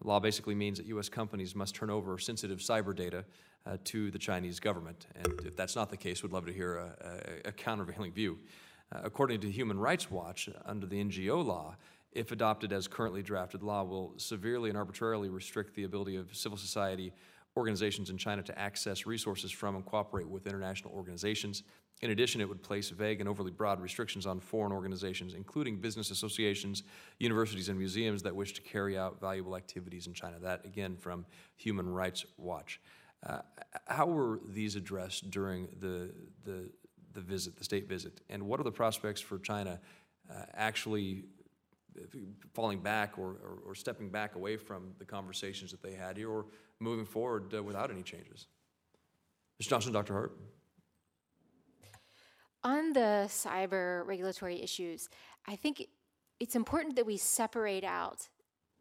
The 0.00 0.06
law 0.06 0.20
basically 0.20 0.54
means 0.54 0.78
that 0.78 0.86
U.S. 0.86 1.08
companies 1.08 1.54
must 1.54 1.74
turn 1.74 1.90
over 1.90 2.18
sensitive 2.18 2.58
cyber 2.58 2.94
data 2.94 3.24
uh, 3.66 3.76
to 3.84 4.10
the 4.10 4.18
Chinese 4.18 4.60
government. 4.60 5.06
And 5.16 5.40
if 5.44 5.56
that's 5.56 5.74
not 5.74 5.90
the 5.90 5.96
case, 5.96 6.22
we'd 6.22 6.32
love 6.32 6.46
to 6.46 6.52
hear 6.52 6.76
a, 6.76 7.42
a, 7.44 7.48
a 7.48 7.52
countervailing 7.52 8.12
view. 8.12 8.38
Uh, 8.90 9.00
according 9.04 9.40
to 9.40 9.50
Human 9.50 9.78
Rights 9.78 10.10
Watch, 10.10 10.48
under 10.64 10.86
the 10.86 11.02
NGO 11.02 11.44
law, 11.44 11.76
if 12.12 12.32
adopted 12.32 12.72
as 12.72 12.88
currently 12.88 13.22
drafted, 13.22 13.62
law 13.62 13.84
will 13.84 14.14
severely 14.16 14.70
and 14.70 14.78
arbitrarily 14.78 15.28
restrict 15.28 15.74
the 15.74 15.84
ability 15.84 16.16
of 16.16 16.34
civil 16.34 16.56
society 16.56 17.12
organizations 17.56 18.08
in 18.08 18.16
China 18.16 18.42
to 18.42 18.58
access 18.58 19.04
resources 19.04 19.50
from 19.50 19.76
and 19.76 19.84
cooperate 19.84 20.28
with 20.28 20.46
international 20.46 20.94
organizations. 20.94 21.64
In 22.00 22.10
addition, 22.10 22.40
it 22.40 22.48
would 22.48 22.62
place 22.62 22.90
vague 22.90 23.20
and 23.20 23.28
overly 23.28 23.50
broad 23.50 23.80
restrictions 23.80 24.24
on 24.24 24.38
foreign 24.38 24.72
organizations, 24.72 25.34
including 25.34 25.78
business 25.78 26.10
associations, 26.10 26.84
universities, 27.18 27.68
and 27.68 27.78
museums 27.78 28.22
that 28.22 28.34
wish 28.34 28.52
to 28.52 28.62
carry 28.62 28.96
out 28.96 29.20
valuable 29.20 29.56
activities 29.56 30.06
in 30.06 30.14
China. 30.14 30.38
That, 30.38 30.64
again, 30.64 30.96
from 30.96 31.26
Human 31.56 31.88
Rights 31.88 32.24
Watch. 32.36 32.80
Uh, 33.26 33.40
how 33.86 34.06
were 34.06 34.40
these 34.46 34.76
addressed 34.76 35.30
during 35.30 35.66
the, 35.80 36.10
the, 36.44 36.70
the 37.14 37.20
visit, 37.20 37.56
the 37.56 37.64
state 37.64 37.88
visit? 37.88 38.20
And 38.30 38.44
what 38.44 38.60
are 38.60 38.64
the 38.64 38.70
prospects 38.70 39.20
for 39.20 39.40
China 39.40 39.80
uh, 40.30 40.42
actually 40.54 41.24
falling 42.54 42.78
back 42.78 43.18
or, 43.18 43.30
or, 43.42 43.58
or, 43.66 43.74
stepping 43.74 44.08
back 44.08 44.36
away 44.36 44.56
from 44.56 44.92
the 45.00 45.04
conversations 45.04 45.72
that 45.72 45.82
they 45.82 45.94
had 45.94 46.16
here 46.16 46.30
or 46.30 46.46
moving 46.78 47.04
forward 47.04 47.52
uh, 47.52 47.60
without 47.60 47.90
any 47.90 48.04
changes? 48.04 48.46
Mr. 49.60 49.70
Johnson, 49.70 49.92
Dr. 49.92 50.12
Hart. 50.12 50.38
On 52.68 52.92
the 52.92 53.24
cyber 53.28 54.06
regulatory 54.06 54.60
issues, 54.60 55.08
I 55.46 55.56
think 55.56 55.86
it's 56.38 56.54
important 56.54 56.96
that 56.96 57.06
we 57.06 57.16
separate 57.16 57.82
out 57.82 58.28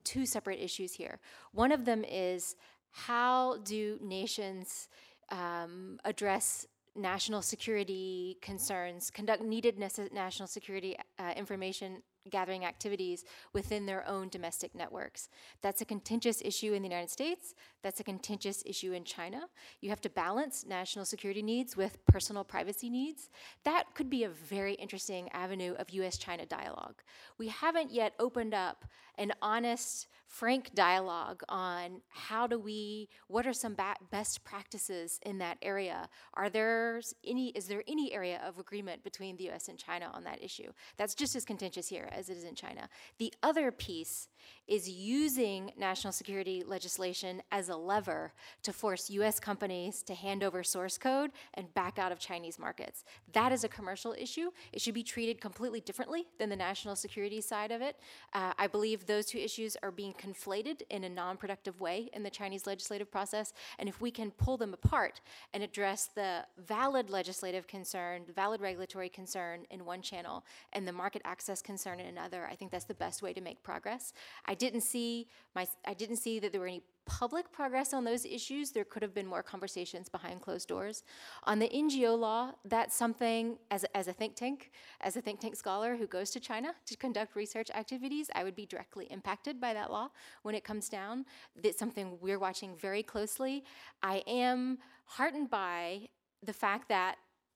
two 0.04 0.26
separate 0.26 0.60
issues 0.60 0.92
here. 0.92 1.22
One 1.54 1.72
of 1.72 1.86
them 1.86 2.04
is 2.04 2.58
how 2.92 3.60
do 3.64 3.98
nations 4.02 4.90
um, 5.32 6.02
address 6.04 6.68
national 6.98 7.42
security 7.42 8.38
concerns, 8.42 9.10
conduct 9.10 9.42
needed 9.42 9.80
national 9.80 10.48
security 10.48 10.98
uh, 11.18 11.32
information 11.38 12.04
gathering 12.30 12.66
activities 12.66 13.26
within 13.54 13.86
their 13.86 14.08
own 14.08 14.30
domestic 14.30 14.76
networks. 14.76 15.30
That's 15.62 15.82
a 15.82 15.86
contentious 15.86 16.42
issue 16.44 16.74
in 16.74 16.82
the 16.82 16.90
United 16.90 17.10
States. 17.10 17.54
That's 17.84 18.00
a 18.00 18.04
contentious 18.04 18.64
issue 18.66 18.94
in 18.94 19.04
China. 19.04 19.48
You 19.82 19.90
have 19.90 20.02
to 20.02 20.10
balance 20.10 20.66
national 20.68 21.06
security 21.06 21.42
needs 21.42 21.78
with 21.78 22.06
personal 22.06 22.44
privacy 22.44 22.90
needs. 22.90 23.30
That 23.64 23.94
could 23.94 24.10
be 24.10 24.24
a 24.24 24.30
very 24.30 24.74
interesting 24.74 25.30
avenue 25.32 25.74
of 25.78 25.90
US 25.92 26.18
China 26.18 26.46
dialogue. 26.46 27.02
We 27.38 27.48
haven't 27.48 27.92
yet 27.92 28.14
opened 28.20 28.54
up 28.54 28.86
an 29.18 29.34
honest, 29.42 30.08
frank 30.28 30.74
dialogue 30.76 31.42
on 31.50 32.02
how 32.10 32.48
do 32.48 32.60
we, 32.60 33.10
what 33.28 33.48
are 33.48 33.54
some 33.54 33.74
ba- 33.74 33.96
best 34.12 34.44
practices 34.44 35.20
in 35.26 35.38
that 35.40 35.58
area? 35.62 36.10
Are 36.34 36.50
there 36.50 37.02
any, 37.26 37.50
is 37.50 37.68
there 37.68 37.84
any 37.88 38.14
area 38.14 38.42
of 38.46 38.60
agreement 38.60 39.04
between 39.04 39.38
the 39.38 39.50
US 39.52 39.68
and 39.68 39.78
China 39.78 40.12
on 40.14 40.24
that 40.26 40.44
issue? 40.44 40.72
That's 40.98 41.16
just 41.16 41.36
as 41.36 41.46
contentious 41.46 41.88
here 41.88 42.10
as 42.12 42.30
it 42.30 42.38
is 42.38 42.44
in 42.44 42.56
China. 42.56 42.90
The 43.18 43.34
other 43.42 43.72
piece 43.72 44.28
is 44.68 44.90
using 44.90 45.72
national 45.78 46.14
security 46.14 46.64
legislation 46.66 47.42
as 47.52 47.70
a 47.70 47.76
lever 47.76 48.34
to 48.64 48.74
force 48.74 49.10
US 49.10 49.40
companies 49.40 50.04
to 50.04 50.14
hand 50.14 50.44
over 50.44 50.64
source 50.64 50.98
code 50.98 51.32
and 51.54 51.74
back 51.74 51.98
out 51.98 52.12
of 52.12 52.20
Chinese 52.20 52.60
markets. 52.60 53.04
That 53.34 53.52
is 53.52 53.64
a 53.64 53.70
commercial 53.70 54.14
issue. 54.18 54.52
It 54.74 54.82
should 54.82 54.94
be 54.94 55.04
treated 55.04 55.40
completely 55.40 55.80
differently 55.80 56.28
than 56.38 56.50
the 56.50 56.56
national 56.56 56.96
security 56.96 57.42
side 57.42 57.72
of 57.72 57.82
it. 57.82 57.98
Uh, 58.34 58.54
I 58.58 58.68
believe 58.68 59.06
those 59.06 59.26
two 59.26 59.38
issues 59.38 59.78
are 59.82 59.92
being 59.92 60.14
conflated 60.18 60.82
in 60.90 61.04
a 61.04 61.10
non 61.10 61.38
productive 61.38 61.80
way 61.80 62.10
in 62.14 62.24
the 62.24 62.30
Chinese 62.30 62.68
legislative 62.68 63.12
process. 63.12 63.54
And 63.80 63.88
if 63.88 64.02
we 64.02 64.12
can 64.12 64.32
pull 64.32 64.58
them 64.58 64.74
apart 64.74 65.22
and 65.54 65.64
address 65.64 66.10
the 66.14 66.46
valid 66.58 67.10
legislative 67.10 67.68
concern, 67.68 68.24
the 68.28 68.34
valid 68.34 68.62
regulatory 68.62 69.10
concern 69.10 69.66
in 69.70 69.86
one 69.86 70.02
channel, 70.02 70.46
and 70.74 70.88
the 70.88 70.92
market 70.92 71.22
access 71.26 71.62
concern 71.62 72.00
in 72.00 72.08
another, 72.08 72.48
I 72.50 72.56
think 72.56 72.72
that's 72.72 72.86
the 72.86 72.94
best 72.94 73.22
way 73.22 73.34
to 73.34 73.42
make 73.42 73.64
progress. 73.64 74.14
I 74.46 74.54
didn't 74.54 74.82
see 74.82 75.28
my 75.56 75.68
I 75.86 75.94
didn't 75.94 76.18
see 76.18 76.40
that 76.40 76.52
there 76.52 76.62
were 76.62 76.68
any 76.68 76.84
public 77.08 77.52
progress 77.52 77.94
on 77.94 78.04
those 78.04 78.26
issues. 78.26 78.72
There 78.72 78.84
could 78.84 79.02
have 79.02 79.14
been 79.14 79.26
more 79.26 79.42
conversations 79.42 80.10
behind 80.10 80.42
closed 80.42 80.68
doors. 80.68 81.04
On 81.46 81.58
the 81.58 81.70
NGO 81.70 82.18
law, 82.18 82.52
that's 82.66 82.96
something 82.96 83.58
as 83.72 83.84
a, 83.84 83.98
as 83.98 84.08
a 84.08 84.14
think 84.14 84.36
tank, 84.36 84.72
as 85.02 85.16
a 85.16 85.22
think 85.22 85.40
tank 85.40 85.56
scholar 85.56 85.96
who 85.96 86.06
goes 86.06 86.30
to 86.32 86.40
China 86.40 86.76
to 86.86 86.96
conduct 86.96 87.36
research 87.36 87.72
activities, 87.74 88.30
I 88.36 88.44
would 88.44 88.56
be 88.56 88.66
directly 88.66 89.06
impacted 89.10 89.60
by 89.60 89.74
that 89.74 89.92
law 89.92 90.10
when 90.44 90.54
it 90.54 90.64
comes 90.64 90.90
down. 90.90 91.26
It's 91.64 91.80
something 91.80 92.18
we're 92.22 92.40
watching 92.40 92.76
very 92.76 93.04
closely. 93.04 93.64
I 94.04 94.24
am 94.28 94.78
heartened 95.06 95.50
by 95.50 96.10
the 96.44 96.54
fact 96.54 96.90
that 96.90 97.16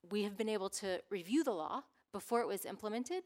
we 0.09 0.23
have 0.23 0.37
been 0.37 0.49
able 0.49 0.69
to 0.69 1.01
review 1.09 1.43
the 1.43 1.51
law 1.51 1.83
before 2.11 2.41
it 2.41 2.47
was 2.47 2.65
implemented. 2.65 3.23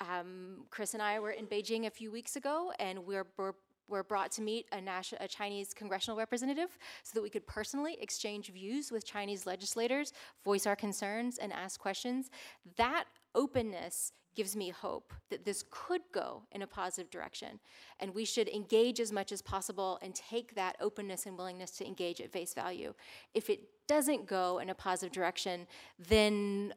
Um, 0.00 0.64
Chris 0.70 0.94
and 0.94 1.02
I 1.02 1.18
were 1.20 1.30
in 1.30 1.46
Beijing 1.46 1.86
a 1.86 1.90
few 1.90 2.10
weeks 2.10 2.36
ago, 2.36 2.72
and 2.78 3.06
we're, 3.06 3.26
we're 3.36 3.54
were 3.88 4.02
brought 4.02 4.30
to 4.32 4.42
meet 4.42 4.66
a, 4.72 4.80
national, 4.80 5.22
a 5.22 5.28
Chinese 5.28 5.72
congressional 5.74 6.16
representative 6.16 6.78
so 7.02 7.12
that 7.14 7.22
we 7.22 7.30
could 7.30 7.46
personally 7.46 7.96
exchange 8.00 8.50
views 8.50 8.90
with 8.90 9.04
Chinese 9.04 9.46
legislators, 9.46 10.12
voice 10.44 10.66
our 10.66 10.76
concerns, 10.76 11.38
and 11.38 11.52
ask 11.52 11.80
questions. 11.80 12.30
That 12.76 13.04
openness 13.34 14.12
gives 14.36 14.54
me 14.54 14.68
hope 14.68 15.14
that 15.30 15.44
this 15.44 15.64
could 15.70 16.02
go 16.12 16.42
in 16.52 16.62
a 16.62 16.66
positive 16.66 17.10
direction. 17.10 17.58
And 17.98 18.14
we 18.14 18.24
should 18.24 18.48
engage 18.48 19.00
as 19.00 19.10
much 19.10 19.32
as 19.32 19.40
possible 19.40 19.98
and 20.02 20.14
take 20.14 20.54
that 20.54 20.76
openness 20.80 21.26
and 21.26 21.36
willingness 21.36 21.70
to 21.72 21.86
engage 21.86 22.20
at 22.20 22.30
face 22.30 22.52
value. 22.52 22.94
If 23.34 23.48
it 23.48 23.60
doesn't 23.88 24.26
go 24.26 24.58
in 24.58 24.68
a 24.68 24.74
positive 24.74 25.12
direction, 25.12 25.66
then 25.98 26.74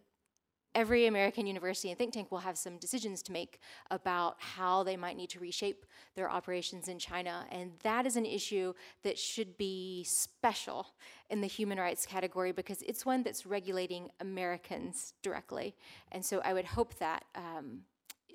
every 0.76 1.08
American 1.08 1.48
university 1.48 1.90
and 1.90 1.98
think 1.98 2.14
tank 2.14 2.32
will 2.32 2.40
have 2.40 2.58
some 2.58 2.78
decisions 2.78 3.22
to 3.24 3.32
make 3.32 3.60
about 3.90 4.36
how 4.40 4.84
they 4.84 4.96
might 4.96 5.18
need 5.18 5.30
to 5.32 5.40
reshape 5.40 5.86
their 6.16 6.30
operations 6.30 6.88
in 6.88 7.00
China. 7.00 7.46
And 7.52 7.72
that 7.84 8.06
is 8.06 8.16
an 8.16 8.26
issue 8.26 8.74
that 9.04 9.18
should 9.18 9.58
be 9.58 10.04
special 10.08 10.88
in 11.30 11.42
the 11.42 11.48
human 11.48 11.80
rights 11.80 12.06
category 12.06 12.52
because 12.52 12.82
it's 12.84 13.06
one 13.06 13.24
that's 13.24 13.46
regulating 13.46 14.10
Americans 14.20 15.14
directly. 15.22 15.76
And 16.12 16.24
so 16.24 16.42
I 16.44 16.54
would 16.54 16.66
hope 16.66 16.96
that 17.00 17.26
um, 17.36 17.82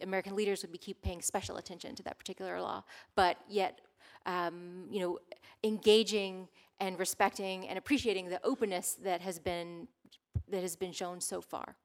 American 0.03 0.35
leaders 0.35 0.63
would 0.63 0.73
be 0.73 0.79
keep 0.79 1.03
paying 1.03 1.23
special 1.23 1.57
attention 1.57 1.95
to 1.97 2.03
that 2.03 2.19
particular 2.19 2.61
law, 2.61 2.83
but 3.15 3.39
yet, 3.49 3.81
um, 4.27 4.87
you 4.91 5.01
know, 5.01 5.19
engaging 5.63 6.49
and 6.81 6.99
respecting 6.99 7.69
and 7.69 7.79
appreciating 7.79 8.29
the 8.29 8.45
openness 8.45 8.95
that 9.03 9.21
has 9.21 9.39
been 9.39 9.89
that 10.49 10.63
has 10.63 10.77
been 10.77 10.93
shown 10.93 11.21
so 11.21 11.41
far. 11.41 11.77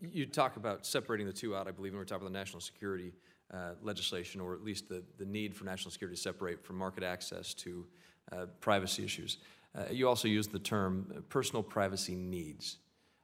You 0.00 0.26
talk 0.26 0.56
about 0.56 0.86
separating 0.86 1.26
the 1.26 1.32
two 1.32 1.56
out, 1.56 1.66
I 1.68 1.70
believe, 1.70 1.92
when 1.92 1.98
we're 1.98 2.04
talking 2.04 2.26
about 2.26 2.32
the 2.32 2.38
national 2.38 2.60
security 2.60 3.12
uh, 3.52 3.72
legislation, 3.82 4.40
or 4.40 4.54
at 4.54 4.62
least 4.62 4.88
the, 4.88 5.02
the 5.18 5.24
need 5.24 5.54
for 5.54 5.64
national 5.64 5.90
security 5.90 6.16
to 6.16 6.22
separate 6.22 6.64
from 6.64 6.76
market 6.76 7.04
access 7.04 7.54
to 7.54 7.86
uh, 8.32 8.46
privacy 8.60 9.04
issues. 9.04 9.38
Uh, 9.74 9.84
You 9.90 10.08
also 10.08 10.28
use 10.28 10.48
the 10.48 10.58
term 10.58 11.12
uh, 11.14 11.20
personal 11.28 11.62
privacy 11.62 12.14
needs. 12.14 12.78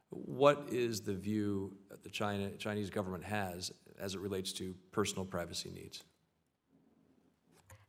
What 0.09 0.67
is 0.69 1.01
the 1.01 1.13
view 1.13 1.75
that 1.89 2.03
the 2.03 2.09
China, 2.09 2.49
Chinese 2.57 2.89
government 2.89 3.23
has 3.23 3.71
as 3.99 4.15
it 4.15 4.19
relates 4.19 4.53
to 4.53 4.75
personal 4.91 5.25
privacy 5.25 5.71
needs? 5.71 6.03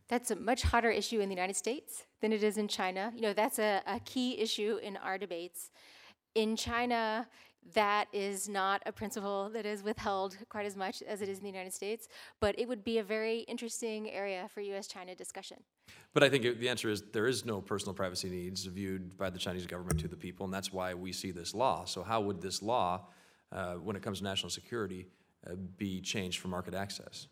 That's 0.09 0.31
a 0.31 0.37
much 0.37 0.63
hotter 0.63 0.91
issue 0.91 1.21
in 1.21 1.29
the 1.29 1.35
United 1.35 1.57
States 1.57 2.05
than 2.21 2.33
it 2.33 2.43
is 2.43 2.57
in 2.57 2.69
China. 2.69 3.13
You 3.15 3.23
know, 3.23 3.33
that's 3.33 3.59
a, 3.59 3.83
a 3.87 4.01
key 4.01 4.39
issue 4.39 4.79
in 4.83 4.97
our 4.99 5.19
debates. 5.19 5.71
In 6.35 6.57
China, 6.57 7.27
that 7.73 8.09
is 8.13 8.49
not 8.49 8.83
a 8.85 8.93
principle 8.93 9.49
that 9.51 9.65
is 9.65 9.83
withheld 9.83 10.37
quite 10.49 10.67
as 10.67 10.77
much 10.77 11.03
as 11.03 11.23
it 11.23 11.29
is 11.29 11.39
in 11.39 11.45
the 11.45 11.51
United 11.51 11.73
States, 11.73 12.09
but 12.41 12.59
it 12.59 12.69
would 12.69 12.85
be 12.85 12.99
a 12.99 13.03
very 13.03 13.41
interesting 13.41 14.11
area 14.11 14.49
for 14.49 14.61
US 14.61 14.87
China 14.87 15.15
discussion. 15.15 15.63
But 16.13 16.23
I 16.23 16.31
think 16.31 16.45
it- 16.45 16.61
the 16.61 16.69
answer 16.69 16.91
is 16.91 17.03
there 17.13 17.27
is 17.27 17.45
no 17.45 17.61
personal 17.61 17.95
privacy 17.95 18.29
needs 18.29 18.65
viewed 18.65 19.17
by 19.17 19.31
the 19.31 19.39
Chinese 19.39 19.67
government 19.67 20.01
to 20.01 20.09
the 20.09 20.17
people, 20.17 20.45
and 20.45 20.53
that's 20.53 20.73
why 20.73 20.95
we 20.95 21.13
see 21.13 21.31
this 21.31 21.55
law. 21.55 21.85
So 21.85 22.03
how 22.03 22.21
would 22.21 22.41
this 22.41 22.63
law, 22.63 23.09
uh, 23.51 23.75
when 23.77 23.97
it 23.97 24.03
comes 24.03 24.19
to 24.19 24.25
national 24.25 24.51
security, 24.51 25.11
uh, 25.47 25.55
be 25.55 26.01
changed 26.01 26.41
for 26.41 26.49
market 26.49 26.75
access? 26.75 27.29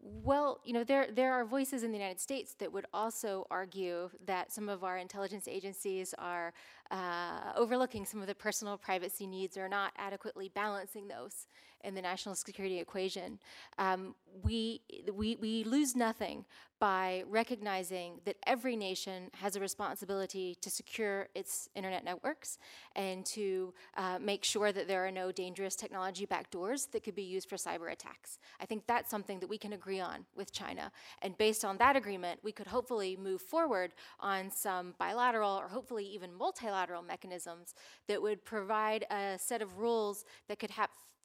Well, 0.00 0.60
you 0.64 0.72
know, 0.72 0.84
there 0.84 1.10
there 1.10 1.32
are 1.32 1.44
voices 1.44 1.82
in 1.82 1.90
the 1.90 1.98
United 1.98 2.20
States 2.20 2.54
that 2.54 2.72
would 2.72 2.86
also 2.92 3.48
argue 3.50 4.10
that 4.24 4.52
some 4.52 4.68
of 4.68 4.84
our 4.84 4.96
intelligence 4.96 5.48
agencies 5.48 6.14
are 6.14 6.54
uh, 6.90 7.52
overlooking 7.56 8.04
some 8.04 8.20
of 8.20 8.26
the 8.26 8.34
personal 8.34 8.76
privacy 8.76 9.26
needs 9.26 9.56
or 9.56 9.68
not 9.68 9.92
adequately 9.96 10.50
balancing 10.54 11.08
those 11.08 11.46
in 11.84 11.94
the 11.94 12.02
national 12.02 12.34
security 12.34 12.78
equation. 12.78 13.38
Um, 13.78 14.14
we, 14.42 14.82
we 15.14 15.36
we 15.36 15.64
lose 15.64 15.94
nothing 15.94 16.44
by 16.80 17.24
recognizing 17.28 18.20
that 18.24 18.36
every 18.46 18.76
nation 18.76 19.30
has 19.34 19.56
a 19.56 19.60
responsibility 19.60 20.56
to 20.60 20.70
secure 20.70 21.28
its 21.34 21.68
internet 21.74 22.04
networks 22.04 22.58
and 22.94 23.26
to 23.26 23.74
uh, 23.96 24.18
make 24.20 24.44
sure 24.44 24.70
that 24.70 24.86
there 24.86 25.04
are 25.04 25.10
no 25.10 25.32
dangerous 25.32 25.74
technology 25.74 26.24
backdoors 26.24 26.88
that 26.92 27.02
could 27.02 27.16
be 27.16 27.22
used 27.22 27.48
for 27.48 27.56
cyber 27.56 27.90
attacks. 27.90 28.38
I 28.60 28.66
think 28.66 28.84
that's 28.86 29.10
something 29.10 29.40
that 29.40 29.48
we 29.48 29.58
can 29.58 29.72
agree 29.72 29.98
on 29.98 30.24
with 30.36 30.52
China. 30.52 30.92
And 31.22 31.36
based 31.36 31.64
on 31.64 31.78
that 31.78 31.96
agreement, 31.96 32.40
we 32.44 32.52
could 32.52 32.68
hopefully 32.68 33.16
move 33.20 33.42
forward 33.42 33.92
on 34.20 34.50
some 34.50 34.94
bilateral 34.98 35.58
or 35.58 35.66
hopefully 35.66 36.04
even 36.04 36.32
multilateral 36.32 36.77
mechanisms 37.06 37.74
that 38.06 38.20
would 38.20 38.44
provide 38.44 39.04
a 39.10 39.38
set 39.38 39.62
of 39.62 39.78
rules 39.78 40.24
that 40.48 40.58
could 40.58 40.70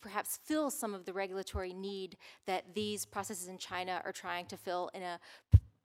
perhaps 0.02 0.40
fill 0.44 0.70
some 0.70 0.94
of 0.94 1.06
the 1.06 1.14
regulatory 1.14 1.74
need 1.74 2.18
that 2.46 2.74
these 2.74 3.06
processes 3.06 3.48
in 3.48 3.58
China 3.58 4.02
are 4.04 4.12
trying 4.12 4.46
to 4.46 4.58
fill 4.58 4.90
in 4.94 5.02
a 5.02 5.20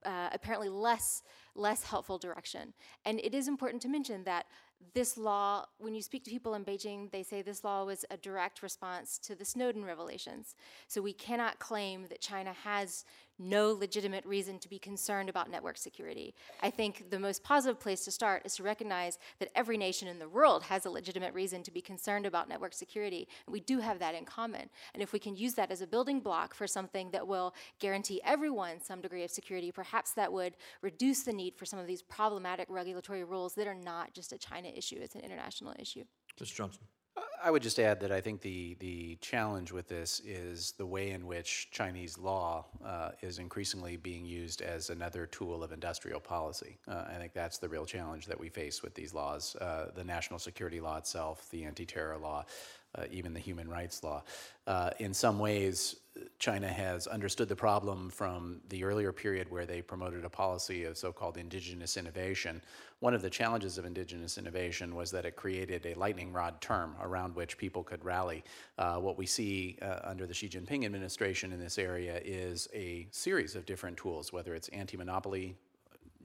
uh, 0.04 0.28
apparently 0.32 0.68
less 0.68 1.22
less 1.54 1.82
helpful 1.82 2.18
direction. 2.18 2.72
And 3.04 3.20
it 3.20 3.34
is 3.34 3.48
important 3.48 3.82
to 3.82 3.88
mention 3.88 4.22
that 4.24 4.46
this 4.94 5.18
law, 5.18 5.64
when 5.78 5.92
you 5.94 6.02
speak 6.02 6.22
to 6.24 6.30
people 6.30 6.54
in 6.54 6.64
Beijing, 6.64 7.10
they 7.10 7.24
say 7.24 7.42
this 7.42 7.64
law 7.64 7.84
was 7.84 8.04
a 8.10 8.16
direct 8.16 8.62
response 8.62 9.18
to 9.18 9.34
the 9.34 9.44
Snowden 9.44 9.84
revelations. 9.84 10.54
So 10.86 11.02
we 11.02 11.12
cannot 11.12 11.58
claim 11.58 12.06
that 12.10 12.20
China 12.20 12.52
has 12.64 13.04
no 13.38 13.72
legitimate 13.72 14.24
reason 14.24 14.58
to 14.58 14.68
be 14.68 14.78
concerned 14.78 15.28
about 15.28 15.50
network 15.50 15.76
security. 15.76 16.34
I 16.62 16.70
think 16.70 17.10
the 17.10 17.18
most 17.18 17.42
positive 17.42 17.80
place 17.80 18.04
to 18.04 18.10
start 18.10 18.42
is 18.44 18.56
to 18.56 18.62
recognize 18.62 19.18
that 19.38 19.50
every 19.54 19.76
nation 19.76 20.08
in 20.08 20.18
the 20.18 20.28
world 20.28 20.62
has 20.64 20.86
a 20.86 20.90
legitimate 20.90 21.34
reason 21.34 21.62
to 21.62 21.70
be 21.70 21.80
concerned 21.80 22.26
about 22.26 22.48
network 22.48 22.74
security. 22.74 23.28
And 23.46 23.52
we 23.52 23.60
do 23.60 23.78
have 23.78 23.98
that 24.00 24.14
in 24.14 24.24
common. 24.24 24.68
And 24.94 25.02
if 25.02 25.12
we 25.12 25.18
can 25.18 25.36
use 25.36 25.54
that 25.54 25.70
as 25.70 25.80
a 25.80 25.86
building 25.86 26.20
block 26.20 26.54
for 26.54 26.66
something 26.66 27.10
that 27.12 27.26
will 27.26 27.54
guarantee 27.78 28.20
everyone 28.24 28.80
some 28.80 29.00
degree 29.00 29.24
of 29.24 29.30
security, 29.30 29.70
perhaps 29.70 30.12
that 30.12 30.32
would 30.32 30.54
reduce 30.82 31.22
the 31.22 31.32
need 31.32 31.54
for 31.56 31.66
some 31.66 31.78
of 31.78 31.86
these 31.86 32.02
problematic 32.02 32.66
regulatory 32.70 33.24
rules 33.24 33.54
that 33.54 33.66
are 33.66 33.74
not 33.74 34.14
just 34.14 34.32
a 34.32 34.38
China 34.38 34.68
issue, 34.68 34.96
it's 35.00 35.14
an 35.14 35.20
international 35.20 35.74
issue. 35.78 36.04
Mr. 36.40 36.54
Johnson? 36.54 36.82
I 37.42 37.50
would 37.50 37.62
just 37.62 37.78
add 37.78 38.00
that 38.00 38.10
I 38.10 38.20
think 38.20 38.40
the, 38.40 38.76
the 38.80 39.16
challenge 39.20 39.72
with 39.72 39.88
this 39.88 40.20
is 40.20 40.72
the 40.72 40.86
way 40.86 41.10
in 41.10 41.26
which 41.26 41.68
Chinese 41.70 42.18
law 42.18 42.66
uh, 42.84 43.10
is 43.22 43.38
increasingly 43.38 43.96
being 43.96 44.26
used 44.26 44.60
as 44.60 44.90
another 44.90 45.26
tool 45.26 45.62
of 45.62 45.72
industrial 45.72 46.20
policy. 46.20 46.78
Uh, 46.88 47.04
I 47.08 47.14
think 47.18 47.32
that's 47.32 47.58
the 47.58 47.68
real 47.68 47.86
challenge 47.86 48.26
that 48.26 48.38
we 48.38 48.48
face 48.48 48.82
with 48.82 48.94
these 48.94 49.14
laws 49.14 49.56
uh, 49.60 49.90
the 49.94 50.04
national 50.04 50.38
security 50.38 50.80
law 50.80 50.96
itself, 50.96 51.48
the 51.50 51.64
anti 51.64 51.86
terror 51.86 52.18
law, 52.18 52.44
uh, 52.94 53.04
even 53.10 53.32
the 53.32 53.40
human 53.40 53.68
rights 53.68 54.02
law. 54.02 54.22
Uh, 54.66 54.90
in 54.98 55.14
some 55.14 55.38
ways, 55.38 55.96
China 56.38 56.68
has 56.68 57.06
understood 57.06 57.48
the 57.48 57.56
problem 57.56 58.10
from 58.10 58.60
the 58.68 58.84
earlier 58.84 59.12
period 59.12 59.50
where 59.50 59.66
they 59.66 59.82
promoted 59.82 60.24
a 60.24 60.30
policy 60.30 60.84
of 60.84 60.96
so 60.96 61.12
called 61.12 61.36
indigenous 61.36 61.96
innovation. 61.96 62.62
One 63.00 63.14
of 63.14 63.22
the 63.22 63.30
challenges 63.30 63.78
of 63.78 63.84
indigenous 63.84 64.38
innovation 64.38 64.94
was 64.94 65.10
that 65.12 65.24
it 65.24 65.36
created 65.36 65.86
a 65.86 65.94
lightning 65.94 66.32
rod 66.32 66.60
term 66.60 66.96
around 67.00 67.34
which 67.34 67.56
people 67.56 67.82
could 67.82 68.04
rally. 68.04 68.44
Uh, 68.76 68.96
what 68.96 69.16
we 69.16 69.26
see 69.26 69.78
uh, 69.82 70.00
under 70.04 70.26
the 70.26 70.34
Xi 70.34 70.48
Jinping 70.48 70.84
administration 70.84 71.52
in 71.52 71.60
this 71.60 71.78
area 71.78 72.20
is 72.24 72.68
a 72.74 73.06
series 73.10 73.54
of 73.54 73.66
different 73.66 73.96
tools, 73.96 74.32
whether 74.32 74.54
it's 74.54 74.68
anti 74.68 74.96
monopoly 74.96 75.56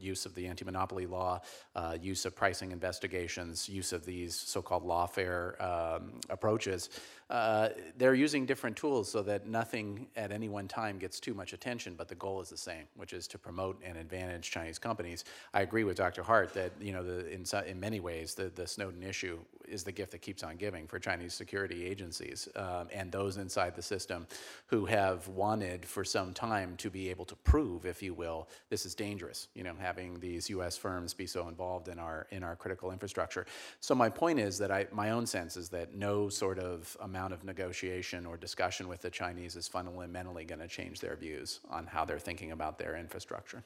use 0.03 0.25
of 0.25 0.35
the 0.35 0.47
anti-monopoly 0.47 1.05
law, 1.05 1.41
uh, 1.75 1.97
use 1.99 2.25
of 2.25 2.35
pricing 2.35 2.71
investigations, 2.71 3.69
use 3.69 3.93
of 3.93 4.05
these 4.05 4.35
so-called 4.35 4.85
lawfare 4.85 5.59
um, 5.61 6.19
approaches. 6.29 6.89
Uh, 7.29 7.69
they're 7.97 8.13
using 8.13 8.45
different 8.45 8.75
tools 8.75 9.11
so 9.11 9.21
that 9.23 9.47
nothing 9.47 10.07
at 10.15 10.31
any 10.31 10.49
one 10.49 10.67
time 10.67 10.97
gets 10.97 11.19
too 11.19 11.33
much 11.33 11.53
attention, 11.53 11.95
but 11.95 12.07
the 12.07 12.15
goal 12.15 12.41
is 12.41 12.49
the 12.49 12.57
same, 12.57 12.85
which 12.95 13.13
is 13.13 13.27
to 13.27 13.37
promote 13.37 13.79
and 13.83 13.97
advantage 13.97 14.51
Chinese 14.51 14.77
companies. 14.77 15.25
I 15.53 15.61
agree 15.61 15.83
with 15.83 15.97
Dr. 15.97 16.23
Hart 16.23 16.53
that 16.53 16.71
you 16.79 16.91
know, 16.91 17.03
the, 17.03 17.29
in, 17.31 17.45
in 17.67 17.79
many 17.79 17.99
ways, 17.99 18.35
the, 18.35 18.49
the 18.49 18.67
Snowden 18.67 19.03
issue 19.03 19.39
is 19.67 19.83
the 19.83 19.91
gift 19.91 20.11
that 20.11 20.21
keeps 20.21 20.43
on 20.43 20.57
giving 20.57 20.87
for 20.87 20.99
Chinese 20.99 21.33
security 21.33 21.85
agencies 21.85 22.47
um, 22.55 22.87
and 22.93 23.11
those 23.11 23.37
inside 23.37 23.75
the 23.75 23.81
system 23.81 24.27
who 24.67 24.85
have 24.85 25.27
wanted 25.27 25.85
for 25.85 26.03
some 26.03 26.33
time 26.33 26.75
to 26.77 26.89
be 26.89 27.09
able 27.09 27.25
to 27.25 27.35
prove, 27.37 27.85
if 27.85 28.01
you 28.01 28.13
will, 28.13 28.49
this 28.69 28.85
is 28.85 28.93
dangerous. 28.93 29.47
You 29.53 29.63
know, 29.63 29.73
having 29.79 30.19
these 30.19 30.49
U.S. 30.49 30.77
firms 30.77 31.13
be 31.13 31.25
so 31.25 31.47
involved 31.47 31.87
in 31.87 31.99
our 31.99 32.27
in 32.31 32.43
our 32.43 32.55
critical 32.55 32.91
infrastructure. 32.91 33.45
So 33.79 33.95
my 33.95 34.09
point 34.09 34.39
is 34.39 34.57
that 34.59 34.71
I 34.71 34.87
my 34.91 35.11
own 35.11 35.25
sense 35.25 35.57
is 35.57 35.69
that 35.69 35.95
no 35.95 36.29
sort 36.29 36.59
of 36.59 36.95
amount 37.13 37.31
of 37.31 37.43
negotiation 37.43 38.25
or 38.25 38.35
discussion 38.37 38.87
with 38.87 39.01
the 39.01 39.09
Chinese 39.21 39.55
is 39.55 39.67
fundamentally 39.67 40.45
going 40.51 40.63
to 40.67 40.67
change 40.67 40.99
their 40.99 41.15
views 41.15 41.59
on 41.69 41.85
how 41.85 42.03
they're 42.07 42.25
thinking 42.29 42.51
about 42.51 42.73
their 42.81 42.95
infrastructure. 42.95 43.61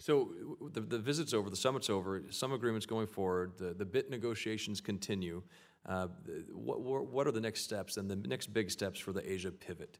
So 0.00 0.12
the, 0.74 0.80
the 0.80 0.98
visit's 0.98 1.32
over, 1.32 1.48
the 1.48 1.62
summit's 1.66 1.90
over, 1.90 2.22
some 2.30 2.52
agreements 2.52 2.86
going 2.86 3.06
forward, 3.06 3.52
the, 3.56 3.72
the 3.72 3.84
BIT 3.84 4.10
negotiations 4.10 4.80
continue. 4.80 5.42
Uh, 5.86 6.08
What, 6.52 6.80
what 7.14 7.24
are 7.28 7.32
the 7.32 7.44
next 7.48 7.60
steps 7.62 7.98
and 7.98 8.10
the 8.10 8.16
next 8.16 8.46
big 8.52 8.68
steps 8.70 8.98
for 8.98 9.12
the 9.12 9.24
Asia 9.34 9.52
pivot 9.52 9.98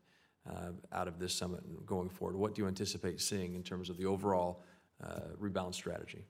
uh, 0.51 0.73
out 0.99 1.09
of 1.09 1.15
this 1.19 1.33
summit 1.35 1.63
going 1.87 2.09
forward? 2.09 2.37
What 2.37 2.55
do 2.55 2.63
you 2.63 2.69
anticipate 2.69 3.21
seeing 3.21 3.55
in 3.55 3.63
terms 3.63 3.91
of 3.91 3.97
the 3.97 4.07
overall 4.07 4.65
uh, 5.05 5.37
rebound 5.39 5.75
strategy? 5.75 6.25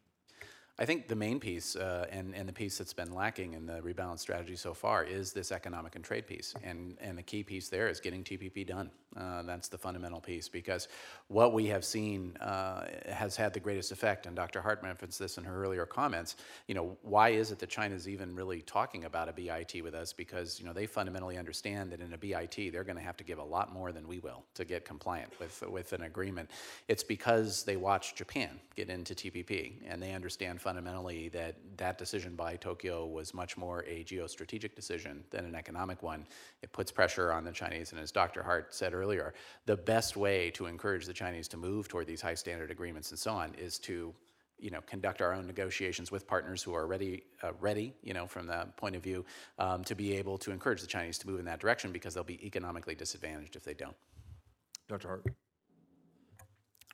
I 0.78 0.86
think 0.86 1.06
the 1.06 1.16
main 1.16 1.38
piece, 1.38 1.76
uh, 1.76 2.06
and, 2.10 2.34
and 2.34 2.48
the 2.48 2.52
piece 2.52 2.78
that's 2.78 2.94
been 2.94 3.12
lacking 3.12 3.52
in 3.52 3.66
the 3.66 3.80
rebalance 3.80 4.20
strategy 4.20 4.56
so 4.56 4.72
far, 4.72 5.04
is 5.04 5.32
this 5.32 5.52
economic 5.52 5.96
and 5.96 6.04
trade 6.04 6.26
piece. 6.26 6.54
And, 6.64 6.96
and 7.00 7.16
the 7.18 7.22
key 7.22 7.42
piece 7.42 7.68
there 7.68 7.88
is 7.88 8.00
getting 8.00 8.24
TPP 8.24 8.66
done. 8.66 8.90
Uh, 9.16 9.42
that's 9.42 9.68
the 9.68 9.76
fundamental 9.76 10.20
piece 10.20 10.48
because 10.48 10.88
what 11.28 11.52
we 11.52 11.66
have 11.66 11.84
seen 11.84 12.36
uh, 12.38 12.86
has 13.10 13.36
had 13.36 13.52
the 13.52 13.60
greatest 13.60 13.92
effect, 13.92 14.26
and 14.26 14.34
Dr. 14.34 14.60
Hart 14.60 14.80
referenced 14.82 15.18
this 15.18 15.36
in 15.36 15.44
her 15.44 15.62
earlier 15.62 15.84
comments. 15.84 16.36
You 16.66 16.74
know, 16.74 16.96
why 17.02 17.30
is 17.30 17.50
it 17.50 17.58
that 17.58 17.68
China's 17.68 18.08
even 18.08 18.34
really 18.34 18.62
talking 18.62 19.04
about 19.04 19.28
a 19.28 19.32
BIT 19.32 19.82
with 19.82 19.94
us? 19.94 20.12
Because 20.12 20.58
you 20.58 20.66
know 20.66 20.72
they 20.72 20.86
fundamentally 20.86 21.36
understand 21.36 21.92
that 21.92 22.00
in 22.00 22.12
a 22.14 22.18
BIT 22.18 22.72
they're 22.72 22.84
going 22.84 22.96
to 22.96 23.02
have 23.02 23.16
to 23.18 23.24
give 23.24 23.38
a 23.38 23.44
lot 23.44 23.72
more 23.72 23.92
than 23.92 24.08
we 24.08 24.18
will 24.18 24.44
to 24.54 24.64
get 24.64 24.84
compliant 24.84 25.30
with 25.38 25.62
with 25.68 25.92
an 25.92 26.02
agreement. 26.04 26.50
It's 26.88 27.04
because 27.04 27.64
they 27.64 27.76
watched 27.76 28.16
Japan 28.16 28.60
get 28.76 28.88
into 28.88 29.14
TPP, 29.14 29.74
and 29.86 30.02
they 30.02 30.12
understand 30.12 30.60
fundamentally 30.60 31.28
that 31.30 31.56
that 31.76 31.98
decision 31.98 32.34
by 32.34 32.56
Tokyo 32.56 33.06
was 33.06 33.34
much 33.34 33.58
more 33.58 33.84
a 33.86 34.04
geostrategic 34.04 34.74
decision 34.74 35.22
than 35.30 35.44
an 35.44 35.54
economic 35.54 36.02
one. 36.02 36.26
It 36.62 36.72
puts 36.72 36.90
pressure 36.90 37.30
on 37.30 37.44
the 37.44 37.52
Chinese, 37.52 37.92
and 37.92 38.00
as 38.00 38.10
Dr. 38.10 38.42
Hart 38.42 38.74
said 38.74 38.94
earlier, 38.94 39.01
the 39.66 39.76
best 39.76 40.16
way 40.16 40.50
to 40.52 40.66
encourage 40.66 41.06
the 41.06 41.12
Chinese 41.12 41.48
to 41.48 41.56
move 41.56 41.88
toward 41.88 42.06
these 42.06 42.20
high 42.20 42.34
standard 42.34 42.70
agreements 42.70 43.10
and 43.10 43.18
so 43.18 43.32
on 43.32 43.54
is 43.54 43.78
to 43.80 44.14
you 44.62 44.70
know, 44.70 44.80
conduct 44.86 45.20
our 45.20 45.34
own 45.34 45.46
negotiations 45.46 46.12
with 46.12 46.26
partners 46.26 46.62
who 46.62 46.72
are 46.72 46.86
ready, 46.86 47.24
uh, 47.42 47.52
ready, 47.60 47.92
you 48.02 48.14
know, 48.14 48.26
from 48.28 48.46
that 48.46 48.76
point 48.76 48.94
of 48.94 49.02
view, 49.02 49.24
um, 49.58 49.82
to 49.82 49.96
be 49.96 50.14
able 50.14 50.38
to 50.38 50.52
encourage 50.52 50.80
the 50.80 50.86
Chinese 50.86 51.18
to 51.18 51.26
move 51.26 51.40
in 51.40 51.44
that 51.44 51.58
direction 51.58 51.90
because 51.90 52.14
they'll 52.14 52.22
be 52.22 52.44
economically 52.46 52.94
disadvantaged 52.94 53.56
if 53.56 53.64
they 53.64 53.74
don't. 53.74 53.96
Dr. 54.88 55.08
Hart? 55.08 55.26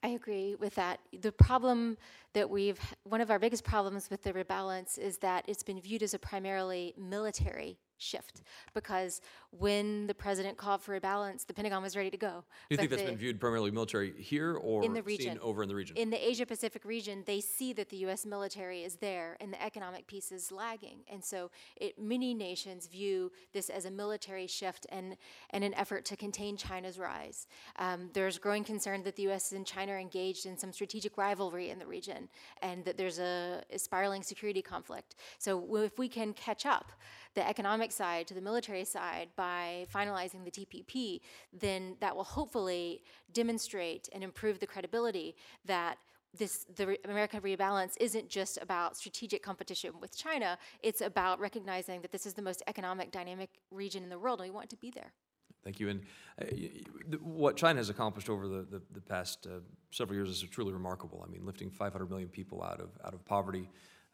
I 0.02 0.08
agree 0.08 0.54
with 0.54 0.74
that. 0.76 1.00
The 1.20 1.32
problem 1.32 1.98
that 2.32 2.48
we've, 2.48 2.80
one 3.04 3.20
of 3.20 3.30
our 3.30 3.38
biggest 3.38 3.64
problems 3.64 4.08
with 4.08 4.22
the 4.22 4.32
rebalance 4.32 4.98
is 4.98 5.18
that 5.18 5.44
it's 5.46 5.62
been 5.62 5.80
viewed 5.80 6.02
as 6.02 6.14
a 6.14 6.18
primarily 6.18 6.94
military 6.96 7.78
shift 7.98 8.42
because 8.74 9.20
when 9.50 10.06
the 10.06 10.14
president 10.14 10.56
called 10.56 10.82
for 10.82 10.94
a 10.94 11.00
balance, 11.00 11.44
the 11.44 11.54
Pentagon 11.54 11.82
was 11.82 11.96
ready 11.96 12.10
to 12.10 12.16
go. 12.16 12.28
Do 12.28 12.34
you 12.70 12.76
But 12.76 12.78
think 12.78 12.90
that's 12.90 13.02
the- 13.02 13.08
been 13.08 13.18
viewed 13.18 13.40
primarily 13.40 13.70
military 13.70 14.12
here 14.20 14.54
or 14.56 14.84
In 14.84 14.92
the 14.92 15.00
seen 15.00 15.06
region. 15.06 15.38
over 15.40 15.62
in 15.62 15.68
the 15.68 15.74
region? 15.74 15.96
In 15.96 16.10
the 16.10 16.28
Asia 16.28 16.46
Pacific 16.46 16.84
region, 16.84 17.24
they 17.26 17.40
see 17.40 17.72
that 17.74 17.88
the 17.88 17.96
U.S. 17.98 18.24
military 18.24 18.84
is 18.84 18.96
there 18.96 19.36
and 19.40 19.52
the 19.52 19.62
economic 19.62 20.06
piece 20.06 20.32
is 20.32 20.52
lagging. 20.52 21.00
And 21.10 21.24
so 21.24 21.50
it, 21.76 21.98
many 21.98 22.34
nations 22.34 22.86
view 22.86 23.32
this 23.52 23.68
as 23.70 23.84
a 23.84 23.90
military 23.90 24.46
shift 24.46 24.86
and, 24.90 25.16
and 25.50 25.64
an 25.64 25.74
effort 25.74 26.04
to 26.06 26.16
contain 26.16 26.56
China's 26.56 26.98
rise. 26.98 27.46
Um, 27.76 28.10
there's 28.12 28.38
growing 28.38 28.64
concern 28.64 29.02
that 29.04 29.16
the 29.16 29.24
U.S. 29.24 29.52
and 29.52 29.66
China 29.66 29.92
are 29.92 29.98
engaged 29.98 30.46
in 30.46 30.56
some 30.56 30.72
strategic 30.72 31.16
rivalry 31.18 31.70
in 31.70 31.78
the 31.78 31.86
region 31.86 32.28
and 32.62 32.84
that 32.84 32.96
there's 32.96 33.18
a, 33.18 33.62
a 33.72 33.78
spiraling 33.78 34.22
security 34.22 34.62
conflict. 34.62 35.14
So 35.38 35.76
if 35.76 35.98
we 35.98 36.08
can 36.08 36.32
catch 36.34 36.66
up 36.66 36.92
the 37.38 37.48
economic 37.48 37.92
side 37.92 38.26
to 38.26 38.34
the 38.34 38.40
military 38.40 38.84
side 38.84 39.28
by 39.36 39.86
finalizing 39.94 40.44
the 40.44 40.50
TPP, 40.50 41.20
then 41.52 41.96
that 42.00 42.16
will 42.16 42.24
hopefully 42.24 43.00
demonstrate 43.32 44.08
and 44.12 44.24
improve 44.24 44.58
the 44.58 44.66
credibility 44.66 45.36
that 45.64 45.98
this 46.36 46.66
the 46.74 46.88
re- 46.88 46.98
American 47.04 47.40
rebalance 47.40 47.94
isn't 48.00 48.28
just 48.28 48.58
about 48.60 48.96
strategic 48.96 49.40
competition 49.40 49.92
with 50.00 50.16
China. 50.16 50.58
It's 50.82 51.00
about 51.00 51.38
recognizing 51.38 52.02
that 52.02 52.10
this 52.10 52.26
is 52.26 52.34
the 52.34 52.42
most 52.42 52.60
economic 52.66 53.12
dynamic 53.12 53.50
region 53.70 54.02
in 54.02 54.10
the 54.10 54.18
world, 54.18 54.40
and 54.40 54.50
we 54.50 54.54
want 54.54 54.68
to 54.70 54.76
be 54.76 54.90
there. 54.90 55.12
Thank 55.62 55.78
you. 55.78 55.88
And 55.90 56.00
uh, 56.42 57.16
what 57.22 57.56
China 57.56 57.78
has 57.78 57.88
accomplished 57.88 58.28
over 58.28 58.48
the, 58.48 58.66
the, 58.68 58.82
the 58.92 59.00
past 59.00 59.46
uh, 59.46 59.60
several 59.92 60.16
years 60.16 60.28
is 60.28 60.42
truly 60.42 60.72
remarkable. 60.72 61.24
I 61.26 61.30
mean, 61.30 61.46
lifting 61.46 61.70
500 61.70 62.10
million 62.10 62.28
people 62.28 62.64
out 62.64 62.80
of, 62.80 62.90
out 63.04 63.14
of 63.14 63.24
poverty, 63.24 63.70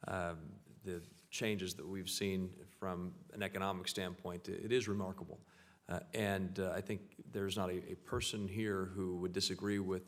um, 0.08 0.36
the 0.84 1.00
changes 1.34 1.74
that 1.74 1.86
we've 1.86 2.08
seen 2.08 2.48
from 2.78 3.12
an 3.34 3.42
economic 3.42 3.88
standpoint, 3.88 4.48
it, 4.48 4.70
is 4.70 4.86
remarkable. 4.86 5.40
Uh, 5.88 5.98
and 6.14 6.60
uh, 6.60 6.70
I 6.74 6.80
think 6.80 7.00
there's 7.32 7.56
not 7.56 7.70
a, 7.70 7.78
a 7.92 7.96
person 8.04 8.46
here 8.46 8.90
who 8.94 9.16
would 9.16 9.32
disagree 9.32 9.80
with 9.80 10.04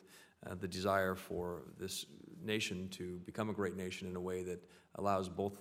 uh, 0.47 0.55
the 0.55 0.69
desire 0.69 1.17
for 1.17 1.65
this 1.79 2.07
nation 2.43 2.89
to 2.91 3.21
become 3.27 3.51
a 3.51 3.53
great 3.53 3.77
nation 3.77 4.09
in 4.09 4.15
a 4.15 4.21
way 4.21 4.45
that 4.45 4.63
allows 4.95 5.29
both 5.29 5.55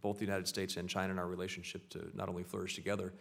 both 0.00 0.18
the 0.18 0.24
United 0.24 0.48
States 0.48 0.76
and 0.78 0.88
China 0.88 1.12
in 1.12 1.18
our 1.18 1.28
relationship 1.28 1.88
to 1.90 2.10
not 2.14 2.28
only 2.28 2.42
flourish 2.42 2.74
together, 2.74 3.12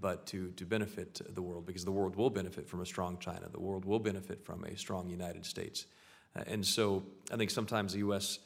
but 0.00 0.26
to, 0.26 0.50
to 0.52 0.64
benefit 0.64 1.20
the 1.34 1.42
world, 1.42 1.66
because 1.66 1.84
the 1.84 1.90
world 1.90 2.14
will 2.14 2.30
benefit 2.30 2.68
from 2.68 2.82
a 2.82 2.86
strong 2.86 3.18
China. 3.18 3.48
The 3.50 3.58
world 3.58 3.84
will 3.84 3.98
benefit 3.98 4.44
from 4.44 4.62
a 4.64 4.76
strong 4.76 5.08
United 5.08 5.44
States. 5.44 5.86
Uh, 6.36 6.44
and 6.46 6.64
so 6.64 7.02
I 7.32 7.36
think 7.36 7.50
sometimes 7.50 7.94
the 7.94 8.00
U.S. 8.00 8.38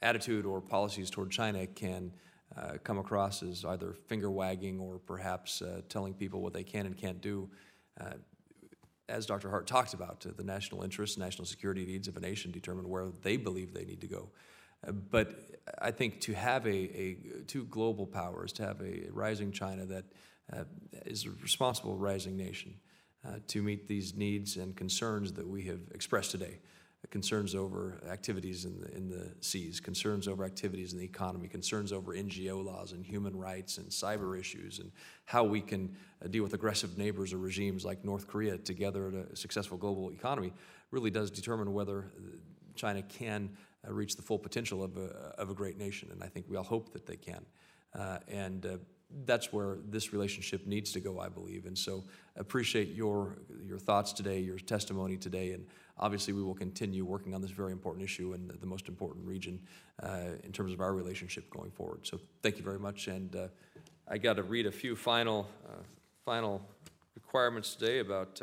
attitude 0.00 0.46
or 0.46 0.62
policies 0.62 1.10
toward 1.10 1.30
China 1.30 1.66
can 1.66 2.12
uh, 2.54 2.74
come 2.84 2.98
across 2.98 3.42
as 3.42 3.64
either 3.64 3.94
finger 4.06 4.30
wagging 4.30 4.78
or 4.78 4.98
perhaps 4.98 5.62
uh, 5.62 5.80
telling 5.88 6.14
people 6.14 6.40
what 6.40 6.52
they 6.52 6.62
can 6.62 6.86
and 6.86 6.96
can't 6.96 7.20
do. 7.20 7.48
Uh, 8.00 8.14
as 9.08 9.26
Dr. 9.26 9.50
Hart 9.50 9.66
talked 9.66 9.94
about, 9.94 10.24
uh, 10.26 10.30
the 10.36 10.44
national 10.44 10.82
interests, 10.82 11.18
national 11.18 11.46
security 11.46 11.84
needs 11.84 12.08
of 12.08 12.16
a 12.16 12.20
nation 12.20 12.50
determine 12.50 12.88
where 12.88 13.08
they 13.22 13.36
believe 13.36 13.72
they 13.72 13.84
need 13.84 14.00
to 14.00 14.06
go. 14.06 14.30
Uh, 14.86 14.92
But 14.92 15.60
I 15.80 15.90
think 15.90 16.20
to 16.22 16.34
have 16.34 16.66
a, 16.66 16.70
a 16.70 17.16
two 17.46 17.64
global 17.64 18.06
powers, 18.06 18.52
to 18.54 18.62
have 18.64 18.80
a 18.80 19.08
rising 19.10 19.52
China 19.52 19.84
that 19.86 20.04
uh, 20.52 20.64
is 21.04 21.26
a 21.26 21.30
responsible 21.42 21.96
rising 21.96 22.36
nation, 22.36 22.74
to 23.48 23.60
meet 23.60 23.88
these 23.88 24.14
needs 24.14 24.56
and 24.56 24.76
concerns 24.76 25.32
that 25.32 25.44
we 25.44 25.62
have 25.64 25.80
expressed 25.92 26.30
today, 26.30 26.60
concerns 27.10 27.54
over 27.54 28.00
activities 28.10 28.64
in 28.64 28.80
the, 28.80 28.94
in 28.96 29.08
the 29.08 29.32
seas, 29.40 29.80
concerns 29.80 30.28
over 30.28 30.44
activities 30.44 30.92
in 30.92 30.98
the 30.98 31.04
economy, 31.04 31.48
concerns 31.48 31.92
over 31.92 32.14
NGO 32.14 32.64
laws 32.64 32.92
and 32.92 33.04
human 33.04 33.36
rights 33.36 33.78
and 33.78 33.88
cyber 33.88 34.38
issues, 34.38 34.78
and 34.78 34.90
how 35.24 35.44
we 35.44 35.60
can 35.60 35.94
uh, 36.24 36.28
deal 36.28 36.42
with 36.42 36.54
aggressive 36.54 36.98
neighbors 36.98 37.32
or 37.32 37.38
regimes 37.38 37.84
like 37.84 38.04
North 38.04 38.26
Korea 38.26 38.58
together 38.58 39.08
in 39.08 39.26
a 39.32 39.36
successful 39.36 39.78
global 39.78 40.10
economy, 40.10 40.52
really 40.90 41.10
does 41.10 41.30
determine 41.30 41.72
whether 41.72 42.00
uh, 42.00 42.36
China 42.74 43.02
can 43.02 43.50
uh, 43.86 43.92
reach 43.92 44.16
the 44.16 44.22
full 44.22 44.38
potential 44.38 44.82
of 44.82 44.96
a, 44.96 45.34
of 45.38 45.50
a 45.50 45.54
great 45.54 45.78
nation. 45.78 46.08
And 46.12 46.22
I 46.22 46.28
think 46.28 46.46
we 46.48 46.56
all 46.56 46.64
hope 46.64 46.92
that 46.92 47.06
they 47.06 47.16
can. 47.16 47.44
Uh, 47.94 48.18
and 48.28 48.66
uh, 48.66 48.76
that's 49.24 49.52
where 49.52 49.78
this 49.88 50.12
relationship 50.12 50.66
needs 50.66 50.92
to 50.92 51.00
go, 51.00 51.20
I 51.20 51.28
believe. 51.28 51.66
And 51.66 51.76
so 51.76 52.04
appreciate 52.36 52.94
your, 52.94 53.38
your 53.64 53.78
thoughts 53.78 54.12
today, 54.12 54.40
your 54.40 54.58
testimony 54.58 55.16
today. 55.16 55.52
And 55.52 55.66
obviously, 55.98 56.32
we 56.32 56.42
will 56.42 56.54
continue 56.54 57.04
working 57.04 57.34
on 57.34 57.40
this 57.40 57.50
very 57.50 57.72
important 57.72 58.04
issue 58.04 58.34
in 58.34 58.50
the, 58.60 58.66
most 58.66 58.88
important 58.88 59.26
region 59.26 59.60
uh, 60.02 60.32
in 60.44 60.52
terms 60.52 60.72
of 60.72 60.80
our 60.80 60.94
relationship 60.94 61.48
going 61.50 61.70
forward. 61.70 62.06
So 62.06 62.20
thank 62.42 62.58
you 62.58 62.64
very 62.64 62.78
much. 62.78 63.08
And 63.08 63.34
uh, 63.34 63.48
I 64.08 64.18
got 64.18 64.36
to 64.36 64.42
read 64.42 64.66
a 64.66 64.72
few 64.72 64.96
final, 64.96 65.48
uh, 65.66 65.82
final 66.24 66.62
requirements 67.14 67.74
today 67.74 68.00
about 68.00 68.40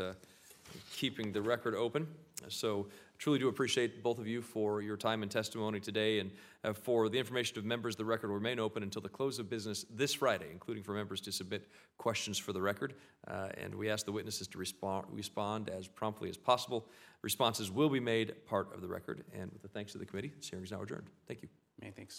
keeping 0.93 1.31
the 1.31 1.41
record 1.41 1.75
open. 1.75 2.07
So 2.47 2.87
truly 3.23 3.39
do 3.39 3.47
appreciate 3.47 4.03
both 4.03 4.19
of 4.19 4.27
you 4.27 4.41
for 4.41 4.81
your 4.81 4.97
time 4.97 5.23
and 5.23 5.31
testimony 5.31 5.79
today. 5.79 6.19
And 6.19 6.29
uh, 6.65 6.73
for 6.73 7.07
the 7.07 7.17
information 7.17 7.57
of 7.57 7.63
members, 7.63 7.95
the 7.95 8.03
record 8.03 8.27
will 8.27 8.35
remain 8.35 8.59
open 8.59 8.83
until 8.83 9.01
the 9.01 9.07
close 9.07 9.39
of 9.39 9.49
business 9.49 9.85
this 9.89 10.13
Friday, 10.13 10.47
including 10.51 10.83
for 10.83 10.93
members 10.93 11.21
to 11.21 11.31
submit 11.31 11.69
questions 11.97 12.37
for 12.37 12.51
the 12.51 12.61
record. 12.61 12.95
Uh, 13.25 13.47
And 13.57 13.73
we 13.75 13.89
ask 13.89 14.05
the 14.05 14.11
witnesses 14.11 14.47
to 14.49 14.57
respond, 14.57 15.05
respond 15.09 15.69
as 15.69 15.87
promptly 15.87 16.29
as 16.29 16.35
possible. 16.35 16.85
Responses 17.21 17.71
will 17.71 17.89
be 17.89 18.01
made 18.01 18.45
part 18.45 18.73
of 18.75 18.81
the 18.81 18.89
record. 18.89 19.23
And 19.33 19.49
with 19.53 19.61
the 19.61 19.69
thanks 19.69 19.93
of 19.95 20.01
the 20.01 20.05
committee, 20.05 20.33
this 20.35 20.49
hearing 20.49 20.65
is 20.65 20.71
now 20.71 20.81
adjourned. 20.81 21.07
Thank 21.25 21.43
you. 21.43 21.47
Many 21.79 21.93
thanks. 21.93 22.17